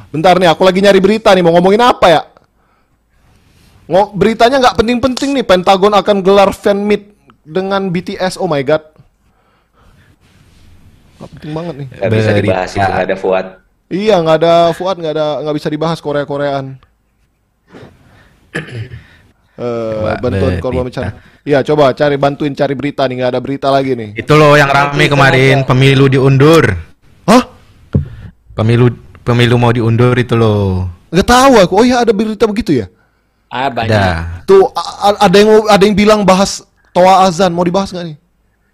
Bentar 0.07 0.38
nih, 0.38 0.48
aku 0.48 0.61
lagi 0.61 0.80
nyari 0.80 1.02
berita 1.02 1.34
nih. 1.34 1.41
Mau 1.41 1.52
ngomongin 1.52 1.82
apa 1.82 2.06
ya? 2.07 2.22
Ngo 3.84 4.14
beritanya 4.14 4.61
nggak 4.61 4.78
penting-penting 4.78 5.34
nih. 5.34 5.44
Pentagon 5.44 5.91
akan 5.91 6.22
gelar 6.22 6.53
fan 6.53 6.80
meet 6.80 7.11
dengan 7.44 7.90
BTS. 7.90 8.38
Oh 8.38 8.48
my 8.48 8.61
god. 8.61 8.93
Nggak 11.18 11.30
penting 11.38 11.52
banget 11.52 11.73
nih. 11.76 11.88
Nggak 11.90 12.11
bisa 12.11 12.30
dibahas 12.34 12.69
itu 12.69 12.80
nggak 12.81 13.06
ada 13.06 13.18
Fuad. 13.18 13.45
Iya, 13.94 14.15
nggak 14.19 14.38
ada 14.41 14.53
Fuad, 14.73 14.95
nggak 14.98 15.14
ada, 15.14 15.27
nggak 15.45 15.56
bisa 15.56 15.68
dibahas 15.69 15.99
Korea-Koreaan. 15.99 16.65
Eh, 19.53 19.61
Coba 19.61 20.18
bantuan 20.18 20.49
berita. 20.49 20.64
korban 20.65 20.84
bencana. 20.90 21.10
Iya, 21.45 21.61
coba 21.61 21.94
cari 21.94 22.18
bantuin 22.18 22.57
cari 22.57 22.73
berita 22.73 23.06
nih. 23.06 23.22
Nggak 23.22 23.31
ada 23.38 23.41
berita 23.41 23.68
lagi 23.69 23.94
nih. 23.94 24.18
Itu 24.18 24.34
loh 24.34 24.57
yang 24.57 24.65
rame 24.65 25.06
kemarin 25.06 25.61
pemilu 25.61 26.10
diundur. 26.10 26.73
Hah? 27.30 27.44
Pemilu 28.57 28.90
pemilu 29.22 29.61
mau 29.61 29.69
diundur 29.69 30.18
itu 30.18 30.34
loh. 30.34 30.90
Nggak 31.14 31.27
tahu 31.30 31.53
aku. 31.61 31.73
Oh 31.77 31.85
iya, 31.85 32.02
ada 32.02 32.10
berita 32.10 32.49
begitu 32.49 32.81
ya? 32.81 32.90
Ah, 33.45 33.69
banyak. 33.69 33.94
Ada. 33.94 34.41
Tuh 34.49 34.73
ada 35.22 35.35
yang 35.38 35.49
ada 35.69 35.84
yang 35.85 35.94
bilang 35.94 36.19
bahas 36.26 36.65
toa 36.90 37.30
azan. 37.30 37.53
Mau 37.53 37.61
dibahas 37.61 37.94
nggak 37.94 38.10
nih? 38.10 38.18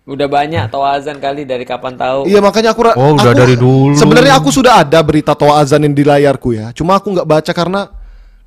Udah 0.10 0.26
banyak 0.26 0.74
toa 0.74 0.98
azan 0.98 1.22
kali 1.22 1.46
dari 1.46 1.62
kapan 1.62 1.94
tahu. 1.94 2.26
Iya 2.26 2.42
makanya 2.42 2.74
aku 2.74 2.82
Oh, 2.98 3.14
udah 3.14 3.30
aku- 3.30 3.38
dari 3.38 3.54
dulu. 3.54 3.94
Sebenarnya 3.94 4.34
aku 4.34 4.50
sudah 4.50 4.82
ada 4.82 4.98
berita 5.00 5.38
toa 5.38 5.62
azanin 5.62 5.94
di 5.94 6.02
layarku 6.02 6.58
ya. 6.58 6.74
Cuma 6.74 6.98
aku 6.98 7.14
nggak 7.14 7.30
baca 7.30 7.52
karena 7.54 7.94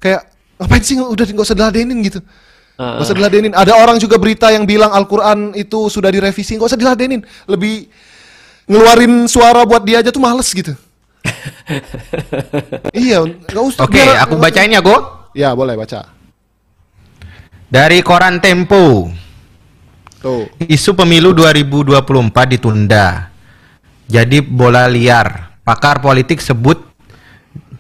kayak 0.02 0.26
ngapain 0.58 0.82
sih 0.82 0.98
udah 0.98 1.22
nggak 1.22 1.46
usah 1.46 1.54
diladenin 1.54 2.02
gitu. 2.02 2.18
Heeh. 2.18 2.82
Nggak 2.98 3.04
usah 3.06 3.14
diladenin. 3.14 3.52
Ada 3.54 3.78
orang 3.78 4.02
juga 4.02 4.18
berita 4.18 4.50
yang 4.50 4.66
bilang 4.66 4.90
Al-Qur'an 4.90 5.54
itu 5.54 5.86
sudah 5.86 6.10
direvisi, 6.10 6.58
nggak 6.58 6.66
usah 6.66 6.80
diladenin. 6.80 7.22
Lebih 7.46 7.86
ngeluarin 8.66 9.30
suara 9.30 9.62
buat 9.62 9.86
dia 9.86 10.02
aja 10.02 10.10
tuh 10.10 10.18
males 10.18 10.50
gitu. 10.50 10.74
iya, 12.92 13.22
nggak 13.22 13.64
usah. 13.64 13.86
Oke, 13.86 14.02
biar- 14.02 14.18
aku 14.20 14.34
bacain 14.36 14.66
ya, 14.68 14.82
Go. 14.82 14.98
Ya, 15.30 15.54
boleh 15.54 15.78
baca. 15.78 16.10
Dari 17.70 18.02
koran 18.02 18.42
Tempo. 18.42 19.08
Tuh. 20.22 20.46
Isu 20.62 20.94
pemilu 20.94 21.34
2024 21.34 21.98
ditunda. 22.48 23.28
jadi 24.06 24.38
bola 24.38 24.86
liar. 24.86 25.58
Pakar 25.62 25.98
politik 25.98 26.38
sebut 26.38 26.78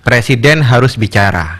presiden 0.00 0.62
harus 0.62 0.94
bicara. 0.94 1.58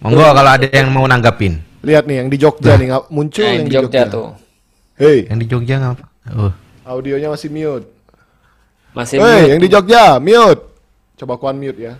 Monggo 0.00 0.22
kalau 0.24 0.50
ada 0.50 0.66
yang 0.66 0.90
mau 0.90 1.04
nanggapin. 1.04 1.60
Lihat 1.80 2.04
nih 2.04 2.16
yang 2.18 2.28
di 2.28 2.36
Jogja 2.36 2.74
nih 2.74 2.86
nggak 2.88 3.04
muncul 3.08 3.42
Nah, 3.42 3.52
yang 3.52 3.64
di 3.64 3.66
di 3.66 3.74
Jogja 3.74 4.02
Jogja. 4.02 4.12
tuh. 4.12 4.28
Hei, 4.96 5.18
Yang 5.26 5.38
di 5.38 5.46
Jogja 5.48 5.74
ngapa? 5.78 6.04
Oh. 6.30 6.52
audionya 6.84 7.28
masih 7.28 7.48
mute. 7.48 7.86
Masih 8.92 9.16
Hei, 9.16 9.24
mute. 9.40 9.48
yang 9.48 9.60
di 9.60 9.68
Jogja 9.68 10.04
mute. 10.18 10.62
Coba 11.16 11.32
aku 11.34 11.44
unmute 11.46 11.78
ya. 11.80 11.94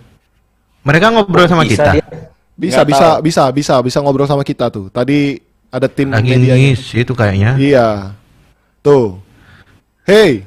Mereka 0.81 1.05
ngobrol 1.09 1.45
sama 1.45 1.63
Bisa 1.63 1.73
kita. 1.73 1.91
dia. 1.95 2.05
Bisa 2.53 2.81
Nggak 2.81 2.87
bisa 2.87 3.05
tahu. 3.07 3.21
bisa 3.21 3.43
bisa 3.49 3.73
bisa 3.81 3.97
ngobrol 3.99 4.25
sama 4.25 4.43
kita 4.43 4.69
tuh. 4.69 4.89
Tadi 4.89 5.37
ada 5.71 5.87
tim 5.87 6.11
Lagi 6.11 6.35
media. 6.35 6.53
ngis 6.59 6.81
itu 6.91 7.13
kayaknya. 7.15 7.55
Iya. 7.55 7.87
Tuh. 8.83 9.17
Hei. 10.03 10.43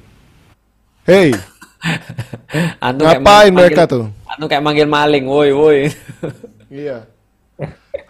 Hei, 1.04 1.36
Antum 2.80 3.04
kayak 3.04 3.20
ngapain 3.20 3.52
manggil- 3.52 3.56
mereka 3.60 3.82
tuh? 3.84 4.04
Antum 4.24 4.48
kayak 4.48 4.64
manggil 4.64 4.88
maling, 4.88 5.24
woi 5.28 5.50
woi. 5.52 5.78
Iya. 6.74 7.06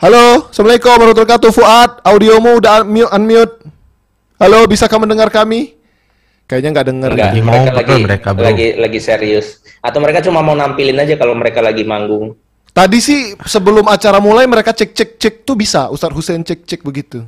Halo, 0.00 0.48
Assalamualaikum 0.48 0.88
warahmatullahi 0.88 1.26
wabarakatuh. 1.26 1.50
Fuad, 1.52 1.90
audiomu 2.00 2.56
udah 2.56 2.80
unmute, 2.80 3.10
unmute. 3.12 3.54
Halo, 4.40 4.64
bisa 4.64 4.88
kamu 4.88 5.04
mendengar 5.04 5.28
kami? 5.28 5.76
Kayaknya 6.48 6.70
nggak 6.70 6.86
dengar. 6.88 7.10
Enggak, 7.12 7.28
ya. 7.28 7.42
mereka 7.42 7.50
ngobrol 7.50 7.76
lagi 7.76 7.94
mereka, 8.00 8.28
bro. 8.32 8.44
lagi 8.46 8.66
lagi 8.78 9.00
serius. 9.02 9.46
Atau 9.84 9.98
mereka 10.00 10.24
cuma 10.24 10.40
mau 10.40 10.56
nampilin 10.56 10.96
aja 10.96 11.18
kalau 11.18 11.36
mereka 11.36 11.60
lagi 11.60 11.84
manggung. 11.84 12.32
Tadi 12.74 12.98
sih 12.98 13.38
sebelum 13.46 13.86
acara 13.86 14.18
mulai 14.18 14.50
mereka 14.50 14.74
cek 14.74 14.90
cek 14.90 15.10
cek 15.22 15.34
tuh 15.46 15.54
bisa. 15.54 15.86
Ustadz 15.94 16.10
Hussein 16.18 16.42
cek 16.42 16.66
cek 16.66 16.82
begitu. 16.82 17.22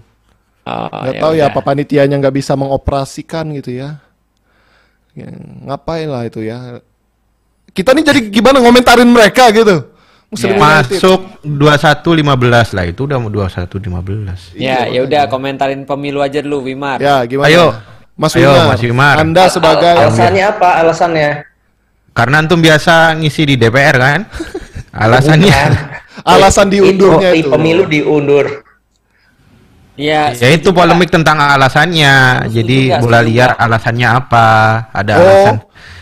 Oh, 0.66 0.90
Nggak 0.90 1.22
tahu 1.22 1.32
ya 1.38 1.46
apa 1.46 1.62
panitianya 1.62 2.18
nggak 2.18 2.34
bisa 2.34 2.58
mengoperasikan 2.58 3.54
gitu 3.54 3.78
ya. 3.78 4.02
Ya, 5.14 5.30
ngapain 5.70 6.10
lah 6.10 6.26
itu 6.26 6.42
ya. 6.42 6.82
Kita 7.70 7.94
nih 7.94 8.02
jadi 8.02 8.20
gimana 8.26 8.58
ngomentarin 8.58 9.06
mereka 9.06 9.54
gitu. 9.54 9.86
Muslim 10.26 10.58
United. 10.58 10.98
Masuk 10.98 11.20
21.15 11.46 12.74
lah 12.74 12.84
itu 12.90 13.06
udah 13.06 13.16
mau 13.22 13.30
21.15. 13.30 14.58
Ya, 14.58 14.90
ya 14.90 15.06
udah 15.06 15.30
komentarin 15.30 15.86
pemilu 15.86 16.18
aja 16.18 16.42
dulu 16.42 16.66
Wimar. 16.66 16.98
Ya, 16.98 17.22
gimana? 17.22 17.46
Ayo. 17.46 17.66
Mas 18.18 18.34
Ayo, 18.34 18.50
Wimar. 18.50 18.66
Mas 18.66 18.82
Wimar. 18.82 19.14
Anda 19.22 19.46
sebagai 19.46 19.86
Al- 19.86 20.10
alasannya 20.10 20.44
apa? 20.50 20.68
Alasannya? 20.82 21.30
Karena 22.10 22.42
antum 22.42 22.58
biasa 22.58 23.14
ngisi 23.14 23.46
di 23.46 23.54
DPR 23.54 23.96
kan? 24.02 24.20
Alasannya 24.96 25.52
Bukan. 25.52 25.72
alasan 26.32 26.66
diundurnya 26.68 27.30
Itu. 27.32 27.52
Pemilu 27.52 27.84
diundur. 27.84 28.46
Ya, 29.96 30.28
ya 30.28 30.52
itu 30.52 30.68
polemik 30.70 31.08
tentang 31.08 31.40
alasannya. 31.40 32.44
Setuju 32.44 32.52
Jadi 32.52 32.76
nggak? 32.86 33.00
bola 33.00 33.20
liar 33.20 33.50
alasannya 33.56 34.08
apa? 34.10 34.46
Ada 34.92 35.12
Oh, 35.14 35.22
alasan. 35.22 35.54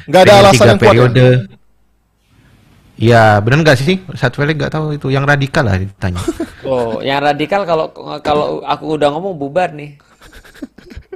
nggak 0.04 0.20
ada 0.20 0.34
alasan 0.36 0.54
tiga 0.54 0.66
yang 0.66 0.74
kuat 0.74 0.82
ya? 0.82 0.88
periode. 0.90 1.26
Iya, 2.94 3.22
bener 3.38 3.58
nggak 3.62 3.78
sih? 3.78 3.96
Satu 4.12 4.38
Felix 4.38 4.54
nggak 4.54 4.72
tahu 4.72 4.94
itu 4.94 5.10
yang 5.10 5.22
radikal 5.22 5.62
lah 5.62 5.78
ditanya. 5.78 6.22
Oh, 6.64 6.96
yang 7.04 7.20
radikal 7.20 7.68
kalau 7.68 7.92
kalau 8.24 8.64
aku 8.64 8.96
udah 8.96 9.12
ngomong 9.12 9.36
bubar 9.36 9.68
nih. 9.70 10.00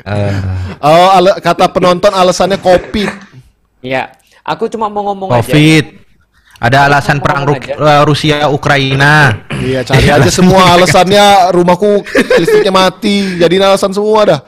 Eh, 0.04 0.36
Oh, 0.78 1.08
ala- 1.08 1.40
kata 1.40 1.72
penonton 1.72 2.12
alasannya 2.12 2.60
kopi. 2.60 3.08
Ya, 3.80 4.12
aku 4.44 4.68
cuma 4.68 4.92
mau 4.92 5.08
ngomong 5.08 5.32
aja. 5.32 5.48
Ada 6.58 6.90
alasan 6.90 7.22
perang 7.22 7.46
Ru- 7.46 7.54
aja. 7.54 7.74
eh, 7.78 8.02
Rusia 8.02 8.50
Ukraina. 8.50 9.46
Iya, 9.62 9.86
cari 9.86 10.10
aja 10.10 10.30
semua 10.38 10.74
alasannya 10.74 11.54
rumahku 11.54 12.02
listriknya 12.42 12.74
mati. 12.74 13.38
Jadi 13.38 13.54
alasan 13.62 13.94
semua 13.94 14.20
dah. 14.26 14.40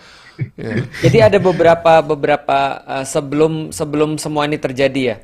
Ya. 0.57 0.82
Jadi 1.07 1.19
ada 1.20 1.39
beberapa 1.39 2.01
beberapa 2.03 2.81
uh, 2.82 3.05
sebelum 3.07 3.70
sebelum 3.70 4.19
semua 4.19 4.49
ini 4.49 4.59
terjadi 4.59 5.03
ya. 5.15 5.16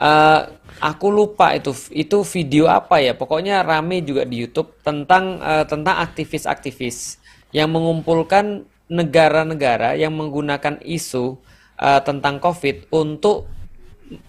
Uh, 0.00 0.50
aku 0.82 1.08
lupa 1.08 1.56
itu 1.56 1.72
itu 1.94 2.20
video 2.36 2.68
apa 2.68 3.00
ya. 3.00 3.16
Pokoknya 3.16 3.64
rame 3.64 4.04
juga 4.04 4.28
di 4.28 4.44
YouTube 4.44 4.76
tentang 4.84 5.40
uh, 5.40 5.64
tentang 5.64 6.04
aktivis-aktivis 6.04 7.16
yang 7.54 7.72
mengumpulkan 7.72 8.68
negara-negara 8.90 9.94
yang 9.94 10.12
menggunakan 10.18 10.82
isu 10.82 11.38
uh, 11.78 12.00
tentang 12.02 12.42
COVID 12.42 12.90
untuk 12.90 13.46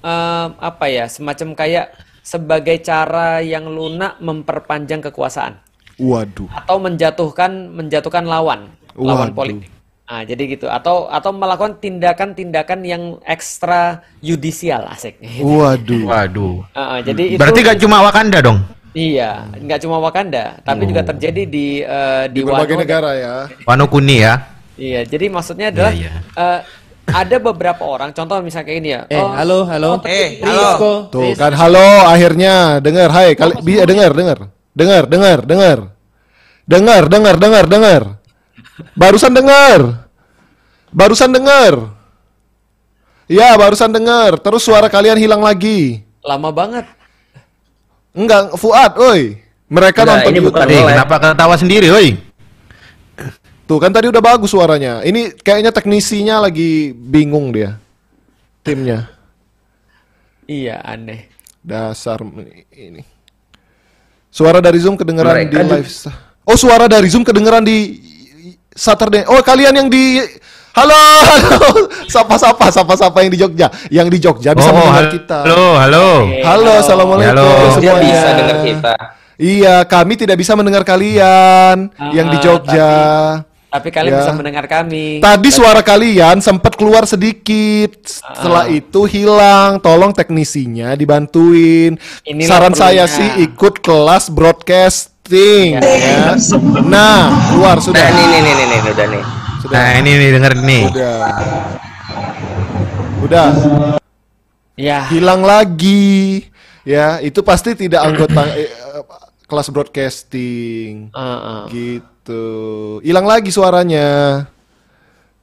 uh, 0.02 0.48
apa 0.60 0.86
ya 0.88 1.06
semacam 1.10 1.58
kayak 1.58 1.86
sebagai 2.22 2.78
cara 2.86 3.42
yang 3.42 3.66
lunak 3.66 4.22
memperpanjang 4.22 5.02
kekuasaan 5.02 5.58
Waduh. 5.98 6.50
atau 6.54 6.78
menjatuhkan 6.78 7.74
menjatuhkan 7.74 8.26
lawan 8.30 8.70
lawan 8.94 9.34
Waduh. 9.34 9.38
politik. 9.38 9.70
Nah, 10.12 10.28
jadi 10.28 10.44
gitu 10.44 10.68
atau 10.68 11.08
atau 11.08 11.32
melakukan 11.32 11.80
tindakan-tindakan 11.80 12.84
yang 12.84 13.04
ekstra 13.24 14.04
yudisial 14.20 14.84
asik. 14.92 15.16
Waduh. 15.40 16.04
Waduh. 16.04 16.56
Ah, 16.76 17.00
jadi 17.00 17.36
itu 17.36 17.40
Berarti 17.40 17.60
gak 17.64 17.80
cuma 17.80 18.04
Wakanda 18.04 18.44
dong? 18.44 18.60
iya, 18.92 19.48
nggak 19.56 19.88
cuma 19.88 20.04
Wakanda, 20.04 20.60
tapi 20.68 20.84
juga 20.84 21.00
terjadi 21.08 21.48
di 21.48 21.80
eh, 21.80 22.28
Di 22.28 22.44
di, 22.44 22.44
berbagai 22.44 22.76
Wano. 22.76 22.84
negara 22.84 23.10
ya. 23.16 23.34
Wano 23.64 23.88
Kuni 23.88 24.20
ya. 24.20 24.52
Iya, 24.76 25.08
jadi 25.08 25.32
maksudnya 25.32 25.72
adalah 25.72 25.96
iya. 25.96 26.12
eh, 26.36 26.60
ada 27.08 27.38
beberapa 27.42 27.84
orang, 27.84 28.14
contoh 28.14 28.38
misalnya 28.46 28.66
kayak 28.70 28.80
ini 28.80 28.90
ya. 28.94 29.02
Eh, 29.10 29.18
oh, 29.18 29.32
halo, 29.34 29.66
halo. 29.66 29.92
Eh, 30.06 30.40
Rizko. 30.44 31.10
Tuh 31.10 31.34
kan 31.34 31.52
halo 31.58 32.06
akhirnya 32.08 32.78
dengar 32.84 33.10
hai 33.12 33.34
kali 33.34 33.58
bisa 33.66 33.84
dengar 33.90 34.12
dengar. 34.14 34.38
Dengar 34.72 35.04
dengar 35.10 35.40
dengar. 35.44 35.80
Dengar 36.64 37.04
dengar 37.10 37.36
dengar 37.36 37.66
dengar. 37.68 38.02
Barusan 38.96 39.34
dengar. 39.36 40.08
Barusan 40.92 41.32
dengar. 41.32 41.92
Ya, 43.32 43.56
barusan 43.56 43.92
dengar. 43.92 44.36
Terus 44.40 44.64
suara 44.64 44.92
kalian 44.92 45.16
hilang 45.20 45.40
lagi. 45.44 46.04
lama 46.22 46.54
banget. 46.54 46.86
Enggak, 48.14 48.54
Fuad, 48.60 48.94
oi. 49.00 49.40
Mereka 49.72 50.04
Enggak, 50.04 50.16
nonton 50.20 50.32
ini 50.32 50.40
YouTube. 50.44 50.48
bukan 50.52 50.68
Eh, 50.68 50.84
kenapa 50.84 51.16
ketawa 51.18 51.56
sendiri, 51.56 51.88
woi? 51.90 52.08
Tuh 53.72 53.80
kan 53.80 53.96
tadi 53.96 54.12
udah 54.12 54.20
bagus 54.20 54.52
suaranya. 54.52 55.00
Ini 55.00 55.32
kayaknya 55.40 55.72
teknisinya 55.72 56.44
lagi 56.44 56.92
bingung 56.92 57.56
dia. 57.56 57.80
Timnya. 58.68 59.08
Iya, 60.44 60.84
aneh. 60.84 61.32
Dasar 61.64 62.20
ini. 62.76 63.00
Suara 64.28 64.60
dari 64.60 64.76
Zoom 64.76 65.00
kedengeran 65.00 65.48
Mereka 65.48 65.56
di 65.56 65.72
live. 65.72 65.88
Oh, 66.44 66.60
suara 66.60 66.92
dari 66.92 67.08
Zoom 67.08 67.24
kedengeran 67.24 67.64
di 67.64 67.96
Saturday. 68.76 69.24
Oh, 69.32 69.40
kalian 69.40 69.72
yang 69.72 69.88
di 69.88 70.20
Halo, 70.76 70.92
halo. 70.92 71.60
Sapa-sapa, 72.16 72.68
sapa-sapa 72.72 73.24
yang 73.24 73.32
di 73.32 73.40
Jogja. 73.40 73.72
Yang 73.88 74.08
di 74.08 74.18
Jogja 74.20 74.52
bisa 74.52 74.68
Oh, 74.68 74.76
mendengar 74.76 75.04
halo, 75.04 75.16
kita. 75.16 75.38
halo, 75.48 75.68
halo. 75.80 76.08
Halo, 76.44 76.72
assalamualaikum 76.76 77.40
Halo. 77.40 77.48
Dia 77.56 77.72
semuanya. 77.72 78.04
bisa 78.04 78.28
dengar 78.36 78.58
kita. 78.68 78.94
Iya, 79.36 79.76
kami 79.88 80.14
tidak 80.16 80.36
bisa 80.40 80.60
mendengar 80.60 80.84
kalian 80.84 81.88
yang 82.12 82.28
di 82.28 82.38
Ah, 82.40 82.44
Jogja. 82.44 82.92
Tapi 82.92 83.51
kalian 83.72 84.12
Ya. 84.12 84.20
bisa 84.20 84.34
mendengar 84.34 84.66
kami. 84.66 85.18
Tadi 85.18 85.48
suara 85.48 85.80
kalian 85.80 86.38
sempat 86.38 86.76
keluar 86.76 87.04
sedikit. 87.06 87.96
Setelah 88.04 88.68
Ah. 88.68 88.74
itu 88.74 89.02
hilang. 89.06 89.80
Tolong 89.80 90.12
teknisinya 90.12 90.92
dibantuin. 90.94 91.96
Inilah 92.22 92.50
Saran 92.50 92.76
saya 92.76 93.08
perlunya. 93.08 93.16
sih 93.34 93.48
ikut 93.48 93.80
kelas 93.80 94.28
broadcasting. 94.28 95.80
Ya. 95.80 95.82
ya. 95.82 96.36
Nah, 96.84 97.24
keluar 97.50 97.78
Nah, 97.78 97.86
sudah. 97.86 98.04
ini 98.04 98.24
nih 98.30 98.40
nih 98.42 98.54
nih 98.54 98.66
nih 98.68 98.92
udah 98.92 99.08
nih. 99.08 99.24
Sudah. 99.58 99.74
Nah, 99.74 99.90
ini 99.96 100.10
nih 100.12 100.30
denger 100.34 100.54
nih. 100.60 100.84
Udah. 100.86 101.20
Udah. 103.22 103.48
Ya, 104.74 105.06
Hilang 105.08 105.42
lagi. 105.42 106.50
Ya, 106.82 107.22
itu 107.22 107.40
pasti 107.40 107.78
tidak 107.78 108.02
anggota 108.02 108.42
eh, 108.52 108.66
eh, 108.66 109.02
kelas 109.46 109.70
broadcasting. 109.70 111.14
ah, 111.14 111.22
ah. 111.22 111.64
Gitu. 111.68 112.10
Hilang 113.02 113.26
lagi 113.26 113.50
suaranya. 113.50 114.08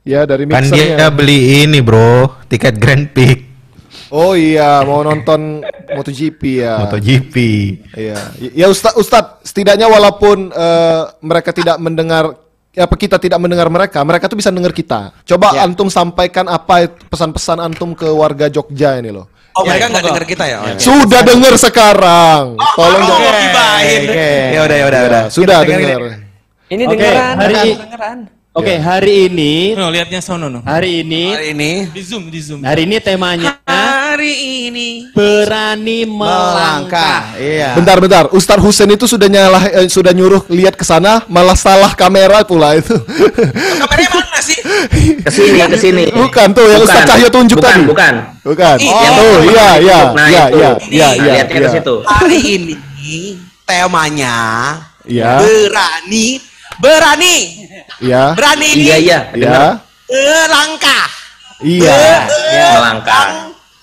Ya, 0.02 0.24
dari 0.24 0.44
Kan 0.44 0.64
mixernya. 0.64 0.96
dia 0.96 1.08
beli 1.08 1.38
ini, 1.62 1.78
Bro, 1.78 2.44
tiket 2.46 2.76
Grand 2.76 3.06
Prix 3.06 3.44
Oh 4.08 4.32
iya, 4.32 4.80
mau 4.82 5.04
nonton 5.04 5.60
MotoGP 5.96 6.40
ya. 6.58 6.80
MotoGP. 6.80 7.34
Iya. 7.92 8.16
Ya 8.56 8.66
Ustad, 8.66 8.96
Ustad, 8.96 9.44
setidaknya 9.44 9.84
walaupun 9.84 10.48
eh, 10.48 11.02
mereka 11.20 11.52
tidak 11.52 11.76
mendengar 11.76 12.32
ya 12.72 12.84
apa 12.84 12.94
kita 12.94 13.20
tidak 13.20 13.36
mendengar 13.36 13.68
mereka, 13.68 14.00
mereka 14.00 14.24
tuh 14.26 14.40
bisa 14.40 14.48
dengar 14.48 14.72
kita. 14.72 15.12
Coba 15.26 15.52
Ya. 15.52 15.68
antum 15.68 15.92
sampaikan 15.92 16.48
apa 16.48 16.88
pesan-pesan 17.04 17.60
antum 17.60 17.92
ke 17.92 18.08
warga 18.08 18.48
Jogja 18.48 18.96
ini 18.96 19.12
loh. 19.12 19.28
Oh, 19.52 19.66
mereka 19.66 19.90
nggak 19.90 20.04
dengar 20.06 20.24
kita 20.24 20.44
ya? 20.46 20.56
Oh, 20.56 20.66
iya. 20.66 20.78
Sudah 20.78 21.20
dengar 21.20 21.54
sekarang. 21.58 22.44
Tolong 22.56 23.02
Oh, 23.02 23.08
jangan. 23.12 23.42
gibahin. 23.42 24.02
Ya 24.48 24.60
udah, 24.62 24.76
ya 24.78 24.86
udah, 24.86 25.00
Ya, 25.00 25.08
udah. 25.10 25.22
Sudah 25.28 25.58
dengar. 25.66 26.00
Ini 26.68 26.84
Oke, 26.84 26.92
dengeran, 26.94 27.34
hari 27.34 27.48
dengeran, 27.48 27.66
i- 27.66 27.78
dengeran. 27.80 28.18
Oke, 28.52 28.74
hari 28.76 29.30
ini 29.30 29.52
No, 29.72 29.86
lihatnya 29.86 30.18
sono 30.18 30.50
no. 30.50 30.60
hari 30.66 31.00
ini 31.00 31.30
Hari 31.30 31.54
ini 31.54 31.70
di 31.88 32.02
zoom 32.02 32.26
di 32.26 32.40
zoom. 32.42 32.60
hari 32.60 32.84
ini 32.84 32.98
temanya 32.98 33.54
Hari 33.62 34.34
ini 34.66 34.88
berani 35.14 36.02
melangkah. 36.02 37.38
Iya. 37.38 37.72
Bentar, 37.72 37.96
bentar. 37.98 38.24
Ustadz 38.28 38.58
Husen 38.58 38.90
itu 38.90 39.06
sudah 39.06 39.30
nyalah, 39.30 39.62
eh, 39.70 39.86
sudah 39.86 40.10
nyuruh 40.10 40.42
lihat 40.50 40.74
ke 40.74 40.82
sana, 40.82 41.22
malah 41.26 41.54
salah 41.54 41.94
kamera 41.94 42.42
pula 42.42 42.74
itu. 42.74 42.98
kameranya 42.98 44.10
mana? 44.10 44.26
Mana 44.26 44.40
sih? 44.42 44.58
Ke 45.24 45.30
sini, 45.30 45.58
ke 45.62 45.78
sini. 45.78 46.04
Bukan 46.10 46.50
tuh 46.50 46.66
yang 46.66 46.82
Ustaz 46.82 47.06
Cahyo 47.06 47.28
tunjuk 47.30 47.58
bukan, 47.58 47.70
tadi. 47.70 47.82
Bukan. 47.86 48.14
Bukan. 48.42 48.76
Iya. 48.80 49.10
Oh, 49.14 49.38
iya, 49.44 49.68
iya, 49.78 49.98
Nah, 50.10 50.26
iya, 50.26 50.42
itu. 50.48 50.56
iya, 50.58 50.68
Nih, 50.68 50.88
iya, 50.90 51.08
iya, 51.14 51.32
Lihatnya 51.38 51.54
ke 51.54 51.62
iya. 51.62 51.70
situ. 51.72 51.94
Hari 52.02 52.38
ini 52.42 52.74
temanya 53.62 54.36
Iya. 55.04 55.30
berani, 55.38 56.26
berani, 56.78 57.36
Iya. 57.98 58.32
berani 58.34 58.66
ini 58.74 58.82
Iya, 58.82 58.96
iya. 58.96 59.18
Iya. 59.34 59.58
Dengar. 59.58 59.74
melangkah. 60.08 61.06
Iya. 61.58 62.00
Melangkah. 62.78 63.26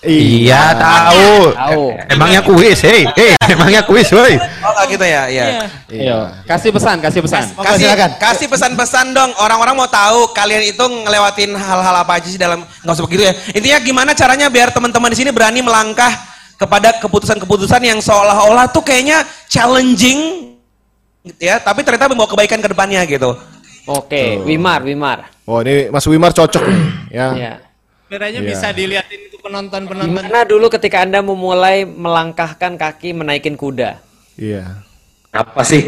Iya, 0.06 0.70
tahu. 0.78 1.50
Tahu. 1.50 1.82
Emangnya 2.14 2.40
kuis, 2.46 2.78
hei, 2.86 3.02
hei, 3.18 3.34
emangnya 3.50 3.82
kuis, 3.82 4.06
woi. 4.14 4.38
Oh 4.38 4.84
gitu 4.86 5.02
ya, 5.02 5.26
iya. 5.26 5.66
Iya. 5.90 6.46
Kasih 6.46 6.70
pesan, 6.70 7.02
kasih 7.02 7.26
pesan. 7.26 7.42
Kasih, 7.58 7.90
kasih 8.22 8.46
pesan-pesan 8.46 9.10
dong. 9.10 9.34
Orang-orang 9.42 9.74
mau 9.74 9.90
tahu 9.90 10.30
kalian 10.30 10.62
itu 10.62 10.84
ngelewatin 10.86 11.58
hal-hal 11.58 11.94
apa 12.06 12.22
aja 12.22 12.28
sih 12.30 12.38
dalam 12.38 12.62
nggak 12.62 12.94
usah 12.94 13.04
begitu 13.04 13.26
ya. 13.26 13.32
Intinya 13.50 13.78
gimana 13.82 14.10
caranya 14.14 14.46
biar 14.46 14.70
teman-teman 14.70 15.10
di 15.10 15.18
sini 15.18 15.30
berani 15.34 15.58
melangkah 15.58 16.12
kepada 16.54 17.02
keputusan-keputusan 17.02 17.82
yang 17.82 17.98
seolah-olah 17.98 18.70
tuh 18.70 18.86
kayaknya 18.86 19.26
challenging 19.50 20.54
ya, 21.38 21.58
tapi 21.58 21.82
ternyata 21.82 22.10
membawa 22.10 22.30
kebaikan 22.30 22.60
ke 22.62 22.68
depannya 22.70 23.02
gitu. 23.06 23.34
Oke, 23.86 24.42
Wimar, 24.42 24.82
Wimar. 24.82 25.30
Oh, 25.46 25.62
ini 25.62 25.90
Mas 25.94 26.06
Wimar 26.10 26.34
cocok 26.34 26.62
nih, 26.66 26.82
ya. 27.14 27.28
Ya. 27.38 27.54
Sebenarnya 28.06 28.38
Iya. 28.42 28.48
bisa 28.50 28.66
dilihatin 28.70 29.20
itu 29.30 29.36
penonton-penonton. 29.42 30.10
Gimana 30.10 30.46
dulu 30.46 30.66
ketika 30.70 31.02
Anda 31.02 31.22
memulai 31.22 31.82
melangkahkan 31.86 32.78
kaki 32.78 33.14
menaikin 33.14 33.58
kuda? 33.58 33.98
Iya. 34.38 34.82
Apa 35.34 35.66
sih? 35.66 35.82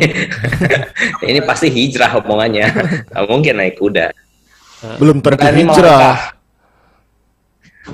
Ini 1.31 1.43
pasti 1.47 1.71
hijrah 1.71 2.19
omongannya. 2.19 2.67
Nggak 3.15 3.25
mungkin 3.31 3.55
naik 3.59 3.79
kuda. 3.79 4.11
Belum 4.99 5.19
tentu 5.23 5.43
hijrah. 5.43 6.38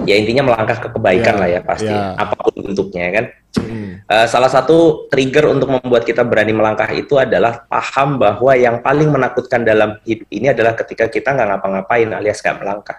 Ya 0.02 0.18
intinya 0.18 0.50
melangkah 0.50 0.82
ke 0.82 0.88
kebaikan 0.90 1.38
Ya, 1.38 1.40
lah 1.40 1.48
ya 1.48 1.60
pasti. 1.62 1.86
ya. 1.94 2.18
Apa 2.18 2.34
pun 2.34 2.54
bentuknya 2.66 3.06
kan. 3.14 3.24
Hmm. 3.54 3.90
Eh, 4.02 4.26
salah 4.26 4.50
satu 4.50 5.06
trigger 5.06 5.54
untuk 5.54 5.70
membuat 5.70 6.02
kita 6.02 6.26
berani 6.26 6.50
melangkah 6.50 6.90
itu 6.90 7.14
adalah 7.14 7.62
paham 7.70 8.18
bahwa 8.18 8.52
yang 8.58 8.82
paling 8.82 9.08
menakutkan 9.14 9.62
dalam 9.62 10.02
hidup 10.02 10.26
ini 10.34 10.50
adalah 10.50 10.74
ketika 10.74 11.06
kita 11.06 11.30
nggak 11.30 11.48
ngapa-ngapain 11.54 12.10
alias 12.10 12.42
nggak 12.42 12.58
melangkah. 12.58 12.98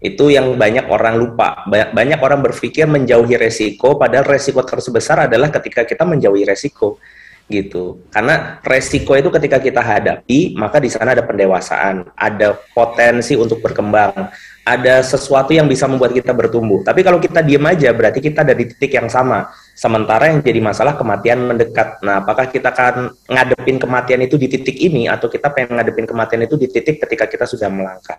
Itu 0.00 0.32
yang 0.32 0.56
banyak 0.56 0.88
orang 0.88 1.20
lupa. 1.20 1.64
Banyak, 1.68 1.96
banyak 1.96 2.18
orang 2.20 2.40
berpikir 2.44 2.84
menjauhi 2.88 3.36
resiko, 3.40 3.96
padahal 3.96 4.24
resiko 4.24 4.64
terbesar 4.64 5.28
adalah 5.28 5.48
ketika 5.52 5.84
kita 5.84 6.04
menjauhi 6.08 6.44
resiko 6.48 7.00
gitu. 7.44 8.00
Karena 8.08 8.58
resiko 8.64 9.12
itu 9.12 9.28
ketika 9.28 9.60
kita 9.60 9.84
hadapi, 9.84 10.56
maka 10.56 10.80
di 10.80 10.88
sana 10.88 11.12
ada 11.12 11.24
pendewasaan, 11.24 12.08
ada 12.16 12.56
potensi 12.72 13.36
untuk 13.36 13.60
berkembang, 13.60 14.32
ada 14.64 15.04
sesuatu 15.04 15.52
yang 15.52 15.68
bisa 15.68 15.84
membuat 15.84 16.16
kita 16.16 16.32
bertumbuh. 16.32 16.80
Tapi 16.80 17.04
kalau 17.04 17.20
kita 17.20 17.44
diem 17.44 17.60
aja, 17.68 17.92
berarti 17.92 18.24
kita 18.24 18.40
ada 18.40 18.56
di 18.56 18.64
titik 18.72 18.96
yang 18.96 19.12
sama. 19.12 19.52
Sementara 19.76 20.32
yang 20.32 20.40
jadi 20.40 20.60
masalah 20.64 20.96
kematian 20.96 21.44
mendekat. 21.44 22.00
Nah, 22.00 22.24
apakah 22.24 22.48
kita 22.48 22.72
akan 22.72 23.12
ngadepin 23.28 23.76
kematian 23.76 24.24
itu 24.24 24.40
di 24.40 24.48
titik 24.48 24.80
ini, 24.80 25.04
atau 25.12 25.28
kita 25.28 25.52
pengen 25.52 25.76
ngadepin 25.76 26.08
kematian 26.08 26.48
itu 26.48 26.56
di 26.56 26.72
titik 26.72 26.96
ketika 27.04 27.28
kita 27.28 27.44
sudah 27.44 27.68
melangkah? 27.68 28.16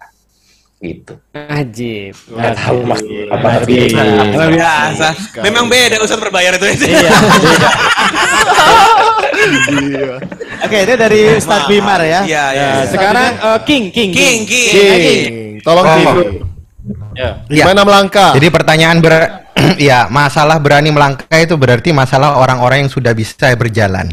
Gitu. 0.75 1.17
Ajib. 1.33 2.13
Nggak 2.29 2.53
tahu 2.61 2.83
mas 2.85 3.01
apa 3.31 3.47
Ajib. 3.63 3.95
Luar 4.35 4.51
biasa. 4.53 5.07
Memang 5.41 5.65
beda 5.65 5.97
urusan 5.97 6.19
berbayar 6.21 6.61
itu. 6.61 6.85
Iya. 6.85 7.09
Oke, 10.65 10.77
itu 10.81 10.93
dari 10.97 11.19
Ustadz 11.37 11.67
Bimar 11.69 12.01
ya. 12.01 12.21
Iya, 12.25 12.45
iya. 12.51 12.67
Nah, 12.67 12.85
Sekarang 12.89 13.31
eh, 13.37 13.59
King, 13.67 13.85
King, 13.93 14.11
King, 14.11 14.39
King. 14.45 14.71
King, 14.73 15.33
tolong 15.61 15.85
Oh. 15.85 15.95
King. 15.95 16.09
Ya. 17.15 17.29
Gimana 17.47 17.81
melangkah? 17.87 18.35
Jadi 18.35 18.47
pertanyaan 18.51 18.97
ber 18.99 19.13
ya, 19.79 20.11
masalah 20.11 20.59
berani 20.59 20.91
melangkah 20.91 21.39
itu 21.39 21.55
berarti 21.55 21.95
masalah 21.95 22.37
orang-orang 22.37 22.85
yang 22.85 22.91
sudah 22.91 23.15
bisa 23.15 23.49
berjalan. 23.55 24.11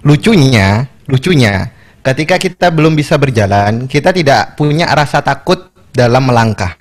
Lucunya, 0.00 0.88
lucunya 1.06 1.76
ketika 2.06 2.38
kita 2.38 2.70
belum 2.70 2.94
bisa 2.94 3.18
berjalan, 3.18 3.90
kita 3.90 4.14
tidak 4.14 4.54
punya 4.54 4.86
rasa 4.94 5.18
takut 5.20 5.74
dalam 5.90 6.30
melangkah. 6.30 6.78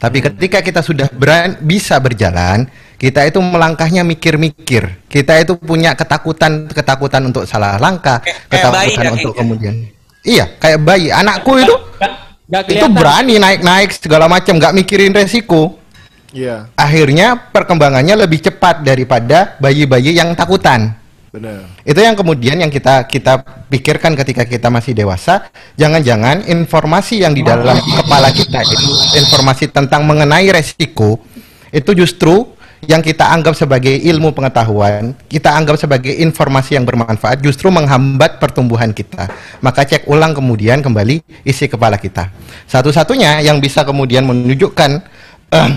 Tapi 0.00 0.24
ketika 0.24 0.64
kita 0.64 0.80
sudah 0.80 1.12
beran, 1.12 1.60
bisa 1.60 2.00
berjalan, 2.00 2.64
kita 2.96 3.28
itu 3.28 3.36
melangkahnya 3.36 4.00
mikir-mikir. 4.00 5.04
Kita 5.04 5.36
itu 5.36 5.60
punya 5.60 5.92
ketakutan-ketakutan 5.92 7.20
untuk 7.28 7.44
salah 7.44 7.76
langkah, 7.76 8.24
Kayak- 8.24 8.72
bayi 8.72 8.88
ketakutan 8.96 9.04
dah 9.04 9.12
untuk 9.12 9.34
kemudian. 9.36 9.74
Iya, 10.24 10.44
kayak 10.56 10.80
bayi. 10.84 11.08
Anakku 11.12 11.52
itu 11.60 11.74
Gak 12.50 12.66
itu 12.66 12.80
kelihatan. 12.80 12.92
berani 12.96 13.34
naik-naik 13.36 13.92
segala 13.92 14.24
macam, 14.24 14.56
nggak 14.56 14.72
mikirin 14.74 15.12
resiko. 15.12 15.76
Iya, 16.30 16.70
Akhirnya 16.78 17.34
perkembangannya 17.50 18.14
lebih 18.14 18.40
cepat 18.40 18.80
daripada 18.86 19.58
bayi-bayi 19.58 20.14
yang 20.16 20.32
takutan. 20.32 20.94
Benar. 21.30 21.66
Itu 21.86 22.02
yang 22.02 22.18
kemudian 22.18 22.58
yang 22.58 22.70
kita 22.70 23.06
kita 23.06 23.42
pikirkan 23.70 24.18
ketika 24.18 24.42
kita 24.46 24.68
masih 24.68 24.94
dewasa, 24.94 25.50
jangan-jangan 25.78 26.46
informasi 26.50 27.22
yang 27.22 27.32
di 27.32 27.46
dalam 27.46 27.78
kepala 27.78 28.34
kita 28.34 28.60
itu 28.66 28.90
informasi 29.18 29.70
tentang 29.70 30.02
mengenai 30.06 30.50
resiko 30.50 31.22
itu 31.70 31.94
justru 31.94 32.58
yang 32.88 33.04
kita 33.04 33.28
anggap 33.28 33.52
sebagai 33.52 33.92
ilmu 33.92 34.32
pengetahuan, 34.32 35.12
kita 35.28 35.52
anggap 35.52 35.76
sebagai 35.76 36.16
informasi 36.16 36.80
yang 36.80 36.88
bermanfaat 36.88 37.44
justru 37.44 37.68
menghambat 37.68 38.40
pertumbuhan 38.40 38.90
kita. 38.96 39.28
Maka 39.60 39.84
cek 39.84 40.08
ulang 40.08 40.32
kemudian 40.32 40.80
kembali 40.80 41.20
isi 41.44 41.68
kepala 41.68 42.00
kita. 42.00 42.32
Satu-satunya 42.64 43.44
yang 43.44 43.60
bisa 43.60 43.84
kemudian 43.84 44.24
menunjukkan 44.24 44.90
eh, 45.52 45.70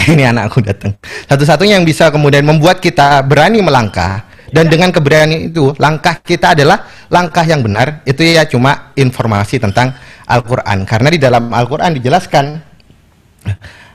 ini 0.16 0.24
anakku 0.24 0.64
datang. 0.64 0.96
Satu-satunya 1.28 1.76
yang 1.76 1.86
bisa 1.86 2.08
kemudian 2.08 2.42
membuat 2.42 2.80
kita 2.80 3.20
berani 3.20 3.60
melangkah 3.60 4.24
dan 4.54 4.70
dengan 4.70 4.94
keberanian 4.94 5.50
itu 5.50 5.74
langkah 5.82 6.22
kita 6.22 6.54
adalah 6.54 6.86
langkah 7.10 7.42
yang 7.42 7.58
benar 7.58 8.06
itu 8.06 8.22
ya 8.22 8.46
cuma 8.46 8.94
informasi 8.94 9.58
tentang 9.58 9.90
Al-Qur'an 10.30 10.86
karena 10.86 11.08
di 11.10 11.18
dalam 11.18 11.50
Al-Qur'an 11.50 11.98
dijelaskan 11.98 12.62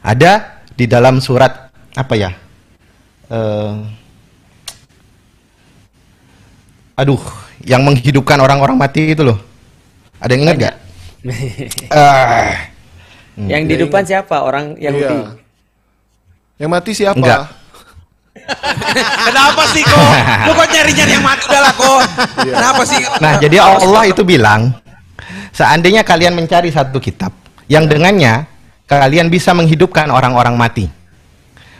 ada 0.04 0.32
di 0.76 0.86
dalam 0.88 1.24
surat 1.24 1.72
apa 1.96 2.14
ya? 2.16 2.32
Eh, 3.30 3.76
aduh, 7.00 7.20
yang 7.64 7.84
menghidupkan 7.84 8.40
orang-orang 8.40 8.76
mati 8.80 9.16
itu 9.16 9.24
loh. 9.24 9.40
Ada 10.20 10.32
yang 10.36 10.44
ingat 10.48 10.58
gak? 10.60 10.76
Ah, 11.92 12.72
Yang 13.36 13.64
di 13.68 13.76
depan 13.88 14.04
siapa? 14.04 14.44
Orang 14.44 14.76
Yahudi. 14.80 15.08
Iya. 15.08 15.20
Yang 16.60 16.70
mati 16.72 16.92
siapa? 16.92 17.16
Enggak. 17.16 17.44
Kenapa 19.30 19.64
sih 19.72 19.84
kok? 19.86 20.00
Lu 20.48 20.52
kok 20.56 20.68
nyari-nyari 20.70 21.12
yang 21.16 21.26
mati 21.26 21.44
udah 21.48 21.62
lah 21.62 21.74
kok. 21.74 22.00
Kenapa 22.44 22.82
sih? 22.86 23.02
Nah, 23.22 23.34
jadi 23.38 23.58
Allah 23.62 24.04
itu 24.10 24.22
bilang, 24.26 24.74
seandainya 25.54 26.02
kalian 26.02 26.34
mencari 26.34 26.70
satu 26.74 26.98
kitab 26.98 27.34
yang 27.70 27.86
dengannya 27.86 28.50
kalian 28.90 29.30
bisa 29.30 29.54
menghidupkan 29.54 30.10
orang-orang 30.10 30.58
mati. 30.58 30.90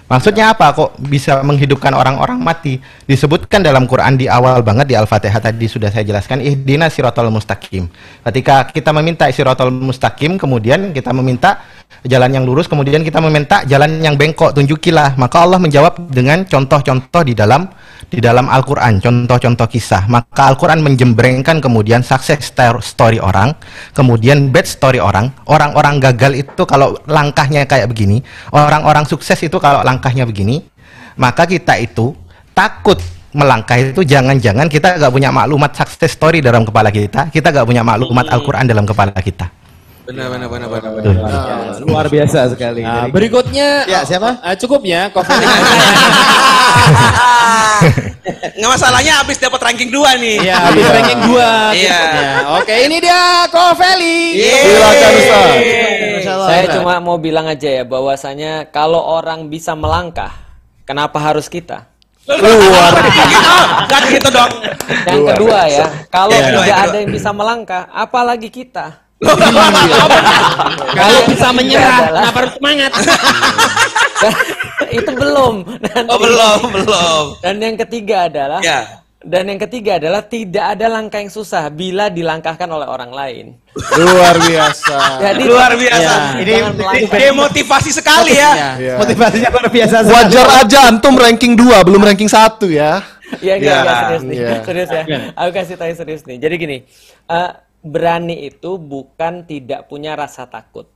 Maksudnya 0.10 0.58
apa 0.58 0.74
kok 0.74 0.98
bisa 1.06 1.46
menghidupkan 1.46 1.94
orang-orang 1.94 2.42
mati? 2.42 2.82
Disebutkan 3.06 3.62
dalam 3.62 3.86
Quran 3.86 4.18
di 4.18 4.26
awal 4.26 4.66
banget 4.66 4.90
di 4.90 4.98
Al-Fatihah 4.98 5.38
tadi 5.38 5.70
sudah 5.70 5.94
saya 5.94 6.02
jelaskan 6.02 6.42
ihdina 6.42 6.90
siratal 6.90 7.30
mustaqim. 7.30 7.86
Ketika 8.26 8.74
kita 8.74 8.90
meminta 8.90 9.30
siratal 9.30 9.70
mustaqim, 9.70 10.42
kemudian 10.42 10.98
kita 10.98 11.14
meminta 11.14 11.62
jalan 12.08 12.32
yang 12.32 12.44
lurus, 12.48 12.70
kemudian 12.72 13.04
kita 13.04 13.20
meminta 13.20 13.66
jalan 13.68 14.00
yang 14.00 14.16
bengkok, 14.16 14.56
tunjukilah. 14.56 15.20
Maka 15.20 15.44
Allah 15.44 15.60
menjawab 15.60 16.08
dengan 16.12 16.48
contoh-contoh 16.48 17.22
di 17.28 17.34
dalam 17.36 17.68
di 18.10 18.18
dalam 18.24 18.48
Al-Qur'an, 18.48 18.98
contoh-contoh 19.04 19.68
kisah. 19.68 20.08
Maka 20.08 20.50
Al-Qur'an 20.50 20.80
menjembrengkan 20.82 21.60
kemudian 21.60 22.02
sukses 22.02 22.50
story 22.82 23.20
orang, 23.20 23.54
kemudian 23.94 24.50
bad 24.50 24.66
story 24.66 24.98
orang. 24.98 25.30
Orang-orang 25.46 26.00
gagal 26.00 26.48
itu 26.48 26.64
kalau 26.64 26.96
langkahnya 27.06 27.68
kayak 27.68 27.92
begini, 27.92 28.24
orang-orang 28.56 29.04
sukses 29.06 29.38
itu 29.44 29.60
kalau 29.60 29.84
langkahnya 29.84 30.24
begini, 30.24 30.64
maka 31.20 31.44
kita 31.46 31.78
itu 31.78 32.16
takut 32.56 32.98
melangkah 33.30 33.78
itu 33.78 34.02
jangan-jangan 34.02 34.66
kita 34.66 34.98
nggak 34.98 35.14
punya 35.14 35.30
maklumat 35.30 35.78
success 35.78 36.18
story 36.18 36.42
dalam 36.42 36.66
kepala 36.66 36.90
kita, 36.90 37.30
kita 37.30 37.54
nggak 37.54 37.68
punya 37.68 37.86
maklumat 37.86 38.26
Al-Quran 38.26 38.66
dalam 38.66 38.90
kepala 38.90 39.14
kita. 39.14 39.59
Benar 40.10 40.26
benar 40.26 40.50
benar 40.50 40.70
benar. 40.74 40.90
benar. 40.90 41.14
Ya, 41.22 41.78
luar 41.86 42.10
biasa 42.10 42.50
sekali. 42.50 42.82
Nah, 42.82 43.14
berikutnya 43.14 43.86
Ya, 43.86 44.02
siapa? 44.02 44.42
eh, 44.42 44.58
cukup 44.58 44.82
ya. 44.82 45.06
Nggak 48.58 48.72
masalahnya 48.74 49.22
habis 49.22 49.38
dapat 49.38 49.62
ranking 49.62 49.94
2 49.94 50.18
nih. 50.18 50.38
Iya, 50.50 50.56
habis 50.66 50.82
ranking 50.90 51.22
2 51.30 51.78
Iya. 51.78 52.02
Oke, 52.58 52.74
ini 52.90 52.98
dia 52.98 53.46
Kofeli. 53.54 54.42
Silakan 54.42 55.12
Ustaz. 55.14 55.62
Saya 56.26 56.64
cuma 56.74 56.98
mau 56.98 57.22
bilang 57.22 57.46
aja 57.46 57.70
ya 57.70 57.86
bahwasanya 57.86 58.66
kalau 58.74 59.06
orang 59.06 59.46
bisa 59.46 59.78
melangkah, 59.78 60.34
kenapa 60.90 61.22
harus 61.22 61.46
kita? 61.46 61.86
Luar 62.26 62.94
Gak 63.86 64.02
gitu 64.10 64.30
dong. 64.34 64.52
Yang 65.06 65.22
kedua 65.38 65.60
ya, 65.70 65.86
kalau 66.10 66.34
Yang 66.34 66.46
kedua, 66.50 66.64
tidak 66.66 66.78
ada 66.82 66.98
yang 66.98 67.12
bisa 67.14 67.30
melangkah, 67.30 67.84
apalagi 67.94 68.50
kita? 68.50 69.09
Kalau 70.90 71.20
bisa 71.28 71.48
menyerah, 71.52 72.00
kenapa 72.10 72.38
harus 72.40 72.54
semangat? 72.56 72.92
itu 74.90 75.12
belum. 75.12 75.56
Nanti. 75.78 76.08
Oh, 76.08 76.18
belum, 76.18 76.60
belum. 76.72 77.24
Dan 77.40 77.56
yang 77.60 77.76
ketiga 77.78 78.26
adalah 78.26 78.60
Ya. 78.60 79.04
dan 79.20 79.44
yang 79.46 79.60
ketiga 79.60 80.00
adalah 80.00 80.24
tidak 80.24 80.80
ada 80.80 80.88
langkah 80.88 81.20
yang 81.20 81.28
susah 81.28 81.68
bila 81.68 82.08
dilangkahkan 82.08 82.64
oleh 82.66 82.88
orang 82.88 83.12
lain. 83.12 83.46
Luar 83.94 84.40
biasa. 84.40 85.20
Jadi 85.20 85.44
Luar 85.44 85.72
biasa. 85.76 86.14
Ya, 86.40 86.40
Ini 86.40 86.54
demotivasi 87.28 87.92
sekali 87.92 88.34
ya. 88.34 88.80
Iya. 88.80 88.96
Motivasinya 88.98 89.50
luar 89.52 89.68
biasa. 89.68 89.96
sekali. 90.00 90.16
Wajar 90.16 90.48
aja 90.64 90.80
antum 90.88 91.14
ranking 91.14 91.54
2 91.54 91.84
belum 91.84 92.02
ranking 92.02 92.32
1 92.32 92.72
ya. 92.72 93.04
Iya, 93.38 93.54
enggak, 93.60 93.68
Ya. 93.70 93.80
enggak, 93.84 93.98
serius 94.00 94.24
nih. 94.24 94.36
Iya. 94.40 94.50
Serius 94.64 94.90
ya. 94.90 95.04
Aku 95.36 95.50
kasih 95.54 95.76
tahu 95.76 95.92
serius 95.94 96.22
nih. 96.26 96.38
Jadi 96.40 96.56
gini, 96.58 96.78
eh, 97.28 97.50
berani 97.80 98.48
itu 98.48 98.76
bukan 98.76 99.48
tidak 99.48 99.88
punya 99.88 100.16
rasa 100.16 100.46
takut, 100.48 100.88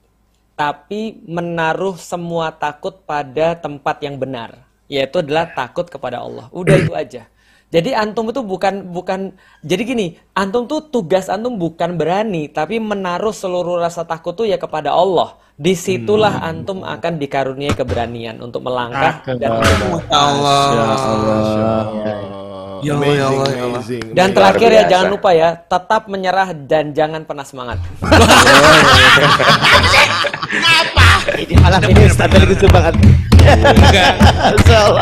tapi 0.54 1.24
menaruh 1.24 1.96
semua 1.96 2.52
takut 2.52 3.04
pada 3.08 3.56
tempat 3.56 4.04
yang 4.04 4.20
benar, 4.20 4.68
yaitu 4.92 5.24
adalah 5.24 5.48
takut 5.52 5.88
kepada 5.88 6.20
Allah. 6.20 6.52
Udah 6.52 6.76
itu 6.76 6.94
aja. 6.94 7.24
Jadi 7.74 7.90
antum 7.98 8.30
itu 8.30 8.46
bukan 8.46 8.86
bukan 8.94 9.34
jadi 9.66 9.82
gini, 9.82 10.08
antum 10.38 10.70
tuh 10.70 10.94
tugas 10.94 11.26
antum 11.26 11.58
bukan 11.58 11.98
berani, 11.98 12.46
tapi 12.46 12.78
menaruh 12.78 13.34
seluruh 13.34 13.82
rasa 13.82 14.06
takut 14.06 14.38
tuh 14.38 14.46
ya 14.46 14.62
kepada 14.62 14.94
Allah. 14.94 15.42
Di 15.58 15.74
situlah 15.74 16.46
antum 16.46 16.86
akan 16.86 17.18
dikaruniai 17.18 17.74
keberanian 17.74 18.38
untuk 18.46 18.70
melangkah 18.70 19.26
dan 19.26 19.58
untuk 19.58 20.06
Allah. 20.14 20.70
Ya 22.84 22.94
Allah, 23.00 23.16
ya 23.16 23.26
Allah, 23.32 23.48
ya 23.48 23.64
Allah. 23.64 23.80
amazing. 23.80 24.04
Dan 24.12 24.28
Luar 24.30 24.36
terakhir 24.36 24.70
ya 24.70 24.84
jangan 24.92 25.08
lupa 25.16 25.30
ya, 25.32 25.50
tetap 25.56 26.02
menyerah 26.12 26.50
dan 26.54 26.86
jangan 26.92 27.22
pernah 27.24 27.46
semangat. 27.48 27.80
Ini 31.24 31.56
malam 31.56 31.80
ini 31.88 32.04
lucu 32.46 32.68
banget. 32.68 32.94
Enggak. 33.44 34.14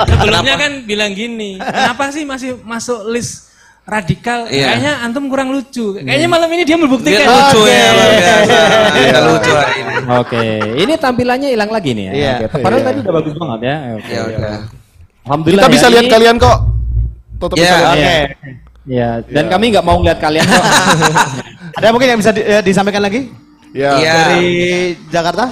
Sebelumnya 0.06 0.56
kan 0.58 0.72
bilang 0.86 1.12
gini, 1.18 1.58
kenapa 1.58 2.14
sih 2.14 2.24
masih 2.24 2.62
masuk 2.62 3.10
list 3.10 3.50
radikal? 3.86 4.46
Iya. 4.48 4.78
Kayaknya 4.78 4.92
antum 5.02 5.26
kurang 5.28 5.50
lucu. 5.50 5.98
Kayaknya 5.98 6.30
malam 6.30 6.50
ini 6.54 6.64
dia 6.64 6.78
membuktikan. 6.78 7.26
Dia 7.26 7.30
lucu 7.30 7.62
ya, 7.66 7.88
luar 7.92 8.10
biasa. 8.14 8.58
Dia 8.96 9.20
lucu 9.26 9.52
hari 9.52 9.74
ini. 9.82 9.94
Oke, 10.22 10.46
ini 10.78 10.94
tampilannya 10.98 11.50
hilang 11.54 11.72
lagi 11.74 11.90
nih 11.98 12.06
ya. 12.06 12.14
Iya. 12.14 12.34
Oke, 12.48 12.62
Padahal 12.62 12.84
tadi 12.86 12.98
udah 13.02 13.14
bagus 13.18 13.34
banget 13.38 13.60
ya. 13.66 13.76
Oke. 13.98 14.12
Ya 14.14 14.22
udah. 14.30 14.56
Alhamdulillah. 15.26 15.64
Kita 15.66 15.74
bisa 15.74 15.88
ya. 15.88 15.94
lihat 15.98 16.06
Ini- 16.06 16.14
kalian 16.14 16.36
kok. 16.38 16.58
Ya, 17.42 17.56
bisa 17.56 17.76
lihat. 17.76 17.96
Oke. 17.96 18.18
Ya, 18.82 19.10
dan 19.24 19.46
kami 19.48 19.66
nggak 19.70 19.86
mau 19.86 19.98
ngeliat 19.98 20.18
kalian 20.18 20.42
kok. 20.44 20.66
Ada 21.78 21.88
mungkin 21.90 22.08
yang 22.10 22.20
bisa 22.20 22.32
di- 22.32 22.42
eh, 22.42 22.62
disampaikan 22.62 23.00
lagi 23.00 23.30
Ya. 23.72 23.96
Iya. 23.96 24.14
dari 24.28 24.50
Jakarta? 25.08 25.46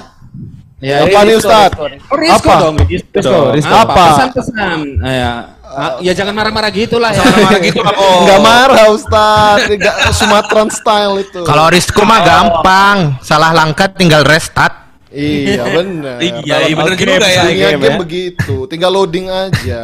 Ya, 0.80 1.04
Apa 1.04 1.20
nih, 1.24 1.36
Ustaz? 1.36 1.70
Rizko. 1.72 1.84
Oh, 2.08 2.18
Rizko 2.18 2.50
Apa? 2.50 2.62
dong, 2.62 2.76
Rizko. 2.82 3.12
Rizko, 3.14 3.40
Rizko. 3.54 3.76
Apa? 3.76 4.04
Pesan-pesan. 4.10 4.80
Ah, 5.00 5.12
Ya. 5.12 5.32
Ah, 5.70 5.92
ya 6.02 6.18
jangan 6.18 6.34
marah-marah 6.34 6.72
gitu 6.72 6.98
lah 6.98 7.14
ya. 7.14 7.22
Marah 7.22 7.62
gitu 7.62 7.78
lah. 7.78 7.94
Enggak 7.94 8.40
marah 8.42 8.86
Ustaz. 8.90 9.70
Enggak 9.70 9.96
Sumatran 10.12 10.68
style 10.68 11.22
itu. 11.22 11.46
Kalau 11.46 11.70
Rizko 11.70 12.02
mah 12.02 12.20
gampang, 12.20 12.98
salah 13.22 13.54
langkah 13.54 13.86
tinggal 13.88 14.26
restart. 14.26 14.74
Iya 15.10 15.66
benar. 15.68 16.18
Iya, 16.18 16.56
iya, 16.66 16.76
bener 16.76 16.94
juga 16.96 17.22
ya. 17.22 17.44
Dunia 17.46 17.70
Game 17.70 17.78
game 17.78 17.86
ya. 17.86 17.98
begitu. 17.98 18.56
Tinggal 18.66 18.90
loading 18.90 19.30
aja. 19.30 19.84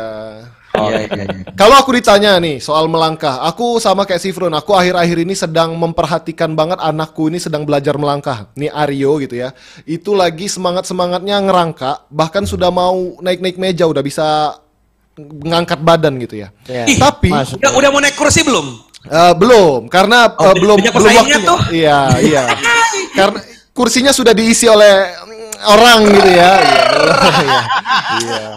Iya, 0.76 0.99
iya, 1.07 1.23
iya. 1.26 1.26
Kalau 1.53 1.76
aku 1.76 1.91
ditanya 1.91 2.35
nih 2.38 2.60
soal 2.60 2.85
melangkah, 2.85 3.39
aku 3.41 3.77
sama 3.77 4.03
kayak 4.03 4.19
Sifron, 4.19 4.52
aku 4.52 4.72
akhir-akhir 4.72 5.18
ini 5.22 5.34
sedang 5.34 5.73
memperhatikan 5.73 6.52
banget 6.52 6.77
anakku 6.77 7.27
ini 7.27 7.39
sedang 7.39 7.64
belajar 7.64 7.95
melangkah. 7.95 8.52
Nih 8.53 8.68
Aryo 8.68 9.18
gitu 9.19 9.35
ya. 9.35 9.56
Itu 9.84 10.14
lagi 10.14 10.45
semangat-semangatnya 10.45 11.39
ngerangka, 11.41 12.06
bahkan 12.07 12.43
sudah 12.43 12.69
mau 12.69 12.95
naik-naik 13.19 13.56
meja, 13.56 13.88
udah 13.88 14.02
bisa 14.02 14.60
ngangkat 15.18 15.80
badan 15.80 16.19
gitu 16.19 16.43
ya. 16.43 16.52
Ih, 16.68 16.99
Tapi 16.99 17.31
Udah, 17.31 17.72
udah 17.72 17.89
mau 17.89 18.03
naik 18.03 18.15
kursi 18.15 18.43
belum? 18.43 18.68
eh, 19.06 19.34
belum, 19.34 19.88
karena 19.88 20.27
Oh, 20.35 20.52
eh, 20.52 20.56
belum 20.57 20.77
belum 20.81 21.14
waktunya. 21.14 21.39
tuh. 21.39 21.60
Iya, 21.72 21.99
iya. 22.19 22.43
karena 23.14 23.39
kursinya 23.72 24.10
sudah 24.10 24.34
diisi 24.34 24.65
oleh 24.65 24.91
mm, 25.14 25.56
orang 25.64 25.99
gitu 26.10 26.30
ya. 26.31 26.52
Iya, 26.65 26.84
iya. 27.39 27.61
Iya. 28.19 28.47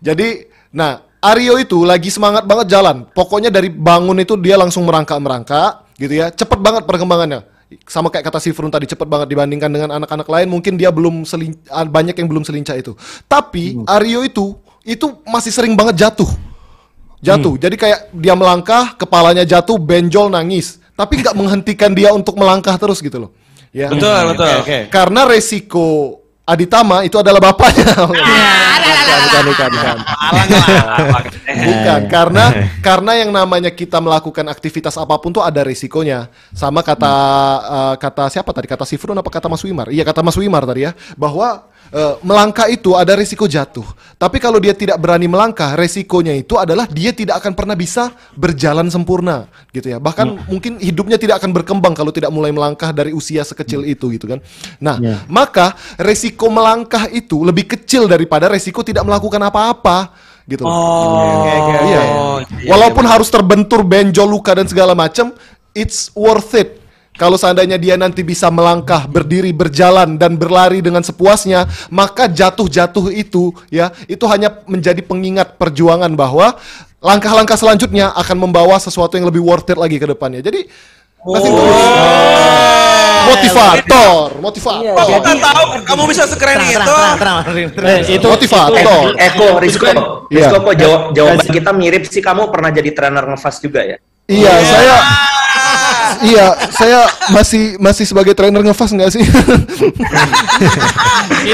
Jadi, 0.00 0.28
nah 0.70 0.98
Aryo 1.24 1.56
itu 1.56 1.88
lagi 1.88 2.12
semangat 2.12 2.44
banget 2.44 2.68
jalan. 2.68 3.08
Pokoknya 3.16 3.48
dari 3.48 3.72
bangun 3.72 4.20
itu 4.20 4.36
dia 4.36 4.60
langsung 4.60 4.84
merangkak-merangkak 4.84 5.96
gitu 5.96 6.20
ya. 6.20 6.28
Cepet 6.28 6.60
banget 6.60 6.84
perkembangannya. 6.84 7.48
Sama 7.88 8.12
kayak 8.12 8.28
kata 8.28 8.44
Sifrun 8.44 8.68
tadi 8.68 8.84
cepet 8.84 9.08
banget 9.08 9.32
dibandingkan 9.32 9.72
dengan 9.72 9.96
anak-anak 9.96 10.28
lain 10.28 10.52
mungkin 10.52 10.76
dia 10.76 10.92
belum 10.92 11.24
selin- 11.24 11.56
banyak 11.66 12.12
yang 12.12 12.28
belum 12.28 12.44
selincah 12.44 12.76
itu. 12.76 12.92
Tapi 13.24 13.80
Aryo 13.88 14.20
itu 14.22 14.52
itu 14.84 15.06
masih 15.24 15.48
sering 15.48 15.72
banget 15.72 16.04
jatuh. 16.04 16.28
Jatuh. 17.24 17.56
Jadi 17.56 17.80
kayak 17.80 18.12
dia 18.12 18.36
melangkah, 18.36 18.92
kepalanya 19.00 19.48
jatuh, 19.48 19.80
benjol 19.80 20.28
nangis. 20.28 20.76
Tapi 20.92 21.24
nggak 21.24 21.34
menghentikan 21.34 21.96
dia 21.96 22.12
untuk 22.12 22.36
melangkah 22.36 22.76
terus 22.76 23.00
gitu 23.00 23.16
loh. 23.16 23.30
Ya. 23.72 23.88
Betul, 23.90 24.36
betul. 24.36 24.54
Karena 24.92 25.24
resiko 25.26 26.20
Aditama 26.44 27.08
itu 27.08 27.16
adalah 27.16 27.40
bapaknya. 27.40 27.88
bukan, 28.04 29.42
bukan, 29.48 29.68
bukan. 29.72 29.96
Bukan, 31.54 32.00
karena 32.12 32.44
karena 32.84 33.12
yang 33.16 33.32
namanya 33.32 33.72
kita 33.72 33.96
melakukan 33.96 34.44
aktivitas 34.52 35.00
apa 35.00 35.16
pun 35.16 35.32
tuh 35.32 35.40
ada 35.40 35.64
risikonya. 35.64 36.28
Sama 36.52 36.84
kata 36.84 37.14
eh, 37.64 37.94
kata 37.96 38.28
siapa 38.28 38.52
tadi? 38.52 38.68
Kata 38.68 38.84
Sifrun 38.84 39.16
apa 39.16 39.32
kata 39.32 39.48
Mas 39.48 39.64
Wimar? 39.64 39.88
Iya 39.88 40.04
kata 40.04 40.20
Mas 40.20 40.36
Wimar 40.36 40.68
tadi 40.68 40.84
ya, 40.84 40.92
bahwa 41.16 41.64
eh, 41.92 42.14
melangkah 42.22 42.70
itu 42.70 42.94
ada 42.94 43.12
risiko 43.18 43.44
jatuh. 43.44 43.84
Tapi 44.14 44.38
kalau 44.38 44.62
dia 44.62 44.72
tidak 44.72 44.96
berani 44.96 45.26
melangkah, 45.26 45.74
resikonya 45.74 46.32
itu 46.38 46.56
adalah 46.56 46.86
dia 46.88 47.10
tidak 47.10 47.42
akan 47.42 47.52
pernah 47.52 47.76
bisa 47.76 48.14
berjalan 48.38 48.86
sempurna, 48.88 49.50
gitu 49.74 49.90
ya. 49.90 49.98
Bahkan 49.98 50.48
mungkin 50.48 50.78
hidupnya 50.78 51.18
tidak 51.18 51.42
akan 51.42 51.50
berkembang 51.50 51.92
kalau 51.92 52.14
tidak 52.14 52.30
mulai 52.30 52.54
melangkah 52.54 52.94
dari 52.94 53.10
usia 53.10 53.42
sekecil 53.42 53.82
itu, 53.84 54.08
gitu 54.14 54.30
kan. 54.30 54.38
Nah, 54.78 55.26
maka 55.26 55.74
resiko 55.98 56.46
melangkah 56.48 57.10
itu 57.10 57.42
lebih 57.42 57.66
kecil 57.68 58.06
daripada 58.06 58.46
resiko 58.48 58.80
tidak 58.86 59.02
melakukan 59.02 59.42
apa-apa, 59.42 60.14
gitu. 60.46 60.64
Oh, 60.64 61.44
Iya. 61.44 61.84
iya, 61.84 62.02
Walaupun 62.68 63.04
harus 63.08 63.28
terbentur, 63.32 63.80
benjol, 63.84 64.28
luka 64.28 64.52
dan 64.52 64.68
segala 64.68 64.92
macam, 64.92 65.32
it's 65.74 66.12
worth 66.14 66.54
it. 66.56 66.83
Kalau 67.14 67.38
seandainya 67.38 67.78
dia 67.78 67.94
nanti 67.94 68.26
bisa 68.26 68.50
melangkah, 68.50 69.06
berdiri, 69.06 69.54
berjalan 69.54 70.18
dan 70.18 70.34
berlari 70.34 70.82
dengan 70.82 70.98
sepuasnya, 70.98 71.70
maka 71.86 72.26
jatuh-jatuh 72.26 73.14
itu 73.14 73.54
ya, 73.70 73.94
itu 74.10 74.26
hanya 74.26 74.50
menjadi 74.66 74.98
pengingat 74.98 75.54
perjuangan 75.54 76.10
bahwa 76.18 76.58
langkah-langkah 76.98 77.54
selanjutnya 77.54 78.10
akan 78.18 78.50
membawa 78.50 78.74
sesuatu 78.82 79.14
yang 79.14 79.30
lebih 79.30 79.46
worth 79.46 79.70
it 79.70 79.78
lagi 79.78 80.02
ke 80.02 80.10
depannya. 80.10 80.42
Jadi 80.42 80.66
nothing 81.22 81.54
tulus. 81.54 81.86
motivator, 83.24 84.28
motivator. 84.42 84.82
Iya, 84.84 84.92
jadi- 85.06 85.38
nggak 85.38 85.54
tahu 85.54 85.64
kamu 85.86 86.02
bisa 86.10 86.22
sekeren 86.28 86.56
Terang, 86.60 86.68
itu? 86.68 86.76
terang, 86.82 87.16
terang, 87.16 87.38
terang. 87.72 87.88
Eh, 87.94 88.00
itu 88.18 88.26
motivator. 88.26 89.00
Eko, 89.16 89.46
Rizko, 89.62 89.86
Iya. 89.86 90.50
Rizko 90.50 90.56
kok 90.60 90.74
jawab 90.76 91.00
jawaban 91.14 91.46
kita 91.46 91.70
mirip 91.72 92.02
sih 92.10 92.20
kamu 92.20 92.50
pernah 92.50 92.74
jadi 92.74 92.90
trainer 92.90 93.24
ngefast 93.24 93.62
juga 93.62 93.80
ya? 93.86 93.96
Iya, 94.28 94.52
saya 94.66 94.96
Iya, 96.22 96.46
saya 96.70 97.00
masih 97.32 97.80
masih 97.82 98.04
sebagai 98.06 98.36
trainer 98.36 98.62
ngefast 98.62 98.94
nggak 98.94 99.10
sih? 99.10 99.22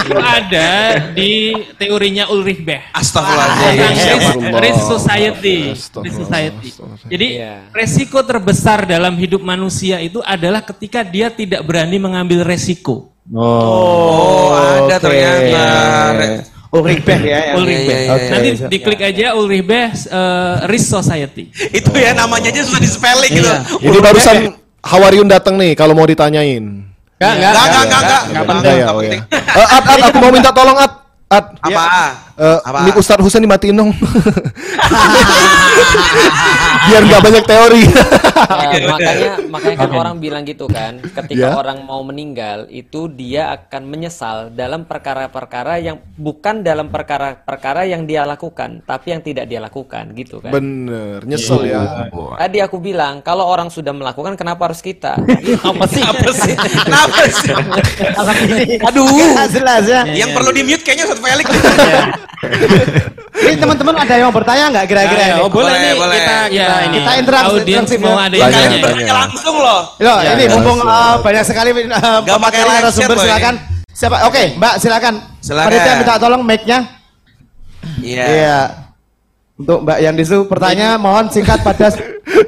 itu 0.00 0.14
ada 0.18 0.70
di 1.14 1.54
teorinya 1.78 2.28
Ulrich 2.28 2.60
Beck. 2.60 2.90
Astagfirullahaladzim. 2.92 4.52
Risk, 4.60 4.82
society. 4.84 5.58
Risk 5.72 6.16
society. 6.26 6.68
Jadi 7.08 7.26
Iya. 7.40 7.70
resiko 7.70 8.20
terbesar 8.26 8.84
dalam 8.84 9.14
hidup 9.16 9.40
manusia 9.40 10.02
itu 10.02 10.18
adalah 10.26 10.60
ketika 10.66 11.06
dia 11.06 11.30
tidak 11.30 11.62
berani 11.62 11.96
mengambil 12.02 12.42
resiko. 12.42 13.14
Oh, 13.30 14.50
ada 14.58 14.98
Oke. 14.98 15.06
ternyata. 15.06 15.64
Ulrich 16.70 17.02
Beck 17.02 17.20
ya. 17.26 17.58
Ulrich 17.58 17.82
iya, 17.82 17.98
iya, 17.98 18.14
iya. 18.14 18.30
Nanti 18.30 18.50
diklik 18.70 19.00
aja 19.02 19.26
Ulrich 19.34 19.66
Beck 19.66 19.90
eh, 20.06 20.54
Risk 20.70 20.86
Society. 20.86 21.50
Itu 21.50 21.90
ya 21.98 22.14
namanya 22.14 22.54
aja 22.54 22.62
susah 22.62 22.78
di 22.78 22.90
spelling 22.90 23.32
gitu. 23.34 23.50
Ini 23.82 23.98
barusan 23.98 24.36
Hawariun 24.80 25.28
datang 25.28 25.58
nih 25.58 25.74
kalau 25.74 25.92
mau 25.92 26.06
ditanyain. 26.06 26.62
Enggak, 27.20 27.32
enggak, 27.36 27.52
Enggak, 27.52 27.64
enggak, 27.68 27.84
enggak, 27.84 28.00
enggak. 28.00 28.22
Enggak 28.24 28.44
Enggak 28.48 28.74
ya, 28.74 28.86
oh 28.88 29.00
penting. 29.02 29.20
ya. 29.20 29.60
Eh, 29.60 29.66
At, 29.68 29.84
At, 29.84 30.00
aku 30.08 30.18
mau 30.22 30.30
minta 30.32 30.50
tolong 30.54 30.76
At. 30.78 30.92
At, 31.30 31.46
Apa? 31.62 31.84
Eh, 32.40 32.58
Apa? 32.64 32.88
mic 32.88 32.96
Ustadz 32.96 33.20
Husain 33.20 33.44
dimatiin 33.44 33.76
dong. 33.76 33.92
Biar 36.80 37.02
nggak 37.04 37.20
banyak 37.20 37.44
teori. 37.44 37.84
Ya, 37.84 38.88
makanya 38.88 39.30
makanya 39.46 39.76
kan 39.76 39.90
orang 39.92 40.16
bilang 40.16 40.42
gitu 40.48 40.64
kan, 40.64 40.96
ketika 41.04 41.36
Ya. 41.36 41.52
orang 41.52 41.84
mau 41.84 42.00
meninggal 42.00 42.64
itu 42.68 43.06
dia 43.06 43.52
akan 43.52 43.84
menyesal 43.84 44.48
dalam 44.50 44.84
perkara-perkara 44.84 45.76
yang 45.78 46.00
bukan 46.16 46.64
dalam 46.64 46.88
perkara-perkara 46.88 47.84
yang 47.84 48.08
dia 48.08 48.24
lakukan, 48.24 48.80
tapi 48.82 49.12
yang 49.12 49.20
tidak 49.20 49.44
dia 49.44 49.60
lakukan 49.60 50.08
gitu 50.16 50.40
kan. 50.40 50.50
Bener, 50.50 51.20
nyesel 51.28 51.68
ya. 51.68 52.08
Tadi 52.10 52.58
aku 52.58 52.80
bilang 52.80 53.20
kalau 53.20 53.44
orang 53.44 53.68
sudah 53.68 53.92
melakukan 53.92 54.34
kenapa 54.34 54.72
harus 54.72 54.80
kita? 54.80 55.20
Apa 55.70 55.84
sih? 55.86 56.00
Apa 56.02 56.30
sih? 56.42 56.54
Kenapa 56.56 57.20
sih? 57.28 57.52
Aduh. 58.80 59.06
Jelas, 59.50 59.84
ya. 59.84 60.08
Yang 60.08 60.30
perlu 60.32 60.50
di 60.50 60.62
mute 60.64 60.80
kayaknya 60.80 61.04
Ustaz 61.04 61.20
Felix. 61.20 61.46
Ini 63.40 63.56
teman-teman 63.56 63.94
ada 63.96 64.14
yang 64.14 64.26
mau 64.28 64.36
bertanya 64.36 64.64
nggak 64.70 64.84
kira-kira 64.86 65.22
Ayo, 65.22 65.32
ini? 65.32 65.40
oh, 65.40 65.50
boleh, 65.50 65.66
Boleh, 65.66 65.80
nih 65.80 65.92
boleh. 65.94 66.16
kita 66.16 66.34
Ya, 66.34 66.46
kita 66.50 66.76
ini. 66.80 66.96
kita 66.96 67.10
interaksi- 67.16 67.50
Audiens 67.52 67.88
interaksi, 67.88 67.96
mau 67.98 68.16
ada 68.16 68.34
yang 68.34 68.42
Banyak, 68.42 68.60
tanya. 68.60 68.78
banyak. 68.80 69.14
langsung 69.16 69.56
loh. 69.56 69.80
Yo, 69.96 70.14
Ya, 70.20 70.30
ini 70.30 70.42
ya, 70.42 70.50
mumpung 70.50 70.78
uh, 70.82 71.14
banyak 71.20 71.44
sekali 71.44 71.70
uh, 71.72 72.20
pakai 72.20 72.60
narasumber 72.60 72.92
chat 72.92 73.08
loh 73.10 73.24
silakan. 73.24 73.54
Siapa? 73.90 74.16
Oke, 74.24 74.42
Mbak 74.56 74.74
silakan. 74.78 75.14
Silakan. 75.40 75.68
Panitia 75.68 75.92
minta 75.96 76.14
tolong 76.16 76.42
mic-nya. 76.42 76.78
Iya. 78.00 78.24
Iya. 78.24 78.58
Untuk 79.56 79.78
Mbak 79.84 79.98
yang 80.00 80.14
di 80.16 80.24
situ 80.24 80.40
pertanyaan 80.44 80.96
mohon 80.96 81.28
singkat 81.28 81.60
padat 81.60 81.92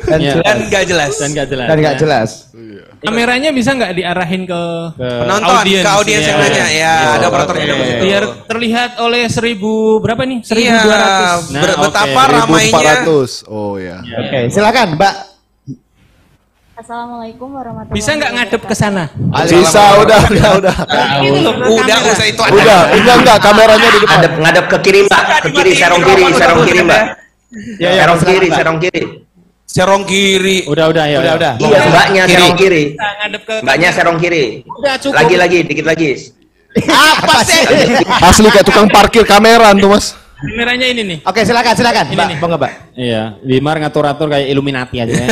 dan 0.07 0.19
Iya. 0.19 0.33
jelas. 0.33 0.45
Dan 0.47 0.59
nggak 0.67 0.85
jelas. 0.89 1.13
Dan 1.15 1.29
nggak 1.31 1.47
jelas. 1.47 1.67
Dan 1.69 1.77
nggak 1.79 1.95
ya. 1.95 2.01
jelas. 2.01 2.31
Kameranya 3.03 3.51
bisa 3.51 3.75
nggak 3.75 3.99
diarahin 3.99 4.47
ke, 4.47 4.63
Penonton, 4.95 5.55
ke 5.67 5.91
audiens 5.91 6.23
yang 6.23 6.39
nanya. 6.39 6.67
Ya, 6.71 6.95
ada 7.19 7.27
operatornya 7.27 7.67
dong. 7.67 7.81
Iya. 7.83 7.99
Biar 7.99 8.23
terlihat 8.47 8.91
oleh 9.03 9.27
seribu 9.27 9.99
berapa 9.99 10.23
nih? 10.23 10.39
Seribu 10.47 10.71
Iya, 10.71 10.87
dua 10.87 10.97
ratus. 11.03 11.43
ber- 11.51 11.79
betapa 11.83 12.23
oke. 12.23 12.35
ramainya. 12.39 12.95
1400. 13.03 13.51
Oh 13.51 13.75
ya. 13.75 13.99
Oke, 14.07 14.39
silakan 14.55 14.95
Mbak. 14.95 15.15
Assalamualaikum 16.73 17.49
warahmatullahi 17.53 17.95
Bisa 17.95 18.11
nggak 18.15 18.33
ngadep 18.33 18.63
ke 18.65 18.75
sana? 18.75 19.05
Bisa, 19.47 19.83
udah, 20.03 20.21
udah, 20.31 20.51
udah. 20.63 20.77
Udah, 21.83 21.99
usah 22.07 22.27
itu 22.27 22.43
ada. 22.43 22.55
Udah, 22.55 22.81
enggak 22.95 23.17
enggak 23.23 23.39
kameranya 23.43 23.89
di 23.91 23.99
depan. 23.99 24.19
Ngadep 24.19 24.33
ngadep 24.39 24.65
ke 24.67 24.79
kiri 24.83 25.01
mbak, 25.07 25.23
ke 25.43 25.49
kiri 25.51 25.73
serong 25.75 26.03
kiri, 26.03 26.25
serong 26.35 26.61
kiri 26.63 26.81
mbak. 26.83 27.03
Ya, 27.77 27.91
ya, 27.93 28.03
Serong 28.07 28.21
kiri, 28.25 28.49
serong 28.51 28.79
kiri. 28.81 29.03
Serong 29.73 30.05
kiri. 30.05 30.69
Udah 30.69 30.93
udah 30.93 31.05
ya. 31.09 31.19
Udah, 31.19 31.35
udah. 31.35 31.53
Iya 31.57 31.79
mbaknya 31.89 32.23
Kiri. 32.23 32.35
serong 32.37 32.55
kiri. 32.55 32.83
Kita 32.93 33.09
ngadep 33.17 33.43
ke 33.43 33.55
Mbaknya 33.65 33.89
serong 33.91 34.19
kiri. 34.21 34.45
Udah 34.69 34.95
cukup. 35.01 35.17
Lagi 35.17 35.35
lagi, 35.41 35.59
dikit 35.65 35.87
lagi. 35.89 36.09
Apa 36.77 37.41
sih? 37.41 37.61
Asli 38.29 38.49
kayak 38.49 38.65
tukang 38.65 38.89
parkir 38.89 39.25
kameran 39.25 39.77
tuh, 39.77 39.89
Mas. 39.89 40.13
Kameranya 40.37 40.87
ini 40.87 41.03
nih. 41.07 41.19
Oke, 41.25 41.41
silakan, 41.43 41.73
silakan. 41.73 42.05
Ini 42.05 42.17
Mbak, 42.19 42.27
nih. 42.29 42.37
monggo, 42.37 42.57
Mbak. 42.59 42.73
Iya, 42.93 43.23
Wimar 43.41 43.77
ngatur-atur 43.79 44.27
kayak 44.29 44.47
Illuminati 44.51 44.97
aja 44.99 45.09
ya. 45.15 45.27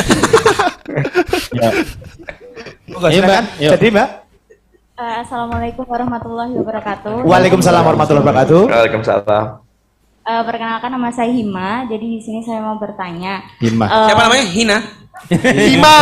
ya. 1.51 1.69
Iya, 2.87 3.09
silakan. 3.11 3.21
Mbak. 3.21 3.41
Yuk. 3.61 3.71
Jadi, 3.77 3.87
Mbak. 3.91 4.09
Eh, 5.01 5.15
Assalamualaikum 5.21 5.85
warahmatullahi 5.85 6.53
wabarakatuh. 6.57 7.13
Waalaikumsalam 7.25 7.81
warahmatullahi 7.83 8.23
wabarakatuh. 8.23 8.61
Waalaikumsalam. 8.69 9.45
Eh, 10.21 10.43
perkenalkan 10.45 10.93
nama 10.93 11.09
saya 11.09 11.33
Hima. 11.33 11.89
Jadi 11.89 12.05
di 12.05 12.19
sini 12.21 12.45
saya 12.45 12.61
mau 12.61 12.77
bertanya. 12.77 13.41
Hima. 13.57 13.85
Eh, 13.89 14.05
Siapa 14.05 14.21
namanya? 14.21 14.45
Hina. 14.45 14.77
Hima. 15.73 15.95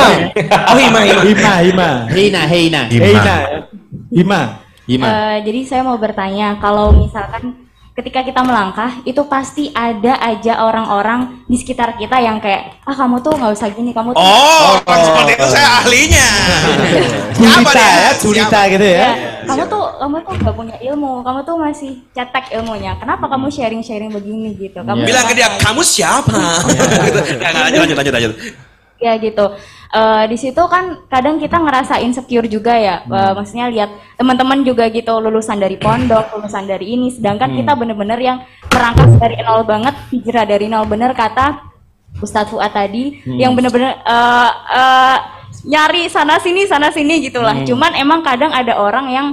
Oh, 0.68 0.76
Hima, 0.76 1.00
Hima. 1.02 1.22
Hima, 1.24 1.54
Hima. 1.64 1.90
Heina, 2.12 2.42
Heina. 2.44 2.82
Hima. 2.92 3.36
Hima. 4.12 4.42
Hima. 4.84 5.08
eh, 5.08 5.38
jadi 5.46 5.60
saya 5.64 5.82
mau 5.86 5.96
bertanya, 5.96 6.58
kalau 6.58 6.90
misalkan 6.92 7.64
ketika 7.94 8.26
kita 8.26 8.42
melangkah, 8.42 8.90
itu 9.04 9.22
pasti 9.24 9.70
ada 9.70 10.18
aja 10.18 10.64
orang-orang 10.64 11.46
di 11.46 11.56
sekitar 11.56 11.94
kita 11.94 12.18
yang 12.18 12.40
kayak, 12.40 12.80
ah 12.84 12.96
kamu 12.96 13.20
tuh 13.20 13.38
nggak 13.38 13.54
usah 13.54 13.70
gini, 13.70 13.92
kamu 13.92 14.12
tuh 14.12 14.20
Oh, 14.20 14.80
kan 14.82 15.00
seperti 15.00 15.32
itu 15.36 15.48
saya 15.48 15.68
ahlinya. 15.80 16.28
Siapa 17.36 17.70
dia? 17.70 17.86
ya, 17.86 18.10
Julita 18.18 18.62
gitu 18.68 18.86
ya. 18.88 19.00
Ya, 19.00 19.12
kamu 19.50 19.64
tuh 19.66 19.84
kamu 19.98 20.16
tuh 20.22 20.34
nggak 20.38 20.56
punya 20.56 20.78
ilmu, 20.80 21.12
kamu 21.26 21.40
tuh 21.42 21.56
masih 21.58 21.92
cetek 22.14 22.46
ilmunya. 22.56 22.94
Kenapa 23.02 23.26
kamu 23.26 23.50
sharing-sharing 23.50 24.14
begini 24.14 24.54
gitu? 24.54 24.86
Kamu 24.86 25.02
Bilang 25.02 25.26
ke 25.26 25.34
dia, 25.34 25.50
kamu 25.58 25.82
siapa? 25.82 26.38
Gitu. 27.10 27.20
Nggak, 27.42 27.50
nggak, 27.50 27.64
lanjut, 27.66 27.80
lanjut, 27.82 27.98
lanjut, 27.98 28.14
lanjut. 28.14 28.34
ya 29.00 29.16
gitu. 29.16 29.46
Eh, 29.90 30.24
di 30.30 30.38
situ 30.38 30.60
kan 30.70 31.08
kadang 31.10 31.42
kita 31.42 31.58
ngerasa 31.58 31.98
insecure 32.04 32.46
juga 32.46 32.78
ya. 32.78 33.02
Eh, 33.10 33.32
maksudnya 33.34 33.66
lihat 33.74 33.90
teman-teman 34.20 34.62
juga 34.62 34.86
gitu 34.94 35.18
lulusan 35.18 35.58
dari 35.58 35.82
pondok, 35.82 36.36
lulusan 36.38 36.70
dari 36.70 36.94
ini, 36.94 37.10
sedangkan 37.10 37.58
kita 37.58 37.74
bener-bener 37.74 38.20
yang 38.22 38.38
merangkak 38.70 39.10
dari 39.18 39.42
nol 39.42 39.66
banget, 39.66 39.96
hijrah 40.14 40.46
dari 40.46 40.70
nol 40.70 40.86
bener 40.86 41.18
kata 41.18 41.66
Ustadz 42.22 42.54
Fuad 42.54 42.70
tadi, 42.70 43.24
yang 43.26 43.58
bener-bener 43.58 43.98
eh, 43.98 44.52
eh, 44.78 45.18
nyari 45.66 46.08
sana 46.08 46.40
sini 46.40 46.68
sana 46.68 46.92
sini 46.94 47.24
gitulah. 47.24 47.56
Cuman 47.68 47.92
emang 47.96 48.22
kadang 48.24 48.52
ada 48.54 48.78
orang 48.78 49.08
yang 49.12 49.28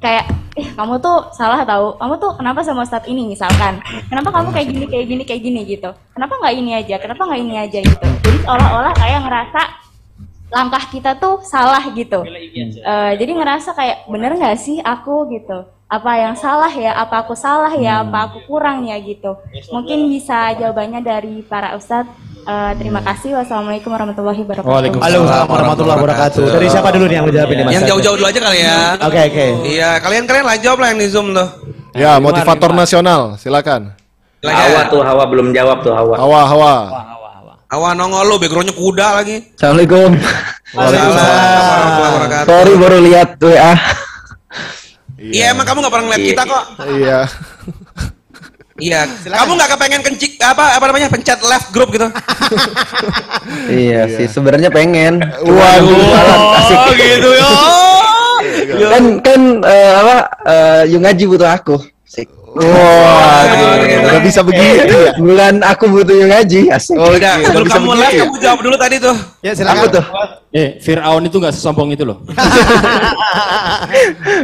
kayak 0.00 0.28
eh 0.58 0.66
kamu 0.76 0.98
tuh 0.98 1.30
salah 1.32 1.62
tahu 1.64 1.96
kamu 1.96 2.14
tuh 2.20 2.32
kenapa 2.36 2.60
sama 2.60 2.84
Ustadz 2.84 3.08
ini? 3.08 3.32
misalkan. 3.32 3.80
Kenapa 4.08 4.28
kamu 4.30 4.48
kayak 4.52 4.66
gini 4.68 4.84
kayak 4.88 5.06
gini 5.06 5.22
kayak 5.24 5.42
gini? 5.42 5.60
gitu. 5.64 5.90
Kenapa 6.12 6.34
nggak 6.40 6.54
ini 6.54 6.70
aja? 6.76 6.96
Kenapa 7.00 7.22
nggak 7.26 7.40
ini 7.40 7.54
aja? 7.56 7.78
gitu. 7.80 8.06
Jadi 8.24 8.38
seolah-olah 8.44 8.92
kayak 8.96 9.20
ngerasa 9.24 9.62
langkah 10.50 10.82
kita 10.90 11.14
tuh 11.16 11.40
salah 11.46 11.82
gitu. 11.94 12.26
Eh, 12.26 13.12
jadi 13.16 13.32
ngerasa 13.38 13.70
kayak 13.72 14.10
bener 14.10 14.34
nggak 14.34 14.58
sih 14.58 14.82
aku? 14.82 15.30
gitu 15.30 15.79
apa 15.90 16.12
yang 16.14 16.34
salah 16.38 16.70
ya 16.70 16.94
apa 16.94 17.26
aku 17.26 17.34
salah 17.34 17.74
ya 17.74 18.06
apa 18.06 18.30
aku 18.30 18.46
kurang 18.46 18.86
ya 18.86 18.94
gitu 19.02 19.34
mungkin 19.74 20.06
bisa 20.06 20.54
jawabannya 20.54 21.02
dari 21.02 21.42
para 21.42 21.74
ustadz 21.74 22.30
Eh, 22.40 22.72
terima 22.80 23.04
kasih 23.04 23.36
wassalamualaikum 23.36 23.92
warahmatullahi 23.92 24.40
wabarakatuh 24.48 24.72
Waalaikumsalam. 24.72 25.44
Warahmatullahi 25.44 25.98
wabarakatuh. 26.00 26.44
Dari 26.48 26.66
siapa 26.72 26.88
dulu 26.88 27.04
nih 27.04 27.16
yang 27.20 27.24
mau 27.28 27.34
jawab 27.36 27.50
ini, 27.52 27.62
Mas? 27.68 27.72
Yang 27.76 27.84
jauh-jauh 27.92 28.16
dulu 28.16 28.26
aja 28.32 28.40
kali 28.40 28.58
ya. 28.64 28.78
Oke, 28.96 29.20
oke. 29.28 29.46
Iya, 29.68 29.90
kalian 30.00 30.24
kalian 30.24 30.44
lah 30.48 30.56
jawab 30.56 30.78
lah 30.80 30.88
yang 30.88 31.00
di 31.04 31.08
Zoom 31.12 31.36
tuh. 31.36 31.48
Ya, 31.92 32.16
motivator 32.16 32.72
nasional, 32.72 33.36
silakan. 33.36 33.92
Lagi 34.40 34.56
Hawa 34.56 34.80
ya. 34.80 34.82
tuh, 34.88 35.00
Hawa 35.04 35.24
belum 35.28 35.52
jawab 35.52 35.84
tuh 35.84 35.92
Hawa. 35.92 36.14
Hawa, 36.16 36.40
Hawa. 36.48 36.74
Awan 37.70 37.94
nongol 38.00 38.24
lu, 38.24 38.36
backgroundnya 38.40 38.74
kuda 38.74 39.08
lagi. 39.20 39.36
Assalamualaikum. 39.54 40.10
Waalaikumsalam 40.74 41.38
warahmatullahi 41.44 42.12
wabarakatuh. 42.16 42.48
Sorry 42.48 42.72
baru 42.80 42.98
lihat 43.04 43.28
WA. 43.36 43.72
Iya, 45.20 45.52
emang 45.52 45.68
kamu 45.68 45.84
nggak 45.84 45.92
pernah 45.92 46.06
ngeliat 46.08 46.24
kita 46.32 46.42
kok. 46.48 46.64
Iya. 46.96 47.20
Iya, 48.80 49.00
kamu 49.28 49.50
nggak 49.60 49.70
kepengen 49.76 50.00
kencik 50.00 50.32
apa 50.40 50.80
apa 50.80 50.84
namanya 50.88 51.12
pencet 51.12 51.36
left 51.44 51.68
group 51.68 51.92
gitu? 51.92 52.08
iya 53.84 54.08
sih 54.08 54.24
sebenarnya 54.24 54.72
pengen. 54.72 55.20
Waduh. 55.44 56.00
Asik. 56.64 56.78
Oh 56.80 56.92
gitu 56.96 57.28
ya. 57.36 57.52
Kan 58.88 59.04
kan 59.20 59.40
eh, 59.68 59.92
apa 59.92 60.16
eh, 60.48 60.82
Yung 60.96 61.04
ngaji 61.04 61.24
butuh 61.28 61.52
aku. 61.52 61.76
Asik. 62.08 62.39
Wah, 62.50 63.46
nggak 64.02 64.22
bisa 64.26 64.42
begitu 64.42 64.90
ya. 64.90 65.14
Bulan 65.14 65.62
aku 65.62 65.86
butuh 65.86 66.26
ngaji. 66.26 66.66
Asik. 66.68 66.94
Oh 66.94 67.08
udah, 67.08 67.38
Nggak 67.38 67.46
sebelum 67.46 67.68
kamu 67.68 67.90
ya? 67.94 68.10
kamu 68.20 68.36
jawab 68.42 68.58
dulu 68.58 68.74
tadi 68.74 68.96
tuh. 68.98 69.16
Ya, 69.40 69.52
Aku 69.52 69.58
silakan. 69.62 69.88
tuh 69.88 70.04
Eh, 70.50 70.82
Fir'aun 70.82 71.22
itu 71.22 71.38
nggak 71.38 71.54
sesombong 71.54 71.94
itu 71.94 72.02
loh. 72.02 72.18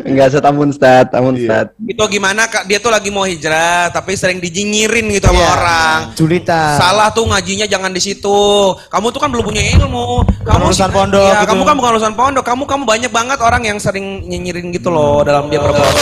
enggak 0.07 0.29
setamun 0.31 0.71
stat, 0.71 1.11
tamun 1.11 1.35
stat. 1.35 1.75
Itu 1.83 1.99
gimana 2.07 2.47
Kak? 2.47 2.65
Dia 2.65 2.79
tuh 2.79 2.89
lagi 2.89 3.11
mau 3.11 3.25
hijrah 3.25 3.91
tapi 3.91 4.15
sering 4.15 4.39
dijinyirin 4.39 5.11
gitu 5.11 5.27
sama 5.27 5.37
Iya. 5.37 5.47
orang. 5.51 5.99
Julita. 6.15 6.63
Salah 6.79 7.11
tuh 7.11 7.27
ngajinya 7.27 7.67
jangan 7.67 7.91
di 7.91 7.99
situ. 7.99 8.39
Kamu 8.87 9.11
tuh 9.11 9.19
kan 9.19 9.29
belum 9.29 9.45
punya 9.45 9.61
ilmu. 9.75 10.23
Kamu 10.43 10.65
lulusan 10.65 10.89
pondok 10.89 11.27
Iya, 11.27 11.43
gitu. 11.43 11.49
kamu 11.51 11.61
kan 11.65 11.75
bukan 11.75 11.91
lulusan 11.93 12.15
pondok. 12.15 12.45
Kamu 12.47 12.63
kamu 12.65 12.83
banyak 12.87 13.11
banget 13.11 13.39
orang 13.43 13.63
yang 13.65 13.77
sering 13.77 14.23
nyinyirin 14.23 14.71
gitu 14.71 14.89
loh 14.89 15.21
dalam 15.23 15.51
dia 15.51 15.59
berbuat. 15.59 15.95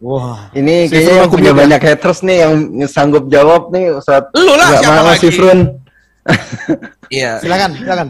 Wah. 0.00 0.48
Ini 0.52 0.88
Si 0.88 0.96
kayaknya 0.96 1.12
yang 1.12 1.26
aku 1.28 1.36
punya 1.36 1.52
ya. 1.52 1.58
banyak 1.60 1.80
haters 1.84 2.18
nih 2.24 2.36
yang 2.40 2.52
sanggup 2.88 3.28
jawab 3.28 3.68
nih 3.68 3.92
Ustaz. 3.92 4.32
Lu 4.32 4.56
lah, 4.56 4.68
Nggak 4.72 4.80
siapa 4.80 4.96
mau 4.96 5.06
lagi? 5.06 5.20
si 5.20 5.28
Frun. 5.30 5.60
Iya. 7.12 7.32
Silakan, 7.38 7.70
silakan. 7.76 8.08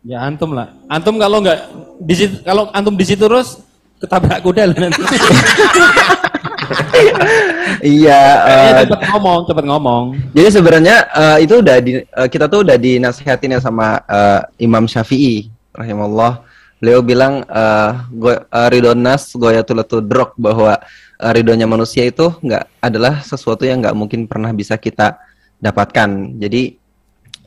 Ya 0.00 0.18
antum 0.22 0.50
lah. 0.54 0.70
Antum 0.86 1.18
kalau 1.18 1.42
nggak 1.42 1.58
di 1.98 2.14
situ, 2.14 2.34
kalau 2.40 2.70
antum 2.70 2.94
di 2.94 3.04
situ 3.04 3.20
terus 3.20 3.58
ketabrak 3.98 4.38
kuda 4.40 4.70
loh 4.70 4.76
nanti. 4.78 5.02
Iya. 7.80 8.20
Ya, 8.46 8.70
eh, 8.76 8.86
cepet 8.86 9.00
ngomong, 9.10 9.38
cepet 9.42 9.64
ngomong. 9.66 10.02
Jadi 10.30 10.48
sebenarnya 10.52 10.96
eh, 11.08 11.36
itu 11.42 11.54
udah 11.58 11.76
di, 11.80 11.92
eh, 11.98 12.28
kita 12.28 12.46
tuh 12.46 12.62
udah 12.62 12.76
dinasihatin 12.76 13.56
ya 13.56 13.60
sama 13.60 13.98
eh, 14.04 14.40
Imam 14.60 14.84
Syafi'i 14.84 15.48
rahimahullah. 15.72 16.44
Beliau 16.80 17.04
bilang 17.04 17.44
eh 17.44 17.92
go- 18.08 18.40
eh, 18.40 18.68
ridon 18.72 18.96
nas 18.96 19.36
goyatul 19.36 19.84
drok 20.00 20.32
bahwa 20.40 20.80
eh, 21.20 21.32
ridhonya 21.36 21.68
manusia 21.68 22.08
itu 22.08 22.32
nggak 22.40 22.80
adalah 22.80 23.20
sesuatu 23.20 23.68
yang 23.68 23.84
nggak 23.84 23.92
mungkin 23.92 24.24
pernah 24.24 24.48
bisa 24.56 24.80
kita 24.80 25.20
dapatkan. 25.60 26.40
Jadi 26.40 26.80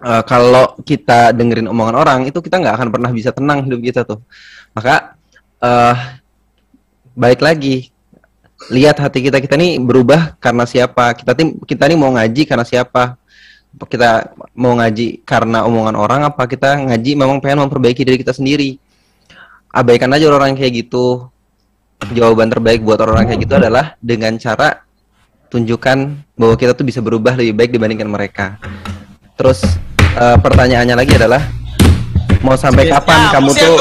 eh, 0.06 0.24
kalau 0.30 0.78
kita 0.86 1.34
dengerin 1.34 1.66
omongan 1.66 1.98
orang 1.98 2.20
itu 2.30 2.38
kita 2.46 2.62
nggak 2.62 2.76
akan 2.78 2.90
pernah 2.94 3.10
bisa 3.10 3.34
tenang 3.34 3.66
hidup 3.66 3.82
kita 3.82 4.06
tuh. 4.06 4.22
Maka 4.78 5.18
eh 5.58 5.98
baik 7.18 7.42
lagi. 7.42 7.90
Lihat 8.70 9.02
hati 9.02 9.20
kita 9.28 9.42
kita 9.42 9.58
nih 9.58 9.82
berubah 9.82 10.38
karena 10.38 10.64
siapa? 10.70 11.18
Kita 11.18 11.34
tim 11.34 11.58
kita 11.66 11.90
nih 11.90 11.98
mau 11.98 12.14
ngaji 12.14 12.46
karena 12.46 12.64
siapa? 12.64 13.18
Apa 13.74 13.86
kita 13.90 14.30
mau 14.54 14.78
ngaji 14.78 15.26
karena 15.26 15.66
omongan 15.66 15.98
orang 15.98 16.22
apa? 16.30 16.46
Kita 16.46 16.78
ngaji 16.78 17.18
memang 17.18 17.42
pengen 17.42 17.66
memperbaiki 17.66 18.06
diri 18.06 18.22
kita 18.22 18.32
sendiri 18.38 18.78
abaikan 19.74 20.14
aja 20.14 20.30
orang 20.30 20.54
yang 20.54 20.60
kayak 20.62 20.86
gitu 20.86 21.28
jawaban 22.14 22.54
terbaik 22.54 22.86
buat 22.86 23.02
orang 23.02 23.26
kayak 23.26 23.42
gitu 23.42 23.58
adalah 23.58 23.98
dengan 23.98 24.38
cara 24.38 24.86
tunjukkan 25.50 25.98
bahwa 26.38 26.56
kita 26.56 26.78
tuh 26.78 26.86
bisa 26.86 27.02
berubah 27.02 27.34
lebih 27.34 27.58
baik 27.58 27.72
dibandingkan 27.74 28.10
mereka 28.10 28.62
terus 29.34 29.66
eh, 30.14 30.38
pertanyaannya 30.38 30.94
lagi 30.94 31.18
adalah 31.18 31.42
mau 32.44 32.60
sampai 32.60 32.92
kapan 32.92 33.18
Ya, 33.18 33.30
kamu 33.40 33.50
tuh. 33.56 33.76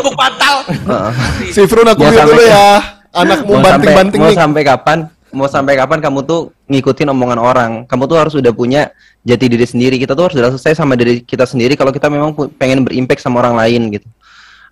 Heeh. 0.70 1.12
Si 1.50 1.60
Frun 1.66 1.86
aku 1.90 2.06
Mau 2.06 2.14
lihat 2.14 2.22
sampai 2.22 2.32
dulu 2.32 2.42
ya. 2.46 2.70
Anakmu 3.12 3.52
mau 3.52 3.58
sampai, 3.60 3.68
banting-banting 3.68 4.20
mau 4.22 4.32
sampai 4.32 4.62
kapan? 4.62 4.98
Mau 5.32 5.48
sampai 5.50 5.74
kapan 5.76 5.98
kamu 6.00 6.18
tuh 6.24 6.40
ngikutin 6.70 7.08
omongan 7.10 7.38
orang? 7.42 7.70
Kamu 7.84 8.06
tuh 8.06 8.16
harus 8.16 8.34
udah 8.38 8.54
punya 8.54 8.94
jati 9.26 9.50
diri 9.50 9.66
sendiri. 9.66 9.98
Kita 9.98 10.16
tuh 10.16 10.30
harus 10.30 10.36
udah 10.38 10.54
selesai 10.54 10.78
sama 10.78 10.96
diri 10.96 11.20
kita 11.26 11.44
sendiri 11.44 11.74
kalau 11.76 11.90
kita 11.90 12.06
memang 12.08 12.32
pengen 12.56 12.86
berimpact 12.86 13.20
sama 13.20 13.42
orang 13.42 13.58
lain 13.58 13.98
gitu. 13.98 14.08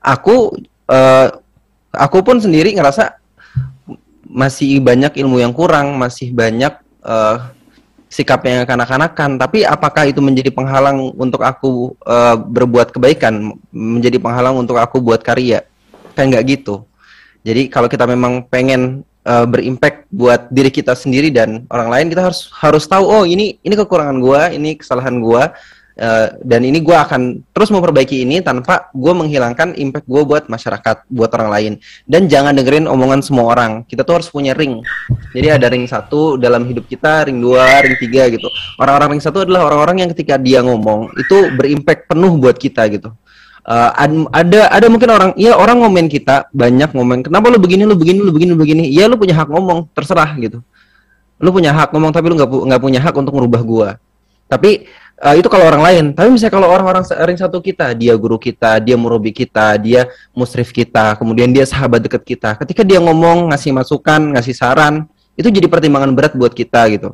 Aku 0.00 0.56
eh, 0.90 1.26
aku 1.94 2.18
pun 2.26 2.42
sendiri 2.42 2.74
ngerasa 2.74 3.16
masih 4.30 4.78
banyak 4.78 5.18
ilmu 5.18 5.42
yang 5.42 5.54
kurang, 5.54 5.98
masih 5.98 6.30
banyak 6.30 6.74
eh, 7.02 7.36
sikap 8.10 8.42
yang 8.42 8.66
kanak-kanakan. 8.66 9.38
Tapi 9.38 9.62
apakah 9.62 10.10
itu 10.10 10.18
menjadi 10.18 10.50
penghalang 10.50 11.14
untuk 11.14 11.42
aku 11.46 11.94
eh, 12.02 12.36
berbuat 12.36 12.90
kebaikan, 12.90 13.54
menjadi 13.70 14.18
penghalang 14.18 14.58
untuk 14.58 14.76
aku 14.76 14.98
buat 14.98 15.22
karya? 15.22 15.62
Kan 16.18 16.34
nggak 16.34 16.44
gitu. 16.58 16.84
Jadi 17.40 17.72
kalau 17.72 17.88
kita 17.88 18.04
memang 18.04 18.44
pengen 18.50 19.06
eh, 19.22 19.46
berimpact 19.46 20.10
buat 20.10 20.50
diri 20.50 20.68
kita 20.74 20.98
sendiri 20.98 21.30
dan 21.30 21.64
orang 21.70 21.88
lain, 21.88 22.06
kita 22.10 22.22
harus 22.30 22.50
harus 22.58 22.84
tahu 22.84 23.06
oh 23.06 23.24
ini 23.26 23.58
ini 23.62 23.74
kekurangan 23.78 24.18
gua, 24.18 24.50
ini 24.50 24.78
kesalahan 24.78 25.22
gua. 25.22 25.54
Eh, 25.96 26.28
dan 26.42 26.60
ini 26.62 26.78
gua 26.84 27.08
akan 27.08 27.40
terus 27.50 27.70
memperbaiki 27.72 28.22
ini 28.22 28.44
tanpa 28.44 28.92
gua 28.92 29.16
menghilangkan 29.16 29.74
impact 29.74 30.06
gua 30.06 30.22
buat 30.22 30.44
masyarakat, 30.46 31.06
buat 31.10 31.30
orang 31.34 31.50
lain. 31.50 31.72
Dan 32.04 32.28
jangan 32.28 32.54
dengerin 32.54 32.86
omongan 32.86 33.24
semua 33.24 33.50
orang. 33.50 33.82
Kita 33.88 34.04
tuh 34.06 34.22
harus 34.22 34.28
punya 34.28 34.54
ring. 34.54 34.84
Jadi 35.34 35.48
ada 35.50 35.66
ring 35.70 35.88
satu 35.88 36.36
dalam 36.36 36.66
hidup 36.66 36.86
kita, 36.86 37.26
ring 37.26 37.40
dua, 37.40 37.82
ring 37.82 37.96
tiga 37.98 38.30
gitu. 38.30 38.46
Orang-orang 38.78 39.18
ring 39.18 39.22
satu 39.22 39.42
adalah 39.42 39.66
orang-orang 39.66 40.06
yang 40.06 40.10
ketika 40.14 40.38
dia 40.38 40.62
ngomong 40.62 41.10
itu 41.16 41.50
berimpact 41.56 42.06
penuh 42.10 42.36
buat 42.38 42.54
kita 42.54 42.86
gitu. 42.92 43.10
Ad- 43.70 44.30
ada 44.32 44.72
ada 44.72 44.86
mungkin 44.88 45.08
orang 45.12 45.30
iya 45.36 45.52
orang 45.52 45.78
ngomen 45.78 46.08
kita 46.08 46.48
banyak 46.50 46.90
ngomen 46.96 47.20
kenapa 47.22 47.52
lu 47.52 47.60
begini 47.60 47.84
lu 47.84 47.92
begini 47.92 48.18
lu 48.18 48.32
begini 48.32 48.50
lu 48.56 48.58
begini 48.58 48.82
iya 48.88 49.04
lu 49.04 49.20
punya 49.20 49.36
hak 49.36 49.52
ngomong 49.52 49.86
terserah 49.92 50.32
gitu 50.40 50.64
lu 51.38 51.50
punya 51.52 51.70
hak 51.70 51.92
ngomong 51.92 52.08
tapi 52.08 52.32
lu 52.32 52.40
nggak 52.40 52.50
nggak 52.50 52.80
punya 52.80 53.00
hak 53.04 53.14
untuk 53.14 53.36
merubah 53.36 53.60
gua 53.60 53.88
tapi 54.48 54.88
eh, 55.20 55.34
itu 55.36 55.48
kalau 55.52 55.68
orang 55.68 55.82
lain 55.84 56.04
tapi 56.16 56.28
misalnya 56.32 56.54
kalau 56.56 56.68
orang-orang 56.72 57.04
ring 57.28 57.38
satu 57.38 57.60
kita 57.60 57.92
dia 57.92 58.16
guru 58.16 58.40
kita 58.40 58.80
dia 58.80 58.96
murobi 58.96 59.30
kita 59.30 59.76
dia 59.76 60.08
musrif 60.32 60.72
kita 60.72 61.14
kemudian 61.20 61.52
dia 61.52 61.68
sahabat 61.68 62.00
dekat 62.00 62.22
kita 62.24 62.56
ketika 62.64 62.82
dia 62.82 62.98
ngomong 62.98 63.52
ngasih 63.52 63.70
masukan 63.76 64.32
ngasih 64.34 64.56
saran 64.56 65.04
itu 65.36 65.48
jadi 65.48 65.68
pertimbangan 65.68 66.10
berat 66.12 66.32
buat 66.34 66.52
kita 66.52 66.80
gitu 66.96 67.12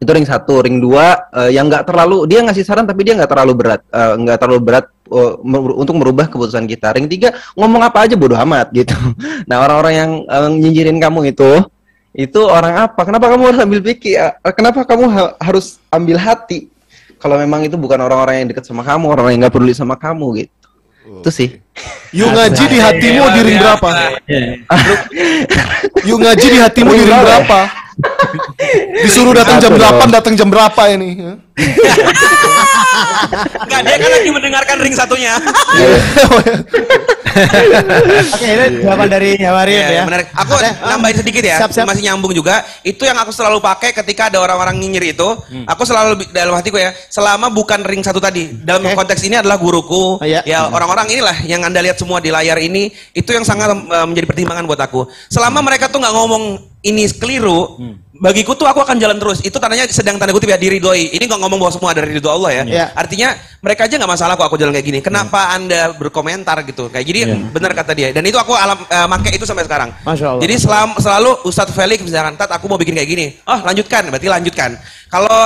itu 0.00 0.10
ring 0.12 0.28
satu, 0.28 0.60
ring 0.60 0.80
dua 0.80 1.28
eh, 1.32 1.56
yang 1.56 1.68
nggak 1.68 1.88
terlalu 1.88 2.28
dia 2.28 2.44
ngasih 2.44 2.64
saran 2.64 2.84
tapi 2.84 3.04
dia 3.04 3.16
nggak 3.16 3.30
terlalu 3.30 3.52
berat, 3.56 3.80
eh, 3.88 4.14
nggak 4.20 4.36
terlalu 4.36 4.60
berat 4.60 4.86
mer- 5.42 5.74
untuk 5.74 5.96
merubah 5.98 6.30
keputusan 6.30 6.68
kita. 6.70 6.94
Ring 6.94 7.08
tiga 7.10 7.34
ngomong 7.56 7.82
apa 7.82 8.06
aja 8.06 8.14
bodoh 8.14 8.36
amat 8.36 8.68
gitu. 8.78 8.94
Nah 9.48 9.64
orang-orang 9.64 9.94
yang 9.96 10.10
eh, 10.28 10.48
nyinyirin 10.60 10.98
kamu 11.00 11.32
itu 11.32 11.50
itu 12.10 12.40
orang 12.42 12.90
apa? 12.90 13.00
Kenapa 13.06 13.30
kamu 13.30 13.42
harus 13.54 13.60
ambil 13.62 13.80
pikir? 13.80 14.18
Kenapa 14.58 14.80
kamu 14.82 15.04
ha- 15.08 15.34
harus 15.40 15.78
ambil 15.88 16.18
hati? 16.18 16.68
Kalau 17.20 17.36
memang 17.36 17.60
itu 17.68 17.76
bukan 17.76 18.00
orang-orang 18.00 18.42
yang 18.42 18.48
dekat 18.48 18.64
sama 18.64 18.80
kamu, 18.80 19.04
orang 19.12 19.36
yang 19.36 19.40
nggak 19.44 19.54
peduli 19.54 19.76
sama 19.76 20.00
kamu 20.00 20.26
gitu. 20.40 20.68
Itu 21.20 21.28
sih. 21.28 21.60
Yuk 22.16 22.32
ngaji 22.32 22.64
di 22.64 22.78
hatimu 22.80 23.24
di 23.36 23.40
ring 23.44 23.58
berapa? 23.60 23.88
Yuk 26.08 26.18
ngaji 26.18 26.46
di 26.48 26.58
hatimu 26.58 26.90
di 26.96 27.04
ring 27.04 27.20
berapa? 27.20 27.60
Disuruh 29.04 29.36
datang 29.36 29.60
jam 29.60 29.76
8, 29.76 30.08
datang 30.08 30.32
jam 30.32 30.48
berapa 30.48 30.82
ini? 30.96 31.20
Enggak, 33.66 33.80
dia 33.84 33.96
kan 33.96 34.10
lagi 34.10 34.30
mendengarkan 34.30 34.76
ring 34.80 34.94
satunya. 34.94 35.34
Oke, 37.30 38.46
itu 38.46 38.64
jawaban 38.82 39.08
dari 39.08 39.38
Jawarin 39.38 39.74
Iya, 39.76 39.88
ya. 39.90 40.04
menarik. 40.04 40.26
Aku 40.34 40.52
Oke, 40.56 40.68
nambahin 40.82 41.16
sedikit 41.22 41.42
ya, 41.46 41.56
siap, 41.62 41.70
siap. 41.72 41.86
masih 41.86 42.02
nyambung 42.06 42.32
juga. 42.34 42.62
Itu 42.82 43.06
yang 43.06 43.16
aku 43.18 43.30
selalu 43.30 43.62
pakai 43.62 43.94
ketika 43.94 44.28
ada 44.28 44.38
orang-orang 44.42 44.76
nyinyir 44.76 45.14
itu. 45.14 45.28
Hmm. 45.48 45.64
Aku 45.68 45.86
selalu 45.86 46.26
dalam 46.30 46.52
hatiku 46.54 46.76
ya, 46.76 46.90
selama 47.08 47.48
bukan 47.48 47.82
ring 47.86 48.02
satu 48.02 48.18
tadi. 48.18 48.50
Dalam 48.60 48.82
konteks 48.84 49.22
ini 49.24 49.38
adalah 49.38 49.56
guruku. 49.56 50.18
Oh, 50.18 50.26
iya. 50.26 50.42
Ya 50.42 50.66
orang-orang 50.66 51.06
inilah 51.10 51.36
yang 51.46 51.62
anda 51.62 51.78
lihat 51.78 51.96
semua 51.96 52.18
di 52.18 52.34
layar 52.34 52.58
ini, 52.58 52.90
itu 53.14 53.30
yang 53.30 53.46
sangat 53.46 53.70
eh, 53.70 54.06
menjadi 54.06 54.26
pertimbangan 54.26 54.64
buat 54.66 54.80
aku. 54.80 55.06
Selama 55.30 55.62
mereka 55.62 55.86
tuh 55.86 56.02
nggak 56.02 56.14
ngomong 56.14 56.44
ini 56.82 57.04
keliru, 57.14 57.76
Hmm. 57.76 57.94
Bagiku 58.20 58.52
tuh 58.52 58.68
aku 58.68 58.84
akan 58.84 59.00
jalan 59.00 59.16
terus. 59.16 59.40
Itu 59.40 59.56
tandanya 59.56 59.88
sedang 59.88 60.20
tanda 60.20 60.36
kutip 60.36 60.52
ya 60.52 60.60
diridoi. 60.60 61.16
Ini 61.16 61.24
nggak 61.24 61.40
ngomong 61.40 61.58
bahwa 61.58 61.72
semua 61.72 61.90
dari 61.96 62.12
ridho 62.12 62.28
Allah 62.28 62.50
ya. 62.52 62.62
Iya. 62.68 62.86
Artinya 62.92 63.32
mereka 63.64 63.88
aja 63.88 63.96
nggak 63.96 64.12
masalah 64.12 64.36
kok 64.36 64.46
aku 64.46 64.60
jalan 64.60 64.76
kayak 64.76 64.86
gini. 64.86 65.00
Kenapa 65.00 65.56
anda 65.56 65.96
berkomentar 65.96 66.60
gitu? 66.68 66.92
Kayak 66.92 67.06
jadi 67.08 67.20
benar 67.48 67.72
kata 67.72 67.92
dia. 67.96 68.12
Dan 68.12 68.22
itu 68.28 68.36
aku 68.36 68.52
alam 68.52 68.76
eh, 68.76 69.08
make 69.08 69.32
itu 69.32 69.48
sampai 69.48 69.64
sekarang. 69.64 69.90
Masya 70.04 70.36
Allah. 70.36 70.42
Jadi 70.44 70.54
selam- 70.60 70.98
selalu 71.00 71.30
Ustadz 71.48 71.72
Felix 71.72 72.04
misalkan, 72.04 72.36
tat 72.36 72.52
aku 72.52 72.68
mau 72.68 72.76
bikin 72.76 72.92
kayak 72.92 73.08
gini. 73.08 73.26
Oh 73.48 73.58
lanjutkan, 73.64 74.12
berarti 74.12 74.28
lanjutkan. 74.28 74.76
Kalau 75.08 75.40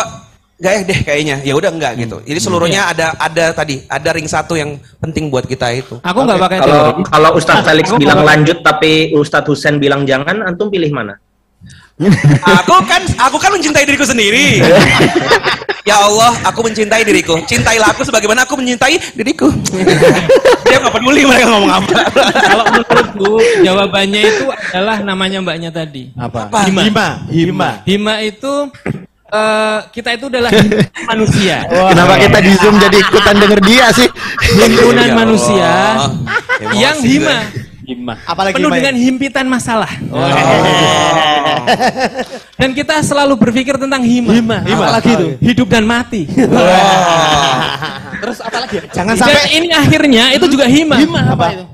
nggak 0.54 0.70
ya 0.70 0.80
deh 0.86 1.00
kayaknya, 1.02 1.36
ya 1.42 1.54
udah 1.58 1.70
enggak 1.70 1.98
gitu. 1.98 2.22
Jadi 2.22 2.38
seluruhnya 2.38 2.86
ada 2.90 3.10
ada 3.18 3.50
tadi 3.50 3.82
ada 3.90 4.10
ring 4.14 4.26
satu 4.30 4.54
yang 4.54 4.78
penting 5.02 5.26
buat 5.30 5.46
kita 5.46 5.70
itu. 5.74 5.98
Aku 6.02 6.18
nggak 6.22 6.38
pakai 6.42 6.58
Kalau 6.62 6.82
kalau 7.06 7.30
Ustadz 7.38 7.66
Felix 7.66 7.86
bilang 7.98 8.22
lanjut 8.22 8.62
tapi 8.62 9.14
Ustadz 9.14 9.50
Husen 9.50 9.82
bilang 9.82 10.06
jangan, 10.06 10.42
antum 10.46 10.70
pilih 10.70 10.90
mana? 10.94 11.18
Aku 12.42 12.74
kan 12.90 13.02
aku 13.22 13.36
kan 13.38 13.50
mencintai 13.54 13.86
diriku 13.86 14.02
sendiri. 14.02 14.58
ya 15.88 16.02
Allah, 16.02 16.34
aku 16.42 16.66
mencintai 16.66 17.06
diriku. 17.06 17.38
Cintailah 17.46 17.94
aku 17.94 18.02
sebagaimana 18.02 18.42
aku 18.42 18.58
mencintai 18.58 18.98
diriku. 19.14 19.46
Dia 20.66 20.82
nggak 20.82 20.94
peduli 20.94 21.22
mereka 21.22 21.54
ngomong 21.54 21.70
apa. 21.70 21.98
Kalau 22.50 22.64
menurutku 22.66 23.32
jawabannya 23.62 24.20
itu 24.26 24.44
adalah 24.74 24.98
namanya 25.06 25.38
mbaknya 25.38 25.70
tadi. 25.70 26.10
Apa? 26.18 26.50
Hima. 26.66 26.82
Hima. 26.82 27.08
Hima. 27.30 27.70
Hima 27.86 28.14
itu 28.26 28.52
eh, 29.30 29.78
kita 29.94 30.18
itu 30.18 30.26
adalah 30.26 30.50
manusia. 31.06 31.62
Kenapa 31.68 32.14
kita 32.18 32.38
di 32.42 32.52
Zoom 32.58 32.74
jadi 32.82 32.96
ikutan 32.98 33.36
denger 33.38 33.60
dia 33.62 33.86
sih? 33.94 34.08
Himpunan 34.58 35.06
Ya 35.06 35.14
manusia 35.14 35.70
Allah. 35.94 36.10
yang 36.74 36.98
hima. 36.98 37.38
Himah. 37.84 38.18
Apalagi 38.24 38.56
Penuh 38.56 38.68
Hima 38.68 38.76
ya? 38.76 38.80
dengan 38.80 38.96
himpitan 38.96 39.44
masalah. 39.44 39.92
Dan 42.56 42.72
kita 42.72 43.04
selalu 43.04 43.36
berpikir 43.36 43.76
tentang 43.76 44.00
hima. 44.00 44.32
Hima, 44.32 44.58
hima. 44.64 44.84
Apalagi 44.88 45.10
itu 45.12 45.26
hidup 45.44 45.68
dan 45.68 45.84
mati. 45.84 46.24
Terus 48.24 48.38
apa 48.40 48.56
lagi? 48.64 48.76
Jangan 48.88 49.14
Dan 49.14 49.20
sampai 49.20 49.52
ini 49.52 49.68
akhirnya 49.68 50.24
itu 50.32 50.46
juga 50.48 50.64
hima. 50.64 50.96
Hima 50.96 51.20
apa 51.28 51.44
itu? 51.52 51.64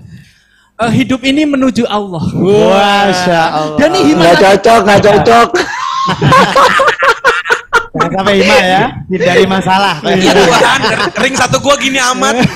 Eh, 0.80 0.92
hidup 0.98 1.20
ini 1.22 1.46
menuju 1.46 1.84
Allah. 1.86 2.24
Masya 2.26 3.40
Allah. 3.46 3.76
Dan 3.78 3.88
ini 3.94 4.00
hima 4.10 4.20
Nggak 4.24 4.34
lagi. 4.34 4.44
cocok, 4.48 4.80
nggak 4.82 5.00
cocok. 5.04 5.48
Jangan 7.90 8.10
sampai 8.16 8.34
Hima 8.38 8.56
ya. 8.58 8.82
Hindari 9.06 9.44
masalah. 9.46 9.94
Ya 10.02 10.32
Tuhan, 10.32 10.80
ring 11.20 11.34
satu 11.36 11.58
gua 11.60 11.74
gini 11.76 11.98
amat. 12.02 12.34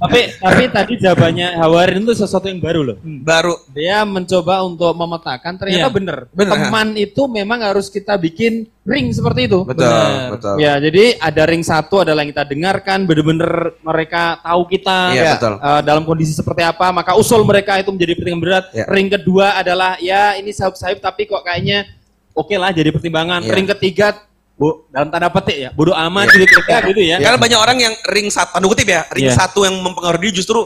tapi 0.00 0.20
tapi 0.36 0.62
tadi 0.68 0.92
jawabannya 0.98 1.48
Hawarin 1.56 2.02
itu 2.02 2.14
sesuatu 2.16 2.46
yang 2.46 2.60
baru 2.60 2.80
loh. 2.82 2.96
Baru 3.02 3.54
Dia 3.72 4.02
mencoba 4.04 4.64
untuk 4.64 4.92
memetakan 4.92 5.54
ternyata 5.56 5.88
Iya. 5.88 5.94
bener. 5.94 6.18
Bener. 6.30 6.52
Teman 6.54 6.88
itu 6.94 7.22
memang 7.26 7.60
harus 7.62 7.88
kita 7.88 8.14
bikin 8.16 8.64
ring 8.84 9.08
seperti 9.10 9.48
itu. 9.48 9.64
Betul, 9.64 9.88
Bener. 9.88 10.28
betul. 10.36 10.54
Ya, 10.60 10.76
jadi 10.76 11.16
ada 11.16 11.42
ring 11.48 11.64
satu 11.64 12.04
adalah 12.04 12.20
yang 12.20 12.36
kita 12.36 12.44
dengarkan, 12.44 13.08
bener-bener 13.08 13.72
mereka 13.80 14.36
tahu 14.44 14.68
kita 14.68 14.98
Iya, 15.10 15.32
betul. 15.40 15.54
eh, 15.56 15.80
dalam 15.82 16.02
kondisi 16.04 16.36
seperti 16.36 16.62
apa, 16.62 16.92
maka 16.92 17.16
usul 17.16 17.40
mereka 17.42 17.80
itu 17.80 17.88
menjadi 17.88 18.12
pertimbangan 18.12 18.44
berat. 18.44 18.64
Iya. 18.76 18.84
Ring 18.86 19.08
kedua 19.08 19.46
adalah 19.56 19.96
ya 19.98 20.36
ini 20.36 20.52
sahib-sahib 20.52 21.00
tapi 21.00 21.24
kok 21.24 21.40
kayaknya 21.42 21.88
oke 22.30 22.52
lah 22.54 22.70
jadi 22.70 22.92
pertimbangan. 22.92 23.40
Iya. 23.42 23.52
Ring 23.56 23.68
ketiga 23.72 24.06
bu, 24.54 24.86
dalam 24.86 25.10
tanda 25.10 25.26
petik 25.30 25.56
ya, 25.58 25.70
bodoh 25.74 25.94
amat 25.98 26.30
Iya. 26.30 26.46
gitu 26.46 26.62
kira 26.62 26.78
gitu 26.86 27.02
ya. 27.02 27.16
Karena 27.18 27.38
banyak 27.38 27.58
orang 27.58 27.78
yang 27.82 27.94
ring 28.06 28.30
satu, 28.30 28.54
tanda 28.54 28.66
kutip 28.70 28.86
ya, 28.86 29.02
ring 29.10 29.26
Iya. 29.26 29.34
satu 29.34 29.66
yang 29.66 29.74
mempengaruhi 29.82 30.30
justru 30.30 30.62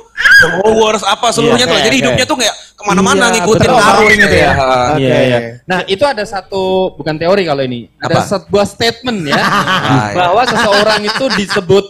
followers 0.60 1.00
apa 1.02 1.32
seluruhnya 1.32 1.64
Iya, 1.64 1.72
tuh. 1.72 1.78
iya, 1.80 1.84
Jadi 1.88 1.96
iya. 1.96 2.02
hidupnya 2.04 2.24
tuh 2.28 2.36
kayak 2.36 2.54
ke 2.76 2.82
mana-mana 2.84 3.24
Iya, 3.26 3.32
ngikutin 3.40 3.60
betul, 3.64 3.80
arus 3.80 3.88
arus 3.88 4.12
gitu 4.14 4.36
ya. 4.36 4.52
Iya, 4.94 5.16
iya. 5.24 5.38
Nah, 5.64 5.78
itu 5.88 6.04
ada 6.04 6.24
satu 6.24 6.62
bukan 6.94 7.14
teori 7.16 7.42
kalau 7.42 7.62
ini. 7.64 7.88
Ada 7.96 8.14
Apa? 8.14 8.28
sebuah 8.28 8.66
statement 8.68 9.18
ya 9.24 9.40
Ah, 9.40 10.12
iya. 10.12 10.14
bahwa 10.14 10.42
seseorang 10.44 11.00
itu 11.02 11.24
disebut 11.34 11.84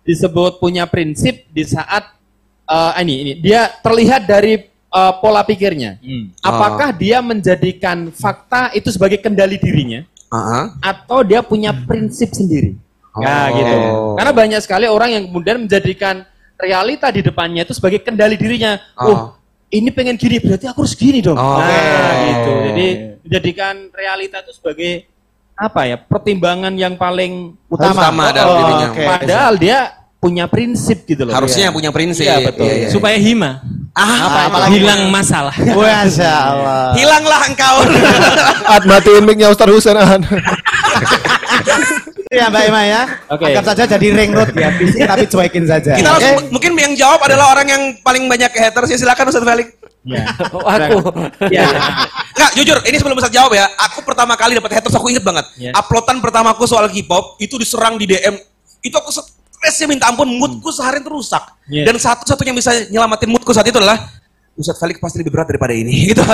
disebut 0.00 0.52
punya 0.58 0.86
prinsip 0.86 1.44
di 1.50 1.62
saat 1.62 2.14
eh, 2.64 2.92
ini 3.02 3.14
ini 3.20 3.32
dia 3.36 3.68
terlihat 3.82 4.22
dari 4.24 4.54
eh, 4.70 5.12
pola 5.18 5.42
pikirnya. 5.42 5.98
Apakah 6.40 6.94
dia 6.94 7.18
menjadikan 7.20 8.14
fakta 8.14 8.70
itu 8.70 8.86
sebagai 8.88 9.18
kendali 9.18 9.58
dirinya 9.58 10.06
atau 10.78 11.20
dia 11.20 11.42
punya 11.42 11.74
prinsip 11.74 12.30
sendiri? 12.30 12.78
Nah, 13.18 13.50
Oh. 13.50 13.56
gitu. 13.58 13.76
Karena 14.16 14.32
banyak 14.32 14.60
sekali 14.62 14.86
orang 14.86 15.10
yang 15.10 15.24
kemudian 15.26 15.58
menjadikan 15.60 16.22
realita 16.54 17.10
di 17.10 17.20
depannya 17.20 17.66
itu 17.66 17.74
sebagai 17.74 17.98
kendali 18.00 18.38
dirinya. 18.38 18.78
Oh. 18.94 19.10
Oh, 19.10 19.20
ini 19.68 19.90
pengen 19.90 20.14
gini 20.14 20.38
berarti 20.38 20.70
aku 20.70 20.86
harus 20.86 20.94
gini 20.94 21.18
dong. 21.18 21.34
Oh, 21.34 21.58
nah, 21.58 21.66
oke. 21.66 22.22
gitu. 22.22 22.52
Jadi 22.70 22.86
menjadikan 23.26 23.74
realita 23.90 24.36
itu 24.46 24.52
sebagai 24.54 25.10
apa 25.58 25.80
ya? 25.84 25.96
Pertimbangan 25.98 26.72
yang 26.78 26.94
paling 26.94 27.58
utama, 27.66 28.08
Utama 28.08 28.24
dalam 28.30 28.54
Oh, 28.54 28.58
dirinya. 28.62 28.88
oke. 28.94 29.02
Padahal 29.04 29.52
dia 29.58 29.78
punya 30.20 30.44
prinsip 30.46 31.02
gitu 31.08 31.26
loh. 31.26 31.32
Harusnya 31.34 31.64
Iya. 31.64 31.66
yang 31.72 31.74
punya 31.74 31.90
prinsip. 31.90 32.24
Iya, 32.28 32.36
betul. 32.44 32.68
Iya, 32.68 32.74
iya. 32.76 32.88
Supaya 32.92 33.16
hima. 33.18 33.64
Ah, 34.00 34.48
apalagi? 34.48 34.80
hilang 34.80 35.12
masalah. 35.12 35.52
Masya 35.52 36.32
Allah. 36.32 36.84
Hilanglah 36.96 37.40
engkau. 37.44 37.76
Ad 38.80 38.84
matiin 38.88 39.24
mic-nya 39.28 39.52
Ustaz 39.52 39.68
Husain 39.68 39.96
Ahan. 40.00 40.24
Ya 42.30 42.46
Mbak 42.46 42.62
Ima 42.70 42.82
ya. 42.86 43.02
Oke. 43.26 43.42
Anggap 43.50 43.74
saja 43.74 43.98
jadi 43.98 44.06
ring 44.14 44.30
road 44.30 44.54
ya. 44.54 44.70
Bisik 44.78 45.02
tapi 45.10 45.26
cuekin 45.26 45.66
saja. 45.66 45.98
Kita 45.98 46.14
Oke? 46.14 46.22
langsung, 46.22 46.36
mungkin 46.54 46.72
yang 46.78 46.94
jawab 46.94 47.18
adalah 47.26 47.58
orang 47.58 47.66
yang 47.66 47.82
paling 48.06 48.30
banyak 48.30 48.54
haters 48.54 48.86
ya 48.94 48.98
silakan 49.02 49.34
Ustaz 49.34 49.42
Felix. 49.42 49.74
aku. 50.54 50.98
Ya. 51.50 51.66
Nggak, 52.38 52.50
jujur, 52.54 52.78
ini 52.86 52.96
sebelum 53.02 53.18
Ustaz 53.18 53.34
jawab 53.34 53.50
ya, 53.50 53.66
aku 53.82 54.06
pertama 54.06 54.38
kali 54.38 54.54
dapat 54.54 54.78
haters, 54.78 54.94
aku 54.94 55.10
inget 55.10 55.26
banget. 55.26 55.42
Ya. 55.58 55.74
Uploadan 55.74 56.22
pertamaku 56.22 56.70
soal 56.70 56.86
K-pop, 56.86 57.34
itu 57.42 57.58
diserang 57.58 57.98
di 57.98 58.06
DM. 58.06 58.38
Itu 58.78 58.94
aku 58.94 59.10
stresnya 59.60 59.92
minta 59.92 60.08
ampun, 60.08 60.24
moodku 60.40 60.72
seharian 60.72 61.04
tuh 61.04 61.20
rusak. 61.20 61.44
Ya. 61.68 61.84
Dan 61.84 62.00
satu-satunya 62.00 62.56
yang 62.56 62.58
bisa 62.58 62.72
nyelamatin 62.88 63.28
moodku 63.28 63.52
saat 63.52 63.68
itu 63.68 63.76
adalah, 63.76 64.00
Ustaz 64.56 64.80
Felix 64.80 64.96
pasti 64.96 65.20
lebih 65.20 65.36
berat 65.36 65.52
daripada 65.52 65.76
ini. 65.76 65.92
gitu. 66.10 66.24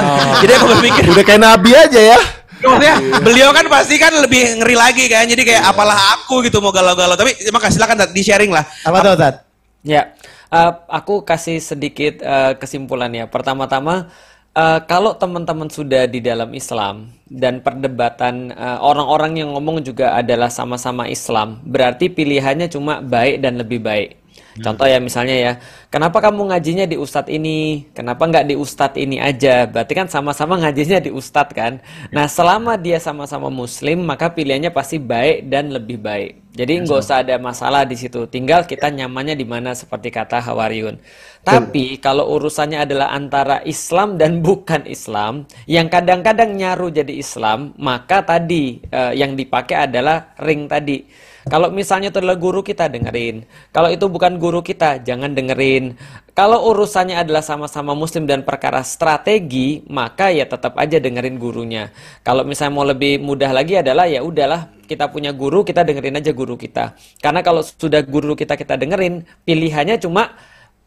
Jadi 0.46 0.52
aku 0.54 0.66
berpikir, 0.78 1.02
Udah 1.10 1.24
kayak 1.26 1.42
nabi 1.42 1.74
aja 1.74 2.00
ya. 2.14 2.20
maksudnya 2.56 3.20
beliau 3.20 3.52
kan 3.52 3.68
pasti 3.68 4.00
kan 4.00 4.14
lebih 4.16 4.62
ngeri 4.62 4.78
lagi 4.78 5.04
kan. 5.10 5.26
Jadi 5.26 5.42
kayak 5.42 5.66
apalah 5.66 5.98
aku 6.16 6.40
gitu 6.46 6.62
mau 6.62 6.70
galau-galau. 6.70 7.18
Tapi 7.18 7.50
makasih 7.50 7.82
silakan 7.82 8.06
Tat, 8.06 8.10
di-sharing 8.14 8.54
lah. 8.54 8.64
Apa 8.86 9.02
tuh 9.02 9.12
Ustaz? 9.18 9.34
Ya, 9.82 10.14
eh, 10.54 10.72
aku 10.86 11.26
kasih 11.26 11.58
sedikit 11.58 12.22
eh, 12.22 12.54
kesimpulan 12.56 13.10
ya. 13.10 13.26
Pertama-tama, 13.26 14.08
eh, 14.56 14.80
kalau 14.88 15.12
teman-teman 15.14 15.68
sudah 15.68 16.08
di 16.08 16.24
dalam 16.24 16.50
Islam 16.56 17.12
dan 17.28 17.60
perdebatan 17.60 18.50
eh, 18.50 18.78
orang-orang 18.80 19.44
yang 19.44 19.52
ngomong 19.54 19.84
juga 19.84 20.16
adalah 20.16 20.48
sama-sama 20.48 21.06
Islam, 21.06 21.60
berarti 21.62 22.08
pilihannya 22.08 22.66
cuma 22.72 23.04
baik 23.04 23.44
dan 23.44 23.60
lebih 23.60 23.84
baik. 23.84 24.25
Contoh 24.56 24.88
ya 24.88 24.96
misalnya 24.96 25.36
ya, 25.36 25.52
kenapa 25.92 26.20
kamu 26.24 26.48
ngajinya 26.48 26.88
di 26.88 26.96
ustadz 26.96 27.28
ini? 27.28 27.88
Kenapa 27.92 28.24
nggak 28.24 28.48
di 28.48 28.54
ustadz 28.56 28.96
ini 28.96 29.20
aja? 29.20 29.68
Berarti 29.68 29.92
kan 29.92 30.08
sama-sama 30.08 30.56
ngajinya 30.56 30.98
di 31.04 31.12
ustadz 31.12 31.52
kan? 31.52 31.80
Nah 32.08 32.24
selama 32.24 32.80
dia 32.80 32.96
sama-sama 32.96 33.52
muslim, 33.52 34.04
maka 34.08 34.32
pilihannya 34.32 34.72
pasti 34.72 34.96
baik 34.96 35.52
dan 35.52 35.68
lebih 35.68 36.00
baik. 36.00 36.46
Jadi 36.56 36.88
nggak 36.88 37.00
usah 37.04 37.20
ada 37.20 37.36
masalah 37.36 37.84
di 37.84 38.00
situ. 38.00 38.24
Tinggal 38.32 38.64
kita 38.64 38.88
nyamannya 38.88 39.36
di 39.36 39.44
mana 39.44 39.76
seperti 39.76 40.08
kata 40.08 40.40
Hawariun. 40.40 40.96
Tapi 41.44 42.00
kalau 42.00 42.32
urusannya 42.32 42.88
adalah 42.88 43.12
antara 43.12 43.60
Islam 43.68 44.16
dan 44.16 44.40
bukan 44.40 44.88
Islam, 44.88 45.44
yang 45.68 45.92
kadang-kadang 45.92 46.56
nyaru 46.56 46.88
jadi 46.88 47.12
Islam, 47.12 47.76
maka 47.76 48.24
tadi 48.24 48.80
eh, 48.88 49.12
yang 49.20 49.36
dipakai 49.36 49.84
adalah 49.84 50.32
ring 50.40 50.64
tadi. 50.64 51.04
Kalau 51.46 51.70
misalnya 51.70 52.10
itu 52.10 52.18
adalah 52.18 52.34
guru 52.34 52.58
kita 52.58 52.90
dengerin. 52.90 53.46
Kalau 53.70 53.86
itu 53.86 54.10
bukan 54.10 54.34
guru 54.34 54.66
kita 54.66 54.98
jangan 55.06 55.30
dengerin. 55.30 55.94
Kalau 56.34 56.66
urusannya 56.74 57.22
adalah 57.22 57.38
sama-sama 57.38 57.94
muslim 57.94 58.26
dan 58.26 58.42
perkara 58.42 58.82
strategi, 58.82 59.86
maka 59.86 60.34
ya 60.34 60.42
tetap 60.42 60.74
aja 60.74 60.98
dengerin 60.98 61.38
gurunya. 61.38 61.94
Kalau 62.26 62.42
misalnya 62.42 62.74
mau 62.74 62.82
lebih 62.82 63.22
mudah 63.22 63.54
lagi 63.54 63.78
adalah 63.78 64.10
ya 64.10 64.26
udahlah 64.26 64.74
kita 64.90 65.06
punya 65.06 65.30
guru, 65.30 65.62
kita 65.62 65.86
dengerin 65.86 66.18
aja 66.18 66.34
guru 66.34 66.58
kita. 66.58 66.98
Karena 67.22 67.46
kalau 67.46 67.62
sudah 67.62 68.02
guru 68.02 68.34
kita 68.34 68.58
kita 68.58 68.74
dengerin, 68.74 69.22
pilihannya 69.46 70.02
cuma 70.02 70.34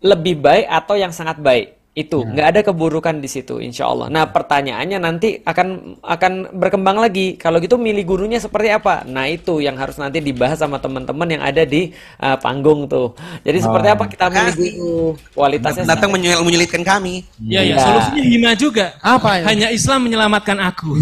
lebih 0.03 0.43
baik 0.43 0.67
atau 0.67 0.99
yang 0.99 1.15
sangat 1.15 1.39
baik 1.39 1.78
itu 1.91 2.21
nggak 2.21 2.47
ada 2.53 2.61
keburukan 2.61 3.17
di 3.17 3.25
situ 3.25 3.57
insya 3.57 3.89
Allah. 3.89 4.07
Nah 4.07 4.29
pertanyaannya 4.29 4.97
nanti 4.97 5.41
akan 5.41 5.97
akan 5.99 6.33
berkembang 6.55 6.95
lagi. 6.95 7.33
Kalau 7.35 7.57
gitu 7.57 7.75
milih 7.75 8.05
gurunya 8.05 8.37
seperti 8.37 8.69
apa? 8.69 9.03
Nah 9.03 9.25
itu 9.25 9.59
yang 9.59 9.75
harus 9.75 9.97
nanti 9.97 10.21
dibahas 10.21 10.55
sama 10.55 10.77
teman-teman 10.77 11.27
yang 11.27 11.41
ada 11.41 11.65
di 11.65 11.89
uh, 12.21 12.37
panggung 12.37 12.85
tuh. 12.85 13.17
Jadi 13.41 13.57
seperti 13.59 13.87
apa 13.89 14.05
kita 14.05 14.25
milih 14.29 14.53
guru? 14.55 15.17
Kualitasnya 15.33 15.83
Datang 15.83 16.13
menyul- 16.13 16.39
menyulitkan 16.39 16.85
kami. 16.85 17.25
Ya, 17.41 17.65
ya, 17.65 17.73
Iya. 17.73 17.83
solusinya 17.83 18.23
hima 18.23 18.51
juga. 18.53 18.85
Apa 19.01 19.41
ya? 19.41 19.43
Hanya 19.49 19.67
Islam 19.69 20.05
menyelamatkan 20.05 20.57
aku. 20.61 20.93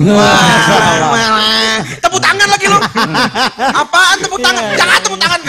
Tepuk 1.99 2.21
tangan 2.23 2.47
lagi 2.47 2.65
lu. 2.65 2.79
Apaan 3.85 4.17
tepuk 4.17 4.39
tangan? 4.41 4.63
Jangan 4.73 4.99
tepuk 5.03 5.19
tangan. 5.19 5.39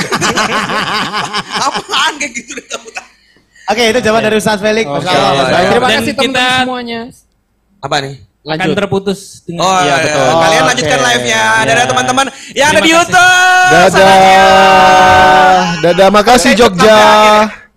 Apaan 1.73 2.13
kayak 2.21 2.33
gitu 2.37 2.51
deh 2.53 2.67
tepuk 2.67 2.93
tangan. 2.93 3.08
Oke, 3.69 3.83
itu 3.85 3.99
jawaban 4.01 4.23
dari 4.25 4.37
Ustaz 4.37 4.59
Felix. 4.59 4.87
Masya 4.87 5.13
Allah. 5.13 5.45
Oke. 5.45 5.65
Terima 5.69 5.87
Dan 5.87 5.97
kasih 6.01 6.15
kita 6.15 6.25
teman-teman 6.25 6.65
semuanya. 6.65 7.01
Apa 7.79 7.97
nih? 8.01 8.15
akan 8.49 8.73
terputus 8.73 9.45
dengan 9.45 9.61
Oh, 9.61 9.77
Iya, 9.77 9.85
iya, 9.85 9.97
betul. 10.01 10.25
Kalian 10.25 10.41
Oh, 10.57 10.69
lanjutkan 10.73 10.97
oke. 10.97 11.05
live-nya. 11.05 11.43
Iya. 11.45 11.67
Dadah 11.69 11.85
teman-teman 11.85 12.27
yang 12.57 12.71
ada 12.71 12.81
di. 12.81 12.89
YouTube. 12.89 13.69
Dadah. 13.69 15.61
Dadah, 15.85 16.09
makasih 16.09 16.53
Jogja. 16.57 16.99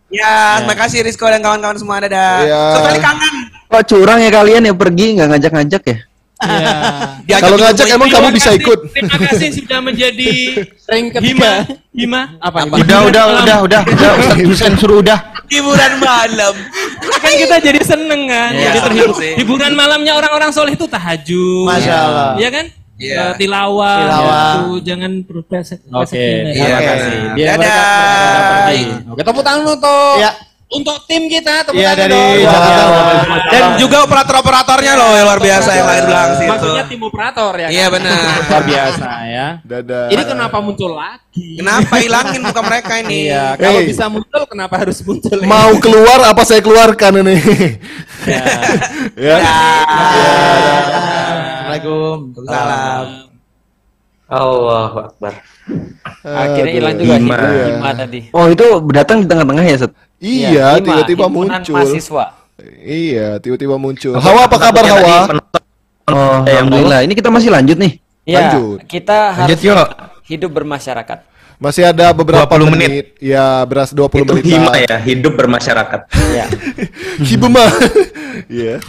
Ya, 0.07 0.59
terima 0.59 0.76
kasih 0.76 1.03
Rizko 1.03 1.27
dan 1.27 1.43
kawan-kawan 1.43 1.76
semua. 1.76 1.99
Dadah. 1.99 2.35
Iya. 2.39 2.61
Sekali 2.80 2.99
kangen. 2.99 3.35
Kok 3.68 3.84
curang 3.85 4.19
ya 4.19 4.30
kalian 4.30 4.61
ya 4.63 4.73
pergi 4.73 5.05
nggak 5.15 5.27
ngajak-ngajak 5.27 5.84
ya? 5.84 5.97
Diajak 7.27 7.41
Kalau 7.45 7.57
ngajak 7.59 7.88
emang 7.88 8.09
kamu 8.09 8.27
bisa 8.31 8.49
ikut. 8.51 8.80
Terima 8.91 9.18
kasih 9.22 9.49
sudah 9.61 9.80
menjadi 9.80 10.31
Ring 10.91 11.07
hima. 11.07 11.19
ketiga. 11.19 11.51
Hima. 11.91 12.22
Apa? 12.39 12.59
Udah, 12.65 12.99
udah, 13.07 13.23
udah, 13.43 13.57
udah, 13.63 13.81
udah, 13.91 14.09
Ustaz 14.19 14.39
Husain 14.43 14.73
suruh 14.76 14.99
udah. 14.99 15.30
Hiburan 15.52 15.94
malam. 15.99 16.56
Kan 17.19 17.34
kita 17.36 17.56
jadi 17.60 17.82
seneng 17.84 18.22
kan. 18.26 18.52
Iya, 18.52 18.72
jadi 18.72 18.80
terhibur. 18.82 19.18
sih. 19.19 19.34
Hiburan 19.36 19.73
malamnya 19.73 20.15
orang-orang 20.15 20.49
soleh 20.49 20.73
itu 20.73 20.88
tahajud. 20.88 21.68
Masya 21.68 21.94
Allah. 21.94 22.30
Iya 22.36 22.49
kan? 22.49 22.65
Iya. 22.95 23.18
Eh, 23.18 23.34
tilawah, 23.36 23.98
Tilawah. 23.99 24.45
gitu. 24.45 24.73
jangan 24.86 25.11
berpesek. 25.22 25.80
Oke, 25.90 26.22
Iya. 26.48 26.53
terima 26.56 26.82
kasih. 26.86 27.18
Biar 27.34 27.48
Dadah. 27.52 27.82
pergi. 28.61 28.82
Oke, 29.10 29.22
tepuk 29.22 29.44
tangan 29.44 29.64
untuk 29.68 30.15
Ya. 30.18 30.32
Untuk 30.72 30.95
tim 31.03 31.27
kita. 31.27 31.68
Tepuk 31.68 31.76
Iya 31.76 31.91
dari 31.93 32.15
dong. 32.15 32.48
Jakarta. 32.48 32.84
Dan 33.52 33.64
juga 33.76 33.98
operator-operatornya 34.07 34.93
loh 34.95 35.11
yang 35.14 35.27
luar 35.27 35.39
biasa 35.39 35.69
yang 35.76 35.88
lain 35.88 36.03
belakang 36.07 36.31
situ. 36.34 36.48
Maksudnya 36.48 36.84
tim 36.88 37.02
operator 37.03 37.52
ya. 37.53 37.68
Iya 37.68 37.85
kan? 37.85 37.93
benar. 37.99 38.19
Luar 38.48 38.64
biasa 38.64 39.07
ya. 39.27 39.48
Dadah. 39.61 40.06
Ini 40.10 40.23
kenapa 40.23 40.57
muncul 40.60 40.91
lagi? 40.95 41.48
Kenapa 41.60 41.93
hilangin 41.99 42.41
muka 42.41 42.61
mereka 42.64 42.93
ini? 42.99 43.27
Iya, 43.27 43.56
kalau 43.56 43.80
Hey. 43.80 43.88
bisa 43.88 44.06
muncul 44.07 44.41
kenapa 44.48 44.76
harus 44.80 44.98
muncul? 45.03 45.38
ya? 45.38 45.48
Mau 45.48 45.72
keluar 45.77 46.19
apa 46.23 46.41
saya 46.43 46.60
keluarkan 46.60 47.19
ini? 47.22 47.35
ya. 49.15 49.38
Assalamualaikum. 50.72 52.15
Salam. 52.48 53.06
Allahu 54.31 54.98
Akbar. 55.03 55.34
akhirnya 56.23 56.72
hilang 56.72 56.95
juga 56.95 57.15
hima, 57.19 57.35
hima 57.68 57.89
tadi. 57.93 58.19
Oh 58.31 58.48
itu 58.48 58.64
datang 58.91 59.23
di 59.23 59.27
tengah-tengah 59.27 59.65
ya 59.65 59.76
Set? 59.77 59.91
Iya, 60.22 60.77
hima, 60.77 60.85
tiba-tiba 60.85 61.26
muncul. 61.26 61.73
mahasiswa. 61.73 62.26
Iya, 62.77 63.41
tiba-tiba 63.41 63.76
muncul. 63.76 64.14
Hawa 64.15 64.45
apa 64.45 64.57
kabar 64.61 64.85
Hawa? 64.85 65.18
Oh, 66.06 66.45
alhamdulillah. 66.45 67.02
Ini 67.02 67.14
kita 67.14 67.34
masih 67.34 67.49
lanjut 67.49 67.77
nih. 67.77 67.98
Ya, 68.22 68.53
Lanjut. 68.53 68.85
kita 68.85 69.34
Lanjut 69.34 69.57
harus 69.57 69.65
yuk. 69.65 69.88
hidup 70.30 70.52
bermasyarakat. 70.53 71.19
Masih 71.57 71.85
ada 71.85 72.10
beberapa 72.10 72.49
20 72.49 72.69
menit. 72.69 72.89
menit. 72.89 73.06
Ya, 73.18 73.61
beras 73.65 73.93
20 73.93 74.26
Itu 74.26 74.34
menit. 74.34 74.45
hima 74.45 74.73
ya, 74.77 74.98
hidup 75.02 75.34
bermasyarakat. 75.34 76.02
Ya. 76.38 76.45
Hibema. 77.18 77.65
Iya. 78.49 78.80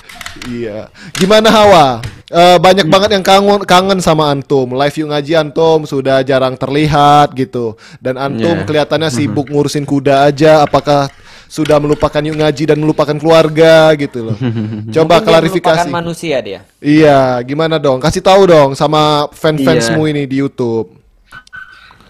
Iya. 0.49 0.89
Gimana 1.13 1.49
Hawa? 1.51 2.01
Eh, 2.29 2.57
banyak 2.57 2.89
banget 2.89 3.11
yang 3.13 3.21
kangen 3.21 3.61
kangen 3.65 4.01
sama 4.01 4.33
antum. 4.33 4.73
Live 4.73 4.97
yuk 4.97 5.13
ngaji 5.13 5.33
antum 5.37 5.85
sudah 5.85 6.25
jarang 6.25 6.57
terlihat 6.57 7.35
gitu. 7.35 7.77
Dan 7.99 8.17
antum 8.17 8.55
Iya. 8.55 8.65
kelihatannya 8.65 9.11
sibuk 9.11 9.51
ngurusin 9.51 9.85
kuda 9.85 10.25
aja. 10.25 10.65
Apakah 10.65 11.13
sudah 11.53 11.77
melupakan 11.77 12.24
yuk 12.24 12.41
ngaji 12.41 12.65
dan 12.65 12.81
melupakan 12.81 13.12
keluarga 13.12 13.93
gitu 13.95 14.33
loh. 14.33 14.37
Coba 14.97 15.20
Mungkin 15.20 15.20
dia 15.20 15.29
klarifikasi. 15.29 15.85
merupakan 15.85 15.99
manusia 16.01 16.37
dia. 16.41 16.61
Iya, 16.81 17.45
gimana 17.45 17.77
dong? 17.77 18.01
Kasih 18.01 18.24
tahu 18.24 18.49
dong 18.49 18.70
sama 18.73 19.29
fans-fansmu 19.31 20.09
Iya. 20.09 20.11
ini 20.11 20.23
di 20.24 20.41
YouTube. 20.41 20.97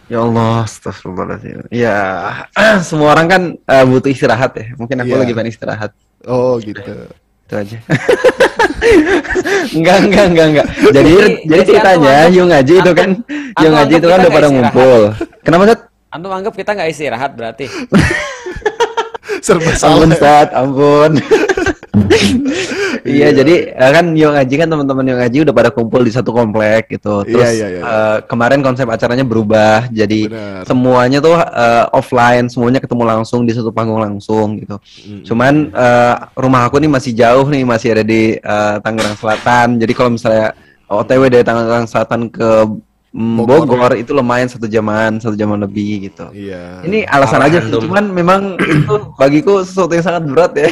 Ya 0.07 0.23
Allah, 0.23 0.63
astagfirullahaladzim. 0.63 1.67
Ya, 1.75 1.99
semua 2.87 3.11
orang 3.13 3.27
kan 3.27 3.43
eh, 3.59 3.83
butuh 3.83 4.09
istirahat 4.09 4.55
ya. 4.55 4.67
Mungkin 4.79 4.95
aku 5.01 5.11
Iya. 5.11 5.19
lagi 5.19 5.33
pengen 5.33 5.51
istirahat. 5.51 5.91
Oh, 6.23 6.63
gitu. 6.63 6.79
Itu 7.43 7.55
aja. 7.59 7.79
enggak, 9.75 9.97
enggak, 10.07 10.25
enggak, 10.29 10.47
enggak. 10.49 10.67
Jadi, 10.93 11.13
Jadi- 11.13 11.39
jadi 11.49 11.63
ceritanya 11.65 12.15
Yung 12.31 12.47
Ngaji 12.47 12.75
itu 12.79 12.93
kan, 12.93 13.09
Yung 13.59 13.73
Ngaji 13.75 13.95
itu 13.97 14.07
kan 14.07 14.19
udah 14.21 14.31
pada 14.31 14.47
istirahat. 14.47 14.53
ngumpul. 14.55 15.01
Kenapa, 15.43 15.63
Set? 15.67 15.81
Antum 16.13 16.31
anggap 16.31 16.53
kita 16.53 16.71
nggak 16.77 16.91
istirahat 16.93 17.31
berarti. 17.33 17.67
Serba 19.53 19.69
Ampun, 19.69 19.77
salah. 19.77 20.09
Ustaz, 20.09 20.49
ampun. 20.57 21.13
Iya, 23.03 23.35
jadi 23.35 23.75
eh, 23.75 23.91
kan 23.93 24.15
yang 24.15 24.33
ngaji 24.39 24.55
kan 24.63 24.69
teman-teman 24.71 25.05
yang 25.05 25.19
ngaji 25.19 25.37
udah 25.43 25.55
pada 25.55 25.71
kumpul 25.75 26.07
di 26.07 26.13
satu 26.15 26.31
komplek 26.31 26.87
gitu. 26.87 27.27
Terus 27.27 27.51
Iya, 27.51 27.51
iya, 27.51 27.69
iya. 27.69 27.83
eh, 27.83 28.17
kemarin 28.31 28.63
konsep 28.63 28.87
acaranya 28.87 29.27
berubah, 29.27 29.91
jadi 29.91 30.31
Benar. 30.31 30.63
semuanya 30.65 31.19
tuh 31.19 31.35
eh, 31.35 31.85
offline, 31.93 32.47
semuanya 32.47 32.79
ketemu 32.79 33.03
langsung 33.03 33.43
di 33.43 33.53
satu 33.53 33.75
panggung 33.75 33.99
langsung 33.99 34.63
gitu. 34.63 34.79
Cuman 35.27 35.75
eh, 35.75 36.15
rumah 36.39 36.71
aku 36.71 36.79
nih 36.79 36.91
masih 36.91 37.13
jauh 37.13 37.47
nih, 37.51 37.67
masih 37.67 37.89
ada 37.99 38.05
di 38.07 38.39
eh, 38.39 38.75
Tangerang 38.81 39.17
Selatan. 39.19 39.69
Jadi 39.83 39.93
kalau 39.93 40.11
misalnya 40.15 40.55
OTW 40.87 41.23
dari 41.27 41.45
Tangerang 41.45 41.87
Selatan 41.91 42.31
ke 42.31 42.51
mm, 43.13 43.37
Bogor. 43.39 43.93
itu 43.95 44.13
lumayan 44.17 44.49
satu 44.49 44.67
jaman, 44.69 45.21
satu 45.21 45.37
jaman 45.37 45.63
lebih 45.63 46.09
gitu. 46.11 46.29
Iya. 46.33 46.83
Ini 46.85 47.05
alasan 47.09 47.45
aja, 47.45 47.59
sih, 47.61 47.73
cuman 47.73 48.09
memang 48.13 48.57
itu 48.59 48.95
bagiku 49.17 49.63
sesuatu 49.65 49.93
yang 49.93 50.05
sangat 50.05 50.23
berat 50.29 50.53
ya. 50.57 50.69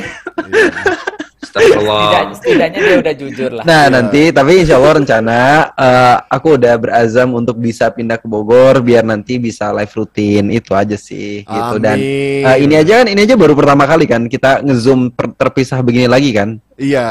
Setidaknya, 1.51 2.31
setidaknya 2.33 2.81
dia 2.81 2.97
udah 2.99 3.15
jujur 3.19 3.51
lah. 3.51 3.65
Nah 3.67 3.85
nanti 3.89 4.31
tapi 4.31 4.63
insya 4.63 4.79
Allah 4.79 4.95
rencana 4.97 5.39
eh, 5.75 6.17
aku 6.31 6.55
udah 6.55 6.75
berazam 6.79 7.35
untuk 7.35 7.59
bisa 7.59 7.91
pindah 7.91 8.17
ke 8.17 8.27
Bogor 8.27 8.79
biar 8.81 9.03
nanti 9.03 9.37
bisa 9.37 9.69
live 9.71 9.91
rutin 9.91 10.47
itu 10.49 10.71
aja 10.71 10.95
sih 10.95 11.43
gitu 11.43 11.75
dan 11.77 11.99
Amin. 11.99 12.47
eh, 12.47 12.57
ini 12.63 12.75
aja 12.79 13.03
kan 13.03 13.07
ini 13.07 13.21
aja 13.21 13.35
baru 13.35 13.53
pertama 13.53 13.83
kali 13.85 14.07
kan 14.07 14.25
kita 14.25 14.63
ngezoom 14.63 15.11
ter- 15.11 15.35
terpisah 15.35 15.83
begini 15.83 16.07
lagi 16.07 16.31
kan 16.31 16.63
Iya. 16.75 17.09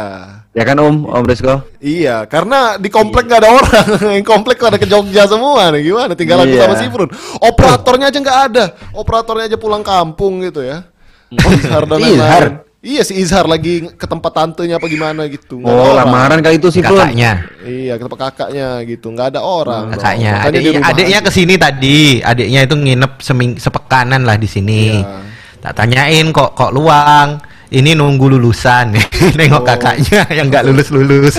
ya 0.49 0.63
kan 0.63 0.79
Om 0.79 1.05
Om 1.05 1.23
Rizko 1.27 1.61
Iya, 1.77 2.25
karena 2.25 2.75
di 2.75 2.89
komplek 2.89 3.29
gak 3.29 3.45
ada 3.45 3.53
orang. 3.53 3.85
Yang 4.17 4.25
komplek 4.25 4.57
pada 4.57 4.75
ke 4.75 4.83
Jogja 4.83 5.23
semua 5.23 5.69
nih. 5.69 5.85
Gimana? 5.85 6.11
Tinggal 6.17 6.41
aku 6.41 6.55
Iya. 6.57 6.63
sama 6.65 6.75
Sifrun. 6.75 7.09
Operatornya 7.37 8.09
aja 8.09 8.17
nggak 8.17 8.39
ada. 8.49 8.63
Operatornya 8.91 9.45
aja 9.45 9.57
pulang 9.61 9.85
kampung 9.85 10.41
gitu 10.41 10.65
ya. 10.65 10.89
Izhar 11.29 11.85
dan 11.85 12.01
lain-lain. 12.01 12.65
Iya 12.79 13.03
si 13.03 13.19
Izhar 13.19 13.43
lagi 13.43 13.91
ke 13.91 14.07
tempat 14.07 14.31
tantenya 14.31 14.79
apa 14.79 14.87
gimana 14.87 15.27
gitu. 15.27 15.59
Nggak 15.59 15.67
oh 15.67 15.91
orang. 15.91 15.99
lamaran 15.99 16.39
kali 16.39 16.63
itu 16.63 16.71
sih. 16.71 16.79
Kakaknya. 16.79 17.43
Iya, 17.67 17.99
ke 17.99 18.07
tempat 18.07 18.19
kakaknya 18.31 18.67
gitu. 18.87 19.11
Nggak 19.11 19.35
ada 19.35 19.41
orang. 19.43 19.91
dong. 19.91 19.99
Kakaknya, 19.99 20.33
adiknya, 20.47 21.19
aja. 21.19 21.27
ke 21.27 21.31
sini 21.35 21.59
tadi, 21.59 22.23
adiknya 22.23 22.63
itu 22.63 22.75
nginep 22.79 23.13
seming, 23.19 23.59
sepekanan 23.59 24.23
lah 24.23 24.39
di 24.39 24.47
sini. 24.47 25.03
Iya. 25.03 25.19
Tak 25.59 25.73
tanyain 25.75 26.31
kok 26.31 26.55
kok 26.55 26.71
luang. 26.71 27.43
Ini 27.69 27.93
nunggu 27.93 28.33
lulusan, 28.33 28.97
nengok 29.37 29.61
Oh. 29.61 29.67
kakaknya 29.67 30.25
yang 30.33 30.49
nggak 30.49 30.65
lulus 30.65 30.89
lulus. 30.89 31.37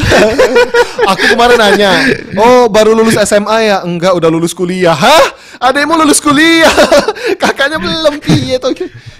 Aku 1.10 1.24
kemarin 1.34 1.58
nanya, 1.58 1.90
oh 2.38 2.70
baru 2.70 2.94
lulus 2.94 3.18
SMA 3.26 3.66
ya? 3.66 3.82
Enggak, 3.82 4.14
udah 4.14 4.30
lulus 4.30 4.54
kuliah. 4.54 4.94
Hah? 4.94 5.26
Adekmu 5.58 5.98
lulus 5.98 6.22
kuliah? 6.22 6.70
Kakaknya 7.42 7.82
belum 7.82 8.22
piye 8.22 8.62
tuh? 8.62 8.70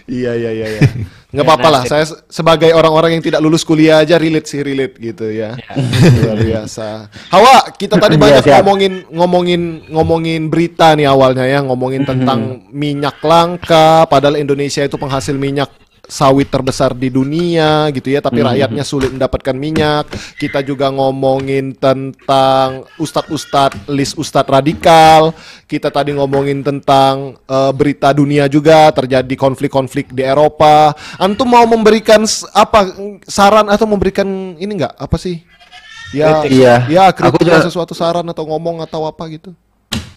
Iya 0.06 0.38
iya 0.38 0.50
iya. 0.54 0.66
iya. 0.78 1.19
Nggak 1.30 1.46
Ya, 1.46 1.48
apa-apa 1.48 1.68
lah. 1.70 1.82
Saya 1.86 2.04
se- 2.10 2.18
sebagai 2.26 2.74
orang-orang 2.74 3.14
yang 3.14 3.22
tidak 3.22 3.38
lulus 3.38 3.62
kuliah 3.62 4.02
aja 4.02 4.18
relate 4.18 4.50
sih 4.50 4.66
relate 4.66 4.98
gitu 4.98 5.30
ya. 5.30 5.54
Luar 6.26 6.38
biasa. 6.42 7.06
Hawa, 7.30 7.70
kita 7.78 7.94
tadi 7.96 8.14
Iya, 8.20 8.42
banyak 8.42 8.44
ngomongin 8.60 8.92
ngomongin 9.14 9.62
ngomongin 9.88 10.42
berita 10.50 10.92
nih 10.98 11.06
awalnya 11.06 11.46
ya, 11.46 11.62
ngomongin 11.62 12.02
tentang 12.02 12.66
minyak 12.74 13.22
langka. 13.22 14.10
Padahal 14.10 14.42
Indonesia 14.42 14.82
itu 14.82 14.98
penghasil 14.98 15.38
minyak 15.38 15.70
sawit 16.10 16.50
terbesar 16.50 16.90
di 16.92 17.06
dunia 17.08 17.86
gitu 17.94 18.10
ya 18.10 18.18
tapi 18.18 18.42
rakyatnya 18.42 18.82
sulit 18.82 19.14
mendapatkan 19.14 19.54
minyak. 19.54 20.10
Kita 20.36 20.60
juga 20.60 20.90
ngomongin 20.90 21.78
tentang 21.78 22.84
ustadz-ustadz 22.98 23.86
list 23.88 24.18
ustadz 24.18 24.50
radikal. 24.50 25.30
Kita 25.64 25.88
tadi 25.88 26.10
ngomongin 26.12 26.66
tentang 26.66 27.38
eh, 27.46 27.72
berita 27.72 28.10
dunia 28.10 28.50
juga 28.50 28.90
terjadi 28.90 29.34
konflik-konflik 29.38 30.10
di 30.10 30.26
Eropa. 30.26 30.92
Antum 31.16 31.46
mau 31.46 31.64
memberikan 31.64 32.26
apa 32.52 32.90
saran 33.24 33.70
atau 33.70 33.86
memberikan 33.86 34.26
ini 34.58 34.82
enggak 34.82 34.98
apa 34.98 35.14
sih? 35.16 35.46
Ya 36.10 36.42
Kritik. 36.42 36.58
Iya. 36.58 36.74
ya 36.90 37.02
Aku 37.14 37.38
kritik 37.38 37.46
juga- 37.46 37.62
sesuatu 37.62 37.94
saran 37.94 38.26
atau 38.26 38.42
ngomong 38.50 38.82
atau 38.82 39.06
apa 39.06 39.30
gitu 39.30 39.54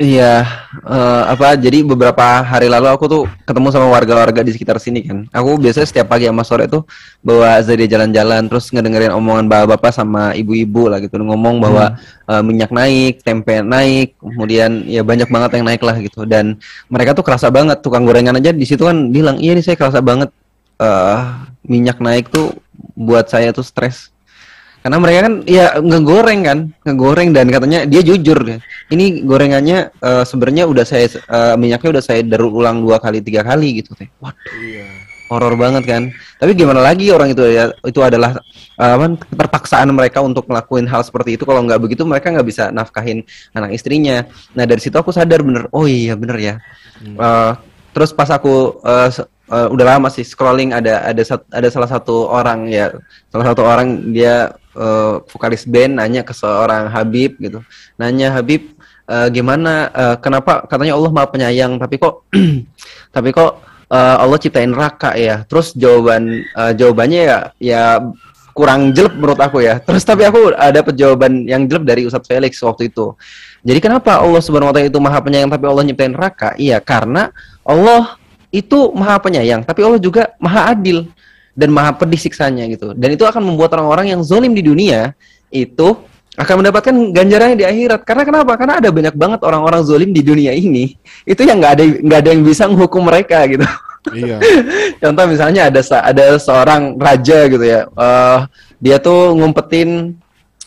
Iya, 0.01 0.41
eh, 0.89 1.23
apa? 1.29 1.53
Jadi 1.53 1.85
beberapa 1.85 2.41
hari 2.41 2.65
lalu 2.65 2.89
aku 2.89 3.05
tuh 3.05 3.21
ketemu 3.45 3.69
sama 3.69 3.87
warga-warga 3.93 4.41
di 4.41 4.49
sekitar 4.49 4.81
sini 4.81 5.05
kan. 5.05 5.29
Aku 5.29 5.61
biasanya 5.61 5.85
setiap 5.85 6.09
pagi 6.09 6.25
sama 6.25 6.41
sore 6.41 6.65
tuh 6.65 6.89
bawa 7.21 7.61
Zadi 7.61 7.85
jalan-jalan, 7.85 8.49
terus 8.49 8.73
ngedengerin 8.73 9.13
omongan 9.13 9.45
bapak-bapak 9.45 9.93
sama 9.93 10.33
ibu-ibu 10.33 10.89
lah 10.89 10.97
gitu, 10.97 11.21
ngomong 11.21 11.61
bahwa 11.61 11.93
eh, 12.25 12.41
minyak 12.41 12.73
naik, 12.73 13.21
tempe 13.21 13.61
naik, 13.61 14.17
kemudian 14.17 14.81
ya 14.89 15.05
banyak 15.05 15.29
banget 15.29 15.61
yang 15.61 15.65
naik 15.69 15.81
lah 15.85 15.95
gitu. 16.01 16.25
Dan 16.25 16.57
mereka 16.89 17.13
tuh 17.13 17.21
kerasa 17.21 17.53
banget 17.53 17.85
tukang 17.85 18.03
gorengan 18.03 18.33
aja 18.41 18.49
di 18.49 18.65
situ 18.65 18.89
kan 18.89 19.13
bilang, 19.13 19.37
iya 19.37 19.53
nih 19.53 19.61
saya 19.61 19.77
kerasa 19.77 20.01
banget 20.01 20.33
eh 20.81 21.19
minyak 21.69 22.01
naik 22.01 22.33
tuh 22.33 22.57
buat 22.97 23.29
saya 23.29 23.53
tuh 23.53 23.61
stres 23.61 24.09
karena 24.83 24.99
mereka 24.99 25.19
kan 25.31 25.33
ya 25.47 25.79
ngegoreng 25.79 26.41
kan 26.43 26.59
ngegoreng 26.83 27.31
dan 27.31 27.47
katanya 27.47 27.87
dia 27.87 28.03
jujur 28.03 28.35
ya 28.43 28.59
ini 28.93 29.25
gorengannya 29.25 29.89
eh, 29.89 30.23
sebenarnya 30.23 30.69
udah 30.69 30.85
saya 30.85 31.09
eh, 31.09 31.55
minyaknya 31.57 31.89
udah 31.99 32.03
saya 32.05 32.21
daur 32.21 32.53
ulang 32.53 32.85
dua 32.85 33.01
kali 33.01 33.19
tiga 33.25 33.41
kali 33.41 33.81
gitu 33.81 33.97
teh. 33.97 34.07
Waduh 34.21 35.01
horor 35.33 35.57
banget 35.57 35.83
kan. 35.89 36.03
Tapi 36.37 36.53
gimana 36.53 36.77
lagi 36.83 37.09
orang 37.09 37.33
itu 37.33 37.41
ya 37.49 37.73
itu 37.81 37.97
adalah 38.05 38.37
eh, 38.77 38.93
apa 38.93 39.17
keterpaksaan 39.25 39.89
mereka 39.89 40.21
untuk 40.21 40.45
ngelakuin 40.45 40.85
hal 40.85 41.01
seperti 41.01 41.41
itu. 41.41 41.43
Kalau 41.47 41.65
nggak 41.65 41.81
begitu 41.81 42.05
mereka 42.05 42.29
nggak 42.29 42.45
bisa 42.45 42.69
nafkahin 42.69 43.25
anak 43.57 43.73
istrinya. 43.73 44.29
Nah 44.53 44.69
dari 44.69 44.77
situ 44.77 44.93
aku 44.93 45.09
sadar 45.09 45.41
bener 45.41 45.65
oh 45.73 45.89
iya 45.89 46.13
bener 46.13 46.37
ya. 46.37 46.55
Eh, 47.01 47.51
terus 47.97 48.13
pas 48.13 48.29
aku 48.29 48.77
eh, 48.85 49.09
se- 49.09 49.25
eh, 49.49 49.67
udah 49.73 49.85
lama 49.97 50.13
sih 50.13 50.21
scrolling 50.21 50.69
ada 50.69 51.01
ada 51.01 51.23
ada 51.49 51.67
salah 51.71 51.89
satu 51.89 52.29
orang 52.29 52.69
ya 52.69 52.93
salah 53.33 53.45
satu 53.49 53.61
orang 53.65 54.13
dia 54.13 54.53
eh, 54.77 55.13
vokalis 55.33 55.65
band 55.65 55.97
nanya 55.97 56.21
ke 56.21 56.33
seorang 56.35 56.93
Habib 56.93 57.41
gitu. 57.41 57.65
Nanya 57.97 58.37
Habib 58.37 58.72
eh, 59.07 59.27
gimana 59.31 59.89
eh, 59.91 60.15
kenapa 60.21 60.67
katanya 60.67 60.93
Allah 60.99 61.11
maha 61.11 61.27
penyayang 61.31 61.79
tapi 61.79 61.95
kok 61.97 62.27
tapi 63.15 63.29
kok 63.31 63.63
eh, 63.91 64.15
Allah 64.19 64.37
ciptain 64.39 64.69
neraka 64.69 65.15
ya 65.15 65.43
terus 65.47 65.71
jawaban 65.75 66.43
eh, 66.43 66.71
jawabannya 66.75 67.21
ya 67.23 67.39
ya 67.59 67.83
kurang 68.53 68.93
jelek 68.93 69.17
menurut 69.17 69.41
aku 69.41 69.65
ya 69.65 69.81
terus 69.81 70.05
tapi 70.05 70.29
aku 70.29 70.53
ada 70.53 70.85
jawaban 70.93 71.49
yang 71.49 71.65
jelek 71.65 71.85
dari 71.89 72.01
Ustadz 72.05 72.29
Felix 72.29 72.61
waktu 72.61 72.93
itu 72.93 73.17
jadi 73.63 73.79
kenapa 73.79 74.19
Allah 74.19 74.43
Subhanahu 74.43 74.69
wa 74.69 74.75
taala 74.75 74.91
itu 74.91 74.99
Maha 74.99 75.19
Penyayang 75.23 75.47
tapi 75.47 75.65
Allah 75.71 75.83
nyiptain 75.87 76.11
neraka? 76.11 76.51
Iya, 76.59 76.83
karena 76.83 77.31
Allah 77.63 78.19
itu 78.51 78.91
Maha 78.91 79.15
Penyayang, 79.23 79.63
tapi 79.63 79.87
Allah 79.87 80.03
juga 80.03 80.35
Maha 80.35 80.75
Adil 80.75 81.07
dan 81.55 81.71
Maha 81.71 81.95
pedih 81.95 82.19
siksanya 82.19 82.67
gitu. 82.67 82.91
Dan 82.91 83.15
itu 83.15 83.23
akan 83.23 83.39
membuat 83.39 83.71
orang-orang 83.79 84.11
yang 84.11 84.21
zolim 84.21 84.51
di 84.51 84.59
dunia 84.59 85.15
itu 85.47 85.95
akan 86.33 86.65
mendapatkan 86.65 86.95
ganjarannya 87.13 87.57
di 87.61 87.65
akhirat. 87.67 88.01
Karena 88.05 88.23
kenapa? 88.25 88.57
Karena 88.57 88.81
ada 88.81 88.89
banyak 88.89 89.13
banget 89.13 89.39
orang-orang 89.45 89.81
zolim 89.85 90.09
di 90.09 90.25
dunia 90.25 90.51
ini 90.53 90.97
itu 91.29 91.41
yang 91.45 91.61
nggak 91.61 91.73
ada 91.77 91.83
nggak 92.01 92.19
ada 92.25 92.29
yang 92.33 92.41
bisa 92.41 92.65
menghukum 92.65 93.05
mereka 93.05 93.45
gitu. 93.45 93.65
iya 94.11 94.41
Contoh 95.01 95.25
misalnya 95.29 95.71
ada 95.71 95.79
ada 95.79 96.25
seorang 96.35 96.99
raja 96.99 97.47
gitu 97.47 97.63
ya, 97.63 97.87
eh 97.87 98.39
dia 98.83 98.99
tuh 98.99 99.31
ngumpetin 99.39 100.19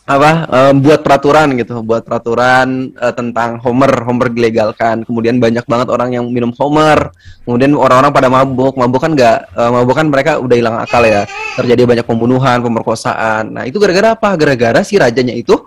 apa 0.07 0.47
eh, 0.47 0.73
buat 0.79 1.03
peraturan 1.03 1.59
gitu, 1.59 1.83
buat 1.83 2.07
peraturan 2.07 2.95
eh, 2.95 3.15
tentang 3.19 3.59
Homer, 3.59 3.91
Homer 4.07 4.31
dilegalkan. 4.31 5.03
Kemudian 5.03 5.43
banyak 5.43 5.67
banget 5.67 5.91
orang 5.91 6.15
yang 6.15 6.31
minum 6.31 6.55
Homer. 6.55 7.11
Kemudian 7.43 7.75
orang-orang 7.75 8.15
pada 8.15 8.31
mabuk, 8.31 8.79
mabuk 8.79 9.03
kan 9.03 9.19
nggak, 9.19 9.39
eh, 9.51 9.71
mabuk 9.75 9.99
kan 9.99 10.07
mereka 10.07 10.39
udah 10.39 10.57
hilang 10.57 10.79
akal 10.79 11.03
ya. 11.03 11.27
Terjadi 11.59 11.83
banyak 11.91 12.07
pembunuhan, 12.07 12.63
pemerkosaan. 12.63 13.51
Nah 13.51 13.63
itu 13.67 13.83
gara-gara 13.83 14.15
apa? 14.15 14.39
Gara-gara 14.39 14.81
si 14.87 14.95
rajanya 14.95 15.35
itu 15.35 15.59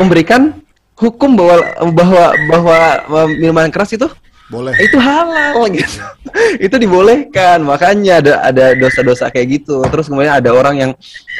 memberikan 0.00 0.56
hukum 0.96 1.36
bahwa 1.36 1.56
bahwa 1.92 2.24
bahwa 2.48 2.78
eh, 2.96 3.28
minuman 3.36 3.68
keras 3.68 3.92
itu 3.92 4.08
boleh. 4.48 4.72
Itu 4.80 4.96
halal. 4.96 5.68
Gitu 5.72 6.00
itu 6.66 6.76
dibolehkan. 6.76 7.60
Makanya 7.64 8.20
ada 8.24 8.32
ada 8.44 8.64
dosa-dosa 8.76 9.28
kayak 9.28 9.62
gitu. 9.62 9.84
Terus 9.88 10.08
kemudian 10.08 10.36
ada 10.36 10.50
orang 10.52 10.74
yang 10.76 10.90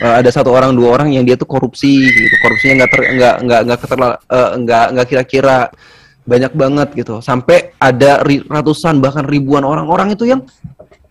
eh, 0.05 0.15
ada 0.21 0.29
satu 0.29 0.53
orang 0.53 0.77
dua 0.77 1.01
orang 1.01 1.13
yang 1.13 1.25
dia 1.25 1.37
tuh 1.37 1.49
korupsi 1.49 2.09
gitu. 2.09 2.37
Korupsinya 2.45 2.85
nggak 2.85 2.91
ter 2.93 3.01
nggak 3.17 3.35
nggak 3.45 3.61
nggak 3.69 3.79
keterla- 3.81 4.21
eh, 4.21 4.51
nggak 4.63 4.87
nggak 4.95 5.07
kira-kira 5.09 5.59
banyak 6.29 6.53
banget 6.53 6.89
gitu. 6.95 7.15
Sampai 7.25 7.73
ada 7.81 8.21
ri- 8.23 8.45
ratusan 8.45 9.01
bahkan 9.01 9.25
ribuan 9.25 9.65
orang-orang 9.65 10.13
itu 10.13 10.29
yang 10.29 10.45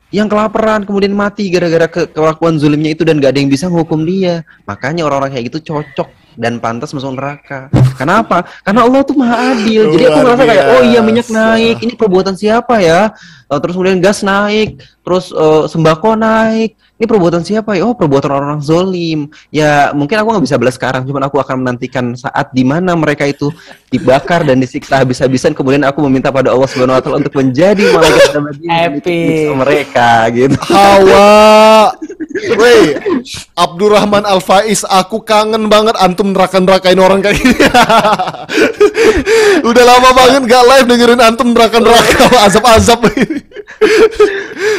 yang 0.08 0.32
kelaparan 0.32 0.88
kemudian 0.88 1.12
mati 1.12 1.52
gara-gara 1.52 1.84
ke 1.92 2.08
kelakuan 2.16 2.56
zulimnya 2.56 2.96
itu 2.96 3.04
dan 3.04 3.20
gak 3.20 3.36
ada 3.36 3.40
yang 3.44 3.52
bisa 3.52 3.68
menghukum 3.68 4.08
dia. 4.08 4.46
Makanya 4.64 5.04
orang-orang 5.04 5.36
kayak 5.36 5.52
gitu 5.52 5.74
cocok 5.76 6.27
dan 6.38 6.62
pantas 6.62 6.94
masuk 6.94 7.18
neraka 7.18 7.68
kenapa 7.98 8.46
karena 8.62 8.86
Allah 8.86 9.02
tuh 9.02 9.18
maha 9.18 9.58
adil 9.58 9.92
jadi 9.98 10.14
aku 10.14 10.20
merasa 10.22 10.44
kayak 10.46 10.66
oh 10.78 10.82
iya 10.86 11.00
minyak 11.02 11.28
naik 11.34 11.78
ini 11.82 11.94
perbuatan 11.98 12.38
siapa 12.38 12.78
ya 12.80 13.12
Eh, 13.48 13.60
terus 13.64 13.80
kemudian 13.80 14.04
gas 14.04 14.28
naik 14.28 14.84
terus 15.08 15.32
eh, 15.32 15.64
sembako 15.72 16.20
naik. 16.20 16.76
Ini 16.98 17.06
perbuatan 17.06 17.46
siapa 17.46 17.78
ya? 17.78 17.86
Oh, 17.86 17.94
perbuatan 17.94 18.28
orang-orang 18.34 18.60
zolim. 18.66 19.30
Ya, 19.54 19.94
mungkin 19.94 20.18
aku 20.18 20.34
nggak 20.34 20.46
bisa 20.50 20.58
belas 20.58 20.76
sekarang, 20.82 21.06
cuman 21.06 21.30
aku 21.30 21.38
akan 21.38 21.62
menantikan 21.62 22.18
saat 22.18 22.50
di 22.50 22.66
mana 22.66 22.98
mereka 22.98 23.22
itu 23.22 23.54
dibakar 23.94 24.42
dan 24.42 24.58
disiksa 24.58 25.06
habis-habisan. 25.06 25.54
Kemudian 25.54 25.86
aku 25.86 26.02
meminta 26.10 26.34
pada 26.34 26.50
Allah 26.50 26.66
Subhanahu 26.66 26.98
Wa 26.98 27.04
Taala 27.06 27.22
untuk 27.22 27.38
menjadi 27.38 27.86
malaikat 27.94 28.34
menyiksa 29.06 29.54
mereka, 29.54 30.10
gitu. 30.34 30.58
Hawa. 30.74 31.77
Woi, 32.58 32.82
Abdurrahman 33.58 34.24
Al 34.24 34.40
Faiz, 34.40 34.86
aku 34.86 35.26
kangen 35.26 35.68
banget 35.68 35.98
antum 35.98 36.32
neraka-nerakain 36.32 37.00
orang 37.02 37.20
kayak 37.20 37.42
gini. 37.42 37.56
Udah 39.70 39.84
lama 39.84 40.10
banget 40.14 40.42
gak 40.46 40.66
live 40.66 40.88
dengerin 40.88 41.22
antum 41.22 41.52
neraka-neraka 41.52 42.26
azab-azab. 42.48 43.02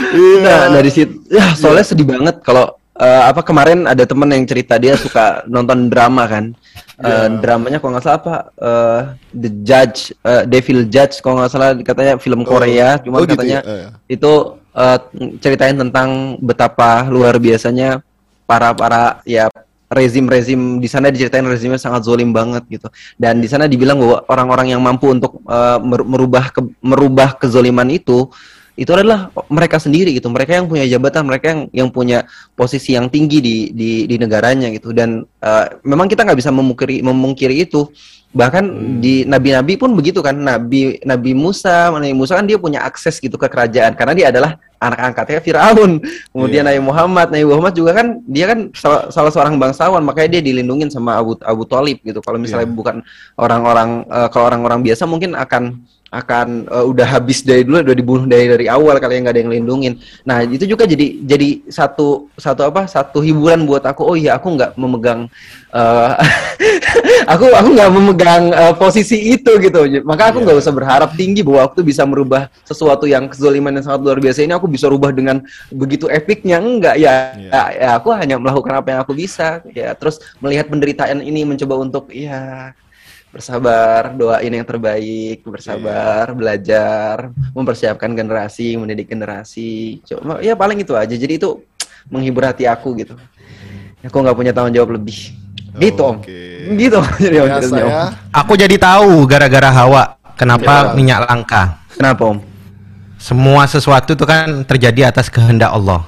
Iya. 0.08 0.42
Nah, 0.42 0.80
dari 0.80 0.90
situ 0.90 1.22
ya 1.28 1.54
soalnya 1.54 1.84
sedih 1.84 2.08
banget 2.08 2.40
kalau 2.40 2.72
eh, 2.98 3.22
apa 3.30 3.46
kemarin 3.46 3.86
ada 3.86 4.02
temen 4.02 4.26
yang 4.32 4.42
cerita 4.48 4.74
dia 4.80 4.98
suka 4.98 5.46
nonton 5.46 5.86
drama 5.86 6.26
kan. 6.26 6.50
Eh, 6.98 7.28
dramanya 7.38 7.78
kalau 7.78 7.94
nggak 7.94 8.02
salah 8.02 8.18
apa 8.18 8.34
eh, 8.58 9.00
The 9.30 9.50
Judge, 9.62 10.00
eh, 10.18 10.42
Devil 10.50 10.90
Judge 10.90 11.22
kalau 11.22 11.38
nggak 11.38 11.52
salah 11.52 11.70
katanya 11.78 12.18
film 12.18 12.42
Korea, 12.42 12.98
cuman 12.98 13.18
oh 13.20 13.22
gitu 13.22 13.38
katanya 13.38 13.60
ya? 13.62 13.70
Eh. 13.70 13.86
itu 14.18 14.32
eh, 14.78 14.98
ceritain 15.42 15.74
tentang 15.74 16.38
betapa 16.38 17.10
luar 17.10 17.36
biasanya 17.42 17.98
para 18.46 18.70
para 18.72 19.20
ya 19.26 19.50
rezim-rezim 19.88 20.78
di 20.80 20.88
sana 20.88 21.08
diceritain 21.08 21.44
rezimnya 21.48 21.80
sangat 21.80 22.04
zolim 22.04 22.30
banget 22.30 22.62
gitu. 22.68 22.88
Dan 23.16 23.40
di 23.40 23.48
sana 23.48 23.64
dibilang 23.64 23.96
bahwa 23.96 24.20
orang-orang 24.28 24.76
yang 24.76 24.84
mampu 24.84 25.08
untuk 25.08 25.40
mer- 25.80 26.04
merubah 26.04 26.52
ke, 26.52 26.60
merubah 26.84 27.32
kezoliman 27.40 27.88
itu 27.88 28.28
itu 28.78 28.94
adalah 28.94 29.34
mereka 29.50 29.82
sendiri 29.82 30.14
gitu. 30.14 30.30
Mereka 30.30 30.54
yang 30.54 30.70
punya 30.70 30.86
jabatan 30.86 31.26
mereka 31.26 31.46
yang 31.50 31.62
yang 31.74 31.88
punya 31.90 32.22
posisi 32.54 32.94
yang 32.94 33.10
tinggi 33.10 33.42
di 33.42 33.56
di, 33.74 33.90
di 34.06 34.16
negaranya 34.20 34.70
gitu. 34.70 34.94
Dan 34.94 35.26
eh, 35.42 35.66
memang 35.82 36.06
kita 36.06 36.22
nggak 36.22 36.38
bisa 36.38 36.54
memungkiri 36.54 37.02
memungkiri 37.02 37.66
itu 37.66 37.90
bahkan 38.36 38.64
di 39.00 39.24
nabi-nabi 39.24 39.80
pun 39.80 39.92
begitu 39.96 40.20
kan. 40.20 40.36
Nabi 40.36 41.00
nabi 41.02 41.32
Musa 41.32 41.92
nabi 41.92 42.12
Musa 42.12 42.36
kan 42.36 42.46
dia 42.46 42.60
punya 42.60 42.84
akses 42.84 43.18
gitu 43.18 43.40
ke 43.40 43.48
kerajaan. 43.48 43.96
Karena 43.96 44.14
dia 44.14 44.26
adalah 44.28 44.60
anak 44.78 45.00
angkatnya 45.12 45.40
Firaun. 45.42 45.98
Kemudian 46.30 46.64
Nabi 46.66 46.80
Muhammad 46.82 47.34
Nabi 47.34 47.46
Muhammad 47.46 47.74
juga 47.74 47.90
kan 47.98 48.22
dia 48.24 48.46
kan 48.46 48.70
salah, 48.72 49.10
salah 49.10 49.32
seorang 49.34 49.58
bangsawan. 49.58 50.02
Makanya 50.04 50.38
dia 50.38 50.42
dilindungin 50.52 50.88
sama 50.88 51.18
Abu 51.18 51.34
Abu 51.42 51.66
Talib 51.66 51.98
gitu. 52.02 52.22
Kalau 52.22 52.38
misalnya 52.38 52.70
bukan 52.70 53.02
orang-orang 53.34 54.06
eh, 54.06 54.28
kalau 54.30 54.44
orang-orang 54.48 54.80
biasa 54.86 55.04
mungkin 55.08 55.34
akan 55.34 55.82
akan 56.08 56.64
eh, 56.64 56.86
udah 56.88 57.04
habis 57.04 57.44
dari 57.44 57.68
dulu 57.68 57.84
udah 57.84 57.96
dibunuh 57.96 58.24
dari 58.24 58.48
dari 58.48 58.66
awal 58.66 58.96
kali 58.96 59.20
yang 59.20 59.28
nggak 59.28 59.34
ada 59.36 59.42
yang 59.44 59.52
lindungin. 59.60 59.94
Nah 60.24 60.40
itu 60.40 60.64
juga 60.64 60.88
jadi 60.88 61.20
jadi 61.20 61.68
satu 61.68 62.32
satu 62.32 62.64
apa 62.64 62.88
satu 62.88 63.20
hiburan 63.20 63.68
buat 63.68 63.84
aku. 63.84 64.08
Oh 64.08 64.16
iya 64.16 64.40
aku 64.40 64.56
nggak 64.56 64.72
memegang 64.80 65.28
eh, 65.68 66.10
aku 67.32 67.52
aku 67.52 67.68
nggak 67.76 67.90
memegang 67.92 68.44
eh, 68.56 68.74
posisi 68.80 69.36
itu 69.36 69.52
gitu. 69.60 69.84
Maka 70.08 70.32
aku 70.32 70.40
nggak 70.48 70.56
usah 70.56 70.72
berharap 70.72 71.12
tinggi 71.12 71.44
bahwa 71.44 71.68
aku 71.68 71.84
tuh 71.84 71.86
bisa 71.86 72.08
merubah 72.08 72.48
sesuatu 72.64 73.04
yang 73.04 73.28
kezoliman 73.28 73.76
yang 73.76 73.84
sangat 73.84 74.00
luar 74.00 74.16
biasa 74.16 74.48
ini. 74.48 74.56
Aku 74.56 74.64
bisa 74.64 74.88
rubah 74.88 75.12
dengan 75.12 75.44
begitu 75.68 76.08
epicnya 76.08 76.56
enggak 76.56 76.96
ya, 76.96 77.36
ya 77.36 77.62
ya 77.76 77.88
aku 78.00 78.16
hanya 78.16 78.40
melakukan 78.40 78.80
apa 78.80 78.88
yang 78.96 79.00
aku 79.04 79.12
bisa. 79.12 79.60
Ya 79.76 79.92
terus 79.92 80.24
melihat 80.40 80.72
penderitaan 80.72 81.20
ini 81.20 81.44
mencoba 81.44 81.76
untuk 81.76 82.08
ya 82.16 82.72
bersabar 83.28 84.16
doain 84.16 84.48
yang 84.48 84.64
terbaik 84.64 85.44
bersabar 85.44 86.32
belajar 86.32 87.28
mempersiapkan 87.52 88.08
generasi 88.16 88.76
mendidik 88.80 89.12
generasi 89.12 90.00
cuma 90.04 90.40
ya 90.40 90.56
paling 90.56 90.80
itu 90.80 90.96
aja 90.96 91.12
jadi 91.12 91.36
itu 91.36 91.60
menghibur 92.08 92.48
hati 92.48 92.64
aku 92.64 92.96
gitu 92.96 93.14
aku 94.00 94.16
nggak 94.16 94.36
punya 94.36 94.52
tanggung 94.56 94.72
jawab 94.72 94.96
lebih 94.96 95.36
gitu 95.76 96.00
om 96.02 96.16
gitu 96.80 96.98
jadi 97.20 97.36
om, 97.44 97.46
Biasa 97.48 97.60
ceritanya, 97.60 97.84
Om. 97.84 97.90
ya. 97.92 98.02
Aku 98.34 98.52
jadi 98.56 98.76
tahu 98.80 99.12
gara-gara 99.28 99.70
hawa 99.70 100.02
kenapa 100.34 100.72
Ya. 100.72 100.94
minyak 100.96 101.20
langka. 101.28 101.62
Kenapa 101.94 102.22
om? 102.34 102.38
Semua 103.18 103.66
sesuatu 103.66 104.14
itu 104.14 104.22
kan 104.22 104.62
terjadi 104.62 105.10
atas 105.10 105.26
kehendak 105.26 105.74
Allah. 105.74 106.06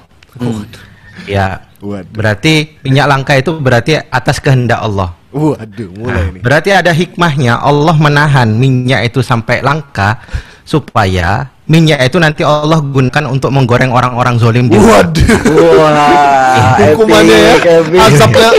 Ya. 1.27 1.67
Berarti 2.13 2.79
minyak 2.83 3.07
langka 3.11 3.33
itu 3.35 3.51
berarti 3.59 3.99
atas 3.99 4.39
kehendak 4.39 4.79
Allah. 4.79 5.11
Waduh, 5.31 5.89
mulai 5.95 6.27
nih. 6.35 6.41
Berarti 6.43 6.69
ada 6.75 6.91
hikmahnya 6.91 7.59
Allah 7.59 7.95
menahan 7.95 8.51
minyak 8.51 9.07
itu 9.11 9.23
sampai 9.23 9.63
langka 9.63 10.19
supaya 10.67 11.47
minyak 11.71 12.03
itu 12.03 12.19
nanti 12.19 12.43
Allah 12.43 12.83
gunakan 12.83 13.31
untuk 13.31 13.47
menggoreng 13.55 13.95
orang-orang 13.95 14.35
zolim 14.35 14.67
di 14.67 14.75
luar. 14.75 15.07
Wah, 15.55 16.75
Hukumannya 16.91 17.31
ya, 17.31 17.53
epic, 17.55 17.65
epic. 17.87 17.99
azabnya 18.11 18.49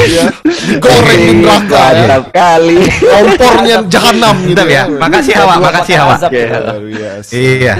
ya, 0.00 0.24
digoreng 0.72 1.20
di 1.20 1.32
neraka 1.44 1.82
ya. 1.92 2.16
Kali. 2.32 2.78
Kompornya 3.04 3.76
jahanam 3.84 4.34
gitu 4.48 4.56
Mantap 4.64 4.68
ya. 4.72 4.82
Makasih 4.88 5.34
Hawa, 5.36 5.54
makasih 5.60 5.94
Hawa. 6.00 6.14
Oke. 6.24 6.42
Iya. 7.36 7.74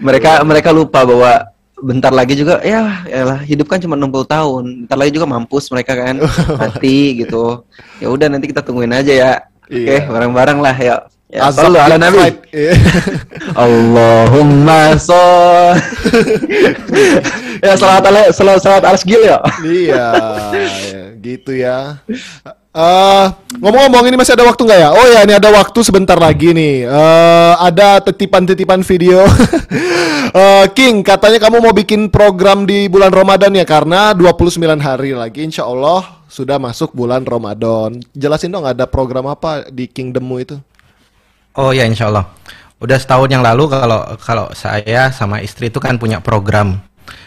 mereka 0.00 0.40
mereka 0.40 0.70
lupa 0.72 1.04
bahwa 1.04 1.55
bentar 1.76 2.08
lagi 2.08 2.32
juga 2.32 2.64
ya 2.64 3.04
elah, 3.04 3.40
hidup 3.44 3.68
kan 3.68 3.76
cuma 3.80 3.96
60 3.98 4.24
tahun. 4.24 4.64
Bentar 4.84 4.96
lagi 4.96 5.12
juga 5.12 5.26
mampus 5.28 5.68
mereka 5.68 5.92
kan. 5.96 6.16
Mati 6.60 7.20
gitu. 7.24 7.64
Ya 8.00 8.08
udah 8.08 8.26
nanti 8.32 8.48
kita 8.48 8.64
tungguin 8.64 8.92
aja 8.92 9.12
ya. 9.12 9.32
Oke, 9.66 9.82
Iya. 9.82 10.06
bareng-bareng 10.06 10.58
lah 10.62 10.76
ya. 10.78 10.96
Ya, 11.26 11.50
Azab 11.50 11.74
ala 11.74 11.98
nabi. 11.98 12.38
Iya. 12.54 12.78
Allahumma 13.66 14.94
shol. 14.94 15.74
ya 17.66 17.74
salat 17.74 18.04
ala 18.06 18.30
salat 18.30 18.62
salat 18.62 18.82
alas 18.86 19.02
gil 19.02 19.26
ya. 19.26 19.42
Iya, 19.66 20.06
ya, 20.70 21.02
gitu 21.18 21.50
ya. 21.50 21.98
Eh, 22.76 23.26
ngomong-ngomong 23.56 24.04
ini 24.04 24.20
masih 24.20 24.36
ada 24.36 24.44
waktu 24.44 24.68
nggak 24.68 24.80
ya? 24.84 24.90
Oh 24.92 25.06
ya, 25.08 25.24
ini 25.24 25.32
ada 25.32 25.48
waktu 25.48 25.80
sebentar 25.80 26.20
lagi 26.20 26.52
nih. 26.52 26.84
Eh, 26.84 27.54
ada 27.56 28.04
titipan-titipan 28.04 28.84
video. 28.84 29.24
Eh, 30.36 30.66
King, 30.76 31.00
katanya 31.00 31.40
kamu 31.40 31.64
mau 31.64 31.72
bikin 31.72 32.12
program 32.12 32.68
di 32.68 32.92
bulan 32.92 33.08
Ramadan 33.08 33.56
ya 33.56 33.64
karena 33.64 34.12
29 34.12 34.60
hari 34.76 35.16
lagi 35.16 35.40
insya 35.48 35.64
Allah 35.64 36.20
sudah 36.28 36.60
masuk 36.60 36.92
bulan 36.92 37.24
Ramadan. 37.24 38.04
Jelasin 38.12 38.52
dong 38.52 38.68
ada 38.68 38.84
program 38.84 39.32
apa 39.32 39.64
di 39.72 39.88
Kingdommu 39.88 40.36
itu? 40.36 40.60
Oh 41.56 41.72
ya 41.72 41.88
insya 41.88 42.12
Allah. 42.12 42.28
Udah 42.84 43.00
setahun 43.00 43.32
yang 43.32 43.40
lalu 43.40 43.64
kalau 43.70 44.00
kalau 44.20 44.46
saya 44.52 45.08
sama 45.08 45.40
istri 45.40 45.72
itu 45.72 45.80
kan 45.80 45.96
punya 45.96 46.20
program 46.20 46.84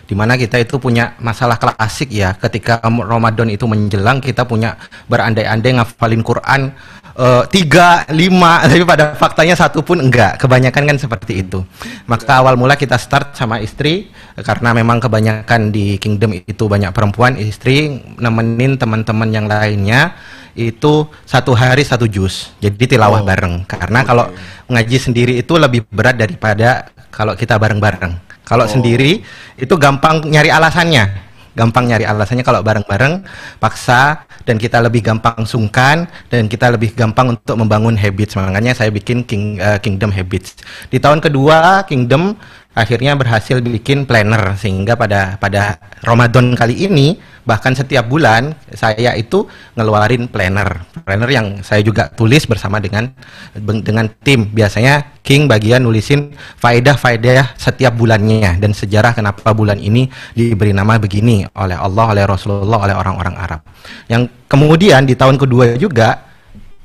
di 0.09 0.17
mana 0.17 0.33
kita 0.33 0.57
itu 0.57 0.81
punya 0.81 1.13
masalah 1.21 1.61
klasik 1.61 2.09
ya. 2.09 2.33
Ketika 2.33 2.81
Ramadan 2.81 3.45
itu 3.53 3.69
menjelang 3.69 4.17
kita 4.17 4.41
punya 4.41 4.73
berandai-andai 5.05 5.77
ngafalin 5.77 6.25
Quran 6.25 6.73
eh, 7.13 7.43
tiga 7.53 8.09
lima 8.09 8.57
tapi 8.65 8.81
pada 8.89 9.13
faktanya 9.13 9.53
satu 9.53 9.85
pun 9.85 10.01
enggak. 10.01 10.41
Kebanyakan 10.41 10.89
kan 10.89 10.97
seperti 10.97 11.45
itu. 11.45 11.61
Maka 12.09 12.41
awal 12.41 12.57
mula 12.57 12.73
kita 12.73 12.97
start 12.97 13.37
sama 13.37 13.61
istri 13.61 14.09
karena 14.33 14.73
memang 14.73 14.97
kebanyakan 14.97 15.69
di 15.69 16.01
Kingdom 16.01 16.33
itu 16.41 16.63
banyak 16.65 16.89
perempuan 16.89 17.37
istri 17.37 18.01
nemenin 18.17 18.81
teman-teman 18.81 19.29
yang 19.29 19.45
lainnya 19.45 20.17
itu 20.57 21.05
satu 21.29 21.53
hari 21.53 21.85
satu 21.85 22.09
jus. 22.09 22.49
Jadi 22.57 22.97
tilawah 22.97 23.21
bareng. 23.21 23.61
Karena 23.69 24.01
kalau 24.01 24.25
ngaji 24.73 24.97
sendiri 24.97 25.37
itu 25.37 25.53
lebih 25.53 25.85
berat 25.93 26.17
daripada 26.17 26.89
kalau 27.13 27.37
kita 27.37 27.61
bareng-bareng 27.61 28.28
kalau 28.49 28.65
Oh. 28.65 28.71
sendiri 28.73 29.21
itu 29.55 29.73
gampang 29.77 30.25
nyari 30.25 30.49
alasannya. 30.49 31.29
Gampang 31.53 31.91
nyari 31.91 32.05
alasannya 32.07 32.45
kalau 32.45 32.63
bareng-bareng 32.63 33.25
paksa 33.59 34.23
dan 34.47 34.55
kita 34.55 34.79
lebih 34.79 35.03
gampang 35.03 35.43
sungkan 35.43 36.07
dan 36.31 36.47
kita 36.47 36.71
lebih 36.71 36.95
gampang 36.95 37.35
untuk 37.35 37.59
membangun 37.59 37.99
habits. 37.99 38.33
Makanya 38.33 38.73
saya 38.73 38.89
bikin 38.89 39.27
King, 39.27 39.59
eh, 39.59 39.77
Kingdom 39.77 40.09
Habits. 40.13 40.55
Di 40.87 40.97
tahun 41.03 41.19
kedua 41.19 41.83
Kingdom 41.83 42.37
akhirnya 42.77 43.17
berhasil 43.17 43.59
bikin 43.59 44.05
planner 44.05 44.53
sehingga 44.55 44.93
pada 44.93 45.41
pada 45.41 45.81
Ramadan 46.05 46.53
kali 46.53 46.85
ini 46.85 47.17
bahkan 47.49 47.73
setiap 47.73 48.05
bulan 48.05 48.53
saya 48.77 49.17
itu 49.17 49.49
ngeluarin 49.73 50.29
planner. 50.29 50.85
Planner 51.01 51.29
yang 51.33 51.47
saya 51.65 51.81
juga 51.81 52.13
tulis 52.13 52.45
bersama 52.45 52.77
dengan 52.77 53.09
dengan 53.57 54.05
tim. 54.21 54.53
Biasanya 54.53 55.17
King 55.25 55.49
bagian 55.49 55.81
nulisin 55.81 56.29
faedah-faedah 56.61 57.57
setiap 57.57 57.97
bulannya 57.97 58.61
dan 58.61 58.71
sejarah 58.77 59.17
kenapa 59.17 59.49
bulan 59.57 59.81
ini 59.81 60.05
diberi 60.37 60.73
nama 60.73 61.01
begini 61.01 61.49
oleh 61.57 61.77
Allah 61.77 62.05
oleh 62.13 62.23
Rasulullah 62.29 62.85
oleh 62.85 62.93
orang-orang 62.93 63.35
Arab. 63.37 63.61
Yang 64.05 64.29
kemudian 64.45 65.09
di 65.09 65.17
tahun 65.17 65.41
kedua 65.41 65.73
juga 65.77 66.29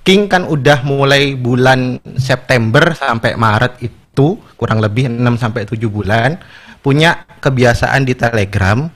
King 0.05 0.29
kan 0.29 0.45
udah 0.45 0.85
mulai 0.85 1.33
bulan 1.33 1.97
September 2.21 2.93
sampai 2.93 3.37
Maret 3.41 3.73
itu 3.81 4.04
kurang 4.55 4.79
lebih 4.79 5.11
6 5.11 5.19
sampai 5.43 5.67
7 5.67 5.77
bulan 5.91 6.39
punya 6.81 7.27
kebiasaan 7.43 8.07
di 8.07 8.15
Telegram 8.15 8.87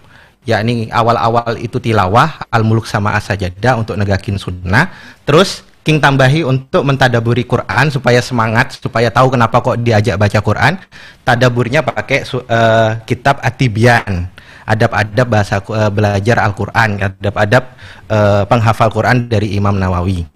yakni 0.47 0.89
awal-awal 0.89 1.59
itu 1.61 1.77
tilawah 1.77 2.49
al-muluk 2.49 2.89
sama 2.89 3.13
as-sajadah 3.19 3.77
untuk 3.83 3.99
negakin 4.01 4.41
sunnah 4.41 4.89
terus 5.29 5.69
King 5.89 6.05
tambahi 6.05 6.45
untuk 6.45 6.85
mentadaburi 6.85 7.49
Quran 7.49 7.89
supaya 7.89 8.21
semangat, 8.21 8.77
supaya 8.77 9.09
tahu 9.09 9.33
kenapa 9.33 9.65
kok 9.65 9.81
diajak 9.81 10.21
baca 10.21 10.37
Quran. 10.45 10.77
Tadaburnya 11.25 11.81
pakai 11.81 12.29
eh, 12.29 12.91
kitab 13.09 13.41
Atibian, 13.41 14.29
adab-adab 14.69 15.27
bahasa 15.33 15.65
eh, 15.65 15.89
belajar 15.89 16.45
Al-Quran, 16.45 17.01
adab-adab 17.01 17.65
eh, 18.05 18.45
penghafal 18.45 18.93
Quran 18.93 19.33
dari 19.33 19.57
Imam 19.57 19.81
Nawawi. 19.81 20.29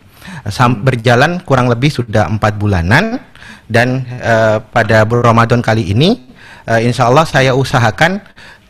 Sam- 0.48 0.82
berjalan 0.82 1.42
kurang 1.44 1.70
lebih 1.70 1.90
sudah 1.90 2.28
empat 2.28 2.56
bulanan. 2.58 3.20
Dan 3.66 4.04
eh, 4.20 4.58
pada 4.60 5.08
Ramadan 5.08 5.64
kali 5.64 5.94
ini, 5.94 6.28
eh, 6.68 6.80
insya 6.84 7.08
Allah 7.08 7.24
saya 7.24 7.56
usahakan 7.56 8.20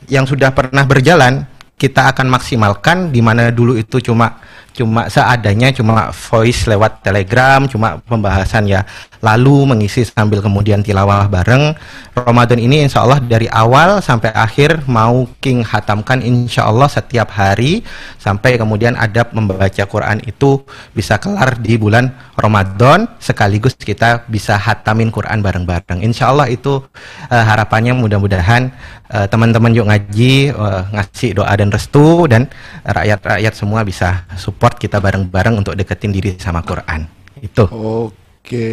yang 0.07 0.29
sudah 0.29 0.55
pernah 0.55 0.87
berjalan 0.87 1.49
kita 1.75 2.15
akan 2.15 2.31
maksimalkan 2.31 3.11
di 3.11 3.19
mana 3.19 3.51
dulu 3.51 3.75
itu 3.75 3.99
cuma 3.99 4.39
cuma 4.73 5.07
seadanya 5.07 5.71
cuma 5.71 6.11
voice 6.11 6.67
lewat 6.67 7.05
telegram 7.05 7.65
cuma 7.69 8.01
pembahasan 8.05 8.69
ya. 8.69 8.83
Lalu 9.23 9.71
mengisi 9.71 10.03
sambil 10.03 10.43
kemudian 10.43 10.83
tilawah 10.83 11.31
bareng. 11.31 11.79
Ramadan 12.13 12.59
ini 12.59 12.83
insya 12.83 13.07
Allah 13.07 13.23
dari 13.23 13.47
awal 13.47 14.03
sampai 14.03 14.35
akhir 14.35 14.83
mau 14.91 15.31
King 15.39 15.63
hatamkan 15.63 16.19
insya 16.27 16.67
Allah 16.67 16.91
setiap 16.91 17.31
hari. 17.31 17.87
Sampai 18.19 18.59
kemudian 18.59 18.99
adab 18.99 19.31
membaca 19.31 19.87
Quran 19.87 20.19
itu 20.27 20.67
bisa 20.91 21.23
kelar 21.23 21.55
di 21.63 21.79
bulan 21.79 22.11
Ramadan. 22.35 23.07
Sekaligus 23.23 23.79
kita 23.79 24.27
bisa 24.27 24.59
hatamin 24.59 25.15
Quran 25.15 25.39
bareng-bareng. 25.39 26.03
Insya 26.03 26.35
Allah 26.35 26.51
itu 26.51 26.83
eh, 27.31 27.45
harapannya 27.47 27.95
mudah-mudahan 27.95 28.75
eh, 29.07 29.27
teman-teman 29.31 29.71
yuk 29.71 29.87
ngaji 29.87 30.51
eh, 30.51 30.83
ngasih 30.99 31.39
doa 31.39 31.53
dan 31.55 31.71
restu 31.71 32.27
dan 32.27 32.51
rakyat-rakyat 32.83 33.55
semua 33.55 33.87
bisa 33.87 34.27
support 34.35 34.62
kita 34.71 35.03
bareng-bareng 35.03 35.59
untuk 35.59 35.75
deketin 35.75 36.15
diri 36.15 36.39
sama 36.39 36.63
Quran. 36.63 37.07
Itu. 37.43 37.67
Oke, 37.73 38.69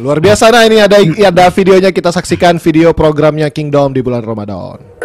luar 0.00 0.20
biasa. 0.20 0.48
Nah 0.48 0.64
ini 0.64 0.80
ada 0.80 1.00
ada 1.00 1.44
videonya. 1.52 1.92
Kita 1.92 2.08
saksikan 2.08 2.56
video 2.60 2.92
programnya 2.92 3.48
Kingdom 3.52 3.92
di 3.92 4.00
bulan 4.00 4.24
Ramadan. 4.24 4.99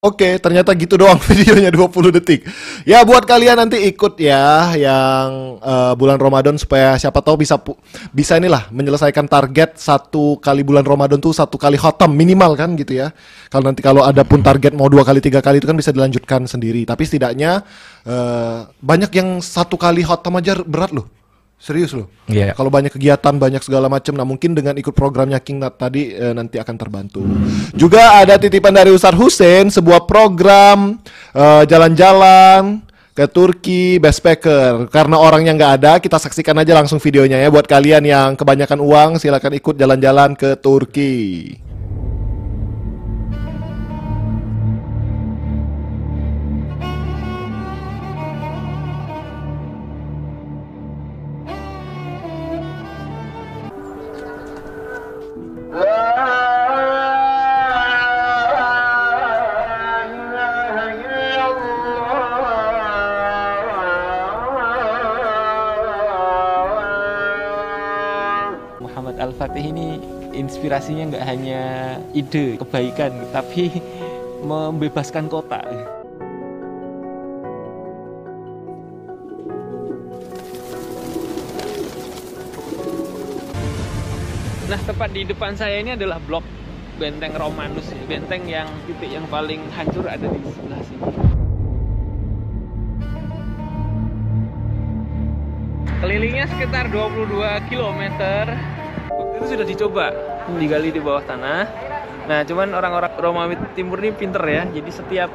Oke, 0.00 0.40
ternyata 0.40 0.72
gitu 0.72 0.96
doang 0.96 1.20
videonya 1.28 1.68
20 1.68 2.16
detik. 2.16 2.48
Ya 2.88 3.04
buat 3.04 3.20
kalian 3.28 3.60
nanti 3.60 3.84
ikut 3.84 4.16
ya 4.16 4.72
yang 4.72 5.60
eh, 5.60 5.92
bulan 5.92 6.16
Ramadan 6.16 6.56
supaya 6.56 6.96
siapa 6.96 7.20
tahu 7.20 7.44
bisa 7.44 7.60
bisa 8.08 8.40
inilah 8.40 8.72
menyelesaikan 8.72 9.28
target 9.28 9.76
satu 9.76 10.40
kali 10.40 10.64
bulan 10.64 10.88
Ramadan 10.88 11.20
tuh 11.20 11.36
satu 11.36 11.60
kali 11.60 11.76
khotam 11.76 12.16
minimal 12.16 12.56
kan 12.56 12.72
gitu 12.80 12.96
ya. 12.96 13.12
Kalau 13.52 13.68
nanti 13.68 13.84
kalau 13.84 14.00
ada 14.00 14.24
pun 14.24 14.40
target 14.40 14.72
mau 14.72 14.88
dua 14.88 15.04
kali 15.04 15.20
tiga 15.20 15.44
kali 15.44 15.60
itu 15.60 15.68
kan 15.68 15.76
bisa 15.76 15.92
dilanjutkan 15.92 16.48
sendiri. 16.48 16.88
Tapi 16.88 17.04
setidaknya 17.04 17.60
eh, 18.08 18.58
banyak 18.80 19.12
yang 19.12 19.44
satu 19.44 19.76
kali 19.76 20.00
khotam 20.00 20.32
aja 20.40 20.56
berat 20.64 20.96
loh. 20.96 21.19
Serius 21.60 21.92
loh. 21.92 22.08
Iya. 22.24 22.56
Kalau 22.56 22.72
banyak 22.72 22.88
kegiatan, 22.88 23.36
banyak 23.36 23.60
segala 23.60 23.92
macam, 23.92 24.16
nah 24.16 24.24
mungkin 24.24 24.56
dengan 24.56 24.80
ikut 24.80 24.96
programnya 24.96 25.36
King 25.44 25.60
Nat 25.60 25.76
tadi 25.76 26.08
eh, 26.08 26.32
nanti 26.32 26.56
akan 26.56 26.76
terbantu. 26.80 27.20
Juga 27.76 28.16
ada 28.16 28.40
titipan 28.40 28.72
dari 28.72 28.88
Ustadz 28.88 29.20
Hussein, 29.20 29.68
sebuah 29.68 30.08
program 30.08 30.96
eh, 31.36 31.62
jalan-jalan 31.68 32.80
ke 33.12 33.28
Turki 33.28 34.00
backpacker. 34.00 34.88
Karena 34.88 35.20
orangnya 35.20 35.52
nggak 35.52 35.72
ada, 35.84 35.92
kita 36.00 36.16
saksikan 36.16 36.56
aja 36.56 36.72
langsung 36.72 36.96
videonya 36.96 37.36
ya. 37.36 37.52
Buat 37.52 37.68
kalian 37.68 38.08
yang 38.08 38.40
kebanyakan 38.40 38.80
uang, 38.80 39.10
silakan 39.20 39.60
ikut 39.60 39.76
jalan-jalan 39.76 40.32
ke 40.40 40.56
Turki. 40.56 41.20
Inspirasinya 70.70 71.10
nggak 71.10 71.26
hanya 71.26 71.62
ide 72.14 72.54
kebaikan, 72.54 73.10
tapi 73.34 73.74
membebaskan 74.46 75.26
kota. 75.26 75.58
Nah, 84.70 84.78
tepat 84.86 85.10
di 85.10 85.26
depan 85.26 85.58
saya 85.58 85.82
ini 85.82 85.98
adalah 85.98 86.22
blok 86.22 86.46
benteng 87.02 87.34
Romanus, 87.34 87.90
ya. 87.90 88.06
benteng 88.06 88.46
yang 88.46 88.70
titik 88.86 89.10
yang 89.10 89.26
paling 89.26 89.66
hancur 89.74 90.06
ada 90.06 90.30
di 90.30 90.38
sebelah 90.54 90.82
sini. 90.86 91.10
Kelilingnya 95.98 96.46
sekitar 96.46 96.94
22 96.94 97.66
km. 97.66 98.02
Waktu 99.20 99.34
itu 99.36 99.46
sudah 99.52 99.66
dicoba 99.68 100.04
digali 100.56 100.88
di 100.88 101.00
bawah 101.04 101.20
tanah. 101.20 101.62
Nah, 102.24 102.40
cuman 102.46 102.72
orang-orang 102.72 103.12
Romawi 103.20 103.54
Timur 103.76 104.00
ini 104.00 104.16
pinter 104.16 104.40
ya. 104.48 104.64
Jadi 104.64 104.90
setiap 104.90 105.30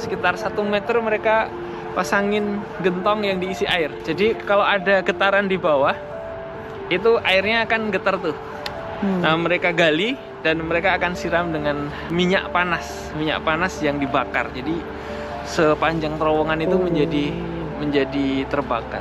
sekitar 0.00 0.40
satu 0.40 0.64
meter 0.64 0.96
mereka 1.04 1.52
pasangin 1.92 2.64
gentong 2.80 3.26
yang 3.28 3.36
diisi 3.36 3.68
air. 3.68 3.92
Jadi 4.06 4.38
kalau 4.46 4.64
ada 4.64 5.04
getaran 5.04 5.50
di 5.50 5.60
bawah, 5.60 5.92
itu 6.88 7.20
airnya 7.22 7.68
akan 7.68 7.92
getar 7.92 8.16
tuh. 8.18 8.36
Nah, 9.00 9.36
mereka 9.36 9.72
gali 9.72 10.16
dan 10.44 10.60
mereka 10.60 10.96
akan 10.96 11.12
siram 11.16 11.52
dengan 11.52 11.88
minyak 12.12 12.52
panas, 12.52 13.12
minyak 13.16 13.40
panas 13.44 13.76
yang 13.80 13.96
dibakar. 14.00 14.48
Jadi 14.52 14.76
sepanjang 15.48 16.20
terowongan 16.20 16.60
itu 16.60 16.76
menjadi 16.76 17.26
menjadi 17.80 18.44
terbakar. 18.52 19.00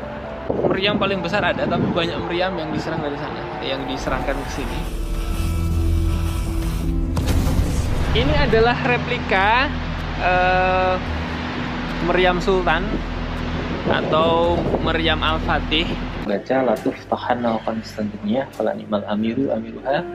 Meriam 0.49 0.95
paling 0.97 1.19
besar 1.19 1.43
ada, 1.45 1.67
tapi 1.67 1.85
banyak 1.91 2.15
meriam 2.25 2.55
yang 2.57 2.71
diserang 2.73 3.03
dari 3.03 3.19
sana, 3.19 3.37
yang 3.64 3.84
diserangkan 3.88 4.36
ke 4.36 4.49
sini. 4.52 4.80
Ini 8.10 8.49
adalah 8.49 8.76
replika 8.90 9.69
eh, 10.18 10.95
meriam 12.10 12.41
Sultan 12.41 12.84
atau 13.86 14.57
meriam 14.81 15.22
Al-Fatih. 15.22 15.86
Baca 16.26 16.57
Latuf 16.61 16.98
Tahana 17.10 17.57
Konstantinia, 17.65 18.45
Fala 18.53 18.73
Ni'mal 18.77 19.06
Amiru 19.10 19.49
Amiruha, 19.49 20.06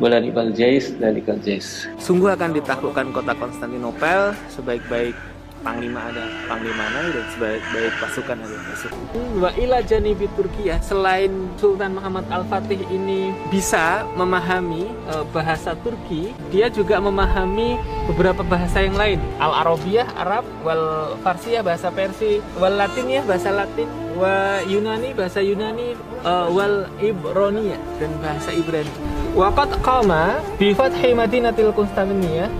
Wala 0.00 0.20
Ni'mal 0.20 0.52
Jais, 0.52 0.92
Dalikal 0.96 1.40
Jais. 1.40 1.88
Sungguh 2.00 2.32
akan 2.32 2.56
ditaklukkan 2.56 3.12
kota 3.12 3.32
Konstantinopel 3.36 4.36
sebaik-baik 4.52 5.16
panglima 5.62 6.00
ada 6.10 6.24
panglima 6.46 6.84
dan 6.94 7.26
sebaik-baik 7.34 7.92
pasukan 7.98 8.36
ada 8.38 8.56
pasukan. 8.70 8.98
Wa 9.38 9.50
ila 9.58 9.78
janibi 9.82 10.26
Turkiya 10.38 10.78
selain 10.82 11.50
Sultan 11.58 11.98
Muhammad 11.98 12.26
Al-Fatih 12.30 12.80
ini 12.90 13.34
bisa 13.50 14.06
memahami 14.14 14.90
eh, 15.10 15.24
bahasa 15.34 15.74
Turki, 15.82 16.34
dia 16.50 16.70
juga 16.70 17.02
memahami 17.02 17.78
beberapa 18.10 18.42
bahasa 18.46 18.82
yang 18.82 18.94
lain. 18.94 19.18
Al-Arabiyah 19.42 20.08
Arab, 20.18 20.44
wal 20.62 21.14
Farsiyah 21.22 21.62
bahasa 21.66 21.90
Persia, 21.90 22.40
wal 22.56 22.78
Latiniyah 22.78 23.24
bahasa 23.26 23.50
Latin, 23.50 23.88
wa 24.16 24.62
Yunani 24.64 25.10
bahasa 25.14 25.42
Yunani, 25.42 25.98
eh, 26.22 26.46
wal 26.50 26.86
Ibroniyah 27.02 27.80
dan 27.98 28.10
bahasa 28.22 28.50
Ibrani. 28.54 28.90
Waqad 29.36 29.70
qama 29.84 30.40
bi 30.58 30.74
fathi 30.74 31.14
Madinatil 31.14 31.70
Konstantiniyah 31.76 32.50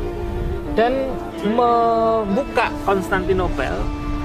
dan 0.78 1.10
membuka 1.46 2.72
Konstantinopel, 2.82 3.74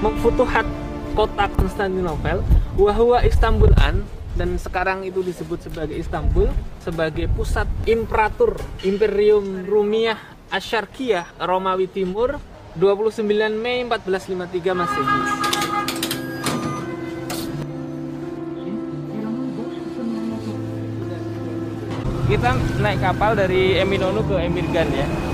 memfutuhat 0.02 0.66
kota 1.14 1.46
Konstantinopel, 1.54 2.42
wahwa 2.74 3.22
Istanbulan 3.22 4.02
dan 4.34 4.58
sekarang 4.58 5.06
itu 5.06 5.22
disebut 5.22 5.62
sebagai 5.62 5.94
Istanbul 5.94 6.50
sebagai 6.82 7.30
pusat 7.30 7.70
imperatur 7.86 8.58
Imperium 8.82 9.62
Rumiyah 9.62 10.18
Asyarkiyah 10.50 11.38
Romawi 11.38 11.86
Timur 11.86 12.42
29 12.74 13.22
Mei 13.54 13.86
1453 13.86 14.74
Masehi. 14.74 15.22
kita 22.24 22.56
naik 22.80 23.04
kapal 23.04 23.36
dari 23.36 23.76
Eminonu 23.76 24.24
ke 24.24 24.40
Emirgan 24.40 24.88
ya. 24.90 25.33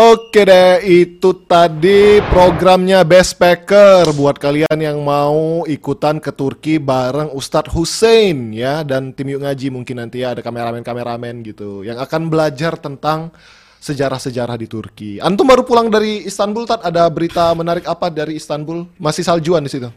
Oke 0.00 0.48
deh, 0.48 0.80
itu 0.80 1.44
tadi 1.44 2.24
programnya 2.32 3.04
Best 3.04 3.36
Packer 3.36 4.08
buat 4.16 4.40
kalian 4.40 4.80
yang 4.80 5.04
mau 5.04 5.68
ikutan 5.68 6.16
ke 6.16 6.32
Turki 6.32 6.80
bareng 6.80 7.28
Ustadz 7.36 7.68
Hussein 7.76 8.48
ya 8.48 8.80
dan 8.80 9.12
tim 9.12 9.28
Yuk 9.28 9.44
Ngaji 9.44 9.68
mungkin 9.68 10.00
nanti 10.00 10.24
ya 10.24 10.32
ada 10.32 10.40
kameramen-kameramen 10.40 11.44
gitu 11.44 11.84
yang 11.84 12.00
akan 12.00 12.32
belajar 12.32 12.80
tentang 12.80 13.28
sejarah-sejarah 13.76 14.56
di 14.56 14.72
Turki. 14.72 15.20
Antum 15.20 15.44
baru 15.44 15.68
pulang 15.68 15.92
dari 15.92 16.24
Istanbul, 16.24 16.64
Tat? 16.64 16.80
Ada 16.80 17.04
berita 17.12 17.52
menarik 17.52 17.84
apa 17.84 18.08
dari 18.08 18.40
Istanbul? 18.40 18.88
Masih 18.96 19.20
saljuan 19.20 19.60
di 19.60 19.68
situ? 19.68 19.92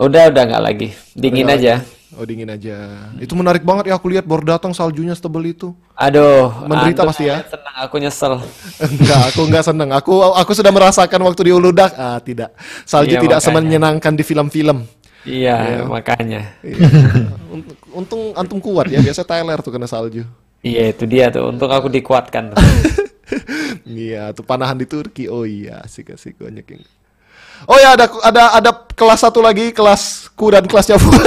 Udah 0.00 0.32
udah 0.32 0.40
nggak 0.40 0.62
lagi, 0.64 0.88
dingin 1.12 1.52
Udah 1.52 1.60
aja. 1.60 1.74
lagi. 1.84 2.03
Oh 2.14 2.22
dingin 2.22 2.46
aja. 2.46 3.10
Itu 3.16 3.34
menarik 3.34 3.60
banget 3.60 3.90
ya 3.90 3.94
aku 3.94 4.06
lihat 4.06 4.22
baru 4.22 4.54
datang 4.54 4.70
saljunya 4.70 5.12
setebel 5.12 5.50
itu. 5.50 5.74
Aduh, 5.92 6.50
Menderita 6.64 7.02
pasti 7.02 7.26
ya. 7.26 7.42
Senang, 7.42 7.76
aku 7.76 7.96
nyesel. 7.98 8.34
Enggak, 8.86 9.20
aku 9.28 9.40
enggak 9.44 9.64
seneng. 9.64 9.90
Aku 9.90 10.12
aku 10.22 10.50
sudah 10.52 10.70
merasakan 10.70 11.20
waktu 11.22 11.50
di 11.50 11.52
Uludak. 11.52 11.90
Ah, 11.94 12.18
tidak. 12.18 12.54
Salju 12.84 13.14
Iya, 13.14 13.20
tidak 13.20 13.38
makanya. 13.38 13.48
semenyenangkan 13.50 14.12
di 14.12 14.22
film-film. 14.22 14.78
Iya, 15.24 15.56
Iya. 15.56 15.78
makanya. 15.84 16.40
Iya. 16.60 16.88
Unt- 17.48 17.78
Untung 17.90 18.22
antum 18.34 18.58
kuat 18.58 18.86
ya. 18.86 19.00
Biasa 19.00 19.22
Tyler 19.22 19.58
tuh 19.58 19.70
kena 19.70 19.86
salju. 19.86 20.22
Iya, 20.60 20.90
itu 20.90 21.04
dia 21.04 21.28
tuh. 21.28 21.48
Untuk 21.48 21.68
aku 21.68 21.88
dikuatkan. 21.88 22.52
tuh. 22.52 22.58
Iya, 23.84 24.32
tuh 24.32 24.44
panahan 24.44 24.76
di 24.76 24.84
Turki. 24.84 25.26
Oh 25.26 25.44
iya, 25.44 25.80
asik 25.80 26.12
asik 26.12 26.38
banyak 26.38 26.64
yang. 26.66 26.82
Oh 27.64 27.78
ya 27.80 27.96
ada 27.96 28.06
ada 28.20 28.42
ada 28.60 28.70
kelas 28.92 29.24
satu 29.24 29.40
lagi 29.40 29.72
kelasku 29.72 30.52
dan 30.52 30.64
kelasnya 30.68 31.00
Fuad 31.02 31.24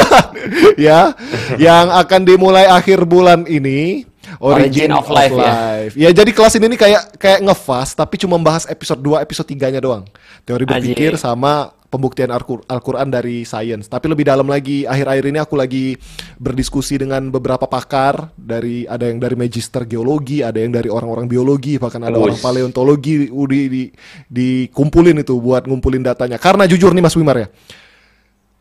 ya 0.77 1.18
yang 1.57 1.89
akan 1.89 2.22
dimulai 2.23 2.69
akhir 2.69 3.03
bulan 3.09 3.49
ini 3.49 4.05
Origin 4.43 4.91
of 4.91 5.07
Life, 5.07 5.34
ya. 5.34 5.88
ya. 5.95 6.09
jadi 6.11 6.31
kelas 6.35 6.59
ini 6.59 6.76
nih 6.76 6.80
kayak 6.80 7.03
kayak 7.15 7.39
ngefast 7.47 7.95
tapi 7.95 8.19
cuma 8.19 8.35
bahas 8.35 8.68
episode 8.68 8.99
2 8.99 9.23
episode 9.23 9.47
3-nya 9.47 9.80
doang. 9.80 10.03
Teori 10.43 10.68
berpikir 10.68 11.15
Ajik. 11.15 11.23
sama 11.23 11.72
pembuktian 11.88 12.27
Al-Qur- 12.31 12.68
Al-Qur'an 12.68 13.07
dari 13.07 13.47
sains. 13.47 13.88
Tapi 13.88 14.11
lebih 14.11 14.27
dalam 14.27 14.47
lagi 14.47 14.84
akhir-akhir 14.84 15.26
ini 15.31 15.39
aku 15.39 15.55
lagi 15.55 15.95
berdiskusi 16.35 16.99
dengan 16.99 17.31
beberapa 17.31 17.64
pakar 17.65 18.35
dari 18.35 18.84
ada 18.84 19.07
yang 19.07 19.23
dari 19.23 19.39
magister 19.39 19.88
geologi, 19.88 20.43
ada 20.43 20.59
yang 20.59 20.76
dari 20.76 20.91
orang-orang 20.91 21.31
biologi, 21.31 21.80
bahkan 21.80 22.03
ada 22.03 22.19
orang 22.19 22.35
Wus. 22.35 22.43
paleontologi 22.43 23.31
di, 23.31 23.59
di 23.72 23.84
dikumpulin 24.27 25.23
itu 25.23 25.39
buat 25.39 25.64
ngumpulin 25.64 26.03
datanya. 26.03 26.35
Karena 26.35 26.68
jujur 26.68 26.91
nih 26.91 27.03
Mas 27.03 27.15
Wimar 27.15 27.38
ya. 27.39 27.47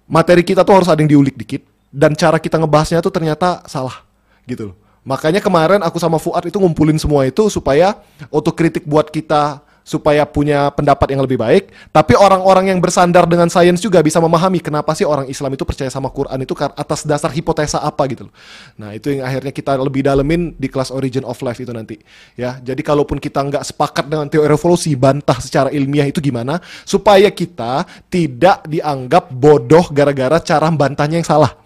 Materi 0.07 0.47
kita 0.47 0.63
tuh 0.63 0.79
harus 0.79 0.87
ada 0.87 1.03
yang 1.03 1.11
diulik 1.11 1.35
dikit 1.35 1.67
dan 1.91 2.15
cara 2.15 2.39
kita 2.39 2.63
ngebahasnya 2.63 3.03
tuh 3.03 3.11
ternyata 3.11 3.67
salah 3.67 4.07
gitu 4.47 4.71
loh. 4.71 4.77
Makanya 5.07 5.39
kemarin 5.43 5.83
aku 5.83 5.99
sama 6.03 6.19
Fuad 6.19 6.47
itu 6.47 6.59
ngumpulin 6.59 6.99
semua 6.99 7.27
itu 7.27 7.47
supaya 7.51 7.99
otokritik 8.31 8.87
buat 8.87 9.11
kita 9.11 9.66
supaya 9.87 10.27
punya 10.27 10.67
pendapat 10.75 11.15
yang 11.15 11.23
lebih 11.23 11.39
baik, 11.39 11.71
tapi 11.95 12.19
orang-orang 12.19 12.75
yang 12.75 12.83
bersandar 12.83 13.23
dengan 13.31 13.47
sains 13.47 13.79
juga 13.79 14.03
bisa 14.03 14.19
memahami 14.19 14.59
kenapa 14.59 14.91
sih 14.99 15.07
orang 15.07 15.31
Islam 15.31 15.55
itu 15.55 15.63
percaya 15.63 15.87
sama 15.87 16.11
Quran 16.11 16.43
itu 16.43 16.59
atas 16.59 17.07
dasar 17.07 17.31
hipotesa 17.31 17.79
apa 17.79 18.03
gitu 18.11 18.27
loh. 18.27 18.35
Nah, 18.75 18.99
itu 18.99 19.15
yang 19.15 19.23
akhirnya 19.23 19.55
kita 19.55 19.79
lebih 19.79 20.03
dalemin 20.03 20.59
di 20.59 20.67
kelas 20.67 20.91
Origin 20.91 21.23
of 21.23 21.39
Life 21.39 21.63
itu 21.63 21.71
nanti. 21.71 22.03
Ya, 22.35 22.59
jadi 22.59 22.83
kalaupun 22.83 23.23
kita 23.23 23.47
nggak 23.47 23.63
sepakat 23.63 24.11
dengan 24.11 24.27
teori 24.27 24.51
evolusi, 24.51 24.99
bantah 24.99 25.39
secara 25.39 25.71
ilmiah 25.71 26.11
itu 26.11 26.19
gimana 26.19 26.59
supaya 26.83 27.31
kita 27.31 27.87
tidak 28.11 28.67
dianggap 28.67 29.31
bodoh 29.31 29.87
gara-gara 29.95 30.43
cara 30.43 30.67
bantahnya 30.75 31.23
yang 31.23 31.31
salah. 31.31 31.66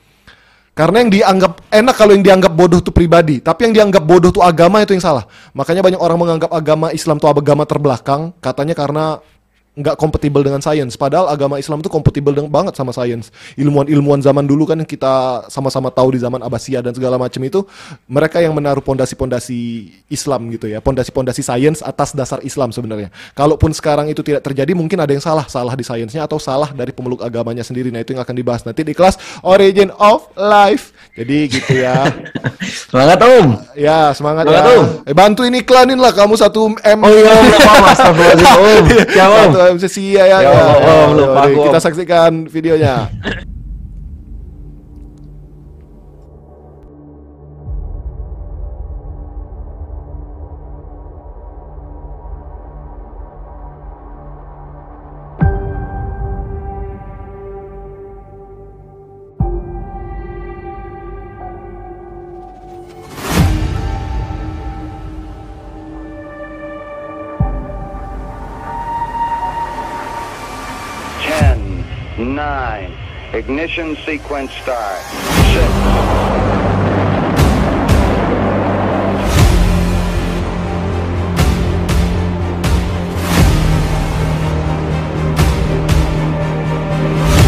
Karena 0.71 1.03
yang 1.03 1.11
dianggap 1.11 1.53
enak 1.69 1.95
kalau 1.99 2.13
yang 2.15 2.25
dianggap 2.25 2.53
bodoh 2.55 2.79
itu 2.79 2.95
pribadi, 2.95 3.43
tapi 3.43 3.69
yang 3.69 3.75
dianggap 3.75 4.03
bodoh 4.07 4.31
itu 4.31 4.41
agama 4.41 4.81
itu 4.81 4.95
yang 4.97 5.03
salah. 5.03 5.27
Makanya 5.53 5.83
banyak 5.83 6.01
orang 6.01 6.19
menganggap 6.19 6.51
agama 6.55 6.95
Islam 6.95 7.19
itu 7.19 7.27
agama 7.27 7.65
terbelakang, 7.67 8.31
katanya 8.39 8.73
karena 8.79 9.05
nggak 9.81 9.97
kompatibel 9.97 10.45
dengan 10.45 10.61
sains. 10.61 10.95
Padahal 10.95 11.33
agama 11.33 11.57
Islam 11.57 11.81
itu 11.81 11.89
kompatibel 11.89 12.33
banget 12.49 12.77
sama 12.77 12.93
sains. 12.93 13.33
Ilmuwan-ilmuwan 13.57 14.21
zaman 14.21 14.45
dulu 14.45 14.69
kan 14.69 14.79
kita 14.85 15.47
sama-sama 15.49 15.89
tahu 15.89 16.15
di 16.15 16.21
zaman 16.21 16.41
Abbasiyah 16.45 16.85
dan 16.85 16.93
segala 16.93 17.17
macam 17.17 17.41
itu, 17.41 17.65
mereka 18.07 18.39
yang 18.39 18.53
menaruh 18.53 18.85
pondasi-pondasi 18.85 19.91
Islam 20.13 20.53
gitu 20.53 20.69
ya, 20.69 20.79
pondasi-pondasi 20.85 21.43
sains 21.43 21.81
atas 21.81 22.13
dasar 22.13 22.39
Islam 22.45 22.71
sebenarnya. 22.71 23.09
Kalaupun 23.33 23.73
sekarang 23.73 24.13
itu 24.13 24.21
tidak 24.21 24.45
terjadi, 24.45 24.73
mungkin 24.77 25.01
ada 25.01 25.11
yang 25.11 25.25
salah, 25.25 25.49
salah 25.49 25.73
di 25.75 25.83
sainsnya 25.83 26.29
atau 26.29 26.37
salah 26.37 26.71
dari 26.71 26.93
pemeluk 26.93 27.25
agamanya 27.25 27.65
sendiri. 27.65 27.89
Nah 27.89 28.05
itu 28.05 28.13
yang 28.13 28.23
akan 28.23 28.37
dibahas 28.37 28.63
nanti 28.63 28.85
di 28.85 28.93
kelas 28.93 29.17
Origin 29.43 29.91
of 29.97 30.29
Life. 30.37 30.93
Jadi 31.11 31.37
gitu 31.51 31.73
ya. 31.83 32.07
Semangat 32.91 33.19
Om. 33.23 33.47
Ya 33.79 34.11
semangat 34.15 34.47
Semangat, 34.47 34.65
ya. 34.67 34.79
Om. 34.79 34.85
Eh 35.07 35.15
bantu 35.15 35.43
ini 35.47 35.63
iklanin 35.63 35.99
lah 35.99 36.15
kamu 36.15 36.35
satu 36.39 36.71
M. 36.71 36.99
Oh 37.03 37.11
iya, 37.11 37.31
Om. 37.35 37.45
Nggak 37.47 37.61
apa-apa, 37.61 37.89
astagfirullahaladzim, 37.95 38.57
Om. 38.59 38.85
Ya, 39.15 39.25
Om. 39.27 39.51
Satu 39.51 39.59
M 39.67 39.77
sia 39.83 40.23
ya. 40.27 40.39
Ya, 40.39 40.51
ya. 40.51 40.51
Om, 40.51 40.87
Om, 40.87 41.09
lupa 41.19 41.43
Kita 41.51 41.79
Om. 41.79 41.85
saksikan 41.85 42.33
videonya. 42.47 43.11
Ignition 73.41 73.97
sequence 74.05 74.53
start. 74.53 75.01
Six, 75.55 75.73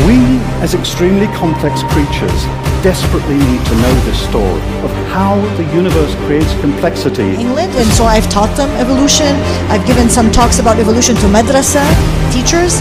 We, 0.09 0.17
as 0.65 0.73
extremely 0.73 1.27
complex 1.37 1.83
creatures, 1.93 2.41
desperately 2.83 3.37
need 3.37 3.63
to 3.67 3.75
know 3.77 3.95
this 4.09 4.19
story 4.29 4.63
of 4.87 4.91
how 5.13 5.37
the 5.59 5.65
universe 5.77 6.15
creates 6.25 6.53
complexity. 6.63 7.35
England, 7.35 7.73
and 7.75 7.91
so 7.93 8.05
I've 8.05 8.29
taught 8.31 8.57
them 8.57 8.71
evolution. 8.81 9.37
I've 9.69 9.87
given 9.87 10.09
some 10.09 10.33
talks 10.33 10.59
about 10.59 10.79
evolution 10.79 11.17
to 11.17 11.27
madrasa 11.27 11.85
teachers. 12.33 12.81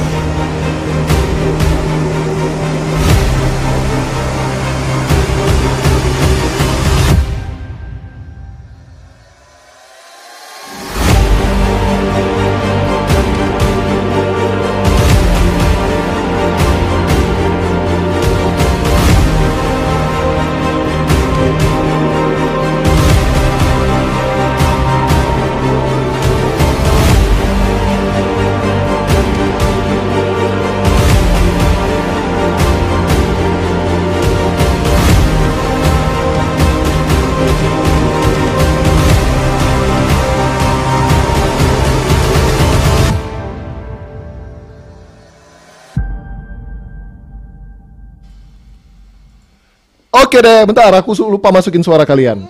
Oke 50.32 50.40
deh, 50.40 50.64
bentar 50.64 50.88
aku 50.95 51.12
lupa 51.28 51.52
masukin 51.52 51.84
suara 51.84 52.08
kalian. 52.08 52.48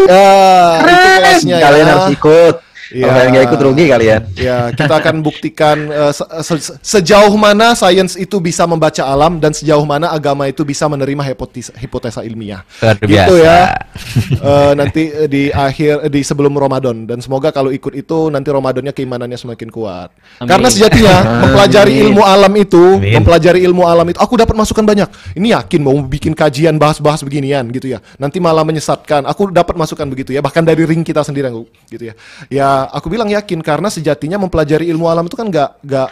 Ya, 0.00 0.80
itu 0.80 1.08
kelasnya 1.20 1.56
ya. 1.60 1.64
Kalian 1.68 1.84
harus 1.84 2.16
ikut. 2.16 2.54
Iya. 2.88 3.04
Kalau 3.04 3.14
kalian 3.20 3.30
nggak 3.36 3.46
ikut 3.52 3.60
rugi 3.60 3.84
kalian. 3.92 4.20
Ya, 4.32 4.58
kita 4.72 4.94
akan 4.96 5.20
buktikan 5.20 5.76
eh, 5.92 6.12
se- 6.16 6.30
se- 6.40 6.76
sejauh 6.80 7.34
mana 7.36 7.76
sains 7.76 8.16
itu 8.16 8.40
bisa 8.40 8.64
membaca 8.64 9.04
alam 9.04 9.36
dan 9.36 9.52
sejauh 9.52 9.84
mana 9.84 10.08
agama 10.08 10.48
itu 10.48 10.64
bisa 10.64 10.88
menerima 10.88 11.20
hipotesa, 11.20 11.76
hipotesa 11.76 12.20
ilmiah. 12.24 12.64
Luar 12.80 12.96
Gitu 13.04 13.34
ya. 13.44 13.60
Eh, 14.38 14.72
nanti 14.72 15.12
eh, 15.12 15.28
di 15.28 15.42
akhir 15.52 16.08
di 16.08 16.20
sebelum 16.24 16.56
Ramadan 16.56 17.04
dan 17.04 17.20
semoga 17.20 17.52
kalau 17.52 17.68
ikut 17.74 17.92
itu 17.92 18.32
nanti 18.32 18.48
Ramadannya 18.48 18.96
keimanannya 18.96 19.36
semakin 19.36 19.68
kuat. 19.68 20.08
Amin. 20.40 20.48
Karena 20.48 20.68
sejatinya 20.72 21.16
mempelajari 21.44 21.92
Amin. 21.92 22.04
ilmu 22.08 22.22
alam 22.24 22.52
itu, 22.56 22.84
Amin. 23.00 23.20
mempelajari 23.20 23.60
ilmu 23.68 23.84
alam 23.84 24.06
itu 24.08 24.16
aku 24.16 24.38
dapat 24.40 24.54
masukan 24.56 24.84
banyak. 24.86 25.08
Ini 25.36 25.60
yakin 25.60 25.80
mau 25.84 25.96
bikin 26.00 26.32
kajian 26.32 26.80
bahas-bahas 26.80 27.20
beginian 27.20 27.68
gitu 27.68 27.90
ya. 27.92 28.00
Nanti 28.16 28.40
malah 28.40 28.64
menyesatkan. 28.64 29.28
Aku 29.28 29.52
dapat 29.52 29.76
masukan 29.76 30.06
begitu 30.08 30.32
ya, 30.32 30.40
bahkan 30.40 30.62
dari 30.64 30.88
ring 30.88 31.02
kita 31.02 31.20
sendiri 31.20 31.50
gitu 31.90 32.12
ya. 32.12 32.14
Ya, 32.48 32.77
aku 32.86 33.10
bilang 33.10 33.26
yakin 33.26 33.58
karena 33.64 33.90
sejatinya 33.90 34.38
mempelajari 34.38 34.86
ilmu 34.92 35.10
alam 35.10 35.26
itu 35.26 35.34
kan 35.34 35.50
nggak 35.50 35.82
nggak 35.82 36.08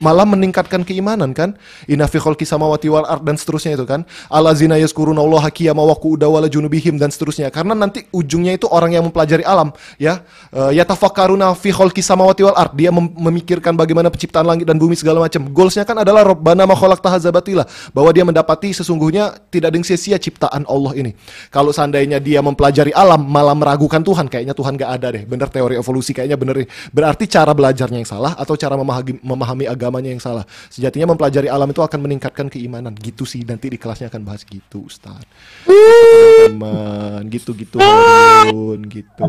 malah 0.00 0.24
meningkatkan 0.24 0.80
keimanan 0.82 1.36
kan? 1.36 1.54
Inna 1.84 2.08
fi 2.08 2.16
khalqi 2.16 2.48
samawati 2.48 2.88
wal 2.88 3.04
ard 3.04 3.20
dan 3.20 3.36
seterusnya 3.36 3.76
itu 3.76 3.84
kan? 3.84 4.08
Alazina 4.32 4.80
yazkurunallaha 4.80 5.52
qiyama 5.52 5.84
wa 5.84 5.92
qu'uda 5.92 6.26
wa 6.26 6.40
ala 6.40 6.48
junubihim 6.48 6.96
dan 6.96 7.12
seterusnya. 7.12 7.52
Karena 7.52 7.76
nanti 7.76 8.08
ujungnya 8.10 8.56
itu 8.56 8.64
orang 8.72 8.96
yang 8.96 9.04
mempelajari 9.04 9.44
alam 9.44 9.70
ya. 10.00 10.24
Uh, 10.50 10.72
yatafakkaruna 10.72 11.52
fi 11.52 11.70
khalqi 11.70 12.00
samawati 12.00 12.48
wal 12.48 12.56
ard. 12.56 12.72
Dia 12.72 12.88
mem- 12.88 13.12
memikirkan 13.12 13.76
bagaimana 13.76 14.08
penciptaan 14.08 14.48
langit 14.48 14.64
dan 14.64 14.80
bumi 14.80 14.96
segala 14.96 15.20
macam. 15.20 15.44
Goalsnya 15.52 15.84
kan 15.84 16.00
adalah 16.00 16.24
rabbana 16.24 16.64
ma 16.64 16.72
khalaqta 16.72 17.12
hadza 17.12 17.28
batila 17.28 17.68
bahwa 17.92 18.10
dia 18.16 18.24
mendapati 18.24 18.72
sesungguhnya 18.72 19.36
tidak 19.52 19.68
ada 19.68 19.76
yang 19.76 19.84
sia-sia 19.84 20.16
ciptaan 20.16 20.64
Allah 20.64 20.96
ini. 20.96 21.12
Kalau 21.52 21.76
seandainya 21.76 22.16
dia 22.16 22.40
mempelajari 22.40 22.96
alam 22.96 23.20
malah 23.20 23.52
meragukan 23.52 24.00
Tuhan. 24.00 24.32
Kayaknya 24.32 24.56
Tuhan 24.56 24.80
gak 24.80 24.90
ada 24.96 25.08
deh. 25.12 25.28
Bener 25.28 25.52
teori 25.52 25.76
evolusi 25.76 26.16
kayaknya 26.16 26.40
bener 26.40 26.64
berarti 26.88 27.28
cara 27.28 27.52
belajarnya 27.52 28.00
yang 28.00 28.08
salah 28.08 28.32
atau 28.32 28.56
cara 28.56 28.78
memahami, 28.80 29.20
memahami 29.20 29.64
agamanya 29.90 30.14
yang 30.14 30.22
salah. 30.22 30.46
Sejatinya 30.70 31.10
mempelajari 31.10 31.50
alam 31.50 31.66
itu 31.66 31.82
akan 31.82 31.98
meningkatkan 31.98 32.46
keimanan. 32.46 32.94
Gitu 32.94 33.26
sih 33.26 33.42
nanti 33.42 33.66
di 33.66 33.76
kelasnya 33.76 34.06
akan 34.06 34.22
bahas 34.22 34.46
gitu 34.46 34.86
Ustaz. 34.86 35.26
Teman 35.66 37.26
gitu 37.26 37.50
gitu 37.58 37.82
Harun 37.82 38.86
gitu. 38.86 39.26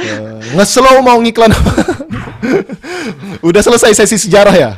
Eh, 0.00 0.40
ngeslow 0.56 1.04
mau 1.04 1.20
ngiklan 1.20 1.52
apa? 1.52 1.72
udah 3.48 3.62
selesai 3.62 3.92
sesi 4.02 4.16
sejarah 4.16 4.56
ya? 4.56 4.72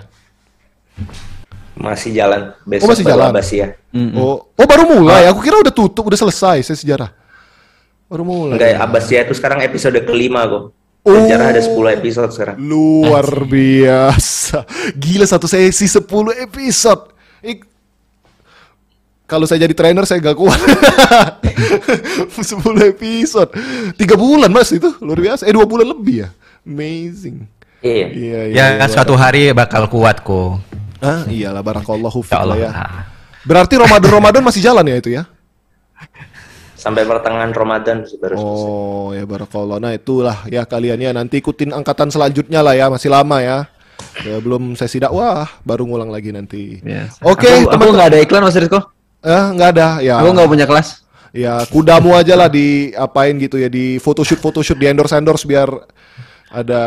Masih 1.79 2.11
jalan. 2.11 2.51
Besok 2.67 2.85
oh 2.85 2.91
masih 2.91 3.07
jalan? 3.07 3.31
Abbasiyah. 3.31 3.71
oh 4.19 4.51
oh 4.51 4.67
baru 4.67 4.85
mulai? 4.91 5.31
Aku 5.31 5.39
kira 5.41 5.63
udah 5.63 5.73
tutup 5.73 6.05
udah 6.11 6.19
selesai 6.19 6.67
sesi 6.67 6.83
sejarah. 6.83 7.15
Baru 8.11 8.27
mulai. 8.27 8.59
Enggak, 8.59 8.69
ya, 8.75 8.79
Abbasiyah 8.85 9.23
itu 9.25 9.35
sekarang 9.39 9.65
episode 9.65 9.97
kelima 10.05 10.45
kok. 10.45 10.84
Oh. 11.05 11.13
Sejarah 11.13 11.53
ada 11.53 11.61
10 11.61 12.01
episode 12.01 12.31
sekarang. 12.33 12.57
Luar 12.57 13.29
biasa. 13.45 14.65
Gila 14.97 15.29
satu 15.29 15.45
sesi 15.45 15.85
10 15.85 16.01
episode. 16.41 17.13
Ik- 17.45 17.69
kalau 19.29 19.45
saya 19.45 19.69
jadi 19.69 19.77
trainer 19.77 20.09
saya 20.09 20.25
gak 20.25 20.37
kuat. 20.37 20.57
10 22.41 22.89
episode. 22.89 23.53
Tiga 24.01 24.17
bulan 24.17 24.49
mas 24.49 24.73
itu 24.73 24.97
luar 25.05 25.21
biasa. 25.21 25.45
Eh 25.45 25.53
dua 25.53 25.69
bulan 25.69 25.93
lebih 25.93 26.25
ya. 26.25 26.29
Amazing. 26.65 27.45
Iya. 27.85 28.07
Iya, 28.09 28.41
Ya, 28.81 28.89
suatu 28.89 29.13
hari 29.13 29.53
bakal 29.53 29.85
kuat 29.93 30.25
kok. 30.25 30.57
Ah, 31.05 31.29
iyalah 31.29 31.61
barakallahu 31.61 32.25
Ya 32.25 32.41
fiik 32.41 32.65
ya. 32.65 32.71
Berarti 33.45 33.77
Ramadan 33.77 34.09
Ramadan 34.09 34.41
masih 34.41 34.65
jalan 34.65 34.89
ya 34.89 34.97
itu 34.97 35.13
ya? 35.13 35.29
Sampai 36.85 37.09
pertengahan 37.09 37.49
Ramadan 37.49 38.05
sih 38.05 38.21
baru 38.21 38.37
selesai. 38.37 38.69
Oh 38.69 39.09
ya 39.17 39.25
barakallah. 39.25 39.81
Nah 39.81 39.97
itulah 39.97 40.45
ya 40.53 40.69
kalian 40.69 41.01
ya 41.01 41.17
nanti 41.17 41.41
ikutin 41.41 41.73
angkatan 41.73 42.13
selanjutnya 42.13 42.61
lah 42.61 42.77
ya 42.77 42.93
masih 42.93 43.09
lama 43.09 43.41
ya. 43.41 43.65
Ya 44.21 44.37
belum 44.37 44.77
sesi 44.77 45.01
dakwah 45.01 45.49
baru 45.65 45.89
ngulang 45.89 46.13
lagi 46.13 46.29
nanti. 46.29 46.85
Oke 47.25 47.49
Aku- 47.49 47.73
aku 47.73 47.81
teman 47.81 47.95
nggak 47.97 48.09
ada 48.13 48.19
iklan 48.21 48.45
Mas 48.45 48.61
Rizko. 48.61 48.85
Eh 49.25 49.45
nggak 49.57 49.69
ada 49.73 49.89
ya. 50.05 50.21
Aku 50.21 50.37
nggak 50.37 50.51
punya 50.53 50.67
kelas. 50.69 51.01
Ya 51.33 51.65
kudamu 51.67 52.13
aja 52.13 52.37
lah 52.37 52.47
di 52.47 52.93
apain 52.95 53.35
gitu 53.41 53.57
ya 53.57 53.67
di 53.67 53.97
photoshoot 53.97 54.39
photoshoot 54.39 54.77
di 54.77 54.87
endorse 54.87 55.17
endorse 55.17 55.49
biar 55.49 55.73
ada. 56.53 56.83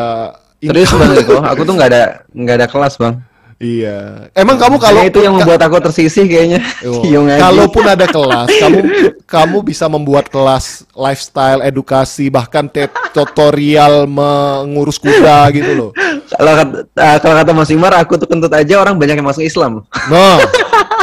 Serius 0.57 0.89
Bang 0.93 1.13
Rizko, 1.13 1.37
aku 1.53 1.61
tuh 1.65 1.73
nggak 1.73 1.89
ada 1.89 2.03
nggak 2.33 2.55
ada 2.61 2.67
kelas 2.69 2.93
Bang. 2.97 3.21
Iya. 3.57 4.29
Emang 4.37 4.61
kamu 4.61 4.77
kalau 4.77 5.01
Kayaknya 5.01 5.09
itu 5.09 5.19
yang 5.25 5.33
membuat 5.33 5.61
aku 5.65 5.81
tersisih 5.81 6.29
kayaknya. 6.29 6.61
Oh. 6.85 7.01
Kalaupun 7.41 7.89
ada 7.89 8.05
kelas, 8.05 8.49
kamu 8.61 8.79
kamu 9.25 9.57
bisa 9.65 9.89
membuat 9.89 10.29
kelas 10.29 10.85
lifestyle, 10.93 11.65
edukasi, 11.65 12.29
bahkan 12.29 12.69
tutorial 13.17 14.05
mengurus 14.05 15.01
kuda 15.01 15.49
gitu 15.57 15.73
loh. 15.73 15.89
kalau 16.29 16.53
kata, 16.53 16.77
ah, 17.01 17.17
kalau 17.17 17.35
kata 17.41 17.51
Mas 17.57 17.71
Imar, 17.73 17.97
aku 17.97 18.13
tuh 18.21 18.29
kentut 18.29 18.53
aja 18.53 18.77
orang 18.77 18.93
banyak 18.93 19.17
yang 19.17 19.25
masuk 19.25 19.41
Islam. 19.41 19.81
Nah, 20.05 20.37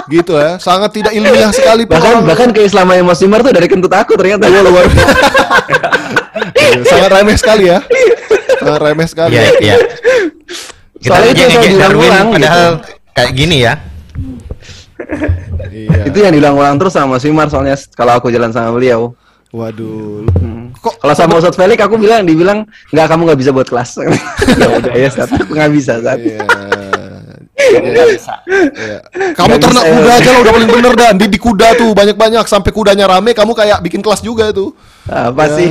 gitu 0.07 0.39
ya. 0.39 0.55
Sangat 0.63 0.95
tidak 0.95 1.11
ilmiah 1.11 1.51
sekali 1.51 1.91
bahkan 1.91 2.23
orang- 2.23 2.27
bahkan 2.31 2.49
keislaman 2.55 3.03
Mas 3.03 3.19
Imar 3.19 3.43
tuh 3.43 3.51
dari 3.51 3.67
kentut 3.67 3.91
aku 3.91 4.15
ternyata. 4.15 4.47
Iya, 4.47 4.63
luar 4.63 4.87
Iya, 6.55 6.87
sangat 6.87 7.11
remeh 7.19 7.35
sekali 7.35 7.65
ya. 7.67 7.83
Sangat 8.63 8.81
remeh 8.81 9.07
sekali. 9.11 9.35
Iya, 9.35 9.51
iya. 9.59 9.77
Kita 11.05 11.21
Soalnya 11.21 11.33
itu 11.37 11.43
yang 11.45 11.65
diulang-ulang 11.69 12.27
padahal 12.33 12.69
gitu. 12.81 13.13
kayak 13.13 13.33
gini 13.37 13.57
ya. 13.61 13.75
Iya. 15.69 16.01
Itu 16.09 16.19
yang 16.25 16.33
diulang-ulang 16.33 16.81
terus 16.81 16.97
sama 16.97 17.21
Mas 17.21 17.29
Imar 17.29 17.53
soalnya 17.53 17.77
kalau 17.93 18.17
aku 18.17 18.33
jalan 18.33 18.49
sama 18.57 18.73
beliau. 18.73 19.13
Waduh. 19.53 20.25
Kok 20.81 21.05
kalau 21.05 21.13
sama 21.13 21.37
Ustadz 21.37 21.61
Felix 21.61 21.77
aku 21.85 22.01
bilang 22.01 22.25
dibilang 22.25 22.65
nggak 22.89 23.05
kamu 23.05 23.21
nggak 23.29 23.41
bisa 23.45 23.51
buat 23.53 23.69
kelas. 23.69 24.01
ya 24.65 24.69
udah 24.81 24.95
ya 24.97 25.07
Ustadz, 25.13 25.37
aku 25.37 25.53
nggak 25.53 25.73
bisa 25.77 25.93
Ustadz. 26.01 26.25
Iya. 26.25 26.41
Iya. 27.85 28.99
Kamu 29.37 29.55
ternak 29.61 29.85
kuda 29.85 30.13
aja 30.17 30.31
lah 30.33 30.41
udah 30.41 30.53
paling 30.57 30.71
bener 30.73 30.93
dan 30.97 31.15
di, 31.21 31.27
di 31.29 31.37
kuda 31.37 31.77
tuh 31.77 31.93
banyak-banyak 31.93 32.45
sampai 32.49 32.71
kudanya 32.73 33.05
rame 33.05 33.37
kamu 33.37 33.53
kayak 33.53 33.85
bikin 33.85 34.01
kelas 34.01 34.25
juga 34.25 34.49
itu. 34.49 34.73
Apa 35.05 35.45
Ya. 35.45 35.53
sih? 35.53 35.69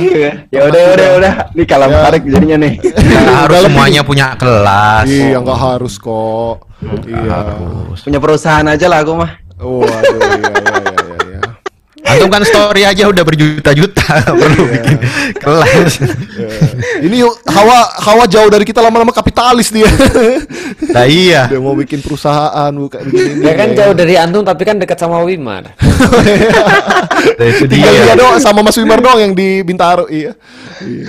Ya 0.48 0.60
udah 0.64 0.82
udah 0.94 1.04
ya 1.04 1.14
udah. 1.18 1.34
Ini 1.52 1.64
kalam 1.66 1.90
Ya. 1.90 2.00
tarik 2.06 2.22
jadinya 2.22 2.56
nih. 2.62 2.72
Nggak 2.78 3.36
harus 3.42 3.60
semuanya 3.66 4.00
punya 4.02 4.26
kelas. 4.38 5.06
Iya, 5.10 5.38
nggak 5.42 5.58
harus 5.58 5.94
kok. 5.98 6.56
Iya. 7.02 7.38
Punya 7.98 8.18
perusahaan 8.22 8.66
aja 8.66 8.86
lah 8.86 9.02
aku 9.02 9.12
mah. 9.18 9.30
Waduh, 9.54 9.90
iya, 9.90 10.50
iya, 10.54 10.74
iya. 10.82 10.93
Antum 12.14 12.30
kan 12.30 12.42
story 12.46 12.82
aja 12.86 13.10
udah 13.10 13.24
berjuta-juta 13.26 14.06
perlu 14.40 14.64
bikin 14.70 14.96
kelas. 15.42 15.92
Iya. 15.98 16.48
Ini 17.02 17.16
yuk, 17.26 17.34
Hawa 17.50 17.78
Hawa 17.98 18.24
jauh 18.30 18.46
dari 18.46 18.62
kita 18.62 18.78
lama-lama 18.78 19.10
kapitalis 19.10 19.74
dia. 19.74 19.90
Nah 20.94 21.06
iya. 21.10 21.50
Dia 21.50 21.58
mau 21.58 21.74
bikin 21.74 22.00
perusahaan 22.00 22.70
buka 22.70 23.02
begini. 23.02 23.42
Ya 23.42 23.52
kan 23.58 23.74
jauh 23.74 23.94
dari 23.94 24.14
antum 24.14 24.46
tapi 24.46 24.62
kan 24.62 24.78
dekat 24.78 24.98
sama 24.98 25.22
Wimar. 25.26 25.66
Nah, 27.24 27.46
itu 27.50 27.64
Tinggal 27.66 27.88
dia. 27.88 28.04
dia 28.12 28.16
doang 28.20 28.36
sama 28.38 28.60
Mas 28.60 28.76
Wimar 28.76 29.00
doang 29.00 29.16
yang 29.16 29.32
di 29.32 29.64
Bintaro, 29.64 30.06
iya. 30.12 30.36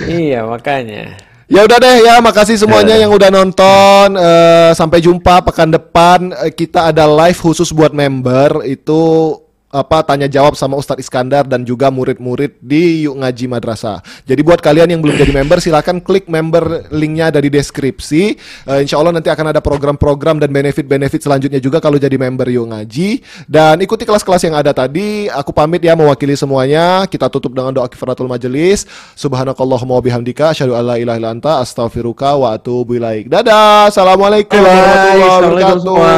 iya 0.08 0.42
makanya. 0.48 1.12
Ya 1.46 1.62
udah 1.62 1.78
deh 1.78 1.96
ya, 2.02 2.18
makasih 2.18 2.58
semuanya 2.58 2.98
yang 2.98 3.14
udah 3.14 3.30
nonton. 3.30 4.18
Eh, 4.18 4.70
sampai 4.74 4.98
jumpa 4.98 5.46
pekan 5.46 5.70
depan. 5.70 6.34
Eh, 6.42 6.50
kita 6.50 6.90
ada 6.90 7.06
live 7.06 7.38
khusus 7.38 7.70
buat 7.70 7.94
member 7.94 8.66
itu 8.66 9.30
apa 9.76 10.00
tanya 10.00 10.24
jawab 10.24 10.56
sama 10.56 10.80
Ustadz 10.80 11.04
Iskandar 11.04 11.44
dan 11.44 11.60
juga 11.68 11.92
murid-murid 11.92 12.56
di 12.64 13.04
Yuk 13.04 13.20
Ngaji 13.20 13.44
Madrasah. 13.52 14.00
Jadi 14.24 14.40
buat 14.40 14.64
kalian 14.64 14.96
yang 14.96 15.00
belum 15.04 15.20
jadi 15.20 15.32
member 15.36 15.60
silahkan 15.60 16.00
klik 16.00 16.24
member 16.32 16.88
linknya 16.88 17.28
ada 17.28 17.44
di 17.44 17.52
deskripsi. 17.52 18.22
Eh, 18.64 18.78
insya 18.80 18.96
Allah 18.96 19.12
nanti 19.12 19.28
akan 19.28 19.52
ada 19.52 19.60
program-program 19.60 20.40
dan 20.40 20.48
benefit-benefit 20.48 21.20
selanjutnya 21.20 21.60
juga 21.60 21.76
kalau 21.84 22.00
jadi 22.00 22.16
member 22.16 22.48
Yuk 22.48 22.72
Ngaji. 22.72 23.10
Dan 23.44 23.84
ikuti 23.84 24.08
kelas-kelas 24.08 24.48
yang 24.48 24.56
ada 24.56 24.72
tadi. 24.72 25.28
Aku 25.28 25.52
pamit 25.52 25.84
ya 25.84 25.92
mewakili 25.92 26.32
semuanya. 26.32 27.04
Kita 27.04 27.28
tutup 27.28 27.52
dengan 27.52 27.76
doa 27.76 27.84
kifaratul 27.86 28.32
majelis. 28.32 28.88
Subhanakallahumma 29.12 30.00
wa 30.00 30.02
bihamdika 30.02 30.56
asyhadu 30.56 30.72
an 30.72 30.84
la 30.88 30.96
ilaha 30.96 31.20
illa 31.20 31.30
anta 31.36 31.60
astaghfiruka 31.60 32.32
wa 32.40 32.56
atubu 32.56 32.96
ilaik. 32.96 33.28
Dadah. 33.28 33.92
Assalamualaikum 33.92 34.56
warahmatullahi 34.56 35.20
Assalamualaikum 35.20 35.78
semua. 35.84 36.14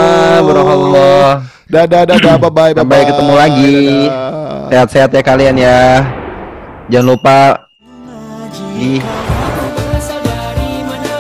Barakallah. 0.47 1.57
Dadah 1.68 2.08
dadah 2.08 2.40
bye 2.40 2.48
bye 2.48 2.72
bye. 2.72 2.72
Sampai 2.72 3.04
ketemu 3.04 3.34
lagi. 3.36 3.76
Sehat-sehat 4.72 5.10
ya 5.12 5.20
kalian 5.20 5.56
ya. 5.60 6.00
Jangan 6.88 7.06
lupa 7.12 7.68
di 8.56 8.96
Berasal 9.76 10.16
dari 10.24 10.80
mana? 10.88 11.16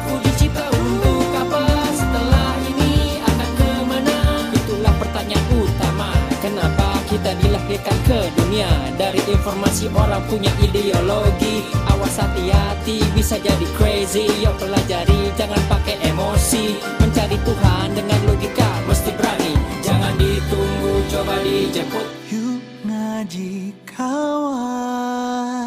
Aku 0.00 0.16
dicipta 0.24 0.64
untuk 0.72 1.28
apa? 1.36 1.60
Setelah 1.92 2.56
ini 2.72 3.20
akan 3.20 3.50
ke 3.52 3.70
mana? 3.84 4.16
Itulah 4.56 4.94
pertanyaan 4.96 5.44
utama. 5.52 6.08
Kenapa 6.40 6.88
kita 7.12 7.36
dilahirkan 7.44 7.98
ke 8.08 8.32
dunia? 8.40 8.72
Dari 8.96 9.20
informasi 9.28 9.92
orang 9.92 10.24
punya 10.24 10.48
ideologi. 10.64 11.68
Awas 11.84 12.16
hati-hati 12.16 13.04
bisa 13.12 13.36
jadi 13.36 13.66
crazy. 13.76 14.24
Yuk 14.40 14.56
pelajari 14.56 15.28
jangan 15.36 15.60
pakai 15.68 16.00
emosi. 16.08 16.80
Mencari 16.96 17.36
Tuhan 17.44 17.92
dengan 17.92 18.20
logika 18.24 18.69
di 21.50 21.82
Yuk 22.30 22.62
ngaji 22.86 23.74
kawan 23.82 25.59